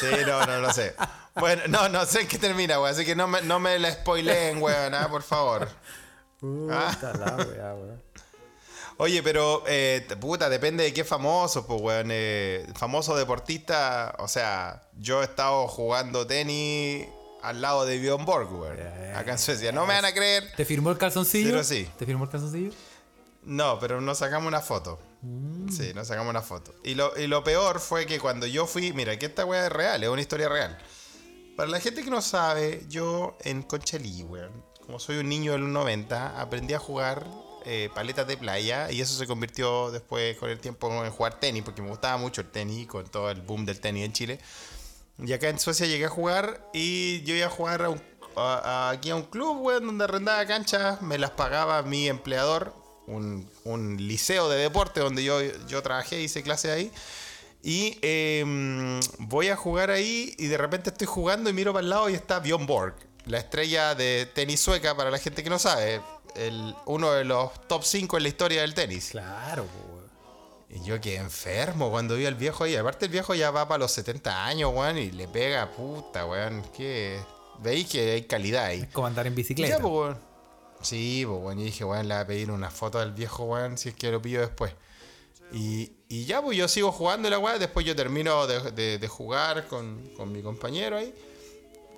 Sí, 0.00 0.06
no, 0.26 0.44
no 0.46 0.58
lo 0.58 0.72
sé. 0.72 0.94
Bueno, 1.34 1.62
no, 1.68 1.88
no 1.88 2.04
sé 2.06 2.22
en 2.22 2.28
qué 2.28 2.38
termina, 2.38 2.80
weón. 2.80 2.92
Así 2.92 3.04
que 3.04 3.14
no 3.14 3.26
me, 3.28 3.42
no 3.42 3.58
me 3.60 3.78
la 3.78 3.92
spoileen, 3.92 4.60
weón, 4.62 4.94
ah, 4.94 5.08
por 5.08 5.22
favor. 5.22 5.68
Puta 6.40 7.12
la 7.18 7.36
weá, 7.36 7.74
weón. 7.74 8.02
Oye, 8.98 9.22
pero, 9.22 9.62
eh, 9.66 10.06
puta, 10.20 10.48
depende 10.48 10.82
de 10.84 10.92
qué 10.92 11.04
famoso, 11.04 11.66
pues, 11.66 11.80
weón. 11.80 12.08
eh, 12.10 12.66
famoso 12.74 13.16
deportista, 13.16 14.14
o 14.18 14.26
sea, 14.26 14.82
yo 14.98 15.20
he 15.22 15.24
estado 15.24 15.68
jugando 15.68 16.26
tenis 16.26 17.06
al 17.42 17.60
lado 17.60 17.86
de 17.86 17.98
Bjorn 17.98 18.24
Borg, 18.24 18.52
weón. 18.52 18.78
Acá 19.14 19.32
en 19.32 19.38
Suecia. 19.38 19.70
No 19.70 19.86
me 19.86 19.94
van 19.94 20.04
a 20.04 20.12
creer. 20.12 20.50
¿Te 20.56 20.64
firmó 20.64 20.90
el 20.90 20.98
calzoncillo? 20.98 21.50
Pero 21.50 21.64
sí. 21.64 21.88
¿Te 21.98 22.06
firmó 22.06 22.24
el 22.24 22.30
calzoncillo? 22.30 22.72
No, 23.44 23.78
pero 23.78 24.00
nos 24.00 24.18
sacamos 24.18 24.48
una 24.48 24.60
foto. 24.60 24.98
Sí, 25.70 25.92
nos 25.94 26.06
sacamos 26.08 26.30
una 26.30 26.42
foto. 26.42 26.74
Y 26.84 26.94
lo, 26.94 27.16
y 27.18 27.26
lo 27.26 27.42
peor 27.42 27.80
fue 27.80 28.06
que 28.06 28.18
cuando 28.20 28.46
yo 28.46 28.66
fui, 28.66 28.92
mira, 28.92 29.18
que 29.18 29.26
esta 29.26 29.44
weá 29.44 29.66
es 29.66 29.72
real, 29.72 30.02
es 30.02 30.08
una 30.08 30.20
historia 30.20 30.48
real. 30.48 30.78
Para 31.56 31.68
la 31.70 31.80
gente 31.80 32.04
que 32.04 32.10
no 32.10 32.22
sabe, 32.22 32.84
yo 32.88 33.36
en 33.42 33.62
Conchalí, 33.62 34.22
weón, 34.22 34.64
como 34.86 35.00
soy 35.00 35.16
un 35.18 35.28
niño 35.28 35.52
de 35.52 35.58
los 35.58 35.68
90, 35.68 36.40
aprendí 36.40 36.72
a 36.74 36.78
jugar 36.78 37.26
eh, 37.64 37.90
paletas 37.94 38.26
de 38.28 38.36
playa 38.36 38.90
y 38.92 39.00
eso 39.00 39.14
se 39.18 39.26
convirtió 39.26 39.90
después 39.90 40.36
con 40.38 40.48
el 40.50 40.60
tiempo 40.60 40.88
en 41.04 41.10
jugar 41.10 41.40
tenis, 41.40 41.64
porque 41.64 41.82
me 41.82 41.88
gustaba 41.88 42.16
mucho 42.16 42.40
el 42.40 42.50
tenis, 42.50 42.86
con 42.86 43.06
todo 43.08 43.30
el 43.30 43.42
boom 43.42 43.64
del 43.66 43.80
tenis 43.80 44.04
en 44.06 44.12
Chile. 44.12 44.38
Y 45.18 45.32
acá 45.32 45.48
en 45.48 45.58
Suecia 45.58 45.86
llegué 45.86 46.04
a 46.06 46.08
jugar 46.10 46.64
y 46.72 47.22
yo 47.24 47.34
iba 47.34 47.48
a 47.48 47.50
jugar 47.50 47.82
a 47.82 47.88
un- 47.90 48.02
a- 48.36 48.88
a- 48.88 48.90
aquí 48.90 49.10
a 49.10 49.16
un 49.16 49.24
club, 49.24 49.58
weón, 49.62 49.84
donde 49.84 50.04
arrendaba 50.04 50.46
canchas, 50.46 51.02
me 51.02 51.18
las 51.18 51.32
pagaba 51.32 51.82
mi 51.82 52.06
empleador, 52.08 52.72
un, 53.08 53.50
un 53.64 53.96
liceo 53.96 54.48
de 54.48 54.58
deporte 54.58 55.00
donde 55.00 55.24
yo, 55.24 55.40
yo 55.66 55.82
trabajé, 55.82 56.20
hice 56.20 56.42
clase 56.42 56.70
ahí. 56.70 56.92
Y 57.62 57.98
eh, 58.02 58.44
voy 59.18 59.48
a 59.48 59.56
jugar 59.56 59.90
ahí 59.90 60.34
y 60.38 60.46
de 60.46 60.56
repente 60.56 60.90
estoy 60.90 61.06
jugando 61.08 61.50
y 61.50 61.52
miro 61.52 61.72
para 61.72 61.82
el 61.82 61.90
lado 61.90 62.08
y 62.08 62.14
está 62.14 62.38
Bjorn 62.38 62.66
Borg, 62.66 62.94
la 63.26 63.38
estrella 63.38 63.94
de 63.96 64.26
tenis 64.32 64.60
sueca, 64.60 64.96
para 64.96 65.10
la 65.10 65.18
gente 65.18 65.42
que 65.42 65.50
no 65.50 65.58
sabe, 65.58 66.00
el, 66.36 66.74
uno 66.86 67.10
de 67.12 67.24
los 67.24 67.66
top 67.66 67.82
5 67.82 68.16
en 68.16 68.22
la 68.22 68.28
historia 68.28 68.60
del 68.60 68.74
tenis. 68.74 69.08
Claro, 69.10 69.64
weón. 69.64 69.98
Y 70.70 70.84
yo 70.86 71.00
quedé 71.00 71.16
enfermo 71.16 71.90
cuando 71.90 72.14
vi 72.14 72.26
al 72.26 72.34
viejo 72.34 72.64
ahí. 72.64 72.76
Aparte 72.76 73.06
el 73.06 73.10
viejo 73.10 73.34
ya 73.34 73.50
va 73.50 73.66
para 73.66 73.78
los 73.78 73.90
70 73.92 74.44
años, 74.46 74.70
weón, 74.72 74.98
y 74.98 75.10
le 75.10 75.26
pega, 75.26 75.70
puta, 75.72 76.26
weón. 76.26 76.62
Que 76.76 77.18
veis 77.60 77.88
que 77.88 78.12
hay 78.12 78.22
calidad 78.22 78.66
ahí. 78.66 78.82
Es 78.82 78.88
como 78.92 79.06
andar 79.08 79.26
en 79.26 79.32
Ya, 79.32 79.36
bicicleta. 79.36 79.78
pues. 79.80 80.16
Sí, 80.82 81.24
pues, 81.26 81.40
weón. 81.42 81.58
Yo 81.58 81.64
dije, 81.64 81.84
weón, 81.84 82.08
le 82.08 82.14
voy 82.14 82.22
a 82.22 82.26
pedir 82.26 82.50
una 82.50 82.70
foto 82.70 82.98
del 83.00 83.12
viejo, 83.12 83.44
weón, 83.44 83.76
si 83.78 83.88
es 83.90 83.94
que 83.94 84.10
lo 84.10 84.22
pillo 84.22 84.40
después. 84.40 84.72
Y, 85.52 85.92
y 86.08 86.24
ya, 86.26 86.42
pues 86.42 86.56
yo 86.58 86.68
sigo 86.68 86.92
jugando 86.92 87.28
la 87.30 87.38
weá. 87.38 87.58
Después 87.58 87.84
yo 87.86 87.96
termino 87.96 88.46
de, 88.46 88.70
de- 88.72 88.98
de 88.98 89.08
jugar 89.08 89.66
con, 89.66 90.10
con 90.16 90.30
mi 90.32 90.42
compañero 90.42 90.96
ahí. 90.98 91.14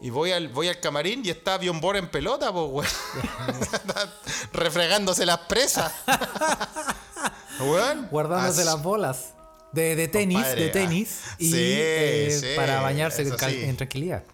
Y 0.03 0.09
voy 0.09 0.33
al, 0.33 0.49
voy 0.49 0.69
al 0.69 0.81
camarín 0.81 1.21
y 1.27 1.31
está 1.31 1.59
Bjorn 1.59 1.81
Borg 1.81 1.99
en 1.99 2.09
pelota, 2.09 2.53
pues, 2.53 2.67
weón. 2.71 3.57
Refregándose 4.53 5.27
las 5.27 5.39
presas. 5.41 5.93
weón. 7.61 8.09
guardándose 8.11 8.61
as- 8.61 8.67
las 8.67 8.83
bolas 8.83 9.35
de, 9.73 9.95
de 9.97 10.09
tenis, 10.09 10.37
Compadre, 10.39 10.63
de 10.65 10.69
tenis, 10.71 11.21
ah, 11.29 11.35
y 11.39 11.51
sí, 11.51 11.57
eh, 11.57 12.39
sí, 12.41 12.47
para 12.57 12.81
bañarse 12.81 13.23
en, 13.23 13.39
sí. 13.39 13.63
en 13.65 13.77
tranquilidad. 13.77 14.25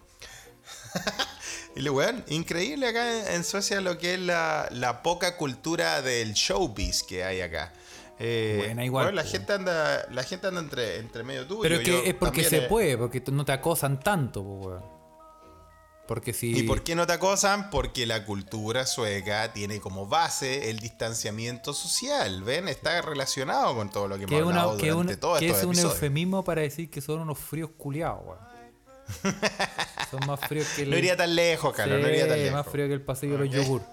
Y 1.77 1.81
le 1.81 1.89
weón, 1.91 2.23
increíble 2.29 2.87
acá 2.87 3.33
en- 3.35 3.43
Suecia 3.43 3.79
lo 3.81 3.97
que 3.97 4.15
es 4.15 4.19
la, 4.19 4.67
la 4.71 5.03
poca 5.03 5.37
cultura 5.37 6.01
del 6.01 6.33
showbiz 6.33 7.03
que 7.03 7.23
hay 7.23 7.41
acá. 7.41 7.71
Eh, 8.19 8.61
Buena, 8.65 8.83
igual, 8.83 9.05
weón, 9.05 9.15
la 9.15 9.23
gente 9.23 9.53
anda, 9.53 10.07
la 10.11 10.23
gente 10.23 10.47
anda 10.47 10.59
entre, 10.59 10.97
entre 10.97 11.23
medio 11.23 11.45
tuyo. 11.45 11.61
Pero 11.61 11.75
es 11.75 11.83
Yo 11.87 12.01
que 12.03 12.09
es 12.09 12.15
porque 12.15 12.43
se 12.43 12.61
puede, 12.63 12.97
porque 12.97 13.21
no 13.31 13.45
te 13.45 13.51
acosan 13.51 13.99
tanto, 13.99 14.41
weón. 14.41 14.97
Porque 16.07 16.31
si. 16.33 16.57
¿Y 16.57 16.63
por 16.63 16.83
qué 16.83 16.95
no 16.95 17.05
te 17.05 17.13
acosan? 17.13 17.69
Porque 17.69 18.05
la 18.07 18.23
cultura 18.25 18.85
sueca 18.87 19.51
tiene 19.51 19.81
como 19.81 20.07
base 20.07 20.69
el 20.69 20.79
distanciamiento 20.79 21.73
social, 21.73 22.43
¿ven? 22.43 22.69
Está 22.69 23.01
relacionado 23.01 23.75
con 23.75 23.89
todo 23.89 24.07
lo 24.07 24.17
que 24.17 24.25
que 24.25 24.37
hemos 24.37 24.47
es, 24.47 24.51
una- 24.53 24.61
hablado 24.61 24.77
que 24.79 24.89
durante 24.89 25.13
un- 25.15 25.19
todos 25.19 25.39
que 25.39 25.49
es 25.49 25.63
un 25.65 25.77
eufemismo 25.77 26.43
para 26.45 26.61
decir 26.61 26.89
que 26.89 27.01
son 27.01 27.19
unos 27.19 27.37
fríos 27.37 27.71
culiados, 27.77 28.21
weón. 28.25 28.46
Son 30.11 30.25
más 30.27 30.39
fríos 30.41 30.67
que 30.75 30.83
el. 30.83 30.89
No 30.91 30.97
iría 30.97 31.15
tan 31.17 31.35
lejos, 31.35 31.73
Carlos, 31.75 31.99
no 32.01 32.07
iría 32.09 32.27
tan 32.27 32.37
lejos. 32.39 32.53
más 32.53 32.67
frío 32.67 32.87
que 32.87 32.93
el 32.93 33.01
pasillo 33.01 33.37
de 33.37 33.45
los 33.45 33.49
yogur. 33.55 33.81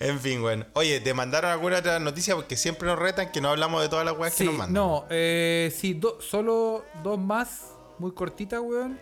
En 0.00 0.18
fin, 0.18 0.40
bueno. 0.40 0.64
Oye, 0.74 1.00
¿te 1.00 1.12
mandaron 1.14 1.50
alguna 1.50 1.78
otra 1.78 1.98
noticia? 1.98 2.34
Porque 2.34 2.56
siempre 2.56 2.88
nos 2.88 2.98
retan 2.98 3.30
que 3.30 3.40
no 3.40 3.50
hablamos 3.50 3.82
de 3.82 3.88
todas 3.88 4.04
las 4.04 4.16
weas 4.16 4.34
que 4.34 4.44
nos 4.44 4.54
mandan. 4.54 4.72
no, 4.74 5.04
eh, 5.10 5.72
sí, 5.76 5.94
do- 5.94 6.20
solo 6.20 6.84
dos 7.02 7.18
más, 7.18 7.66
muy 7.98 8.12
cortitas, 8.12 8.60
weón. 8.60 8.98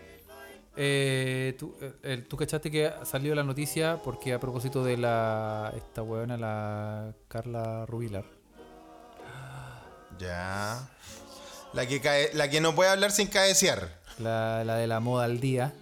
Eh, 0.77 1.57
tú, 1.59 1.77
eh, 2.03 2.25
tú 2.29 2.37
cachaste 2.37 2.71
que 2.71 2.93
salió 3.05 3.35
la 3.35 3.43
noticia 3.45 4.01
porque 4.03 4.33
a 4.33 4.39
propósito 4.41 4.85
de 4.85 4.97
la 4.97 5.73
esta 5.77 6.03
weona, 6.03 6.37
la 6.37 7.13
Carla 7.29 7.87
Rubilar. 7.87 8.25
Ya. 10.19 10.89
La 11.73 11.87
que, 11.87 12.01
cae, 12.01 12.31
la 12.35 12.49
que 12.51 12.61
no 12.61 12.75
puede 12.75 12.91
hablar 12.91 13.11
sin 13.13 13.29
cabecear. 13.29 13.98
La, 14.19 14.65
la 14.65 14.77
de 14.77 14.87
la 14.87 15.01
moda 15.01 15.25
al 15.25 15.41
día. 15.41 15.73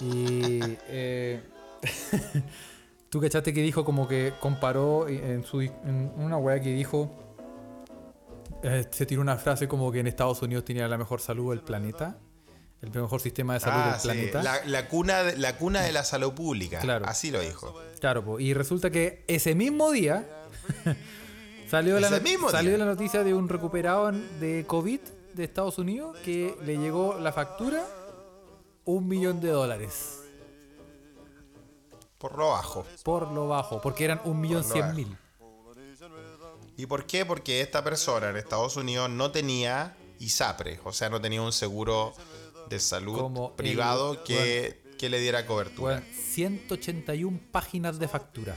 Y 0.00 0.60
eh, 0.88 1.42
tú 3.10 3.20
cachaste 3.20 3.52
que 3.52 3.62
dijo 3.62 3.84
como 3.84 4.06
que 4.06 4.32
comparó 4.40 5.08
en, 5.08 5.44
su, 5.44 5.60
en 5.60 6.12
una 6.16 6.36
weá 6.36 6.60
que 6.60 6.72
dijo, 6.72 7.10
eh, 8.62 8.86
se 8.90 9.06
tiró 9.06 9.20
una 9.20 9.36
frase 9.36 9.66
como 9.68 9.90
que 9.90 10.00
en 10.00 10.06
Estados 10.06 10.40
Unidos 10.42 10.64
tenía 10.64 10.86
la 10.88 10.98
mejor 10.98 11.20
salud 11.20 11.50
del 11.50 11.62
planeta, 11.62 12.18
el 12.82 12.90
mejor 12.90 13.20
sistema 13.20 13.54
de 13.54 13.60
salud 13.60 13.80
Ah, 13.82 13.90
del 13.92 14.00
sí. 14.00 14.06
planeta. 14.08 14.42
La, 14.42 14.64
la 14.64 14.88
cuna 14.88 15.22
de, 15.24 15.36
la 15.36 15.56
cuna 15.56 15.82
de 15.82 15.92
la 15.92 16.04
salud 16.04 16.32
pública. 16.34 16.78
Claro. 16.80 17.06
Así 17.06 17.30
lo 17.30 17.40
dijo. 17.40 17.74
Claro, 18.00 18.38
y 18.38 18.54
resulta 18.54 18.90
que 18.90 19.24
ese 19.26 19.54
mismo 19.56 19.90
día 19.90 20.24
salió, 21.68 21.98
la, 21.98 22.10
mismo 22.20 22.50
salió 22.50 22.70
día. 22.70 22.78
la 22.78 22.84
noticia 22.84 23.24
de 23.24 23.34
un 23.34 23.48
recuperado 23.48 24.12
de 24.12 24.64
COVID 24.66 25.00
de 25.36 25.44
Estados 25.44 25.78
Unidos 25.78 26.16
que 26.24 26.56
le 26.64 26.76
llegó 26.78 27.18
la 27.18 27.32
factura 27.32 27.86
un 28.84 29.06
millón 29.06 29.40
de 29.40 29.48
dólares 29.50 30.20
Por 32.18 32.36
lo 32.38 32.48
bajo. 32.50 32.84
por 33.04 33.30
lo 33.30 33.48
bajo, 33.48 33.80
porque 33.80 34.04
eran 34.04 34.20
un 34.24 34.40
millón 34.40 34.64
cien 34.64 34.94
mil. 34.94 35.16
¿Y 36.78 36.86
por 36.86 37.06
qué? 37.06 37.24
Porque 37.24 37.60
esta 37.60 37.82
persona 37.84 38.30
en 38.30 38.36
Estados 38.36 38.76
Unidos 38.76 39.08
no 39.10 39.30
tenía 39.30 39.96
ISAPRE, 40.18 40.80
o 40.84 40.92
sea, 40.92 41.08
no 41.08 41.20
tenía 41.20 41.40
un 41.42 41.52
seguro 41.52 42.12
de 42.68 42.78
salud 42.80 43.18
Como 43.18 43.54
privado 43.56 44.12
el- 44.12 44.22
que, 44.24 44.82
que 44.98 45.08
le 45.08 45.18
diera 45.20 45.46
cobertura. 45.46 45.96
Weón, 45.96 46.04
181 46.14 47.40
páginas 47.50 47.98
de 47.98 48.08
factura. 48.08 48.56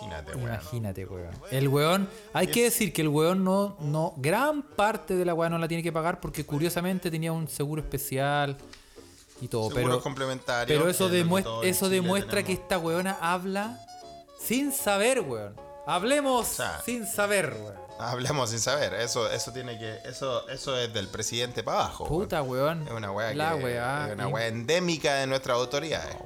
Imagínate, 0.00 0.32
weón. 0.36 0.42
Imagínate, 0.48 1.04
weón. 1.06 1.30
El 1.50 1.68
weón, 1.68 2.08
hay 2.32 2.46
que 2.48 2.64
decir 2.64 2.92
que 2.92 3.02
el 3.02 3.08
weón 3.08 3.44
no, 3.44 3.76
no, 3.80 4.14
gran 4.16 4.62
parte 4.62 5.14
de 5.14 5.24
la 5.24 5.34
weón 5.34 5.52
no 5.52 5.58
la 5.58 5.68
tiene 5.68 5.82
que 5.82 5.92
pagar 5.92 6.20
porque 6.20 6.44
curiosamente 6.46 7.10
tenía 7.10 7.32
un 7.32 7.48
seguro 7.48 7.82
especial 7.82 8.56
y 9.40 9.48
todo. 9.48 9.68
Seguros 9.68 9.88
Pero, 9.88 10.02
complementarios. 10.02 10.78
pero 10.78 10.90
eso, 10.90 11.08
demuestra, 11.08 11.52
eso 11.62 11.88
demuestra 11.88 12.42
que 12.42 12.52
esta 12.52 12.78
weona 12.78 13.18
habla 13.20 13.78
sin 14.40 14.72
saber, 14.72 15.20
weón. 15.20 15.54
Hablemos 15.86 16.46
sea, 16.46 16.80
sin 16.84 17.06
saber, 17.06 17.56
weón. 17.60 17.82
Hablemos 17.98 18.50
sin 18.50 18.58
saber. 18.60 18.94
Eso, 18.94 19.30
eso 19.30 19.52
tiene 19.52 19.78
que. 19.78 19.98
Eso, 20.08 20.48
eso 20.48 20.76
es 20.76 20.92
del 20.92 21.08
presidente 21.08 21.62
para 21.62 21.80
abajo. 21.80 22.06
Puta, 22.06 22.42
weón. 22.42 22.86
Es 22.86 22.92
una 22.92 23.10
weá 23.12 23.34
La 23.34 23.56
que- 23.56 23.64
weá. 23.64 24.06
es 24.08 24.14
una 24.14 24.28
weá 24.28 24.46
endémica 24.48 25.14
de 25.16 25.26
nuestras 25.26 25.56
autoridades. 25.56 26.16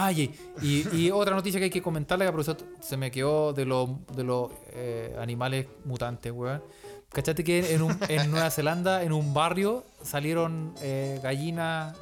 Ah, 0.00 0.12
y, 0.12 0.32
y- 0.62 1.10
otra 1.10 1.34
noticia 1.34 1.58
que 1.58 1.64
hay 1.64 1.70
que 1.70 1.82
comentarle, 1.82 2.24
que 2.26 2.30
por 2.32 2.40
eso 2.42 2.56
se 2.80 2.96
me 2.96 3.10
quedó 3.10 3.52
de 3.52 3.64
los 3.64 3.88
de 4.14 4.22
los 4.24 4.50
eh, 4.72 5.16
animales 5.20 5.66
mutantes, 5.84 6.30
weón. 6.32 6.62
¿Cachate 7.10 7.42
que 7.42 7.74
en, 7.74 7.82
un- 7.82 7.98
en 8.08 8.30
Nueva 8.30 8.50
Zelanda, 8.50 9.02
en 9.02 9.12
un 9.12 9.32
barrio, 9.34 9.84
salieron 10.02 10.74
eh, 10.82 11.18
gallinas 11.22 11.96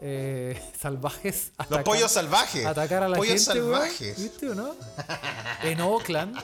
eh, 0.00 0.58
salvajes? 0.80 1.52
Los 1.68 1.82
pollos 1.82 2.10
salvajes. 2.12 2.64
atacar 2.64 3.02
a 3.02 3.08
la 3.08 3.16
pollos 3.16 3.44
gente, 3.44 3.60
weón. 3.60 3.72
salvajes. 3.80 4.22
¿Viste 4.22 4.48
o 4.50 4.54
no? 4.54 4.74
En 5.64 5.80
Oakland. 5.80 6.36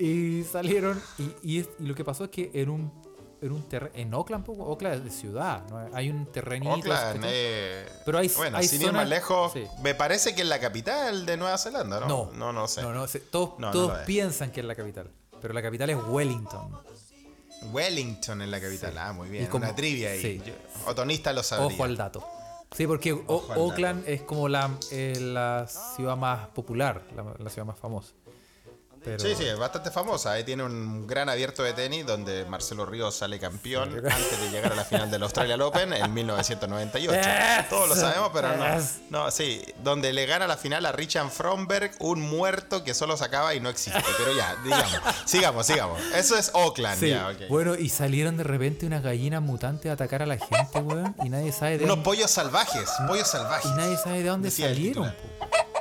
Y 0.00 0.44
salieron. 0.44 1.00
Y, 1.18 1.54
y 1.54 1.58
es- 1.60 1.68
y 1.78 1.84
lo 1.84 1.94
que 1.94 2.04
pasó 2.04 2.24
es 2.24 2.30
que 2.30 2.50
en 2.54 2.68
un, 2.68 2.92
en 3.40 3.52
un. 3.52 3.66
En 3.94 4.14
Oakland, 4.14 4.44
poco. 4.44 4.64
Oakland 4.64 4.96
es 4.96 5.04
de 5.04 5.10
ciudad. 5.10 5.62
¿no? 5.70 5.88
Hay 5.94 6.10
un 6.10 6.26
terrenito. 6.26 6.72
Oakland, 6.72 7.24
eh, 7.26 7.86
Pero 8.04 8.18
hay- 8.18 8.28
bueno, 8.36 8.58
hay 8.58 8.66
sin 8.68 8.80
ir 8.82 8.88
zonas- 8.88 9.02
más 9.02 9.08
lejos, 9.08 9.52
sí. 9.52 9.64
me 9.82 9.94
parece 9.94 10.34
que 10.34 10.42
es 10.42 10.48
la 10.48 10.58
capital 10.60 11.24
de 11.26 11.36
Nueva 11.36 11.56
Zelanda, 11.58 12.00
¿no? 12.00 12.06
No. 12.08 12.30
no, 12.34 12.52
no 12.52 12.68
sé. 12.68 12.82
No, 12.82 12.92
no, 12.92 13.06
se- 13.06 13.20
todos, 13.20 13.58
No, 13.58 13.70
todos 13.70 13.98
piensan 14.06 14.50
que 14.50 14.60
es 14.60 14.66
la 14.66 14.74
capital. 14.74 15.10
Pero 15.40 15.54
la 15.54 15.62
capital 15.62 15.90
es 15.90 15.96
Wellington. 16.08 16.72
Wellington 17.72 18.42
es 18.42 18.48
la 18.48 18.60
capital. 18.60 18.96
Ah, 18.98 19.12
muy 19.12 19.28
bien. 19.28 19.44
Y 19.44 19.46
como- 19.46 19.64
Una 19.64 19.74
trivia 19.74 20.10
ahí. 20.10 20.20
sí. 20.22 20.42
Otonista 20.86 21.32
lo 21.32 21.42
sabría. 21.42 21.66
Ojo 21.74 21.84
al 21.84 21.96
dato. 21.96 22.24
Sí, 22.76 22.86
porque 22.86 23.12
Oakland 23.12 24.04
es 24.06 24.22
como 24.22 24.48
la, 24.48 24.70
eh, 24.92 25.16
la 25.20 25.66
ciudad 25.96 26.16
más 26.16 26.48
popular, 26.48 27.02
la, 27.16 27.34
la 27.38 27.50
ciudad 27.50 27.66
más 27.66 27.78
famosa. 27.78 28.12
Pero, 29.16 29.20
Sí, 29.20 29.34
sí, 29.36 29.44
es 29.44 29.58
bastante 29.58 29.90
famosa. 29.90 30.32
Ahí 30.32 30.44
tiene 30.44 30.62
un 30.64 31.06
gran 31.06 31.28
abierto 31.28 31.62
de 31.62 31.72
tenis 31.72 32.04
donde 32.06 32.44
Marcelo 32.46 32.84
Ríos 32.86 33.14
sale 33.16 33.38
campeón 33.38 33.94
antes 33.94 34.40
de 34.40 34.50
llegar 34.50 34.72
a 34.72 34.76
la 34.76 34.84
final 34.84 35.10
del 35.10 35.22
Australian 35.22 35.60
Open 35.62 35.92
en 35.92 36.12
1998. 36.12 37.20
Eso, 37.20 37.66
Todos 37.70 37.88
lo 37.88 37.94
sabemos, 37.96 38.30
pero 38.32 38.56
no. 38.56 38.64
No, 39.10 39.30
sí, 39.30 39.62
donde 39.82 40.12
le 40.12 40.26
gana 40.26 40.46
la 40.46 40.56
final 40.56 40.84
a 40.86 40.92
Richard 40.92 41.30
Fromberg, 41.30 41.92
un 42.00 42.20
muerto 42.20 42.84
que 42.84 42.94
solo 42.94 43.16
sacaba 43.16 43.54
y 43.54 43.60
no 43.60 43.68
existe. 43.68 44.02
Pero 44.18 44.32
ya, 44.36 44.56
digamos, 44.64 45.00
sigamos, 45.26 45.66
sigamos. 45.66 46.00
Eso 46.14 46.36
es 46.36 46.50
Oakland, 46.54 47.00
Sí. 47.00 47.08
ya. 47.10 47.32
Bueno, 47.48 47.74
y 47.74 47.88
salieron 47.88 48.36
de 48.36 48.44
repente 48.44 48.86
unas 48.86 49.02
gallinas 49.02 49.42
mutantes 49.42 49.90
a 49.90 49.94
atacar 49.94 50.22
a 50.22 50.26
la 50.26 50.36
gente, 50.38 50.80
weón. 50.80 51.14
Y 51.24 51.28
nadie 51.30 51.52
sabe 51.52 51.78
de 51.78 51.84
Unos 51.84 51.96
dónde, 51.96 52.04
pollos 52.04 52.30
salvajes, 52.30 52.88
pollos 53.06 53.28
salvajes. 53.28 53.70
y 53.70 53.74
nadie 53.74 53.96
sabe 53.96 54.22
de 54.22 54.28
dónde 54.28 54.48
Decía 54.50 54.68
salieron. 54.68 55.14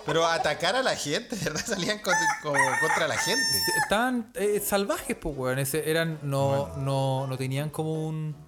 Pero 0.07 0.25
atacar 0.25 0.75
a 0.75 0.81
la 0.81 0.95
gente, 0.95 1.35
¿verdad? 1.43 1.61
Salían 1.65 1.99
contra, 1.99 2.25
como 2.41 2.55
contra 2.81 3.07
la 3.07 3.17
gente. 3.17 3.43
Estaban 3.83 4.31
eh, 4.33 4.59
salvajes, 4.65 5.15
pues, 5.15 5.37
weón. 5.37 5.59
Ese, 5.59 5.89
eran, 5.91 6.17
no, 6.23 6.75
no, 6.77 7.27
no 7.27 7.37
tenían 7.37 7.69
como 7.69 8.07
un. 8.07 8.47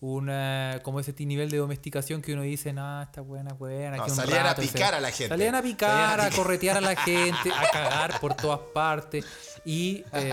Una, 0.00 0.78
como 0.84 1.00
ese 1.00 1.12
nivel 1.26 1.50
de 1.50 1.56
domesticación 1.56 2.22
que 2.22 2.32
uno 2.32 2.42
dice, 2.42 2.72
nah, 2.72 3.02
esta 3.02 3.20
buena, 3.20 3.52
buena. 3.54 3.96
No, 3.96 4.08
salían 4.08 4.46
a 4.46 4.50
rato", 4.50 4.62
y 4.62 4.68
picar 4.68 4.94
a 4.94 5.00
la 5.00 5.08
gente. 5.10 5.26
Salían 5.28 5.56
a 5.56 5.62
picar, 5.62 5.90
Salían 5.90 6.20
a 6.20 6.22
a, 6.22 6.26
picar. 6.28 6.36
corretear 6.36 6.76
a 6.76 6.80
la 6.80 6.94
gente, 7.02 7.50
a 7.50 7.68
cagar 7.72 8.20
por 8.20 8.34
todas 8.34 8.60
partes 8.72 9.24
y, 9.64 10.04
eh, 10.12 10.32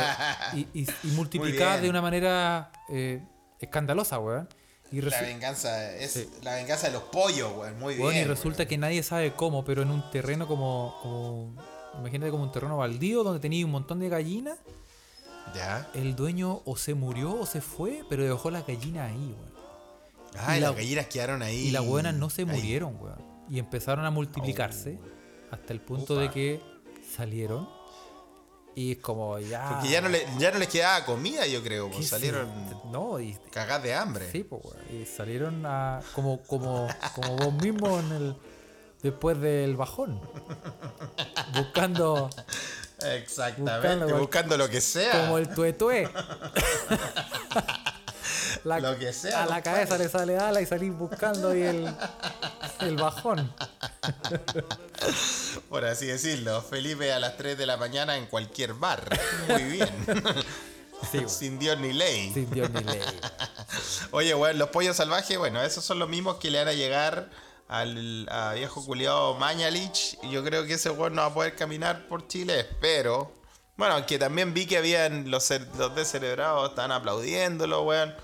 y, 0.53 0.59
y- 0.81 0.87
y 1.03 1.07
multiplicar 1.13 1.81
de 1.81 1.89
una 1.89 1.99
manera 1.99 2.71
eh, 2.89 3.23
escandalosa, 3.59 4.19
weón. 4.19 4.47
Y, 4.97 5.01
La 5.01 5.21
venganza 5.21 5.93
es 5.95 6.11
Sí. 6.11 6.29
la 6.43 6.55
venganza 6.55 6.87
de 6.87 6.93
los 6.93 7.03
pollos, 7.03 7.51
güey. 7.53 7.73
Muy 7.73 7.95
bien. 7.95 8.05
weón, 8.05 8.15
y 8.15 8.19
güey. 8.19 8.27
resulta 8.29 8.65
que 8.67 8.77
nadie 8.77 9.03
sabe 9.03 9.33
cómo, 9.33 9.65
pero 9.65 9.81
en 9.81 9.91
un 9.91 10.09
terreno 10.11 10.47
como, 10.47 10.95
como 11.01 11.53
imagínate 11.99 12.31
como 12.31 12.43
un 12.43 12.51
terreno 12.51 12.77
baldío 12.77 13.23
donde 13.23 13.39
tenía 13.39 13.65
un 13.65 13.71
montón 13.71 13.99
de 13.99 14.09
gallinas 14.09 14.57
Ya. 15.53 15.89
el 15.93 16.15
dueño 16.15 16.61
o 16.65 16.75
se 16.77 16.93
murió 16.93 17.39
o 17.39 17.45
se 17.45 17.61
fue, 17.61 18.03
pero 18.09 18.23
dejó 18.23 18.49
las 18.51 18.65
gallinas 18.67 19.11
ahí, 19.11 19.35
weón. 19.37 19.55
Ay, 20.37 20.57
Y 20.57 20.61
la- 20.61 20.67
las 20.67 20.75
gallinas 20.77 21.07
quedaron 21.07 21.41
ahí. 21.41 21.55
Y 21.67 21.71
las 21.71 21.85
buenas 21.85 22.13
no 22.13 22.29
se 22.29 22.41
ahí. 22.41 22.47
murieron, 22.47 22.97
weón. 22.99 23.17
Y 23.49 23.59
empezaron 23.59 24.05
a 24.05 24.11
multiplicarse 24.11 24.99
hasta 25.51 25.71
el 25.73 25.79
punto 25.79 26.15
de 26.17 26.29
que 26.31 26.61
salieron. 27.15 27.69
Y 28.75 28.91
es 28.93 28.97
como 28.97 29.39
ya. 29.39 29.69
Porque 29.69 29.89
ya 29.89 30.01
no, 30.01 30.09
le- 30.09 30.27
ya 30.37 30.51
no 30.51 30.59
les 30.59 30.67
quedaba 30.67 31.05
comida, 31.05 31.47
yo 31.47 31.63
creo. 31.63 31.89
¿qué 31.89 31.95
Pues 31.97 32.09
salieron 32.09 32.49
No, 32.91 33.19
y. 33.19 33.37
cagadas 33.51 33.83
de 33.83 33.93
hambre. 33.95 34.29
Sí, 34.31 34.43
pues. 34.43 34.61
Y 34.91 35.05
salieron 35.05 35.65
a. 35.65 36.01
Como, 36.13 36.41
como, 36.43 36.87
como 37.15 37.35
vos 37.37 37.53
mismo 37.53 37.97
en 37.99 38.11
el. 38.11 38.35
Después 39.01 39.39
del 39.39 39.75
bajón. 39.75 40.19
Buscando 41.55 42.29
Exactamente. 43.01 43.87
Buscando 43.87 44.19
Buscando, 44.19 44.57
lo 44.57 44.69
que 44.69 44.81
sea. 44.81 45.21
como 45.21 45.37
el 45.37 45.47
tuetue. 45.53 46.09
La- 48.65 48.79
Lo 48.79 48.97
que 48.99 49.13
sea, 49.13 49.43
A 49.43 49.45
la 49.45 49.61
cabeza 49.61 49.97
le 49.97 50.09
sale 50.09 50.37
ala 50.37 50.59
y 50.59 50.65
salís 50.65 50.91
buscando 50.93 51.49
ahí 51.51 51.61
el, 51.61 51.95
el 52.81 52.95
bajón. 52.97 53.53
Por 55.69 55.85
así 55.85 56.07
decirlo. 56.07 56.61
Felipe 56.61 57.13
a 57.13 57.19
las 57.19 57.37
3 57.37 57.57
de 57.57 57.65
la 57.65 57.77
mañana 57.77 58.17
en 58.17 58.25
cualquier 58.25 58.73
bar. 58.73 59.07
Muy 59.47 59.63
bien. 59.63 59.89
Sí. 61.11 61.19
Sin 61.27 61.59
Dios 61.59 61.77
ni 61.79 61.93
ley. 61.93 62.31
Sin 62.33 62.49
Dios 62.49 62.69
ni 62.71 62.83
ley. 62.83 63.01
Oye, 64.11 64.33
bueno, 64.33 64.57
los 64.59 64.69
pollos 64.69 64.95
salvajes, 64.97 65.37
bueno, 65.37 65.61
esos 65.61 65.83
son 65.85 65.99
los 65.99 66.09
mismos 66.09 66.37
que 66.37 66.49
le 66.49 66.57
van 66.59 66.69
a 66.69 66.73
llegar 66.73 67.29
al 67.67 68.27
a 68.31 68.53
viejo 68.53 68.83
culiado 68.83 69.35
Mañalich. 69.35 70.17
Y 70.23 70.31
yo 70.31 70.43
creo 70.43 70.65
que 70.65 70.73
ese 70.73 70.89
weón 70.89 71.13
no 71.15 71.21
va 71.21 71.27
a 71.27 71.33
poder 71.33 71.55
caminar 71.55 72.07
por 72.07 72.27
Chile, 72.27 72.61
espero. 72.61 73.31
Bueno, 73.77 74.03
que 74.05 74.17
también 74.17 74.53
vi 74.53 74.65
que 74.65 74.77
habían 74.77 75.29
los, 75.29 75.49
los 75.77 75.95
descerebrados, 75.95 76.69
estaban 76.69 76.91
aplaudiéndolo, 76.93 77.83
weón. 77.83 78.15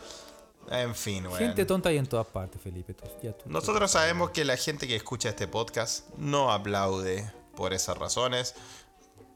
En 0.72 0.96
fin, 0.96 1.26
weón. 1.28 1.38
Gente 1.38 1.66
tonta 1.66 1.90
hay 1.90 1.98
en 1.98 2.08
todas 2.08 2.28
partes, 2.28 2.62
Felipe. 2.62 2.94
tú- 2.94 3.06
ya 3.22 3.34
tú- 3.34 3.44
Nosotros 3.50 3.92
sabemos 3.92 4.32
que 4.32 4.46
la 4.46 4.56
gente 4.58 4.88
que 4.88 4.96
escucha 4.96 5.30
este 5.30 5.48
podcast 5.48 6.08
no 6.18 6.52
aplaude 6.52 7.30
por 7.56 7.74
esas 7.74 7.98
razones, 7.98 8.56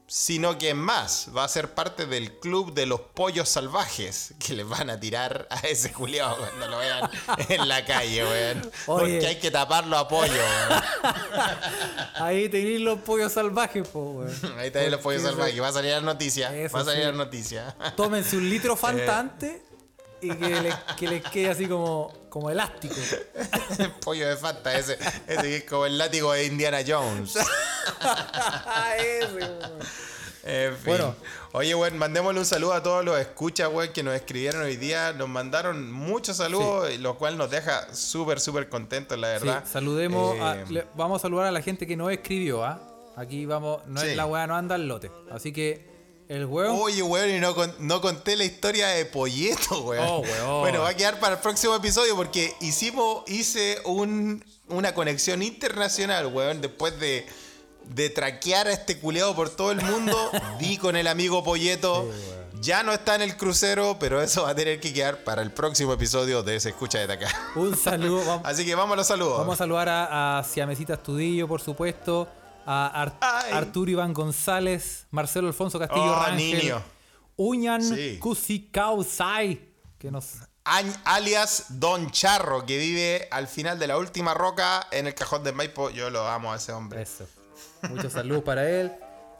sino 0.08 0.56
que 0.56 0.72
más 0.72 1.30
va 1.36 1.42
a 1.42 1.48
ser 1.48 1.74
parte 1.74 2.06
del 2.06 2.38
club 2.38 2.72
de 2.72 2.86
los 2.86 3.00
pollos 3.00 3.48
salvajes 3.48 4.34
que 4.38 4.54
les 4.54 4.66
van 4.66 4.88
a 4.88 5.00
tirar 5.00 5.48
a 5.50 5.58
ese 5.66 5.92
culiao 5.92 6.36
cuando 6.36 6.68
lo 6.68 6.78
vean 6.78 7.10
en 7.48 7.68
la 7.68 7.84
calle, 7.84 8.22
weón. 8.24 8.70
Porque 8.86 9.26
hay 9.26 9.40
que 9.40 9.50
taparlo 9.50 9.98
a 9.98 10.06
pollo, 10.06 10.32
weón. 10.32 10.82
Ahí 12.16 12.48
tenéis 12.48 12.80
los 12.80 13.00
pollos 13.00 13.32
salvajes, 13.32 13.86
po, 13.88 14.12
weón. 14.12 14.58
Ahí 14.58 14.68
están 14.68 14.90
los 14.90 15.00
pollos 15.00 15.22
salvajes, 15.22 15.60
va 15.60 15.68
a 15.68 15.72
salir 15.72 15.90
la 15.92 16.00
noticia, 16.00 16.56
Eso 16.56 16.76
va 16.76 16.82
a 16.82 16.84
salir 16.84 17.00
sí. 17.00 17.06
la 17.06 17.12
noticia. 17.12 17.76
Tómense 17.96 18.36
un 18.36 18.48
litro 18.48 18.72
Eh. 18.76 18.76
fantante 18.76 19.65
y 20.20 20.30
que 20.34 20.48
les, 20.60 20.74
que 20.96 21.08
les 21.08 21.22
quede 21.24 21.50
así 21.50 21.66
como, 21.66 22.12
como 22.28 22.50
elástico. 22.50 22.94
El 23.78 23.90
pollo 24.02 24.28
de 24.28 24.36
Fanta, 24.36 24.76
ese, 24.78 24.98
ese 25.26 25.42
que 25.42 25.56
es 25.56 25.64
como 25.64 25.86
el 25.86 25.96
látigo 25.98 26.32
de 26.32 26.46
Indiana 26.46 26.78
Jones. 26.86 27.36
Ese. 28.98 29.48
En 30.48 30.72
fin. 30.74 30.82
Bueno. 30.86 31.14
Oye, 31.52 31.74
weón, 31.74 31.98
mandémosle 31.98 32.38
un 32.38 32.46
saludo 32.46 32.72
a 32.74 32.82
todos 32.82 33.04
los 33.04 33.18
escuchas, 33.18 33.68
weón, 33.72 33.92
que 33.92 34.02
nos 34.02 34.14
escribieron 34.14 34.62
hoy 34.62 34.76
día. 34.76 35.12
Nos 35.12 35.28
mandaron 35.28 35.90
muchos 35.90 36.36
saludos, 36.36 36.96
lo 36.98 37.16
cual 37.18 37.36
nos 37.36 37.50
deja 37.50 37.92
súper, 37.94 38.38
súper 38.40 38.68
contentos, 38.68 39.18
la 39.18 39.38
Sí, 39.40 39.44
verdad. 39.46 39.64
saludemos, 39.70 40.38
a- 40.40 40.56
Eh, 40.60 40.64
le- 40.68 40.86
vamos 40.94 41.20
a 41.20 41.22
saludar 41.22 41.46
a 41.46 41.50
la 41.50 41.62
gente 41.62 41.86
que 41.86 41.96
no 41.96 42.10
escribió, 42.10 42.64
¿ah? 42.64 42.80
Aquí 43.16 43.46
vamos, 43.46 43.84
no 43.86 44.00
Sí. 44.02 44.08
es 44.08 44.16
la 44.16 44.26
weá, 44.26 44.46
no 44.46 44.54
anda 44.54 44.74
al 44.76 44.86
lote. 44.86 45.10
Así 45.32 45.52
que 45.52 45.95
el 46.28 46.44
weón. 46.46 46.76
Oye, 46.80 47.02
weón, 47.02 47.30
y 47.30 47.38
no, 47.40 47.54
con- 47.54 47.74
no 47.78 48.00
conté 48.00 48.36
la 48.36 48.44
historia 48.44 48.88
de 48.88 49.04
Polleto, 49.06 49.80
weón. 49.82 50.04
Oh, 50.08 50.18
weón. 50.20 50.60
Bueno, 50.60 50.80
va 50.80 50.88
a 50.90 50.94
quedar 50.96 51.20
para 51.20 51.36
el 51.36 51.40
próximo 51.40 51.74
episodio 51.74 52.16
porque 52.16 52.52
hicimos, 52.60 53.22
hice 53.28 53.78
un, 53.84 54.44
una 54.68 54.94
conexión 54.94 55.42
internacional, 55.42 56.26
weón, 56.26 56.60
después 56.60 56.98
de, 56.98 57.26
de 57.84 58.10
traquear 58.10 58.66
a 58.66 58.72
este 58.72 58.98
culeado 58.98 59.34
por 59.36 59.50
todo 59.50 59.70
el 59.70 59.80
mundo. 59.82 60.16
di 60.58 60.76
con 60.78 60.96
el 60.96 61.06
amigo 61.06 61.44
Polleto. 61.44 62.10
ya 62.60 62.82
no 62.82 62.92
está 62.92 63.14
en 63.14 63.22
el 63.22 63.36
crucero, 63.36 63.96
pero 64.00 64.20
eso 64.22 64.42
va 64.44 64.50
a 64.50 64.54
tener 64.54 64.80
que 64.80 64.92
quedar 64.92 65.22
para 65.24 65.42
el 65.42 65.52
próximo 65.52 65.92
episodio 65.92 66.42
de 66.42 66.58
Se 66.58 66.70
Escucha 66.70 66.98
desde 66.98 67.12
acá. 67.12 67.28
Un 67.54 67.76
saludo. 67.76 68.40
Así 68.44 68.64
que 68.64 68.74
vamos 68.74 68.94
a 68.94 68.96
los 68.96 69.06
saludos. 69.06 69.38
vamos 69.38 69.54
a 69.54 69.58
saludar 69.58 69.88
a, 69.88 70.38
a 70.38 70.42
Siamesita 70.44 70.94
Estudillo, 70.94 71.46
por 71.46 71.60
supuesto. 71.60 72.26
A 72.66 72.88
Ar- 73.02 73.16
Ay. 73.20 73.52
Arturo 73.52 73.90
Iván 73.90 74.12
González, 74.12 75.06
Marcelo 75.12 75.46
Alfonso 75.48 75.78
Castillo 75.78 76.12
Oh, 76.12 76.18
Rangel, 76.26 76.58
niño. 76.58 76.82
Uñan 77.36 77.82
Sí. 77.82 78.18
Kusikausai, 78.18 79.60
que 79.98 80.10
nos 80.10 80.32
alias 81.04 81.66
Don 81.78 82.10
Charro, 82.10 82.66
que 82.66 82.76
vive 82.78 83.28
al 83.30 83.46
final 83.46 83.78
de 83.78 83.86
la 83.86 83.98
última 83.98 84.34
roca 84.34 84.86
en 84.90 85.06
el 85.06 85.14
cajón 85.14 85.44
de 85.44 85.52
Maipo. 85.52 85.90
Yo 85.90 86.10
lo 86.10 86.26
amo 86.26 86.52
a 86.52 86.56
ese 86.56 86.72
hombre. 86.72 87.02
Eso. 87.02 87.26
Muchos 87.88 88.12
saludos 88.12 88.42
para 88.42 88.68
él. 88.68 88.92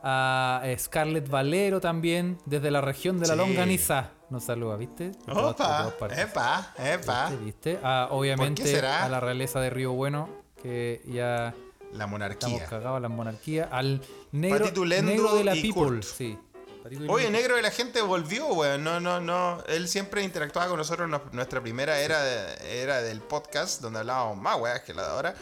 A 0.02 0.62
Scarlett 0.78 1.28
Valero 1.28 1.80
también, 1.80 2.38
desde 2.46 2.70
la 2.70 2.80
región 2.80 3.18
de 3.18 3.26
la 3.26 3.34
Sí. 3.34 3.38
Longaniza. 3.38 4.10
Nos 4.30 4.44
saluda, 4.44 4.76
¿viste? 4.76 5.12
Opa, 5.28 5.92
epa, 6.16 6.72
epa. 6.78 7.28
¿Viste? 7.30 7.44
¿Viste? 7.44 7.80
A, 7.82 8.08
obviamente 8.10 8.80
a 8.86 9.08
la 9.08 9.18
realeza 9.20 9.58
de 9.60 9.70
Río 9.70 9.92
Bueno, 9.92 10.28
que 10.62 11.02
ya 11.06 11.54
La 11.96 12.06
monarquía. 12.06 12.48
Estamos 12.48 12.68
cagados 12.70 13.00
la 13.02 13.08
monarquía. 13.08 13.68
Al 13.72 14.00
negro, 14.32 14.66
negro 14.86 15.34
de 15.36 15.44
la 15.44 15.52
people. 15.52 15.72
Kurt. 15.72 16.02
Sí. 16.04 16.38
Oye, 17.08 17.30
negro 17.30 17.56
de 17.56 17.62
la 17.62 17.70
gente 17.72 18.00
volvió, 18.00 18.46
weón. 18.48 18.84
No, 18.84 19.00
no, 19.00 19.20
no. 19.20 19.58
Él 19.66 19.88
siempre 19.88 20.22
interactuaba 20.22 20.68
con 20.68 20.78
nosotros. 20.78 21.08
Nos- 21.08 21.32
Nuestra 21.32 21.60
primera 21.60 21.98
era, 22.00 22.54
era 22.62 23.02
del 23.02 23.20
podcast, 23.20 23.80
donde 23.82 23.98
hablábamos 24.00 24.36
más, 24.36 24.60
weón, 24.60 24.78
que 24.86 24.94
la 24.94 25.02
de 25.02 25.08
ahora. 25.08 25.34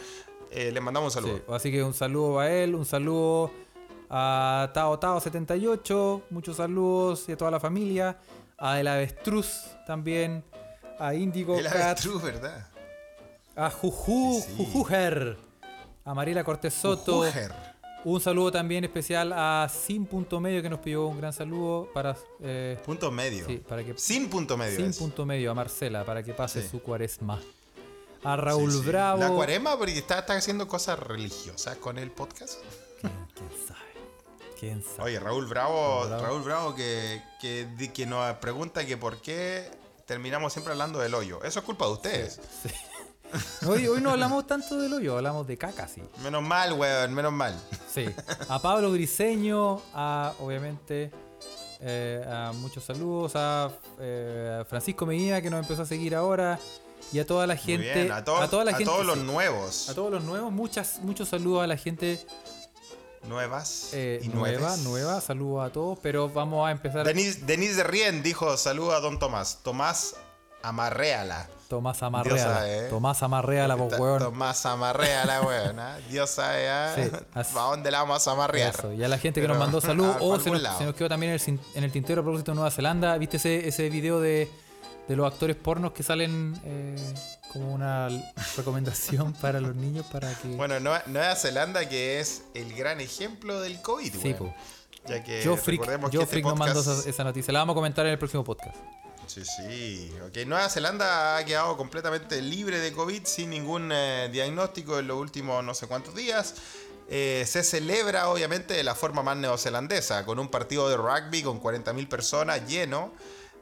Eh, 0.51 0.71
le 0.71 0.81
mandamos 0.81 1.15
un 1.15 1.21
saludo. 1.21 1.37
Sí, 1.37 1.43
así 1.53 1.71
que 1.71 1.83
un 1.83 1.93
saludo 1.93 2.39
a 2.39 2.49
él, 2.49 2.73
un 2.75 2.85
saludo 2.85 3.51
a 4.09 4.71
Tao 4.73 4.97
Tao 4.99 5.19
78, 5.19 6.23
muchos 6.29 6.57
saludos 6.57 7.27
y 7.27 7.33
a 7.33 7.37
toda 7.37 7.51
la 7.51 7.59
familia, 7.59 8.17
a 8.57 8.79
El 8.79 8.87
Avestruz 8.87 9.65
también, 9.85 10.43
a 10.99 11.13
Indigo 11.13 11.57
El 11.57 11.65
Cat, 11.65 11.75
avestruz, 11.75 12.21
¿verdad? 12.23 12.67
a 13.55 13.69
Juju, 13.69 14.41
Sí. 14.45 14.53
Jujujer, 14.57 15.37
a 16.05 16.13
Mariela 16.13 16.43
Cortés 16.43 16.73
Soto. 16.73 17.23
Un 18.03 18.21
saludo 18.21 18.51
también 18.51 18.83
especial 18.83 19.33
a 19.33 19.67
Sin 19.67 20.05
Punto 20.05 20.39
Medio 20.39 20.61
que 20.61 20.69
nos 20.69 20.79
pidió 20.79 21.07
un 21.07 21.17
gran 21.17 21.33
saludo 21.33 21.89
para, 21.91 22.15
eh, 22.39 22.77
Punto 22.85 23.09
medio. 23.11 23.47
sí, 23.47 23.57
para 23.57 23.83
que 23.83 23.95
Sin 23.97 24.29
punto 24.29 24.55
medio. 24.57 24.77
Sin 24.77 24.85
es. 24.91 24.97
Punto 24.97 25.25
Medio 25.25 25.49
a 25.49 25.55
Marcela 25.55 26.05
para 26.05 26.21
que 26.21 26.33
pase 26.33 26.61
Sí. 26.61 26.67
su 26.69 26.81
cuaresma. 26.83 27.41
A 28.23 28.35
Raúl 28.35 28.71
Sí. 28.71 28.81
Bravo. 28.85 29.19
La 29.19 29.29
cuarema, 29.29 29.75
porque 29.77 29.97
está, 29.97 30.19
está 30.19 30.35
haciendo 30.35 30.67
cosas 30.67 30.99
religiosas 30.99 31.77
con 31.77 31.97
el 31.97 32.11
podcast. 32.11 32.59
¿Quién, 33.01 33.13
quién 33.33 33.49
sabe? 33.67 33.79
¿Quién 34.59 34.83
sabe? 34.83 35.03
Oye, 35.09 35.19
Raúl 35.19 35.47
Bravo, 35.47 36.03
Raúl 36.03 36.07
Bravo. 36.09 36.23
Raúl 36.23 36.41
Bravo 36.43 36.75
que, 36.75 37.21
que 37.41 38.05
nos 38.05 38.35
pregunta 38.37 38.85
que 38.85 38.97
por 38.97 39.17
qué 39.19 39.67
terminamos 40.05 40.53
siempre 40.53 40.73
hablando 40.73 40.99
del 40.99 41.15
hoyo. 41.15 41.43
Eso 41.43 41.57
es 41.59 41.65
culpa 41.65 41.85
de 41.87 41.91
ustedes. 41.91 42.39
Sí. 42.63 42.69
Hoy, 43.67 43.87
hoy 43.87 44.01
no 44.01 44.11
hablamos 44.11 44.45
tanto 44.47 44.77
del 44.77 44.93
hoyo, 44.93 45.17
hablamos 45.17 45.47
de 45.47 45.57
caca, 45.57 45.87
sí. 45.87 46.01
Menos 46.23 46.43
mal, 46.43 46.73
weón, 46.73 47.13
menos 47.13 47.33
mal. 47.33 47.59
Sí. 47.91 48.05
A 48.49 48.61
Pablo 48.61 48.91
Griseño, 48.91 49.81
a 49.93 50.33
obviamente 50.39 51.11
eh, 51.81 52.25
a 52.27 52.51
muchos 52.53 52.83
saludos, 52.83 53.33
a 53.35 53.69
eh, 53.99 54.63
Francisco 54.67 55.05
Medina 55.05 55.41
que 55.41 55.49
nos 55.49 55.61
empezó 55.61 55.81
a 55.83 55.85
seguir 55.85 56.15
ahora 56.15 56.59
y 57.11 57.19
a 57.19 57.25
toda 57.25 57.45
la 57.45 57.55
gente, 57.55 57.93
bien, 57.93 58.11
a, 58.11 58.23
toda 58.23 58.63
la 58.63 58.71
a 58.71 58.75
gente, 58.75 58.85
todos 58.85 59.05
los 59.05 59.17
sí, 59.17 59.23
nuevos. 59.23 59.89
a 59.89 59.95
todos 59.95 60.11
los 60.11 60.23
nuevos, 60.23 60.51
muchas, 60.51 60.99
muchos 60.99 61.29
saludos 61.29 61.63
a 61.63 61.67
la 61.67 61.77
gente 61.77 62.19
Nuevas 63.27 63.89
eh, 63.93 64.19
y 64.23 64.27
nueva, 64.27 64.59
nueves. 64.59 64.83
nueva, 64.83 65.21
saludos 65.21 65.65
a 65.67 65.71
todos, 65.71 65.97
pero 65.99 66.29
vamos 66.29 66.67
a 66.67 66.71
empezar. 66.71 67.05
Denise, 67.05 67.41
Denise 67.45 67.75
de 67.75 67.83
Rien 67.83 68.21
dijo 68.21 68.55
saluda 68.55 68.97
a 68.97 68.99
don 68.99 69.17
Tomás. 69.17 69.59
Tomás 69.63 70.15
Amarréala. 70.69 71.47
Tomás 71.67 71.97
sabe, 71.97 72.29
¿eh? 72.29 72.89
Tomás 72.89 73.23
Amarreala, 73.23 73.73
vos 73.75 73.91
weón. 73.97 74.19
Tomás 74.19 74.65
Amarréala, 74.65 75.41
weón. 75.45 75.79
¿ah? 75.79 75.97
Dios 76.09 76.29
sabe. 76.29 76.67
Sí, 76.95 77.11
así- 77.33 77.57
a 77.57 77.61
dónde 77.61 77.89
la 77.91 78.01
vamos 78.03 78.27
a 78.27 78.31
amarrear. 78.31 78.73
Eso, 78.75 78.93
y 78.93 79.03
a 79.03 79.07
la 79.07 79.17
gente 79.17 79.41
que 79.41 79.47
Pero, 79.47 79.55
nos 79.55 79.63
mandó 79.63 79.81
saludos. 79.81 80.15
a 80.19 80.23
O 80.23 80.39
se 80.39 80.51
nos, 80.51 80.61
lado. 80.61 80.77
se 80.77 80.85
nos 80.85 80.93
quedó 80.95 81.09
también 81.09 81.31
en 81.31 81.39
el, 81.39 81.41
cin- 81.41 81.59
en 81.73 81.83
el 81.83 81.91
tintero 81.91 82.21
a 82.21 82.23
propósito 82.23 82.51
de 82.51 82.55
Nueva 82.55 82.69
Zelanda. 82.71 83.17
¿Viste 83.17 83.37
ese, 83.37 83.67
ese 83.67 83.89
video 83.89 84.19
de, 84.19 84.49
de 85.07 85.15
los 85.15 85.31
actores 85.31 85.55
pornos 85.55 85.91
que 85.93 86.03
salen 86.03 86.59
eh, 86.65 87.13
como 87.51 87.73
una 87.73 88.09
recomendación 88.55 89.33
para 89.33 89.59
los 89.59 89.75
niños 89.75 90.05
para 90.11 90.31
que. 90.35 90.49
Bueno, 90.49 90.79
Nueva, 90.79 91.01
Nueva 91.07 91.35
Zelanda 91.35 91.89
que 91.89 92.19
es 92.19 92.43
el 92.53 92.75
gran 92.75 93.01
ejemplo 93.01 93.59
del 93.61 93.81
COVID, 93.81 94.13
sí, 94.13 94.35
weón. 94.39 94.53
Ya 95.07 95.23
que 95.23 95.43
Yo 95.43 95.55
Freak, 95.57 95.81
recordemos 95.81 96.09
que 96.11 96.15
Yo 96.15 96.21
este 96.21 96.31
Freak 96.33 96.45
nos 96.45 96.57
mandó 96.59 96.81
podcast- 96.83 96.99
esa, 96.99 97.09
esa 97.09 97.23
noticia. 97.23 97.51
La 97.53 97.59
vamos 97.59 97.73
a 97.73 97.75
comentar 97.75 98.05
en 98.05 98.11
el 98.13 98.17
próximo 98.19 98.43
podcast. 98.43 98.75
Sí, 99.27 99.43
sí. 99.43 100.11
Ok, 100.25 100.45
Nueva 100.45 100.69
Zelanda 100.69 101.37
ha 101.37 101.45
quedado 101.45 101.75
completamente 101.77 102.41
libre 102.41 102.79
de 102.79 102.93
COVID 102.93 103.25
sin 103.25 103.49
ningún 103.49 103.91
eh, 103.91 104.29
diagnóstico 104.31 104.99
en 104.99 105.07
los 105.07 105.17
últimos 105.17 105.63
no 105.63 105.73
sé 105.73 105.87
cuántos 105.87 106.15
días. 106.15 106.55
Eh, 107.07 107.43
se 107.47 107.63
celebra 107.63 108.29
obviamente 108.29 108.73
de 108.73 108.83
la 108.83 108.95
forma 108.95 109.21
más 109.21 109.37
neozelandesa, 109.37 110.25
con 110.25 110.39
un 110.39 110.49
partido 110.49 110.89
de 110.89 110.97
rugby 110.97 111.43
con 111.43 111.61
40.000 111.61 112.07
personas 112.07 112.67
lleno. 112.67 113.13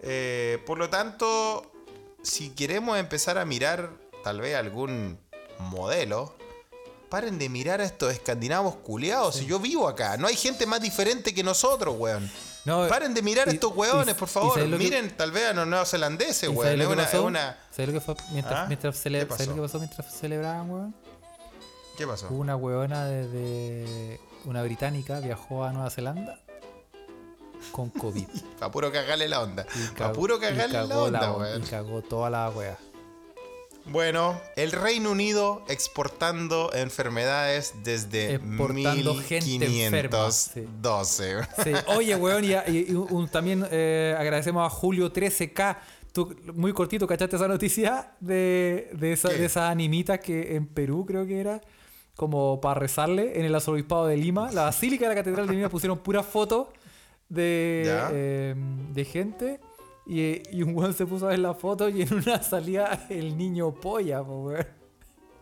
Eh, 0.02 0.62
por 0.66 0.78
lo 0.78 0.90
tanto, 0.90 1.72
si 2.22 2.52
queremos 2.52 2.98
empezar 2.98 3.38
a 3.38 3.46
mirar 3.46 3.90
tal 4.24 4.42
vez 4.42 4.56
algún 4.56 5.18
modelo, 5.60 6.36
paren 7.10 7.38
de 7.38 7.50
mirar 7.50 7.82
a 7.82 7.86
estos 7.86 8.14
escandinavos 8.14 8.76
culeados. 8.78 9.36
Si 9.36 9.46
yo 9.46 9.60
vivo 9.60 9.88
acá, 9.88 10.18
no 10.18 10.28
hay 10.28 10.36
gente 10.36 10.66
más 10.66 10.82
diferente 10.82 11.34
que 11.34 11.44
nosotros, 11.44 11.96
weón. 11.98 12.30
No, 12.66 12.88
Paren 12.88 13.14
de 13.14 13.22
mirar 13.22 13.50
a 13.50 13.52
estos 13.52 13.76
hueones, 13.76 14.16
y 14.16 14.20
por 14.20 14.30
favor. 14.30 14.54
¿sabes 14.54 14.70
lo 14.70 14.78
que- 14.78 14.84
Miren 14.86 15.18
tal 15.18 15.32
vez 15.32 15.50
a 15.50 15.54
los 15.54 15.68
neozelandeses, 15.68 16.44
¿Y 16.44 16.48
weón. 16.48 16.80
Es 16.82 16.88
una, 17.14 17.22
una- 17.22 17.58
¿Sabes 17.72 17.88
lo 17.90 17.94
que 17.94 18.00
fue 18.00 18.16
mientras, 18.32 18.56
¿Ah? 18.62 18.66
mientras 18.68 18.96
cele- 19.06 19.20
¿Qué 19.20 19.26
¿sabes 19.26 19.38
pasó? 19.38 19.50
lo 19.50 19.56
que 19.56 19.62
pasó 19.64 19.80
mientras 19.80 20.14
celebraban, 20.14 20.70
weón? 20.70 20.96
¿Qué 21.98 22.08
pasó? 22.08 22.28
Hubo 22.30 22.38
una 22.40 22.56
weona 22.56 23.06
de, 23.06 23.28
de- 23.28 24.20
una 24.46 24.64
británica 24.64 25.20
viajó 25.20 25.64
a 25.66 25.74
Nueva 25.74 25.90
Zelanda 25.90 26.40
con 27.72 27.90
COVID. 27.90 28.28
Pa' 28.60 28.72
puro 28.72 28.92
cagarle 28.92 29.28
la 29.28 29.42
onda. 29.42 29.66
Pa' 29.98 30.14
puro 30.14 30.40
cagarle 30.40 30.84
la 30.88 30.98
onda, 31.00 31.32
on- 31.34 31.42
weón. 31.42 31.64
Y 31.64 31.66
cagó 31.66 32.02
toda 32.02 32.30
la 32.30 32.50
wea. 32.50 32.78
Bueno, 33.86 34.40
el 34.56 34.72
Reino 34.72 35.12
Unido 35.12 35.64
exportando 35.68 36.72
enfermedades 36.74 37.74
desde 37.84 38.36
Exportando 38.36 39.16
gente 39.16 39.66
enferma, 39.86 40.32
sí. 40.32 40.62
1512. 40.62 41.42
Sí. 41.64 41.72
Oye, 41.88 42.16
weón, 42.16 42.44
y, 42.46 42.54
y- 42.54 42.86
y 42.90 42.94
un- 42.94 43.28
también 43.30 43.66
eh, 43.72 44.16
agradecemos 44.18 44.66
a 44.66 44.70
Julio 44.70 45.12
13K. 45.12 45.78
Tú, 46.14 46.36
muy 46.54 46.72
cortito, 46.74 47.08
¿cachaste 47.08 47.36
esa 47.36 47.48
noticia 47.48 48.12
de, 48.20 48.90
de, 48.94 49.14
esa, 49.14 49.30
de 49.30 49.46
esas 49.46 49.70
animitas 49.72 50.20
que 50.20 50.56
en 50.56 50.68
Perú 50.68 51.06
creo 51.06 51.26
que 51.26 51.40
era? 51.40 51.60
Como 52.16 52.62
para 52.62 52.80
rezarle 52.80 53.40
en 53.40 53.46
el 53.46 53.56
arzobispado 53.56 54.06
de 54.08 54.16
Lima. 54.18 54.52
La 54.52 54.64
Basílica 54.66 55.06
de 55.06 55.10
la 55.10 55.16
Catedral 55.16 55.48
de 55.48 55.54
Lima 55.56 55.70
pusieron 55.70 55.98
puras 55.98 56.26
fotos 56.26 56.68
de, 57.30 57.84
eh, 58.14 58.56
de 58.94 59.06
gente. 59.06 59.60
Y, 60.06 60.42
y 60.56 60.64
un 60.64 60.76
weón 60.76 60.94
se 60.94 61.06
puso 61.06 61.28
a 61.28 61.30
ver 61.30 61.40
la 61.40 61.54
foto 61.54 61.88
y 61.90 62.02
en 62.02 62.14
una 62.14 62.42
salía 62.44 63.06
el 63.10 63.38
niño 63.38 63.74
polla, 63.74 64.24
po, 64.24 64.44
weón. 64.44 64.68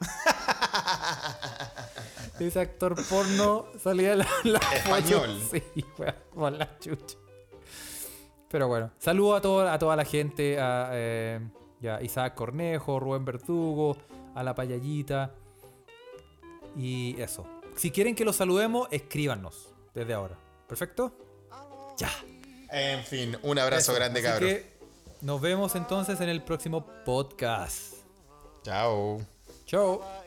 Ese 2.39 2.59
actor 2.59 2.95
porno 3.07 3.65
salía 3.79 4.15
la, 4.15 4.27
la. 4.43 4.59
Español. 4.73 5.39
Sí, 5.51 5.63
weón, 6.35 6.57
la 6.57 6.79
chucha. 6.79 7.17
Pero 8.49 8.67
bueno, 8.67 8.91
saludo 8.97 9.35
a, 9.35 9.41
todo, 9.41 9.69
a 9.69 9.79
toda 9.79 9.95
la 9.95 10.03
gente, 10.03 10.59
a 10.59 10.89
eh, 10.93 11.39
ya, 11.79 12.01
Isaac 12.01 12.35
Cornejo, 12.35 12.99
Rubén 12.99 13.23
Verdugo, 13.23 13.95
a 14.35 14.43
la 14.43 14.53
payallita. 14.53 15.33
Y 16.75 17.19
eso. 17.21 17.45
Si 17.75 17.91
quieren 17.91 18.15
que 18.15 18.25
los 18.25 18.35
saludemos, 18.35 18.87
escríbanos 18.91 19.73
desde 19.93 20.13
ahora. 20.13 20.37
¿Perfecto? 20.67 21.13
Ya. 21.97 22.09
En 22.71 23.03
fin, 23.03 23.37
un 23.43 23.59
abrazo 23.59 23.91
Eso. 23.91 23.93
grande, 23.93 24.19
Así 24.19 24.27
cabrón. 24.29 24.49
que 24.49 24.71
nos 25.21 25.41
vemos 25.41 25.75
entonces 25.75 26.19
en 26.21 26.29
el 26.29 26.41
próximo 26.41 26.85
podcast. 27.05 27.95
Chao. 28.63 29.19
Chao. 29.65 30.20